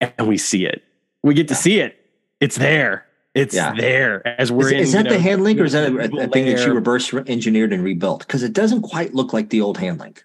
and 0.00 0.28
we 0.28 0.38
see 0.38 0.66
it. 0.66 0.82
We 1.22 1.34
get 1.34 1.48
to 1.48 1.54
Yeah. 1.54 1.58
see 1.58 1.80
it. 1.80 1.96
It's 2.40 2.56
there. 2.56 3.06
It's 3.34 3.54
Yeah. 3.54 3.74
there 3.74 4.26
as 4.40 4.52
we're 4.52 4.66
Is, 4.66 4.72
in. 4.72 4.78
is 4.78 4.92
you 4.94 5.02
that 5.02 5.08
the 5.08 5.14
know, 5.16 5.20
hand 5.20 5.44
link 5.44 5.60
or 5.60 5.64
is 5.64 5.72
that 5.72 5.90
a, 5.90 5.96
a 6.04 6.28
thing 6.28 6.46
that 6.46 6.60
she 6.60 6.70
reverse 6.70 7.12
engineered 7.12 7.72
and 7.72 7.82
rebuilt? 7.82 8.20
Because 8.20 8.42
it 8.42 8.52
doesn't 8.52 8.82
quite 8.82 9.14
look 9.14 9.32
like 9.32 9.50
the 9.50 9.60
old 9.60 9.78
hand 9.78 9.98
link. 9.98 10.24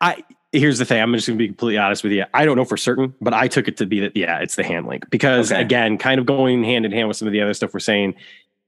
I 0.00 0.24
here's 0.54 0.78
the 0.78 0.84
thing. 0.84 1.02
I'm 1.02 1.12
just 1.12 1.26
going 1.26 1.36
to 1.38 1.42
be 1.42 1.48
completely 1.48 1.78
honest 1.78 2.02
with 2.02 2.12
you. 2.12 2.24
I 2.32 2.44
don't 2.44 2.56
know 2.56 2.64
for 2.64 2.76
certain, 2.76 3.14
but 3.20 3.34
I 3.34 3.48
took 3.48 3.68
it 3.68 3.76
to 3.78 3.86
be 3.86 4.00
that 4.00 4.16
yeah, 4.16 4.38
it's 4.38 4.56
the 4.56 4.64
hand 4.64 4.86
link 4.86 5.08
because 5.10 5.52
Okay. 5.52 5.60
again, 5.60 5.98
kind 5.98 6.18
of 6.18 6.26
going 6.26 6.64
hand 6.64 6.86
in 6.86 6.92
hand 6.92 7.08
with 7.08 7.16
some 7.16 7.28
of 7.28 7.32
the 7.32 7.40
other 7.42 7.54
stuff 7.54 7.74
we're 7.74 7.80
saying. 7.80 8.14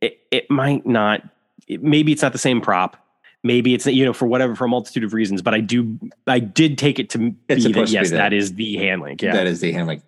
It, 0.01 0.19
it 0.31 0.51
might 0.51 0.85
not. 0.87 1.23
It, 1.67 1.83
maybe 1.83 2.13
it's 2.13 2.23
not 2.23 2.33
the 2.33 2.39
same 2.39 2.61
prop. 2.61 2.97
Maybe 3.43 3.75
it's 3.75 3.87
you 3.87 4.05
know 4.05 4.13
for 4.13 4.27
whatever 4.27 4.55
for 4.55 4.65
a 4.65 4.69
multitude 4.69 5.05
of 5.05 5.15
reasons. 5.15 5.41
But 5.41 5.55
I 5.55 5.61
do. 5.61 5.99
I 6.27 6.39
did 6.41 6.77
take 6.79 6.99
it 6.99 7.09
to 7.11 7.35
It's 7.49 7.65
be 7.65 7.73
that 7.73 7.87
be 7.87 7.93
yes, 7.93 8.11
the- 8.11 8.17
that 8.17 8.33
is 8.33 8.55
the 8.55 8.77
hand 8.77 9.03
link. 9.03 9.23
Yeah. 9.23 9.33
That 9.33 9.47
is 9.47 9.61
the 9.61 9.73
hand 9.73 9.87
link. 9.89 10.03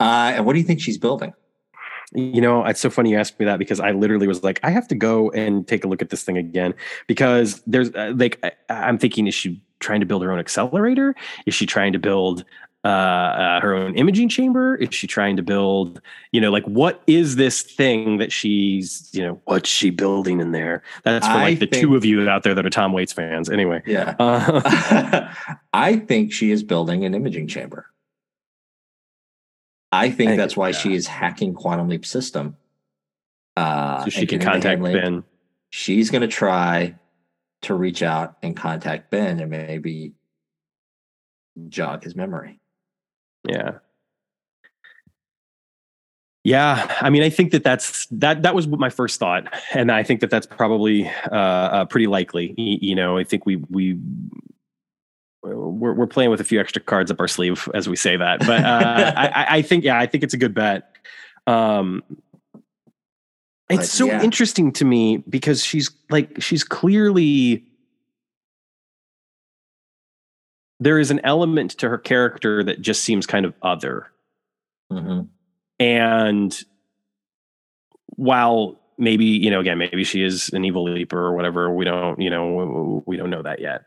Uh, 0.00 0.32
and 0.36 0.46
what 0.46 0.54
do 0.54 0.58
you 0.58 0.64
think 0.64 0.80
she's 0.80 0.98
building? 0.98 1.34
You 2.14 2.40
know, 2.40 2.64
it's 2.64 2.80
so 2.80 2.88
funny 2.88 3.10
you 3.10 3.18
asked 3.18 3.38
me 3.38 3.44
that 3.44 3.58
because 3.58 3.80
I 3.80 3.90
literally 3.90 4.26
was 4.26 4.42
like, 4.42 4.60
I 4.62 4.70
have 4.70 4.88
to 4.88 4.94
go 4.94 5.30
and 5.32 5.68
take 5.68 5.84
a 5.84 5.88
look 5.88 6.00
at 6.00 6.08
this 6.08 6.24
thing 6.24 6.38
again 6.38 6.72
because 7.06 7.62
there's 7.66 7.94
uh, 7.94 8.14
like, 8.16 8.38
I, 8.42 8.52
I'm 8.70 8.96
thinking, 8.96 9.26
is 9.26 9.34
she 9.34 9.60
trying 9.80 10.00
to 10.00 10.06
build 10.06 10.22
her 10.22 10.32
own 10.32 10.38
accelerator? 10.38 11.14
Is 11.46 11.54
she 11.54 11.66
trying 11.66 11.92
to 11.92 11.98
build 11.98 12.44
uh, 12.84 12.88
uh, 12.88 13.60
her 13.60 13.74
own 13.74 13.94
imaging 13.96 14.28
chamber? 14.28 14.76
Is 14.76 14.94
she 14.94 15.06
trying 15.06 15.36
to 15.36 15.42
build, 15.42 16.00
you 16.32 16.40
know, 16.40 16.50
like 16.50 16.64
what 16.64 17.02
is 17.06 17.36
this 17.36 17.62
thing 17.62 18.18
that 18.18 18.32
she's, 18.32 19.10
you 19.12 19.22
know, 19.22 19.40
what's 19.44 19.68
she 19.68 19.90
building 19.90 20.40
in 20.40 20.52
there? 20.52 20.82
That's 21.02 21.26
for 21.26 21.32
I 21.32 21.42
like 21.42 21.58
the 21.58 21.66
think- 21.66 21.82
two 21.82 21.96
of 21.96 22.04
you 22.04 22.28
out 22.28 22.44
there 22.44 22.54
that 22.54 22.64
are 22.64 22.70
Tom 22.70 22.92
Waits 22.92 23.12
fans. 23.12 23.50
Anyway, 23.50 23.82
Yeah. 23.86 24.14
uh, 24.18 25.32
I 25.72 25.96
think 25.96 26.32
she 26.32 26.50
is 26.50 26.62
building 26.62 27.04
an 27.04 27.14
imaging 27.14 27.48
chamber. 27.48 27.86
I 29.90 30.10
think 30.10 30.32
I 30.32 30.36
that's 30.36 30.56
why 30.56 30.68
yeah. 30.68 30.76
she 30.78 30.94
is 30.94 31.06
hacking 31.06 31.54
Quantum 31.54 31.88
Leap 31.88 32.04
system. 32.04 32.56
Uh, 33.56 34.04
so 34.04 34.10
she 34.10 34.26
can 34.26 34.38
contact. 34.38 34.82
Ben. 34.82 35.24
She's 35.70 36.10
going 36.10 36.22
to 36.22 36.28
try 36.28 36.94
to 37.62 37.74
reach 37.74 38.02
out 38.02 38.36
and 38.42 38.56
contact 38.56 39.10
Ben 39.10 39.40
and 39.40 39.50
maybe 39.50 40.12
jog 41.68 42.04
his 42.04 42.14
memory. 42.14 42.60
Yeah. 43.48 43.78
Yeah, 46.44 46.96
I 47.02 47.10
mean, 47.10 47.22
I 47.22 47.28
think 47.30 47.50
that 47.52 47.62
that's 47.64 48.06
that. 48.06 48.42
That 48.42 48.54
was 48.54 48.66
my 48.68 48.88
first 48.88 49.18
thought, 49.20 49.52
and 49.74 49.92
I 49.92 50.02
think 50.02 50.20
that 50.20 50.30
that's 50.30 50.46
probably 50.46 51.06
uh, 51.30 51.34
uh, 51.34 51.84
pretty 51.84 52.06
likely. 52.06 52.54
You 52.56 52.94
know, 52.94 53.18
I 53.18 53.24
think 53.24 53.44
we 53.44 53.56
we 53.68 53.98
we're 55.42 55.92
we're 55.92 56.06
playing 56.06 56.30
with 56.30 56.40
a 56.40 56.44
few 56.44 56.58
extra 56.58 56.80
cards 56.80 57.10
up 57.10 57.20
our 57.20 57.28
sleeve 57.28 57.68
as 57.74 57.86
we 57.88 57.96
say 57.96 58.16
that, 58.16 58.38
but 58.46 58.64
uh, 58.64 59.12
I, 59.16 59.26
I- 59.26 59.46
I 59.56 59.62
think 59.62 59.84
yeah, 59.84 59.98
I 59.98 60.06
think 60.06 60.24
it's 60.24 60.32
a 60.32 60.38
good 60.38 60.54
bet. 60.54 60.96
Um, 61.46 62.02
But, 63.68 63.80
it's 63.80 63.90
so 63.90 64.06
yeah. 64.06 64.22
interesting 64.22 64.72
to 64.72 64.84
me 64.84 65.18
because 65.28 65.62
she's 65.62 65.90
like 66.10 66.40
she's 66.40 66.64
clearly 66.64 67.64
there 70.80 70.98
is 70.98 71.10
an 71.10 71.20
element 71.24 71.72
to 71.72 71.88
her 71.88 71.98
character 71.98 72.62
that 72.64 72.80
just 72.80 73.02
seems 73.04 73.26
kind 73.26 73.44
of 73.44 73.52
other 73.62 74.06
Mhm. 74.90 75.28
and 75.78 76.64
while 78.16 78.80
maybe 78.96 79.24
you 79.26 79.50
know 79.50 79.60
again 79.60 79.76
maybe 79.78 80.02
she 80.02 80.22
is 80.22 80.48
an 80.50 80.64
evil 80.64 80.84
leaper 80.90 81.18
or 81.18 81.34
whatever 81.36 81.70
we 81.70 81.84
don't 81.84 82.20
you 82.20 82.30
know 82.30 83.02
we 83.06 83.16
don't 83.18 83.28
know 83.30 83.42
that 83.42 83.60
yet 83.60 83.82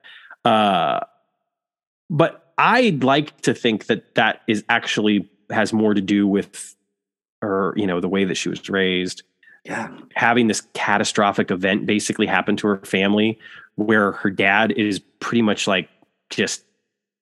uh 0.46 1.00
but 2.10 2.54
i'd 2.60 3.04
like 3.04 3.40
to 3.42 3.54
think 3.54 3.88
that 3.88 4.14
that 4.16 4.42
is 4.48 4.64
actually 4.70 5.28
has 5.50 5.74
more 5.74 5.94
to 5.96 6.02
do 6.02 6.28
with 6.28 6.76
her 7.42 7.74
you 7.76 7.88
know 7.88 8.00
the 8.00 8.08
way 8.08 8.24
that 8.26 8.36
she 8.36 8.48
was 8.48 8.70
raised 8.70 9.24
Yeah. 9.64 9.96
having 10.16 10.48
this 10.48 10.62
catastrophic 10.74 11.52
event 11.52 11.86
basically 11.86 12.26
happen 12.26 12.58
to 12.58 12.68
her 12.68 12.78
family 12.78 13.38
where 13.76 14.14
her 14.14 14.32
dad 14.32 14.72
is 14.72 15.00
pretty 15.20 15.44
much 15.44 15.68
like 15.68 15.88
just 16.32 16.64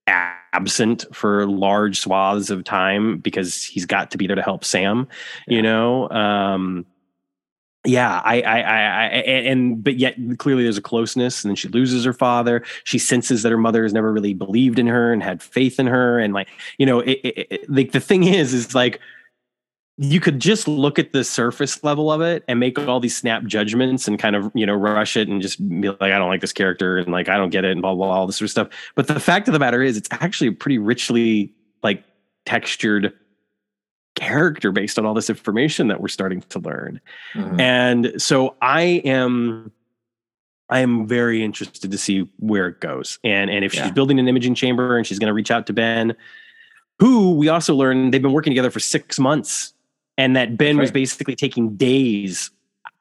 absent 0.07 1.05
for 1.13 1.45
large 1.45 1.99
swaths 1.99 2.49
of 2.49 2.63
time 2.63 3.17
because 3.17 3.63
he's 3.65 3.85
got 3.85 4.09
to 4.11 4.17
be 4.17 4.25
there 4.25 4.37
to 4.37 4.41
help 4.41 4.63
Sam, 4.63 5.07
Yeah. 5.47 5.55
you 5.57 5.61
know? 5.61 6.09
Um, 6.09 6.85
yeah, 7.85 8.21
I, 8.25 8.41
I, 8.41 8.59
I, 8.61 8.81
I, 8.81 9.05
and, 9.07 9.83
but 9.83 9.97
yet 9.97 10.15
clearly 10.37 10.63
there's 10.63 10.77
a 10.77 10.81
closeness 10.81 11.43
and 11.43 11.49
then 11.49 11.55
she 11.55 11.69
loses 11.69 12.03
her 12.03 12.13
father. 12.13 12.63
She 12.83 12.99
senses 12.99 13.43
that 13.43 13.51
her 13.51 13.57
mother 13.57 13.83
has 13.83 13.93
never 13.93 14.11
really 14.11 14.33
believed 14.33 14.79
in 14.79 14.87
her 14.87 15.13
and 15.13 15.23
had 15.23 15.41
faith 15.41 15.79
in 15.79 15.87
her. 15.87 16.19
And 16.19 16.33
like, 16.33 16.49
you 16.77 16.85
know, 16.85 16.99
it, 16.99 17.19
it, 17.23 17.47
it, 17.51 17.69
like 17.69 17.91
the 17.91 18.01
thing 18.01 18.23
is, 18.25 18.53
is 18.53 18.75
like, 18.75 18.99
you 20.01 20.21
could 20.21 20.39
just 20.39 20.65
look 20.65 20.97
at 20.97 21.11
the 21.11 21.25
surface 21.25 21.83
level 21.83 22.09
of 22.09 22.21
it 22.21 22.45
and 22.47 22.57
make 22.57 22.79
all 22.79 23.01
these 23.01 23.17
snap 23.17 23.43
judgments 23.43 24.07
and 24.07 24.17
kind 24.17 24.33
of 24.33 24.49
you 24.55 24.65
know 24.65 24.73
rush 24.73 25.17
it 25.17 25.27
and 25.27 25.41
just 25.41 25.59
be 25.67 25.89
like 25.89 26.01
i 26.01 26.17
don't 26.17 26.29
like 26.29 26.39
this 26.39 26.53
character 26.53 26.97
and 26.97 27.11
like 27.11 27.27
i 27.27 27.35
don't 27.35 27.49
get 27.49 27.65
it 27.65 27.71
and 27.73 27.81
blah 27.81 27.93
blah, 27.93 28.07
blah 28.07 28.15
all 28.15 28.25
this 28.25 28.37
sort 28.37 28.45
of 28.45 28.51
stuff 28.51 28.69
but 28.95 29.07
the 29.07 29.19
fact 29.19 29.49
of 29.49 29.51
the 29.53 29.59
matter 29.59 29.81
is 29.83 29.97
it's 29.97 30.07
actually 30.11 30.47
a 30.47 30.51
pretty 30.53 30.77
richly 30.77 31.53
like 31.83 32.01
textured 32.45 33.11
character 34.15 34.71
based 34.71 34.97
on 34.97 35.05
all 35.05 35.13
this 35.13 35.29
information 35.29 35.89
that 35.89 35.99
we're 35.99 36.07
starting 36.07 36.39
to 36.43 36.59
learn 36.59 37.01
Mhm. 37.35 37.59
and 37.59 38.13
so 38.21 38.55
i 38.61 38.81
am 39.03 39.69
i 40.69 40.79
am 40.79 41.07
very 41.07 41.43
interested 41.43 41.91
to 41.91 41.97
see 41.97 42.21
where 42.37 42.67
it 42.67 42.79
goes 42.79 43.19
and 43.25 43.49
and 43.49 43.65
if 43.65 43.75
Yeah. 43.75 43.83
she's 43.83 43.91
building 43.91 44.17
an 44.17 44.29
imaging 44.29 44.55
chamber 44.55 44.95
and 44.95 45.05
she's 45.05 45.19
going 45.19 45.27
to 45.27 45.33
reach 45.33 45.51
out 45.51 45.67
to 45.67 45.73
ben 45.73 46.15
who 46.99 47.33
we 47.35 47.49
also 47.49 47.75
learned 47.75 48.13
they've 48.13 48.21
been 48.21 48.31
working 48.33 48.51
together 48.51 48.71
for 48.71 48.79
six 48.79 49.19
months 49.19 49.73
and 50.19 50.35
that 50.35 50.57
ben 50.57 50.75
That's 50.75 50.83
was 50.83 50.91
basically 50.91 51.35
taking 51.35 51.75
days 51.77 52.51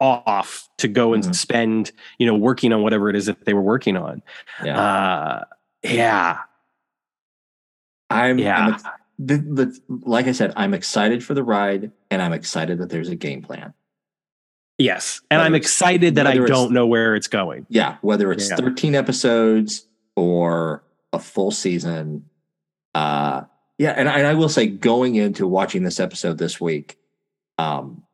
off 0.01 0.69
to 0.78 0.86
go 0.89 1.12
and 1.12 1.24
Mhm. 1.24 1.35
spend 1.35 1.93
you 2.19 2.27
know 2.27 2.35
working 2.36 2.73
on 2.73 2.82
whatever 2.82 3.11
it 3.11 3.16
is 3.16 3.27
that 3.27 3.45
they 3.45 3.53
were 3.53 3.61
working 3.62 3.97
on 3.97 4.23
Yeah. 4.65 4.81
uh 4.81 5.45
yeah 5.82 6.39
I'm, 8.11 8.39
yeah 8.39 8.59
I'm 8.66 8.73
ex- 8.74 8.82
the, 9.19 9.36
the, 9.36 9.81
like 10.07 10.27
I 10.28 10.32
said, 10.32 10.53
I'm 10.57 10.73
excited 10.74 11.24
for 11.24 11.35
the 11.35 11.43
ride 11.43 11.90
and 12.11 12.23
I'm 12.23 12.32
excited 12.32 12.78
that 12.78 12.89
there's 12.90 13.09
a 13.09 13.16
game 13.16 13.43
plan. 13.43 13.74
yes 14.78 15.20
and 15.31 15.39
Whether 15.39 15.47
i'm 15.47 15.55
excited 15.57 16.15
that 16.15 16.27
i 16.28 16.35
don't 16.36 16.73
know 16.73 16.86
where 16.86 17.16
it's 17.16 17.27
going 17.27 17.66
Yeah. 17.69 17.97
Whether 18.01 18.31
it's 18.32 18.49
Yeah. 18.49 18.57
13 18.57 18.95
episodes 18.95 19.86
or 20.15 20.85
a 21.12 21.19
full 21.19 21.51
season. 21.51 22.24
Uh, 22.95 23.43
yeah. 23.78 23.90
And, 23.97 24.09
I- 24.09 24.19
and 24.19 24.27
I 24.27 24.35
will 24.35 24.49
say, 24.51 24.66
going 24.66 25.15
into 25.16 25.47
watching 25.47 25.82
this 25.85 25.99
episode 26.01 26.39
this 26.39 26.61
week, 26.61 26.98
um, 27.59 28.05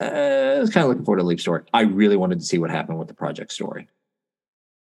uh, 0.00 0.54
I 0.56 0.58
was 0.58 0.70
kind 0.70 0.84
of 0.84 0.90
looking 0.90 1.04
forward 1.04 1.20
to 1.20 1.26
Leap 1.26 1.40
Story. 1.40 1.62
I 1.72 1.82
really 1.82 2.16
wanted 2.16 2.40
to 2.40 2.44
see 2.44 2.58
what 2.58 2.70
happened 2.70 2.98
with 2.98 3.08
the 3.08 3.14
project 3.14 3.52
story. 3.52 3.88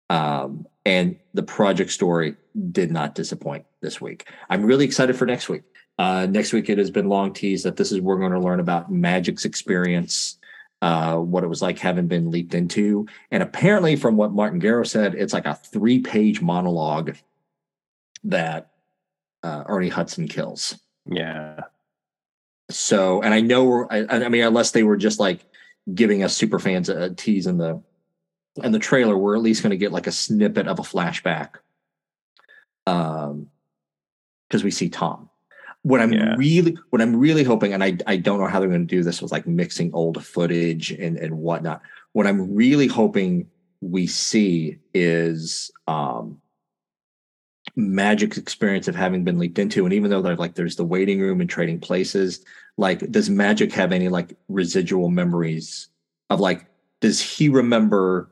Um, 0.10 0.68
and 0.86 1.18
the 1.34 1.44
project 1.44 1.91
story 1.91 2.36
did 2.72 2.91
not 2.91 3.16
disappoint 3.16 3.66
this 3.82 4.02
week. 4.02 4.28
I'm 4.49 4.64
really 4.64 4.84
excited 4.84 5.16
for 5.16 5.26
next 5.26 5.48
week. 5.48 5.64
Uh, 5.98 6.26
next 6.26 6.53
week, 6.53 6.70
it 6.70 6.78
has 6.78 6.90
been 6.90 7.08
long 7.08 7.34
teased 7.34 7.66
that 7.66 7.78
this 7.78 7.91
is 7.91 8.02
we're 8.02 8.18
going 8.18 8.32
to 8.32 8.40
learn 8.40 8.60
about 8.60 8.91
Magic's 8.91 9.45
experience, 9.45 10.38
uh, 10.82 11.16
what 11.18 11.44
it 11.44 11.48
was 11.48 11.62
like 11.62 11.78
having 11.78 12.08
been 12.08 12.32
leaped 12.32 12.56
into, 12.56 13.06
and 13.30 13.44
apparently, 13.44 13.95
from 13.95 14.18
what 14.18 14.32
Martin 14.32 14.60
Gero 14.60 14.84
said, 14.84 15.14
it's 15.14 15.34
like 15.34 15.45
a 15.45 15.53
three-page 15.53 16.41
monologue 16.41 17.16
that 18.24 18.72
uh, 19.44 19.64
Ernie 19.68 19.90
Hudson 19.90 20.28
kills. 20.28 20.80
yeah 21.06 21.62
So, 22.72 23.22
and 23.22 23.34
I 23.34 23.41
know, 23.41 23.65
we're, 23.65 23.85
I, 23.89 24.06
I 24.10 24.30
mean, 24.30 24.43
unless 24.43 24.72
they 24.72 24.84
were 24.84 24.98
just 24.98 25.19
like 25.19 25.45
giving 25.93 26.23
us 26.23 26.35
super 26.35 26.60
fans 26.60 26.89
a, 26.89 27.03
a 27.03 27.10
tease 27.10 27.48
in 27.48 27.57
the 27.57 27.81
in 28.64 28.72
the 28.72 28.80
trailer, 28.80 29.18
we're 29.18 29.35
at 29.35 29.41
least 29.41 29.64
going 29.64 29.72
to 29.72 29.77
get 29.77 29.91
like 29.93 30.07
a 30.07 30.11
snippet 30.11 30.68
of 30.68 30.80
a 30.80 30.84
flashback. 30.84 31.56
Um, 32.85 33.48
because 34.48 34.64
we 34.64 34.72
see 34.72 34.89
Tom. 34.89 35.30
What 35.84 36.02
I'm 36.02 36.11
Yeah. 36.11 36.35
really, 36.38 36.77
what 36.89 37.02
I'm 37.02 37.15
really 37.15 37.43
hoping, 37.43 37.73
and 37.73 37.84
I, 37.84 37.98
I 38.06 38.18
don't 38.18 38.39
know 38.39 38.48
how 38.48 38.60
they're 38.60 38.69
going 38.69 38.85
to 38.85 38.95
do 38.95 39.03
this 39.03 39.22
with 39.22 39.31
like 39.31 39.48
mixing 39.48 39.93
old 39.93 40.23
footage 40.23 40.91
and 40.91 41.18
and 41.18 41.38
whatnot. 41.38 41.81
What 42.11 42.27
I'm 42.27 42.53
really 42.53 42.88
hoping 42.88 43.48
we 43.80 44.06
see 44.06 44.77
is 44.93 45.72
um 45.88 46.39
magic's 47.76 48.38
experience 48.38 48.88
of 48.88 48.95
having 48.95 49.23
been 49.23 49.39
leaped 49.39 49.57
into 49.57 49.85
and 49.85 49.93
even 49.93 50.10
though 50.11 50.22
they're 50.22 50.35
like 50.35 50.53
there's 50.56 50.76
the 50.76 50.84
waiting 50.84 51.19
room 51.19 51.41
and 51.41 51.49
trading 51.49 51.80
places 51.80 52.43
like 52.77 53.11
does 53.11 53.30
magic 53.30 53.73
have 53.73 53.91
any 53.91 54.10
like 54.10 54.38
residual 54.48 55.10
memories 55.10 55.89
of 56.30 56.39
like 56.39 56.65
does 56.99 57.22
he 57.22 57.49
remember 57.49 58.31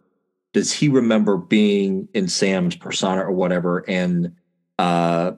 does 0.54 0.72
he 0.72 0.88
remember 0.88 1.38
being 1.38 2.08
in 2.14 2.28
sam's 2.28 2.76
persona 2.76 3.22
or 3.22 3.32
whatever 3.32 3.84
and 3.88 4.36
uh 4.80 5.32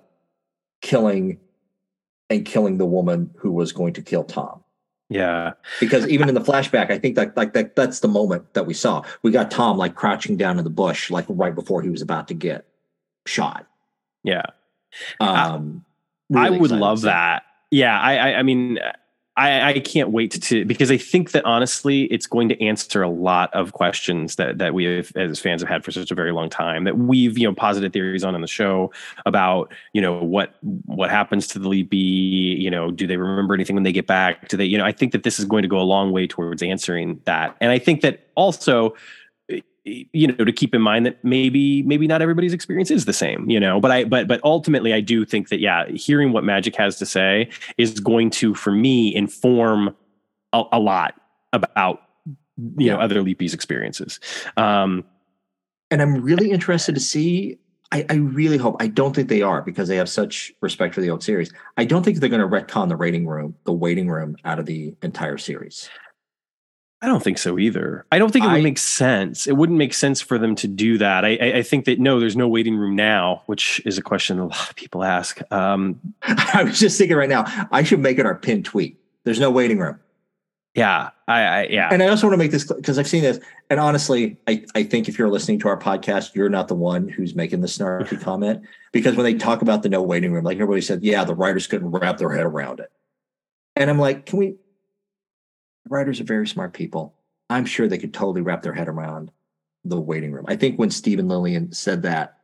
killing 0.82 1.40
and 2.32 2.46
killing 2.46 2.78
the 2.78 2.86
woman 2.86 3.30
who 3.38 3.52
was 3.52 3.72
going 3.72 3.94
to 3.94 4.02
kill 4.02 4.24
Tom. 4.24 4.64
Yeah. 5.10 5.54
Because 5.82 6.08
even 6.08 6.30
in 6.30 6.36
the 6.36 6.42
flashback, 6.42 6.90
I 6.90 6.98
think 6.98 7.16
that 7.16 7.36
like 7.36 7.54
that 7.54 7.76
that's 7.76 8.00
the 8.00 8.08
moment 8.08 8.54
that 8.54 8.66
we 8.66 8.74
saw. 8.74 9.04
We 9.22 9.32
got 9.32 9.52
Tom 9.52 9.78
like 9.78 9.96
crouching 9.96 10.38
down 10.38 10.58
in 10.58 10.64
the 10.64 10.70
bush, 10.70 11.12
like 11.12 11.26
right 11.28 11.54
before 11.54 11.82
he 11.82 11.90
was 11.90 12.02
about 12.02 12.30
to 12.30 12.34
get 12.34 12.66
shot. 13.26 13.68
Yeah. 14.24 14.46
Um, 15.20 15.84
I 16.34 16.46
really 16.46 16.60
would 16.60 16.72
love 16.72 17.02
that. 17.02 17.44
Yeah, 17.72 18.00
I, 18.00 18.18
I, 18.18 18.40
I 18.40 18.44
mean, 18.44 18.80
I, 19.38 19.70
I 19.70 19.80
can't 19.80 20.10
wait 20.10 20.32
to 20.32 20.66
because 20.66 20.92
I 20.92 20.98
think 20.98 21.32
that 21.32 21.46
honestly, 21.46 22.04
it's 22.04 22.28
going 22.28 22.50
to 22.50 22.62
answer 22.64 23.02
a 23.02 23.10
lot 23.10 23.52
of 23.54 23.72
questions 23.72 24.36
that 24.36 24.58
that 24.58 24.74
we 24.74 24.84
have, 24.84 25.16
as 25.16 25.40
fans 25.40 25.62
have 25.62 25.70
had 25.70 25.86
for 25.86 25.92
such 25.92 26.12
a 26.12 26.16
very 26.16 26.34
long 26.34 26.50
time. 26.50 26.84
That 26.84 26.98
we've 26.98 27.38
you 27.38 27.48
know 27.48 27.56
posited 27.56 27.94
theories 27.94 28.26
on 28.26 28.36
in 28.36 28.42
the 28.42 28.48
show 28.48 28.92
about 29.26 29.74
you 29.94 30.02
know 30.02 30.22
what 30.22 30.56
what 30.86 31.10
happens 31.10 31.48
to 31.48 31.60
the 31.60 31.70
leapee. 31.70 32.60
You 32.60 32.70
know, 32.70 32.92
do 32.92 33.08
they 33.08 33.16
remember 33.16 33.54
anything 33.54 33.76
when 33.76 33.84
they 33.84 33.94
get 33.94 34.06
back? 34.06 34.50
Do 34.50 34.58
they? 34.58 34.66
You 34.66 34.78
know, 34.78 34.86
I 34.86 34.92
think 34.92 35.14
that 35.14 35.24
this 35.24 35.40
is 35.40 35.46
going 35.46 35.62
to 35.62 35.70
go 35.70 35.80
a 35.80 35.84
long 35.84 36.12
way 36.12 36.28
towards 36.28 36.62
answering 36.62 37.22
that, 37.24 37.56
and 37.62 37.72
I 37.72 37.80
think 37.80 38.02
that 38.02 38.28
also 38.36 38.96
you 39.84 40.28
know 40.28 40.46
to 40.46 40.52
keep 40.52 40.76
in 40.76 40.82
mind 40.82 41.06
that 41.06 41.24
maybe 41.24 41.82
maybe 41.84 42.06
not 42.06 42.22
everybody's 42.22 42.54
experience 42.54 42.92
is 42.92 43.06
the 43.06 43.14
same 43.14 43.50
you 43.50 43.60
know 43.60 43.80
but 43.80 43.90
i 43.90 44.04
but 44.04 44.28
but 44.28 44.40
ultimately 44.44 44.94
i 44.94 45.00
do 45.00 45.26
think 45.26 45.50
that 45.50 45.60
yeah 45.60 45.88
hearing 45.90 46.32
what 46.32 46.44
magic 46.44 46.76
has 46.76 47.00
to 47.00 47.06
say 47.06 47.50
is 47.80 48.00
going 48.00 48.30
to 48.30 48.54
for 48.54 48.72
me 48.72 49.14
inform 49.16 49.96
a, 50.54 50.64
a 50.74 50.80
lot 50.80 51.16
about 51.52 52.02
you 52.78 52.92
know 52.92 52.98
other 52.98 53.24
leapee's 53.24 53.56
experiences 53.56 54.20
um 54.58 55.04
and 55.92 56.02
I'm 56.02 56.22
really 56.24 56.50
interested 56.52 56.96
to 56.96 57.02
see. 57.02 57.60
I, 57.92 58.06
I 58.10 58.14
really 58.14 58.58
hope. 58.58 58.78
I 58.80 58.88
don't 58.88 59.14
think 59.14 59.28
they 59.28 59.42
are 59.42 59.62
because 59.62 59.90
they 59.90 59.98
have 59.98 60.10
such 60.10 60.54
respect 60.62 60.96
for 60.96 61.02
the 61.02 61.10
old 61.10 61.22
series. 61.22 61.52
I 61.76 61.84
don't 61.84 62.04
think 62.04 62.18
they're 62.18 62.30
going 62.30 62.42
to 62.42 62.48
retcon 62.48 62.88
the 62.88 62.96
rating 62.96 63.28
room, 63.28 63.54
the 63.66 63.74
waiting 63.74 64.10
room, 64.10 64.38
out 64.46 64.60
of 64.60 64.66
the 64.66 64.96
entire 65.04 65.38
series. 65.38 65.90
I 67.04 67.08
don't 67.08 67.24
think 67.24 67.40
so 67.40 67.58
either. 67.58 68.06
I 68.12 68.20
don't 68.20 68.32
think 68.32 68.46
it 68.46 68.50
would 68.50 68.58
I- 68.58 68.62
make 68.62 68.78
sense. 68.78 69.48
It 69.48 69.58
wouldn't 69.58 69.78
make 69.80 69.94
sense 69.94 70.22
for 70.22 70.38
them 70.38 70.56
to 70.58 70.68
do 70.68 70.98
that. 71.00 71.26
I, 71.26 71.38
I, 71.42 71.54
I 71.58 71.64
think 71.64 71.86
that 71.86 72.00
no, 72.00 72.20
there's 72.20 72.36
no 72.38 72.48
waiting 72.48 72.76
room 72.76 72.96
now, 72.96 73.42
which 73.48 73.82
is 73.86 73.98
a 73.98 74.02
question 74.04 74.38
a 74.38 74.46
lot 74.46 74.70
of 74.70 74.76
people 74.76 75.04
ask. 75.04 75.40
Um, 75.52 76.00
I 76.22 76.64
was 76.64 76.80
just 76.80 76.98
thinking 76.98 77.18
right 77.18 77.30
now, 77.30 77.46
I 77.72 77.84
should 77.84 78.00
make 78.02 78.20
it 78.20 78.26
our 78.26 78.36
pinned 78.36 78.66
tweet. 78.66 79.00
There's 79.24 79.40
no 79.40 79.50
waiting 79.50 79.80
room. 79.80 80.00
yeah, 80.76 81.10
I, 81.28 81.42
I 81.42 81.68
yeah, 81.72 81.90
And 81.92 82.04
I 82.04 82.08
also 82.08 82.28
want 82.28 82.34
to 82.36 82.38
make 82.38 82.52
this 82.52 82.66
because 82.72 83.00
I've 83.00 83.08
seen 83.08 83.24
this. 83.24 83.40
And 83.72 83.80
honestly, 83.80 84.38
I, 84.48 84.64
I 84.76 84.84
think 84.84 85.10
if 85.10 85.18
you're 85.18 85.30
listening 85.30 85.60
to 85.62 85.70
our 85.70 85.80
podcast, 85.80 86.36
you're 86.36 86.50
not 86.50 86.68
the 86.68 86.76
one 86.76 87.08
who's 87.10 87.34
making 87.36 87.62
the 87.62 87.68
snarky 87.68 88.20
comment. 88.24 88.62
Because 88.92 89.16
when 89.16 89.24
they 89.24 89.34
talk 89.34 89.62
about 89.64 89.82
the 89.84 89.90
no 89.90 90.02
waiting 90.04 90.34
room, 90.34 90.44
like 90.44 90.56
everybody 90.58 90.82
said, 90.82 91.02
yeah, 91.04 91.24
the 91.24 91.34
writers 91.36 91.66
couldn't 91.68 91.90
wrap 91.92 92.18
their 92.18 92.32
head 92.32 92.46
around 92.46 92.80
it. 92.80 92.92
And 93.76 93.90
I'm 93.90 93.98
like, 94.00 94.26
can 94.26 94.38
we? 94.38 94.56
Writers 95.90 96.22
are 96.22 96.26
very 96.26 96.48
smart 96.48 96.74
people. 96.74 97.16
I'm 97.50 97.66
sure 97.66 97.88
they 97.88 97.98
could 97.98 98.14
totally 98.14 98.42
wrap 98.42 98.62
their 98.62 98.74
head 98.74 98.88
around 98.88 99.32
the 99.84 100.00
waiting 100.00 100.32
room. 100.32 100.46
I 100.48 100.56
think 100.56 100.78
when 100.78 100.92
Steven 100.92 101.28
Lilien 101.28 101.76
said 101.76 102.04
that 102.04 102.38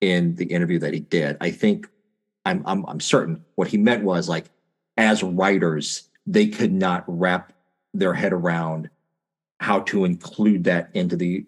in 0.00 0.34
the 0.34 0.46
interview 0.46 0.78
that 0.80 0.92
he 0.92 1.00
did, 1.00 1.36
I 1.40 1.50
think 1.50 1.88
I'm 2.44 2.62
I'm 2.66 2.84
I'm 2.86 3.00
certain 3.00 3.44
what 3.54 3.68
he 3.68 3.78
meant 3.78 4.04
was 4.04 4.28
like 4.28 4.50
as 4.96 5.22
writers, 5.22 6.08
they 6.26 6.48
could 6.48 6.72
not 6.72 7.04
wrap 7.06 7.52
their 7.94 8.14
head 8.14 8.32
around 8.32 8.90
how 9.60 9.80
to 9.80 10.04
include 10.04 10.64
that 10.64 10.90
into 10.94 11.16
the 11.16 11.46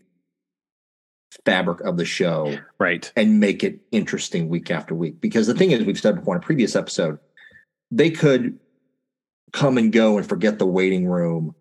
fabric 1.44 1.81
of 1.81 1.97
the 1.97 2.05
show 2.05 2.56
right. 2.78 3.12
and 3.16 3.40
make 3.40 3.65
it 3.65 3.81
interesting 3.90 4.48
week 4.48 4.70
after 4.70 4.94
week. 4.94 5.20
Because 5.20 5.47
the 5.47 5.55
thing 5.55 5.73
is, 5.73 5.85
we've 5.85 5.98
said 5.98 6.16
before 6.16 6.36
in 6.36 6.43
a 6.43 6.44
previous 6.44 6.77
episode, 6.77 7.19
they 7.90 8.11
could 8.11 8.59
come 9.55 9.78
and 9.78 9.93
go 9.93 10.18
and 10.18 10.28
forget 10.28 10.59
the 10.59 10.66
waiting 10.66 11.06
room 11.06 11.55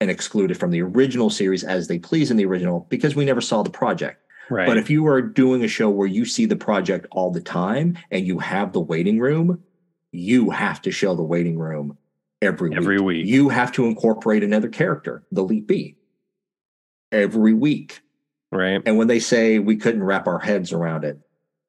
and 0.00 0.10
exclude 0.10 0.50
it 0.50 0.56
from 0.58 0.70
the 0.70 0.82
original 0.82 1.30
series 1.30 1.64
as 1.64 1.88
they 1.88 1.98
please 1.98 2.30
in 2.30 2.36
the 2.36 2.44
original 2.44 2.86
because 2.90 3.16
we 3.16 3.24
never 3.24 3.40
saw 3.40 3.62
the 3.62 3.70
project. 3.70 4.22
Right. 4.50 4.66
But 4.66 4.76
if 4.76 4.90
you 4.90 5.06
are 5.06 5.22
doing 5.22 5.64
a 5.64 5.68
show 5.68 5.88
where 5.88 6.06
you 6.06 6.26
see 6.26 6.44
the 6.44 6.56
project 6.56 7.06
all 7.10 7.30
the 7.30 7.40
time 7.40 7.96
and 8.10 8.26
you 8.26 8.38
have 8.40 8.74
the 8.74 8.80
waiting 8.80 9.18
room, 9.18 9.62
you 10.10 10.50
have 10.50 10.82
to 10.82 10.90
show 10.90 11.14
the 11.14 11.22
waiting 11.22 11.58
room 11.58 11.96
every 12.42 12.68
week. 12.68 12.76
Every 12.76 13.00
week. 13.00 13.26
You 13.26 13.48
have 13.48 13.72
to 13.72 13.86
incorporate 13.86 14.44
another 14.44 14.68
character, 14.68 15.24
the 15.32 15.42
leapee, 15.42 15.96
every 17.10 17.54
week. 17.54 18.02
right. 18.50 18.82
And 18.84 18.98
when 18.98 19.06
they 19.08 19.20
say 19.20 19.58
we 19.58 19.76
couldn't 19.76 20.02
wrap 20.02 20.26
our 20.26 20.38
heads 20.38 20.70
around 20.70 21.04
it, 21.04 21.18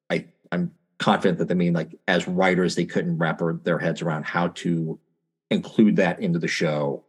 I, 0.10 0.26
I'm 0.52 0.74
confident 0.98 1.38
that 1.38 1.48
they 1.48 1.56
mean 1.56 1.72
like 1.72 1.98
as 2.06 2.28
writers, 2.28 2.76
they 2.76 2.86
couldn't 2.86 3.18
wrap 3.18 3.42
their 3.64 3.80
heads 3.80 4.02
around 4.02 4.26
how 4.26 4.50
to 4.50 5.00
include 5.52 5.98
that 5.98 6.20
into 6.20 6.40
the 6.40 6.48
show 6.48 7.04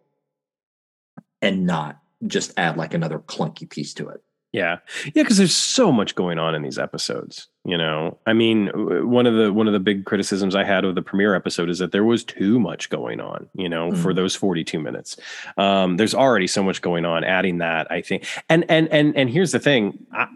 and 1.42 1.66
not 1.66 1.98
just 2.26 2.52
add 2.56 2.76
like 2.76 2.94
another 2.94 3.18
clunky 3.18 3.68
piece 3.68 3.94
to 3.94 4.08
it. 4.08 4.22
Yeah, 4.52 4.78
yeah, 5.06 5.10
because 5.24 5.36
there's 5.36 5.54
so 5.56 5.90
much 5.90 6.14
going 6.14 6.38
on 6.38 6.54
in 6.54 6.62
these 6.62 6.78
episodes. 6.78 7.48
You 7.64 7.76
know, 7.76 8.18
I 8.24 8.34
mean, 8.34 8.68
one 9.10 9.26
of 9.26 9.34
the 9.34 9.52
one 9.52 9.66
of 9.66 9.72
the 9.72 9.80
big 9.80 10.04
criticisms 10.04 10.54
I 10.54 10.62
had 10.62 10.84
of 10.84 10.94
the 10.94 11.02
premiere 11.02 11.34
episode 11.34 11.68
is 11.68 11.80
that 11.80 11.90
there 11.90 12.04
was 12.04 12.22
too 12.22 12.60
much 12.60 12.88
going 12.88 13.20
on. 13.20 13.48
You 13.54 13.68
know, 13.68 13.90
for 13.96 14.12
Mhm. 14.12 14.16
those 14.16 14.36
42 14.36 14.78
minutes, 14.78 15.16
um, 15.56 15.96
there's 15.96 16.14
already 16.14 16.46
so 16.46 16.62
much 16.62 16.82
going 16.82 17.04
on. 17.04 17.24
Adding 17.24 17.58
that, 17.58 17.90
I 17.90 18.00
think, 18.00 18.26
and 18.48 18.64
and 18.70 18.86
and 18.92 19.16
and 19.16 19.28
here's 19.28 19.50
the 19.50 19.58
thing, 19.58 19.98
I, 20.12 20.28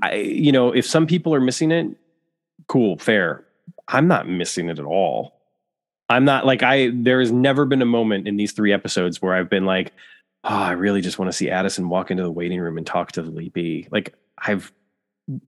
I 0.00 0.14
you 0.14 0.52
know, 0.52 0.70
if 0.72 0.86
some 0.86 1.08
people 1.08 1.34
are 1.34 1.40
missing 1.40 1.72
it, 1.72 1.88
cool, 2.68 2.98
fair. 2.98 3.44
I'm 3.88 4.06
not 4.06 4.28
missing 4.28 4.68
it 4.68 4.78
at 4.78 4.84
all. 4.84 5.35
I'm 6.08 6.24
not 6.24 6.46
like 6.46 6.62
I. 6.62 6.90
There 6.92 7.20
has 7.20 7.32
never 7.32 7.64
been 7.64 7.82
a 7.82 7.86
moment 7.86 8.28
in 8.28 8.36
these 8.36 8.52
three 8.52 8.72
episodes 8.72 9.20
where 9.20 9.34
I've 9.34 9.50
been 9.50 9.64
like, 9.64 9.92
oh, 10.44 10.54
I 10.54 10.72
really 10.72 11.00
just 11.00 11.18
want 11.18 11.30
to 11.30 11.36
see 11.36 11.50
Addison 11.50 11.88
walk 11.88 12.10
into 12.10 12.22
the 12.22 12.30
waiting 12.30 12.60
room 12.60 12.78
and 12.78 12.86
talk 12.86 13.12
to 13.12 13.22
the 13.22 13.30
lead 13.30 13.88
Like 13.90 14.14
I've, 14.38 14.72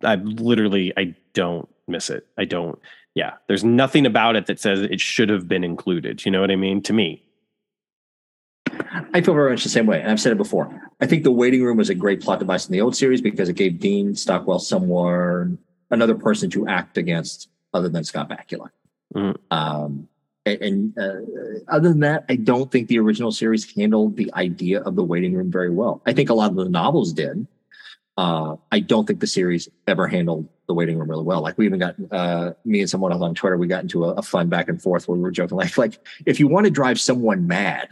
I've 0.02 0.24
literally, 0.24 0.92
I 0.96 1.14
don't 1.34 1.68
miss 1.86 2.10
it. 2.10 2.26
I 2.36 2.44
don't. 2.44 2.78
Yeah, 3.14 3.34
there's 3.46 3.64
nothing 3.64 4.06
about 4.06 4.36
it 4.36 4.46
that 4.46 4.60
says 4.60 4.80
it 4.80 5.00
should 5.00 5.28
have 5.28 5.48
been 5.48 5.64
included. 5.64 6.24
You 6.24 6.32
know 6.32 6.40
what 6.40 6.50
I 6.50 6.56
mean? 6.56 6.82
To 6.82 6.92
me, 6.92 7.22
I 9.14 9.20
feel 9.20 9.34
very 9.34 9.50
much 9.50 9.62
the 9.62 9.68
same 9.68 9.86
way. 9.86 10.00
And 10.00 10.10
I've 10.10 10.20
said 10.20 10.32
it 10.32 10.38
before. 10.38 10.90
I 11.00 11.06
think 11.06 11.22
the 11.22 11.32
waiting 11.32 11.62
room 11.62 11.76
was 11.76 11.90
a 11.90 11.94
great 11.94 12.20
plot 12.20 12.38
device 12.38 12.66
in 12.66 12.72
the 12.72 12.80
old 12.80 12.96
series 12.96 13.20
because 13.20 13.48
it 13.48 13.56
gave 13.56 13.78
Dean 13.78 14.14
Stockwell 14.14 14.58
someone, 14.58 15.58
another 15.90 16.14
person 16.14 16.50
to 16.50 16.66
act 16.66 16.98
against 16.98 17.48
other 17.72 17.88
than 17.88 18.04
Scott 18.04 18.28
Bakula. 18.28 18.70
Mhm. 19.14 19.36
Um, 19.50 20.08
and 20.56 20.96
uh, 20.98 21.20
other 21.68 21.88
than 21.88 22.00
that, 22.00 22.24
I 22.28 22.36
don't 22.36 22.70
think 22.70 22.88
the 22.88 22.98
original 22.98 23.32
series 23.32 23.72
handled 23.74 24.16
the 24.16 24.32
idea 24.34 24.80
of 24.82 24.96
the 24.96 25.04
waiting 25.04 25.34
room 25.34 25.50
very 25.50 25.70
well. 25.70 26.02
I 26.06 26.12
think 26.12 26.30
a 26.30 26.34
lot 26.34 26.50
of 26.50 26.56
the 26.56 26.68
novels 26.68 27.12
did. 27.12 27.46
Uh, 28.16 28.56
I 28.72 28.80
don't 28.80 29.06
think 29.06 29.20
the 29.20 29.28
series 29.28 29.68
ever 29.86 30.08
handled 30.08 30.48
the 30.66 30.74
waiting 30.74 30.98
room 30.98 31.08
really 31.08 31.24
well. 31.24 31.40
Like 31.40 31.56
we 31.56 31.66
even 31.66 31.78
got 31.78 31.94
uh, 32.10 32.52
me 32.64 32.80
and 32.80 32.90
someone 32.90 33.12
else 33.12 33.22
on 33.22 33.34
Twitter, 33.34 33.56
we 33.56 33.68
got 33.68 33.82
into 33.82 34.04
a, 34.04 34.14
a 34.14 34.22
fun 34.22 34.48
back 34.48 34.68
and 34.68 34.82
forth 34.82 35.06
where 35.06 35.16
we 35.16 35.22
were 35.22 35.30
joking 35.30 35.56
like, 35.56 35.78
like 35.78 35.98
if 36.26 36.40
you 36.40 36.48
want 36.48 36.64
to 36.64 36.70
drive 36.70 37.00
someone 37.00 37.46
mad, 37.46 37.88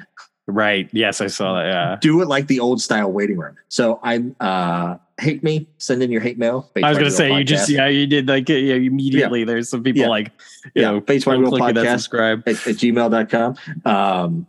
right? 0.47 0.89
Yes, 0.93 1.20
I 1.20 1.27
saw 1.28 1.55
that. 1.55 1.66
Yeah. 1.66 1.97
do 2.01 2.20
it 2.23 2.28
like 2.28 2.47
the 2.47 2.60
old 2.60 2.81
style 2.81 3.10
waiting 3.12 3.36
room. 3.39 3.56
So 3.68 4.01
I 4.02 4.24
uh 4.40 4.98
hate 5.18 5.43
me, 5.43 5.66
send 5.78 6.02
in 6.02 6.10
your 6.10 6.20
hate 6.20 6.39
mail. 6.39 6.70
I 6.82 6.89
was 6.90 6.98
gonna 6.98 7.10
say 7.10 7.36
you 7.36 7.44
just 7.44 7.68
yeah 7.68 7.89
you 7.89 8.06
did 8.06 8.28
like 8.28 8.48
yeah 8.48 8.74
immediately. 8.74 9.44
There's 9.44 9.68
some 9.68 9.82
people 9.82 10.02
Yeah. 10.02 10.09
like 10.09 10.32
you 10.74 10.82
Yeah, 10.82 10.90
know 10.93 11.01
Face 11.01 11.24
clicking 11.24 11.44
that 11.51 11.74
Podcast. 11.74 11.90
subscribe. 11.93 12.43
at, 12.47 12.55
at 12.66 12.77
gmail.com. 12.77 13.56
Um 13.85 14.47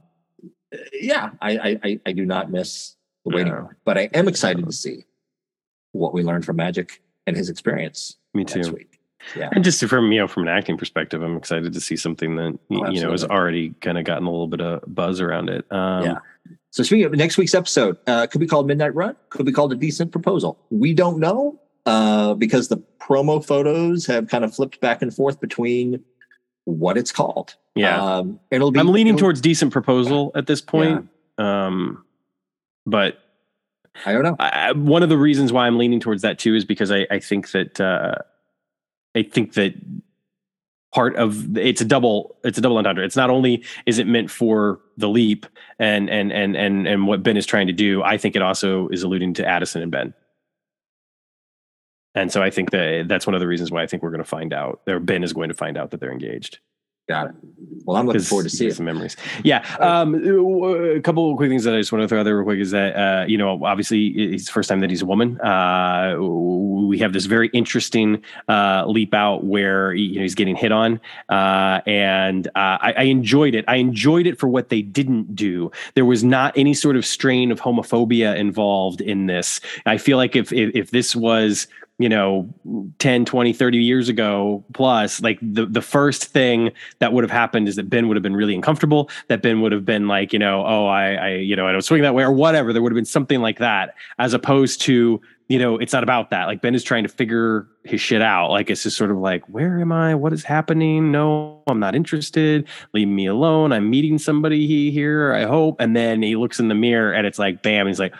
yeah, 0.93 1.31
I, 1.41 1.57
I 1.57 1.79
I 1.83 1.99
I 2.07 2.11
do 2.11 2.25
not 2.25 2.51
miss 2.51 2.95
the 3.25 3.35
waiting 3.35 3.53
room, 3.53 3.69
but 3.85 3.97
I 3.97 4.09
am 4.13 4.27
excited 4.27 4.65
to 4.65 4.71
see 4.71 5.05
what 5.93 6.13
we 6.13 6.23
learned 6.23 6.45
from 6.45 6.57
Magic 6.57 7.01
and 7.25 7.35
his 7.35 7.49
experience 7.49 8.17
Me 8.33 8.43
too. 8.45 8.77
Yeah. 9.35 9.49
And 9.51 9.63
just 9.63 9.83
from 9.85 10.11
you 10.11 10.19
know 10.19 10.27
from 10.27 10.43
an 10.43 10.49
acting 10.49 10.77
perspective, 10.77 11.21
I'm 11.21 11.35
excited 11.37 11.73
to 11.73 11.81
see 11.81 11.95
something 11.95 12.35
that 12.37 12.57
Oh, 12.71 12.89
you 12.89 13.01
know 13.01 13.11
has 13.11 13.23
already 13.23 13.71
kind 13.81 13.97
of 13.97 14.05
gotten 14.05 14.25
a 14.25 14.31
little 14.31 14.47
bit 14.47 14.61
of 14.61 14.83
buzz 14.87 15.19
around 15.19 15.49
it. 15.49 15.65
Um, 15.71 16.03
Yeah. 16.03 16.17
So 16.69 16.83
speaking 16.83 17.05
of 17.05 17.11
next 17.13 17.37
week's 17.37 17.55
episode, 17.55 17.97
uh, 18.07 18.27
could 18.27 18.39
be 18.39 18.47
called 18.47 18.67
Midnight 18.67 18.93
Run, 18.93 19.15
could 19.29 19.45
be 19.45 19.51
called 19.51 19.73
a 19.73 19.75
decent 19.75 20.11
proposal. 20.11 20.59
We 20.69 20.93
don't 20.93 21.19
know 21.19 21.59
uh, 21.85 22.35
because 22.35 22.67
the 22.67 22.77
promo 22.99 23.43
photos 23.43 24.05
have 24.05 24.27
kind 24.27 24.43
of 24.45 24.53
flipped 24.53 24.79
back 24.79 25.01
and 25.01 25.13
forth 25.13 25.39
between 25.41 26.03
what 26.65 26.97
it's 26.97 27.11
called. 27.11 27.55
yeah. 27.75 28.17
um, 28.17 28.39
it'll 28.51 28.71
be. 28.71 28.79
I'm 28.79 28.89
leaning 28.89 29.17
towards 29.17 29.41
decent 29.41 29.71
proposal 29.71 30.31
at 30.35 30.45
this 30.47 30.61
point. 30.61 31.07
Um, 31.37 32.03
but 32.85 33.19
I 34.05 34.11
don't 34.13 34.23
know. 34.23 34.35
I- 34.39 34.73
one 34.73 35.01
of 35.03 35.09
the 35.09 35.17
reasons 35.17 35.51
why 35.53 35.65
I'm 35.65 35.77
leaning 35.77 35.99
towards 35.99 36.21
that 36.23 36.37
too 36.39 36.55
is 36.55 36.65
because 36.65 36.91
I, 36.91 37.07
I 37.09 37.19
think 37.19 37.51
that 37.51 37.79
uh, 37.81 38.15
I 39.17 39.23
think 39.23 39.53
that 39.53 39.73
part 40.93 41.15
of 41.15 41.57
it's 41.57 41.81
a 41.81 41.85
double 41.85 42.37
it's 42.43 42.57
a 42.57 42.61
double 42.61 42.77
entendre. 42.77 43.03
It's 43.03 43.15
not 43.15 43.29
only 43.29 43.63
is 43.85 43.99
it 43.99 44.07
meant 44.07 44.31
for 44.31 44.79
the 44.97 45.09
leap 45.09 45.45
and 45.79 46.09
and 46.09 46.31
and 46.31 46.55
and 46.55 46.87
and 46.87 47.07
what 47.07 47.23
Ben 47.23 47.37
is 47.37 47.45
trying 47.45 47.67
to 47.67 47.73
do. 47.73 48.03
I 48.03 48.17
think 48.17 48.35
it 48.35 48.41
also 48.41 48.87
is 48.89 49.03
alluding 49.03 49.33
to 49.35 49.45
Addison 49.45 49.81
and 49.81 49.91
Ben. 49.91 50.13
And 52.15 52.31
so 52.31 52.41
I 52.41 52.49
think 52.49 52.71
that 52.71 53.05
that's 53.07 53.27
one 53.27 53.35
of 53.35 53.41
the 53.41 53.47
reasons 53.47 53.71
why 53.71 53.83
I 53.83 53.87
think 53.87 54.01
we're 54.01 54.09
going 54.09 54.23
to 54.23 54.29
find 54.29 54.51
out, 54.51 54.81
or 54.87 54.99
Ben 54.99 55.23
is 55.23 55.33
going 55.33 55.49
to 55.49 55.55
find 55.55 55.77
out 55.77 55.91
that 55.91 55.99
they're 55.99 56.11
engaged. 56.11 56.59
Got 57.07 57.29
it. 57.29 57.35
Well, 57.85 57.95
I'm 57.95 58.05
looking 58.05 58.21
forward 58.21 58.43
to 58.43 58.49
seeing 58.49 58.71
some 58.71 58.85
memories. 58.85 59.15
Yeah. 59.41 59.65
Um, 59.79 60.15
a 60.15 60.99
couple 60.99 61.31
of 61.31 61.37
quick 61.37 61.49
things 61.49 61.63
that 61.63 61.73
I 61.73 61.77
just 61.77 61.93
want 61.93 62.01
to 62.01 62.07
throw 62.09 62.19
out 62.19 62.23
there 62.23 62.35
real 62.35 62.43
quick 62.43 62.59
is 62.59 62.71
that, 62.71 62.95
uh, 62.97 63.25
you 63.25 63.37
know, 63.37 63.63
obviously 63.63 64.07
it's 64.07 64.45
the 64.45 64.51
first 64.51 64.67
time 64.67 64.81
that 64.81 64.89
he's 64.89 65.01
a 65.01 65.05
woman. 65.05 65.39
Uh, 65.39 66.17
we 66.19 66.97
have 66.97 67.13
this 67.13 67.25
very 67.25 67.47
interesting 67.53 68.21
uh, 68.49 68.83
leap 68.87 69.13
out 69.13 69.45
where, 69.45 69.93
you 69.93 70.15
know, 70.15 70.21
he's 70.21 70.35
getting 70.35 70.57
hit 70.57 70.73
on. 70.73 70.99
Uh, 71.29 71.79
and 71.85 72.47
uh, 72.47 72.77
I, 72.81 72.93
I 72.97 73.03
enjoyed 73.03 73.55
it. 73.55 73.63
I 73.69 73.77
enjoyed 73.77 74.27
it 74.27 74.37
for 74.37 74.49
what 74.49 74.67
they 74.67 74.81
didn't 74.81 75.33
do. 75.33 75.71
There 75.93 76.05
was 76.05 76.25
not 76.25 76.57
any 76.57 76.73
sort 76.73 76.97
of 76.97 77.05
strain 77.05 77.51
of 77.51 77.61
homophobia 77.61 78.35
involved 78.35 78.99
in 78.99 79.27
this. 79.27 79.61
I 79.85 79.97
feel 79.97 80.17
like 80.17 80.35
if, 80.35 80.51
if, 80.51 80.75
if 80.75 80.91
this 80.91 81.15
was, 81.15 81.67
you 81.99 82.09
know 82.09 82.47
10 82.99 83.25
20 83.25 83.53
30 83.53 83.77
years 83.79 84.07
ago 84.07 84.63
plus 84.73 85.21
like 85.21 85.39
the 85.41 85.65
the 85.65 85.81
first 85.81 86.25
thing 86.25 86.71
that 86.99 87.11
would 87.11 87.23
have 87.23 87.31
happened 87.31 87.67
is 87.67 87.75
that 87.75 87.89
ben 87.89 88.07
would 88.07 88.15
have 88.15 88.21
been 88.21 88.35
really 88.35 88.53
uncomfortable 88.53 89.09
that 89.29 89.41
ben 89.41 89.61
would 89.61 89.71
have 89.71 89.83
been 89.83 90.07
like 90.07 90.31
you 90.31 90.37
know 90.37 90.63
oh 90.65 90.85
i 90.85 91.13
i 91.13 91.29
you 91.33 91.55
know 91.55 91.67
i 91.67 91.71
don't 91.71 91.81
swing 91.81 92.03
that 92.03 92.13
way 92.13 92.23
or 92.23 92.31
whatever. 92.31 92.73
There 92.73 92.81
would 92.81 92.91
have 92.91 92.95
been 92.97 93.05
something 93.05 93.41
like 93.41 93.59
that 93.59 93.95
as 94.19 94.33
opposed 94.33 94.81
to 94.81 95.21
you 95.47 95.59
know 95.59 95.77
it's 95.77 95.93
not 95.93 96.03
about 96.03 96.29
that. 96.29 96.45
Like 96.45 96.61
ben 96.61 96.75
is 96.75 96.83
trying 96.83 97.03
to 97.03 97.09
figure 97.09 97.67
his 97.83 98.01
shit 98.01 98.21
out. 98.21 98.49
Like 98.51 98.69
it's 98.69 98.83
just 98.83 98.97
sort 98.97 99.11
of 99.11 99.17
like 99.17 99.43
where 99.47 99.79
am 99.79 99.91
i? 99.91 100.13
What 100.13 100.33
is 100.33 100.43
happening? 100.43 101.11
No 101.11 101.63
i'm 101.67 101.79
not 101.79 101.95
interested. 101.95 102.67
Leave 102.93 103.07
me 103.07 103.25
alone. 103.25 103.71
I'm 103.71 103.89
meeting 103.89 104.17
somebody 104.17 104.91
here 104.91 105.33
i 105.33 105.43
hope. 105.43 105.79
And 105.79 105.95
then 105.95 106.21
he 106.21 106.35
looks 106.35 106.59
in 106.59 106.67
the 106.67 106.75
mirror 106.75 107.13
and 107.13 107.25
it's 107.25 107.39
like 107.39 107.63
bam 107.63 107.87
he's 107.87 107.99
like 107.99 108.13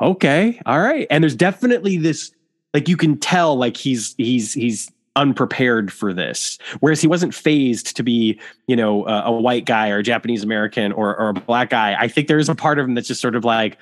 okay 0.00 0.60
all 0.66 0.80
right. 0.80 1.06
And 1.10 1.22
there's 1.22 1.36
definitely 1.36 1.98
this 1.98 2.32
like 2.74 2.88
you 2.88 2.96
can 2.96 3.16
tell 3.16 3.56
like 3.56 3.76
he's 3.76 4.14
he's 4.18 4.52
he's 4.52 4.90
unprepared 5.16 5.92
for 5.92 6.12
this. 6.12 6.58
Whereas 6.80 7.00
he 7.00 7.06
wasn't 7.06 7.32
phased 7.34 7.96
to 7.96 8.02
be 8.02 8.38
you 8.66 8.76
know 8.76 9.06
a, 9.06 9.26
a 9.26 9.32
white 9.32 9.64
guy 9.64 9.90
or 9.90 9.98
a 9.98 10.02
japanese 10.02 10.42
american 10.42 10.92
or, 10.92 11.16
or 11.16 11.30
a 11.30 11.34
black 11.34 11.70
guy. 11.70 11.96
I 11.98 12.08
think 12.08 12.26
there 12.28 12.38
is 12.38 12.48
a 12.48 12.54
part 12.54 12.78
of 12.78 12.86
him 12.86 12.94
that's 12.94 13.08
just 13.08 13.20
sort 13.20 13.36
of 13.36 13.44
like 13.44 13.78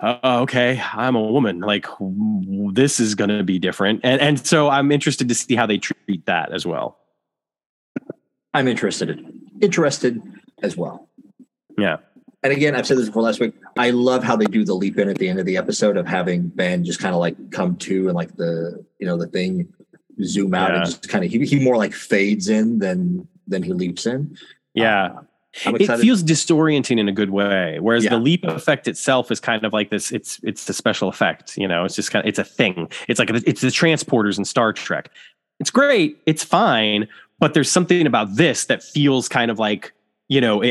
uh, 0.00 0.18
okay 0.42 0.80
i'm 0.92 1.16
a 1.16 1.22
woman. 1.22 1.60
Like 1.60 1.86
this 2.72 3.00
is 3.00 3.14
going 3.14 3.30
to 3.30 3.42
be 3.42 3.58
different. 3.58 4.00
And 4.04 4.20
and 4.20 4.46
so 4.46 4.68
i'm 4.68 4.92
interested 4.92 5.28
to 5.28 5.34
see 5.34 5.56
how 5.56 5.66
they 5.66 5.78
treat 5.78 6.26
that 6.26 6.52
as 6.52 6.66
well. 6.66 6.98
I'm 8.52 8.68
interested. 8.68 9.24
Interested 9.60 10.22
as 10.62 10.76
well. 10.76 11.08
yeah 11.78 11.96
And 12.46 12.56
again, 12.56 12.76
I've 12.76 12.86
said 12.86 12.96
this 12.98 13.06
before 13.06 13.22
last 13.22 13.40
week. 13.40 13.54
I 13.76 13.90
love 13.90 14.22
how 14.22 14.36
they 14.36 14.44
do 14.44 14.64
the 14.64 14.74
leap 14.74 14.98
in 14.98 15.08
at 15.08 15.18
the 15.18 15.28
end 15.28 15.40
of 15.40 15.46
the 15.46 15.56
episode 15.56 15.96
of 15.96 16.06
having 16.06 16.46
Ben 16.48 16.84
just 16.84 17.00
kind 17.00 17.12
of 17.12 17.20
like 17.20 17.50
come 17.50 17.74
to 17.78 18.06
and 18.06 18.14
like 18.14 18.36
the 18.36 18.84
you 19.00 19.06
know 19.06 19.16
the 19.16 19.26
thing 19.26 19.72
zoom 20.22 20.54
out 20.54 20.70
Yeah. 20.70 20.76
and 20.76 20.86
just 20.86 21.08
kind 21.08 21.24
of 21.24 21.30
he, 21.32 21.44
he 21.44 21.58
more 21.58 21.76
like 21.76 21.92
fades 21.92 22.48
in 22.48 22.78
than 22.78 23.26
than 23.48 23.62
he 23.64 23.72
leaps 23.72 24.06
in. 24.06 24.36
yeah 24.74 25.06
um, 25.06 25.26
I'm 25.66 25.76
it 25.76 25.86
feels 26.00 26.22
disorienting 26.22 26.98
in 27.00 27.08
a 27.08 27.12
good 27.12 27.30
way 27.30 27.78
whereas 27.80 28.04
Yeah. 28.04 28.10
the 28.10 28.18
leap 28.18 28.44
effect 28.44 28.86
itself 28.88 29.30
is 29.32 29.40
kind 29.40 29.64
of 29.64 29.72
like 29.72 29.90
this 29.90 30.12
it's 30.12 30.38
it's 30.44 30.68
a 30.68 30.72
special 30.72 31.08
effect 31.08 31.58
you 31.58 31.66
know 31.68 31.84
it's 31.84 31.96
just 31.96 32.12
kind 32.12 32.24
of 32.24 32.28
it's 32.28 32.38
a 32.38 32.44
thing 32.44 32.88
it's 33.08 33.18
like 33.18 33.28
it's 33.30 33.60
the 33.60 33.68
transporters 33.68 34.38
in 34.38 34.44
star 34.44 34.72
trek 34.72 35.10
it's 35.60 35.70
great 35.70 36.16
it's 36.26 36.44
fine 36.44 37.08
but 37.40 37.52
there's 37.54 37.70
something 37.70 38.06
about 38.06 38.36
this 38.36 38.64
that 38.66 38.82
feels 38.82 39.28
kind 39.28 39.50
of 39.50 39.58
like 39.58 39.92
you 40.28 40.40
know 40.40 40.62
I, 40.62 40.68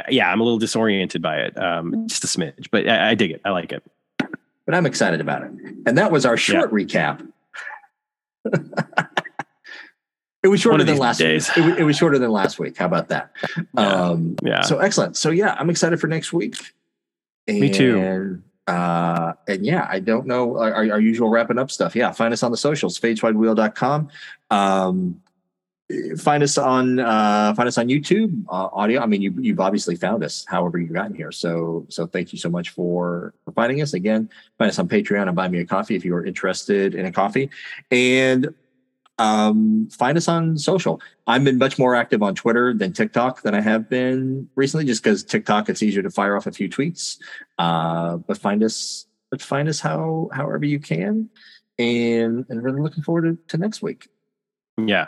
I, 0.00 0.04
yeah 0.10 0.30
i'm 0.30 0.40
a 0.40 0.44
little 0.44 0.58
disoriented 0.58 1.22
by 1.22 1.38
it 1.38 1.58
um 1.58 2.06
just 2.08 2.24
a 2.24 2.26
smidge 2.26 2.68
but 2.70 2.88
i, 2.88 3.10
I 3.10 3.14
dig 3.14 3.30
it 3.30 3.40
i 3.44 3.50
like 3.50 3.72
it 3.72 3.82
but 4.66 4.74
I'm 4.74 4.84
excited 4.84 5.22
about 5.22 5.44
it. 5.44 5.50
And 5.86 5.96
that 5.96 6.12
was 6.12 6.26
our 6.26 6.36
short 6.36 6.70
recap. 6.70 7.26
it 10.42 10.48
was 10.48 10.60
shorter 10.60 10.84
than 10.84 10.98
last 10.98 11.16
days. 11.18 11.48
week. 11.48 11.56
It, 11.56 11.70
was- 11.70 11.78
it 11.78 11.82
was 11.84 11.96
shorter 11.96 12.18
than 12.18 12.30
last 12.30 12.58
week. 12.58 12.76
How 12.76 12.84
about 12.84 13.08
that? 13.08 13.30
Yeah. 13.56 13.80
Um, 13.80 14.36
yeah 14.42 14.60
So 14.60 14.78
excellent. 14.78 15.16
So 15.16 15.30
yeah, 15.30 15.56
I'm 15.58 15.70
excited 15.70 15.98
for 15.98 16.06
next 16.06 16.34
week. 16.34 16.56
Me 17.46 17.70
too. 17.70 17.98
And, 17.98 18.42
Uh, 18.66 19.32
and 19.48 19.64
yeah, 19.64 19.86
I 19.90 20.00
don't 20.00 20.26
know 20.26 20.58
our, 20.58 20.74
our 20.92 21.00
usual 21.00 21.30
wrapping 21.30 21.58
up 21.58 21.70
stuff. 21.70 21.96
Yeah, 21.96 22.12
find 22.12 22.34
us 22.34 22.42
on 22.42 22.50
the 22.50 22.58
socials, 22.58 23.00
fateswidewheel.com. 23.00 24.08
Um, 24.50 25.22
find 26.18 26.42
us 26.42 26.58
on 26.58 26.98
uh, 26.98 27.54
find 27.54 27.66
us 27.66 27.78
on 27.78 27.88
YouTube 27.88 28.44
uh, 28.48 28.68
audio. 28.72 29.00
I 29.00 29.06
mean, 29.06 29.22
you 29.22 29.34
you've 29.38 29.60
obviously 29.60 29.96
found 29.96 30.22
us, 30.22 30.44
however 30.46 30.78
you've 30.78 30.92
gotten 30.92 31.14
here. 31.14 31.32
So 31.32 31.86
so 31.88 32.06
thank 32.06 32.32
you 32.32 32.38
so 32.38 32.50
much 32.50 32.70
for 32.70 33.34
for 33.44 33.52
finding 33.52 33.80
us. 33.80 33.94
Again, 33.94 34.28
find 34.58 34.68
us 34.68 34.78
on 34.78 34.88
Patreon 34.88 35.26
and 35.26 35.36
buy 35.36 35.48
me 35.48 35.60
a 35.60 35.64
coffee 35.64 35.96
if 35.96 36.04
you 36.04 36.14
are 36.14 36.24
interested 36.24 36.94
in 36.94 37.06
a 37.06 37.12
coffee. 37.12 37.50
And 37.90 38.54
um, 39.18 39.88
find 39.90 40.16
us 40.16 40.28
on 40.28 40.58
social. 40.58 41.00
I've 41.26 41.42
been 41.42 41.58
much 41.58 41.78
more 41.78 41.94
active 41.94 42.22
on 42.22 42.34
Twitter 42.34 42.72
than 42.74 42.92
TikTok 42.92 43.42
than 43.42 43.54
I 43.54 43.60
have 43.60 43.88
been 43.88 44.48
recently, 44.54 44.84
just 44.84 45.02
because 45.02 45.24
TikTok 45.24 45.68
it's 45.68 45.82
easier 45.82 46.02
to 46.02 46.10
fire 46.10 46.36
off 46.36 46.46
a 46.46 46.52
few 46.52 46.68
tweets. 46.68 47.18
Uh, 47.58 48.18
but 48.18 48.36
find 48.38 48.62
us, 48.62 49.06
but 49.30 49.40
find 49.40 49.68
us 49.68 49.80
how 49.80 50.28
however 50.32 50.66
you 50.66 50.78
can, 50.78 51.30
and 51.78 52.44
and 52.48 52.62
really 52.62 52.82
looking 52.82 53.02
forward 53.02 53.22
to, 53.22 53.38
to 53.48 53.56
next 53.56 53.80
week. 53.80 54.08
Yeah. 54.78 55.06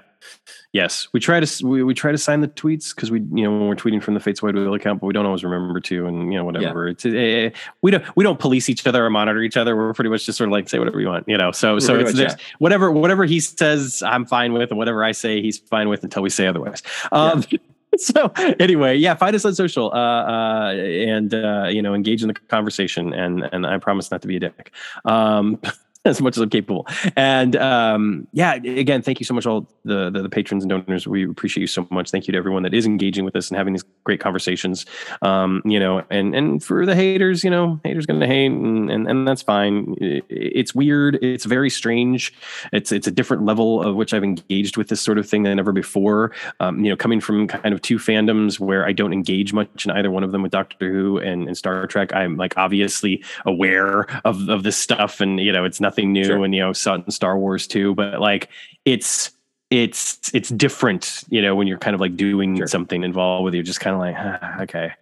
Yes. 0.73 1.09
We 1.13 1.21
try 1.21 1.41
to 1.41 1.67
we, 1.67 1.83
we 1.83 1.95
try 1.95 2.13
to 2.13 2.19
sign 2.19 2.41
the 2.41 2.49
tweets 2.49 2.95
because 2.95 3.11
we 3.11 3.21
you 3.21 3.43
know 3.43 3.51
when 3.51 3.69
we're 3.69 3.75
tweeting 3.75 4.03
from 4.03 4.15
the 4.15 4.21
Fates 4.21 4.43
Wide 4.43 4.55
Wheel 4.55 4.75
account, 4.75 5.01
but 5.01 5.07
we 5.07 5.13
don't 5.13 5.27
always 5.27 5.43
remember 5.43 5.81
to, 5.81 6.07
and 6.07 6.33
you 6.33 6.39
know 6.39 6.45
whatever. 6.45 6.89
It's 6.89 7.05
eh, 7.05 7.51
we 7.83 7.91
don't 7.91 8.05
we 8.17 8.23
don't 8.23 8.39
police 8.39 8.69
each 8.69 8.87
other 8.87 9.05
or 9.05 9.11
monitor 9.11 9.43
each 9.43 9.57
other. 9.57 9.75
We're 9.75 9.93
pretty 9.95 10.11
much 10.11 10.27
just 10.27 10.39
sort 10.39 10.49
of 10.49 10.53
like 10.53 10.69
say 10.69 10.79
whatever 10.79 11.01
you 11.01 11.09
want, 11.09 11.29
you 11.29 11.37
know. 11.37 11.51
So 11.51 11.79
so 11.79 11.99
it's 11.99 12.13
there's 12.13 12.35
whatever 12.59 12.91
whatever 12.91 13.25
he 13.25 13.41
says, 13.41 14.03
I'm 14.07 14.27
fine 14.27 14.53
with, 14.53 14.71
and 14.71 14.79
whatever 14.79 15.03
I 15.03 15.13
say, 15.13 15.43
he's 15.43 15.59
fine 15.59 15.89
with 15.89 16.05
until 16.05 16.23
we 16.23 16.31
say 16.31 16.47
otherwise. 16.47 16.83
Um, 17.11 17.43
so 17.97 18.33
anyway, 18.61 18.97
yeah, 18.97 19.15
find 19.15 19.35
us 19.35 19.45
on 19.45 19.55
social 19.55 19.91
uh, 19.93 19.97
uh, 19.97 20.73
and 20.73 21.35
uh, 21.35 21.67
you 21.69 21.83
know 21.83 21.95
engage 21.95 22.23
in 22.23 22.29
the 22.29 22.35
conversation, 22.35 23.13
and 23.13 23.49
and 23.53 23.67
I 23.67 23.79
promise 23.79 24.11
not 24.11 24.23
to 24.23 24.29
be 24.29 24.37
a 24.37 24.41
dick. 24.41 24.73
Um, 25.05 25.61
as 26.07 26.21
much 26.21 26.37
as 26.37 26.43
I'm 26.43 26.49
capable. 26.49 26.87
And 27.15 27.55
um, 27.57 28.27
yeah, 28.33 28.55
again, 28.55 29.03
thank 29.03 29.21
you 29.21 29.27
so 29.27 29.35
much, 29.35 29.45
all 29.47 29.69
the, 29.85 30.09
the 30.11 30.23
the 30.23 30.29
patrons 30.31 30.65
and 30.65 30.71
donors. 30.71 31.07
We 31.07 31.29
appreciate 31.29 31.61
you 31.63 31.67
so 31.67 31.87
much. 31.91 32.11
Thank 32.11 32.27
you 32.27 32.33
to 32.33 32.39
everyone 32.39 32.63
that 32.63 32.73
is 32.73 32.87
engaging 32.87 33.25
with 33.25 33.37
us 33.37 33.51
and 33.51 33.59
having 33.59 33.75
these 33.75 33.85
great 34.05 34.19
conversations. 34.21 34.87
Um, 35.21 35.61
you 35.65 35.79
know, 35.79 36.03
and 36.11 36.35
and 36.35 36.65
for 36.65 36.87
the 36.87 36.95
haters, 36.95 37.45
you 37.45 37.51
know, 37.51 37.79
haters 37.85 38.07
to 38.07 38.15
hate, 38.27 38.47
and, 38.47 38.91
and 38.91 39.07
and 39.09 39.29
that's 39.29 39.43
fine. 39.43 39.95
It- 40.01 40.25
It's 40.31 40.75
weird. 40.75 41.19
It's 41.23 41.45
very 41.45 41.69
strange. 41.71 42.33
It's 42.73 42.93
it's 42.93 43.07
a 43.07 43.11
different 43.11 43.45
level 43.45 43.83
of 43.83 43.95
which 43.95 44.15
I've 44.15 44.25
engaged 44.25 44.77
with 44.79 44.89
this 44.89 45.01
sort 45.03 45.19
of 45.19 45.29
thing 45.29 45.43
than 45.43 45.59
ever 45.59 45.73
before. 45.73 46.33
Um, 46.61 46.83
you 46.83 46.91
know, 46.91 46.97
coming 46.97 47.21
from 47.21 47.47
kind 47.47 47.75
of 47.75 47.83
two 47.83 47.99
fandoms 47.99 48.59
where 48.59 48.87
I 48.87 48.93
don't 48.93 49.13
engage 49.13 49.53
much 49.53 49.85
in 49.85 49.91
either 49.93 50.11
one 50.11 50.25
of 50.25 50.33
them 50.33 50.43
with 50.43 50.53
Doctor 50.53 50.91
Who 50.91 51.19
and, 51.19 51.47
and 51.47 51.57
Star 51.57 51.87
Trek. 51.87 52.15
I'm 52.15 52.37
like 52.37 52.57
obviously 52.57 53.23
aware 53.45 54.07
of 54.25 54.49
of 54.49 54.63
this 54.63 54.77
stuff, 54.79 55.21
and 55.21 55.39
you 55.41 55.53
know, 55.53 55.65
it's 55.65 55.81
nothing 55.91 56.12
new. 56.12 56.25
Sure. 56.25 56.45
And 56.45 56.55
you 56.55 56.61
know, 56.61 56.73
in 56.95 57.11
Star 57.11 57.39
Wars 57.39 57.67
too, 57.67 57.95
but 57.95 58.21
like 58.21 58.49
it's 58.85 59.31
it's 59.71 60.31
it's 60.35 60.49
different. 60.51 61.25
You 61.29 61.43
know, 61.43 61.55
when 61.55 61.67
you're 61.67 61.79
kind 61.79 61.95
of 61.95 62.01
like 62.01 62.17
doing 62.17 62.57
Sure. 62.57 62.67
something 62.67 63.03
involved 63.05 63.45
with 63.45 63.55
you, 63.55 63.62
just 63.62 63.81
kind 63.81 63.95
of 63.95 64.01
like 64.01 64.15
"Ah, 64.19 64.62
okay. 64.62 64.93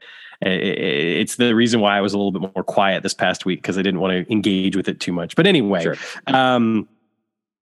It's 0.40 1.35
the 1.36 1.52
reason 1.55 1.81
why 1.81 1.98
I 1.98 2.01
was 2.01 2.12
a 2.12 2.19
little 2.19 2.31
bit 2.31 2.43
more 2.55 2.62
quiet 2.62 3.02
this 3.02 3.15
past 3.15 3.44
week 3.44 3.60
because 3.60 3.77
I 3.77 3.82
didn't 3.82 3.98
want 3.98 4.12
to 4.27 4.32
engage 4.32 4.77
with 4.77 4.89
it 4.89 5.01
too 5.01 5.12
much. 5.12 5.35
But 5.35 5.48
anyway, 5.48 5.82
Sure. 5.82 5.97
um, 6.28 6.89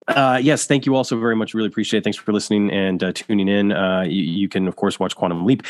uh, 0.09 0.39
yes, 0.43 0.67
thank 0.67 0.85
you 0.85 0.95
all 0.95 1.03
so 1.03 1.19
very 1.19 1.35
much. 1.35 1.55
Really 1.55 1.69
appreciate 1.69 1.99
it. 2.01 2.05
Thanks 2.05 2.19
for 2.19 2.33
listening 2.35 2.71
and 2.71 3.03
uh, 3.03 3.13
tuning 3.13 3.49
in. 3.49 3.73
Uh, 3.73 4.03
you, 4.03 4.23
you 4.23 4.49
can, 4.49 4.69
of 4.69 4.77
course, 4.77 5.01
watch 5.01 5.17
Quantum 5.17 5.47
Leap 5.47 5.63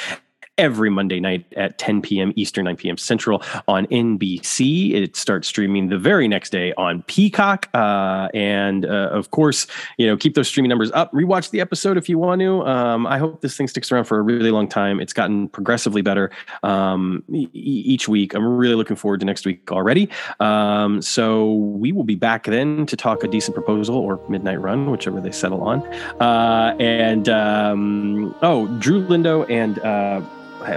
every 0.59 0.91
Monday 0.91 1.21
night 1.21 1.45
at 1.57 1.79
10 1.79 2.03
p.m. 2.03 2.33
Eastern, 2.37 2.65
9 2.65 2.77
p.m. 2.77 2.97
Central 2.97 3.43
on 3.69 3.87
NBC. 3.87 4.95
It 4.95 5.17
starts 5.17 5.49
streaming 5.49 5.89
the 5.89 5.99
very 5.99 6.29
next 6.29 6.51
day 6.51 6.73
on 6.75 7.03
Peacock. 7.03 7.69
Uh, 7.75 8.29
and 8.33 8.87
uh, 8.87 9.11
of 9.13 9.31
course, 9.31 9.67
you 9.99 10.07
know, 10.07 10.17
keep 10.17 10.35
those 10.35 10.49
streaming 10.49 10.71
numbers 10.71 10.91
up. 10.93 11.13
Rewatch 11.13 11.51
the 11.51 11.61
episode 11.61 11.99
if 11.99 12.09
you 12.09 12.19
want 12.19 12.41
to. 12.41 12.67
Um, 12.67 13.07
I 13.07 13.19
hope 13.19 13.43
this 13.43 13.57
thing 13.57 13.69
sticks 13.69 13.93
around 13.93 14.05
for 14.05 14.19
a 14.19 14.23
really 14.23 14.51
long 14.51 14.69
time. 14.69 15.01
It's 15.01 15.13
gotten 15.13 15.49
progressively 15.49 16.03
better 16.03 16.31
um, 16.63 17.23
e- 17.33 17.49
each 17.53 18.09
week. 18.09 18.35
I'm 18.35 18.47
really 18.57 18.75
looking 18.75 18.97
forward 18.97 19.21
to 19.21 19.27
next 19.27 19.45
week 19.45 19.71
already. 19.71 20.09
Um, 20.41 21.03
so 21.03 21.53
we 21.53 21.93
will 21.93 22.05
be 22.05 22.15
back 22.15 22.45
then 22.45 22.87
to 22.87 22.97
talk 22.97 23.23
a 23.23 23.29
decent 23.29 23.55
proposal 23.55 23.97
or 23.97 24.21
midnight 24.29 24.61
run, 24.61 24.91
whichever 24.91 25.21
they 25.21 25.33
settle 25.33 25.63
on. 25.63 25.87
Uh, 26.21 26.75
and 26.81 27.29
um, 27.29 28.35
oh, 28.43 28.67
Drew 28.79 29.07
Lindo 29.07 29.49
and 29.51 29.79
uh, 29.81 30.23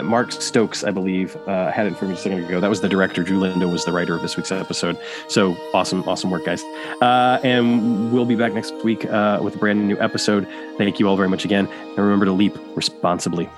Mark 0.04 0.32
Stokes, 0.32 0.84
I 0.84 0.92
believe, 0.92 1.36
uh, 1.48 1.72
had 1.72 1.88
it 1.88 1.98
for 1.98 2.06
me 2.06 2.14
a 2.14 2.18
second 2.18 2.44
ago. 2.46 2.60
That 2.60 2.70
was 2.70 2.82
the 2.82 2.90
director. 2.90 3.24
Drew 3.24 3.40
Lindo 3.40 3.72
was 3.72 3.86
the 3.86 3.92
writer 3.92 4.16
of 4.16 4.22
this 4.22 4.38
week's 4.38 4.52
episode. 4.52 4.98
So 5.28 5.56
awesome, 5.74 6.08
awesome 6.08 6.30
work, 6.30 6.46
guys. 6.46 6.64
Uh, 7.02 7.40
and 7.44 8.12
we'll 8.12 8.26
be 8.26 8.36
back 8.36 8.54
next 8.54 8.74
week 8.84 9.06
uh, 9.06 9.40
with 9.42 9.56
a 9.56 9.58
brand 9.58 9.88
new 9.88 10.00
episode. 10.00 10.48
Thank 10.78 11.00
you 11.00 11.08
all 11.08 11.18
very 11.18 11.30
much 11.30 11.46
again. 11.46 11.68
And 11.68 11.98
remember 11.98 12.26
to 12.26 12.32
leap 12.32 12.56
responsibly. 12.76 13.50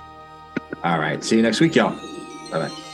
All 0.84 0.98
right. 0.98 1.22
See 1.22 1.36
you 1.36 1.42
next 1.42 1.60
week, 1.60 1.74
y'all. 1.74 1.96
Bye 2.50 2.68
bye. 2.68 2.91